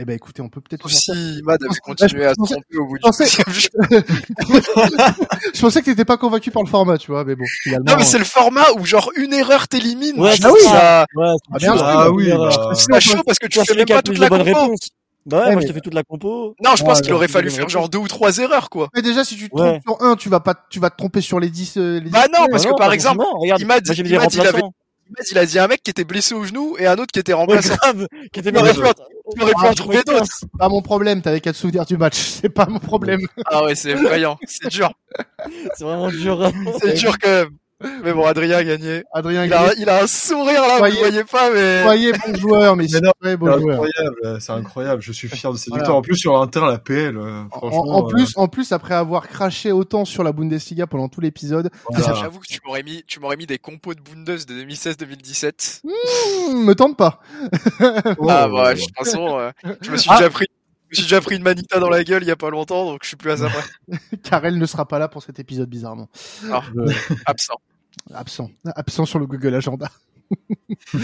Eh 0.00 0.04
ben 0.04 0.14
écoutez, 0.14 0.42
on 0.42 0.48
peut 0.48 0.60
peut-être. 0.60 0.82
Sauf 0.88 0.92
si 0.92 1.42
Mad 1.42 1.60
avait 1.62 1.74
Je 1.74 1.80
continué 1.80 2.24
à 2.24 2.30
se 2.30 2.34
pensais- 2.36 2.54
tromper 2.54 2.78
au 2.78 2.86
bout 2.86 2.98
du 2.98 3.00
pensais-. 3.00 3.26
Je 5.54 5.60
pensais 5.60 5.80
que 5.80 5.86
t'étais 5.86 6.04
pas 6.04 6.16
convaincu 6.16 6.50
par 6.50 6.62
le 6.62 6.68
format, 6.68 6.98
tu 6.98 7.10
vois, 7.10 7.24
mais 7.24 7.34
bon. 7.34 7.44
Non, 7.66 7.96
mais 7.96 8.04
c'est 8.04 8.18
le 8.18 8.24
format 8.24 8.66
où 8.78 8.84
genre 8.84 9.10
une 9.16 9.32
erreur 9.32 9.68
t'élimine. 9.68 10.20
Ouais, 10.20 10.32
Je 10.32 10.36
c'est 10.36 10.42
trouve 10.48 10.58
ça. 10.60 10.70
ça, 10.70 11.06
Ouais, 11.14 11.26
Ah, 11.52 11.58
bien 11.58 11.74
Ah 11.80 12.10
oui, 12.10 12.30
bah. 12.30 12.74
c'est 12.74 13.00
chaud 13.00 13.22
parce 13.26 13.38
que 13.38 13.46
tu 13.46 13.60
fais 13.64 13.74
même 13.74 13.86
pas 13.86 14.02
toute 14.02 14.18
la 14.18 14.28
bonnes 14.28 14.44
compo. 14.44 14.60
réponses. 14.60 14.88
Bah 15.26 15.38
ouais, 15.38 15.42
Ouais, 15.42 15.46
moi 15.52 15.56
mais- 15.56 15.62
je 15.62 15.68
te 15.68 15.72
fais 15.74 15.80
toute 15.80 15.94
la 15.94 16.02
compo. 16.04 16.54
Non, 16.64 16.70
je 16.74 16.82
pense 16.84 16.98
Ouais, 16.98 17.02
qu'il 17.04 17.12
aurait 17.12 17.26
ouais, 17.26 17.32
fallu 17.32 17.48
ouais, 17.48 17.54
faire 17.54 17.64
ouais. 17.64 17.70
genre 17.70 17.88
deux 17.90 17.98
ou 17.98 18.08
trois 18.08 18.38
erreurs, 18.38 18.70
quoi. 18.70 18.88
Mais 18.94 19.02
déjà, 19.02 19.24
si 19.24 19.36
tu 19.36 19.50
te 19.50 19.54
Ouais. 19.60 19.78
trompes 19.80 19.98
sur 20.00 20.06
un, 20.06 20.16
tu 20.16 20.30
vas 20.30 20.40
pas, 20.40 20.54
tu 20.70 20.80
vas 20.80 20.88
te 20.88 20.96
tromper 20.96 21.20
sur 21.20 21.38
les 21.38 21.50
10, 21.50 21.76
euh, 21.76 22.00
les 22.00 22.08
Bah 22.08 22.24
10. 22.26 22.32
non, 22.32 22.46
parce 22.50 22.62
Bah 22.62 22.68
que 22.70 22.74
non, 22.74 22.78
par 22.78 22.92
exemple, 22.92 23.16
forcément. 23.16 23.38
regarde, 23.40 23.60
Imad- 23.60 23.86
moi 23.86 23.94
Imad, 23.94 24.32
il 24.34 24.40
avait-. 24.40 24.58
Imad, 24.60 24.70
il 25.30 25.38
a 25.38 25.46
dit 25.46 25.58
un 25.58 25.66
mec 25.68 25.82
qui 25.82 25.90
était 25.90 26.04
blessé 26.04 26.34
au 26.34 26.44
genou 26.44 26.76
et 26.78 26.86
un 26.86 26.94
autre 26.94 27.12
qui 27.12 27.18
était 27.18 27.32
grave, 27.32 28.06
qui 28.32 28.40
était 28.40 28.50
Il 28.50 28.56
aurait 28.58 28.72
bien 28.72 28.82
pu 28.82 28.88
en- 28.88 28.92
Ah, 29.70 29.74
trouver 29.74 30.02
d'autres. 30.04 30.26
pas 30.58 30.68
mon 30.68 30.80
problème, 30.82 31.22
t'avais 31.22 31.40
qu'à 31.40 31.52
te 31.52 31.56
souvenir 31.58 31.84
du 31.86 31.96
match. 31.96 32.16
C'est 32.42 32.48
pas 32.48 32.66
mon 32.66 32.78
problème. 32.78 33.20
Ah 33.46 33.64
ouais, 33.64 33.74
c'est 33.74 33.90
effrayant. 33.90 34.38
C'est 34.46 34.68
dur. 34.70 34.92
C'est 35.74 35.84
vraiment 35.84 36.08
dur. 36.08 36.50
C'est 36.80 36.94
dur 36.94 37.18
quand 37.18 37.28
même. 37.30 37.50
Mais 38.02 38.12
bon, 38.12 38.24
Adrien 38.26 38.56
a 38.58 38.64
gagné. 38.64 39.04
Adrien 39.14 39.44
Il 39.44 39.52
a, 39.52 39.68
Gagné, 39.68 39.82
il 39.82 39.88
a 39.88 40.02
un 40.02 40.06
sourire 40.08 40.62
là, 40.62 40.78
Voyez- 40.78 40.94
vous 40.96 41.00
voyez 41.00 41.24
pas, 41.24 41.50
mais. 41.52 41.82
voyez, 41.84 42.12
bon 42.12 42.34
joueur, 42.34 42.74
mais 42.76 42.88
c'est 42.88 43.00
vrai, 43.22 43.36
bon 43.36 43.46
C'est 43.52 43.60
joueur. 43.60 43.74
incroyable, 43.82 44.40
c'est 44.40 44.52
incroyable. 44.52 45.02
Je 45.02 45.12
suis 45.12 45.28
fier 45.28 45.52
de 45.52 45.56
cette 45.56 45.68
Voilà. 45.68 45.82
victoire. 45.84 45.98
En 45.98 46.02
plus 46.02 46.16
sur 46.16 46.40
Inter, 46.42 46.62
la 46.66 46.78
PL, 46.78 47.16
euh, 47.16 47.42
En, 47.52 47.58
franchement. 47.58 47.82
en 47.98 48.02
plus, 48.08 48.32
en 48.36 48.48
plus, 48.48 48.72
après 48.72 48.94
avoir 48.94 49.28
craché 49.28 49.70
autant 49.70 50.04
sur 50.04 50.24
la 50.24 50.32
Bundesliga 50.32 50.88
pendant 50.88 51.08
tout 51.08 51.20
l'épisode, 51.20 51.66
euh, 51.66 51.94
voilà. 51.96 52.14
J'avoue 52.14 52.40
que 52.40 52.46
tu 52.48 52.58
m'aurais 52.66 52.82
mis, 52.82 53.04
tu 53.06 53.20
m'aurais 53.20 53.36
mis 53.36 53.46
des 53.46 53.58
compos 53.58 53.94
de 53.94 54.00
Bundes 54.00 54.24
de 54.24 54.54
2016-2017. 54.64 55.82
hmm, 55.84 56.64
me 56.64 56.74
tente 56.74 56.96
pas. 56.96 57.20
Oh, 58.18 58.26
ah 58.28 58.48
bah, 58.48 58.48
ouais. 58.48 58.74
de 58.74 58.80
toute 58.80 58.96
façon, 58.96 59.38
euh, 59.38 59.50
je 59.82 59.90
me 59.92 59.96
suis 59.96 60.10
Ah. 60.12 60.16
déjà 60.18 60.30
pris, 60.30 60.46
je 60.90 60.92
me 60.92 61.02
suis 61.02 61.02
déjà 61.04 61.20
pris 61.20 61.36
une 61.36 61.42
manita 61.42 61.78
dans 61.80 61.90
la 61.90 62.02
gueule 62.02 62.22
il 62.22 62.28
y 62.28 62.32
a 62.32 62.36
pas 62.36 62.50
longtemps, 62.50 62.86
donc 62.86 63.00
je 63.02 63.08
suis 63.08 63.16
plus 63.16 63.30
à 63.30 63.36
ça. 63.36 63.48
Karel 64.22 64.58
ne 64.58 64.66
sera 64.66 64.88
pas 64.88 64.98
là 64.98 65.08
pour 65.08 65.22
cet 65.22 65.38
épisode, 65.38 65.68
bizarrement. 65.68 66.08
Ah. 66.50 66.62
Euh, 66.76 66.90
Absent. 67.26 67.56
absent. 68.14 68.50
Absent 68.64 69.04
sur 69.04 69.18
le 69.18 69.26
Google 69.26 69.54
Agenda. 69.54 69.90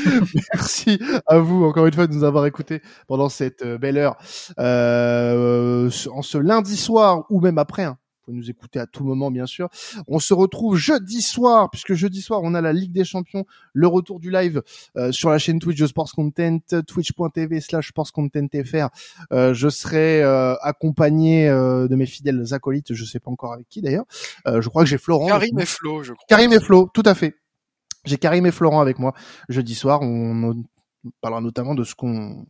Merci 0.55 0.99
à 1.27 1.39
vous 1.39 1.65
encore 1.65 1.87
une 1.87 1.93
fois 1.93 2.07
de 2.07 2.15
nous 2.15 2.25
avoir 2.25 2.47
écoutés 2.47 2.83
pendant 3.07 3.29
cette 3.29 3.63
euh, 3.63 3.79
belle 3.79 3.97
heure 3.97 4.17
euh, 4.59 5.91
en 6.11 6.23
ce 6.23 6.39
lundi 6.39 6.77
soir 6.77 7.25
ou 7.31 7.41
même 7.41 7.59
après. 7.59 7.85
Hein. 7.85 7.99
Vous 8.25 8.33
pouvez 8.33 8.39
nous 8.39 8.51
écouter 8.51 8.79
à 8.79 8.87
tout 8.87 9.05
moment, 9.05 9.31
bien 9.31 9.45
sûr. 9.45 9.69
On 10.09 10.19
se 10.19 10.33
retrouve 10.33 10.77
jeudi 10.77 11.21
soir, 11.21 11.69
puisque 11.69 11.93
jeudi 11.93 12.23
soir, 12.23 12.41
on 12.43 12.55
a 12.55 12.63
la 12.63 12.73
Ligue 12.73 12.91
des 12.93 13.05
Champions, 13.05 13.45
le 13.75 13.87
retour 13.87 14.19
du 14.19 14.31
live 14.31 14.63
euh, 14.97 15.13
sur 15.13 15.29
la 15.29 15.37
chaîne 15.37 15.59
Twitch 15.59 15.79
de 15.79 15.87
Sports 15.87 16.11
Content, 16.13 16.61
twitch.tv 16.87 17.61
slash 17.61 17.89
Sports 17.89 18.13
Content 18.13 18.47
FR. 18.65 18.89
Euh, 19.31 19.53
je 19.53 19.69
serai 19.69 20.23
euh, 20.23 20.55
accompagné 20.63 21.51
euh, 21.51 21.87
de 21.87 21.97
mes 21.97 22.07
fidèles 22.07 22.55
acolytes, 22.55 22.95
je 22.95 23.05
sais 23.05 23.21
pas 23.21 23.31
encore 23.31 23.53
avec 23.53 23.69
qui 23.69 23.83
d'ailleurs. 23.83 24.07
Euh, 24.47 24.63
je 24.63 24.71
crois 24.71 24.85
que 24.85 24.89
j'ai 24.89 24.97
Florent. 24.97 25.27
Karim 25.27 25.59
et 25.59 25.67
Flo, 25.67 26.03
je 26.03 26.15
crois. 26.15 26.25
Karim 26.27 26.51
et 26.55 26.61
Flo, 26.61 26.91
tout 26.95 27.03
à 27.05 27.15
fait. 27.15 27.35
J'ai 28.07 28.17
Karim 28.17 28.47
et 28.47 28.53
Florent 28.53 28.81
avec 28.81 28.99
moi 28.99 29.13
jeudi 29.51 29.75
soir. 29.75 30.01
On, 30.01 30.65
on 31.05 31.11
parlera 31.21 31.43
notamment 31.43 31.75
de 31.75 31.85
ce 31.85 31.95
qu'on, 31.95 32.47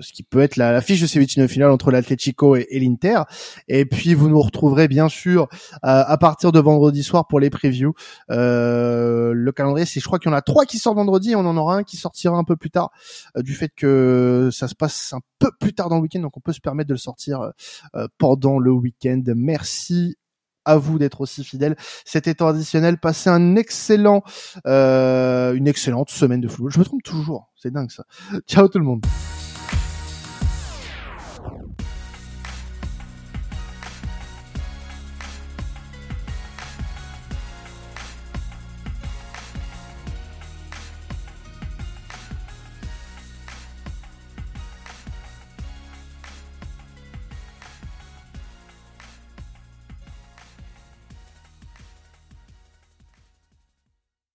ce 0.00 0.12
qui 0.12 0.22
peut 0.22 0.40
être 0.40 0.56
la, 0.56 0.72
la 0.72 0.80
fiche 0.80 1.00
de 1.00 1.06
ces 1.06 1.18
huitièmes 1.18 1.46
de 1.46 1.50
finale 1.50 1.70
entre 1.70 1.90
l'Atlético 1.90 2.56
et, 2.56 2.66
l'Inter. 2.72 3.22
Et 3.68 3.84
puis 3.84 4.14
vous 4.14 4.28
nous 4.28 4.40
retrouverez 4.40 4.88
bien 4.88 5.08
sûr 5.08 5.42
euh, 5.42 5.78
à 5.82 6.16
partir 6.18 6.52
de 6.52 6.60
vendredi 6.60 7.02
soir 7.02 7.26
pour 7.26 7.40
les 7.40 7.50
previews. 7.50 7.94
Euh, 8.30 9.32
le 9.34 9.52
calendrier, 9.52 9.86
c'est 9.86 10.00
je 10.00 10.06
crois 10.06 10.18
qu'il 10.18 10.30
y 10.30 10.34
en 10.34 10.36
a 10.36 10.42
trois 10.42 10.64
qui 10.64 10.78
sortent 10.78 10.96
vendredi 10.96 11.34
on 11.36 11.46
en 11.46 11.56
aura 11.56 11.76
un 11.76 11.82
qui 11.82 11.96
sortira 11.96 12.36
un 12.36 12.44
peu 12.44 12.56
plus 12.56 12.70
tard 12.70 12.90
euh, 13.36 13.42
du 13.42 13.54
fait 13.54 13.70
que 13.74 14.50
ça 14.52 14.68
se 14.68 14.74
passe 14.74 15.12
un 15.12 15.20
peu 15.38 15.50
plus 15.60 15.74
tard 15.74 15.88
dans 15.88 15.96
le 15.96 16.02
week-end, 16.02 16.20
donc 16.20 16.36
on 16.36 16.40
peut 16.40 16.52
se 16.52 16.60
permettre 16.60 16.88
de 16.88 16.94
le 16.94 16.98
sortir 16.98 17.52
euh, 17.94 18.06
pendant 18.18 18.58
le 18.58 18.70
week-end. 18.72 19.22
Merci 19.34 20.16
à 20.64 20.76
vous 20.76 20.98
d'être 20.98 21.20
aussi 21.20 21.44
fidèles. 21.44 21.76
C'était 22.04 22.34
temps 22.34 22.48
additionnel. 22.48 22.98
Passez 22.98 23.30
un 23.30 23.54
excellent, 23.54 24.22
euh, 24.66 25.54
une 25.54 25.68
excellente 25.68 26.10
semaine 26.10 26.40
de 26.40 26.48
football. 26.48 26.72
Je 26.72 26.78
me 26.80 26.84
trompe 26.84 27.02
toujours. 27.02 27.52
C'est 27.56 27.70
dingue 27.70 27.90
ça. 27.90 28.04
Ciao 28.48 28.68
tout 28.68 28.78
le 28.78 28.84
monde. 28.84 29.04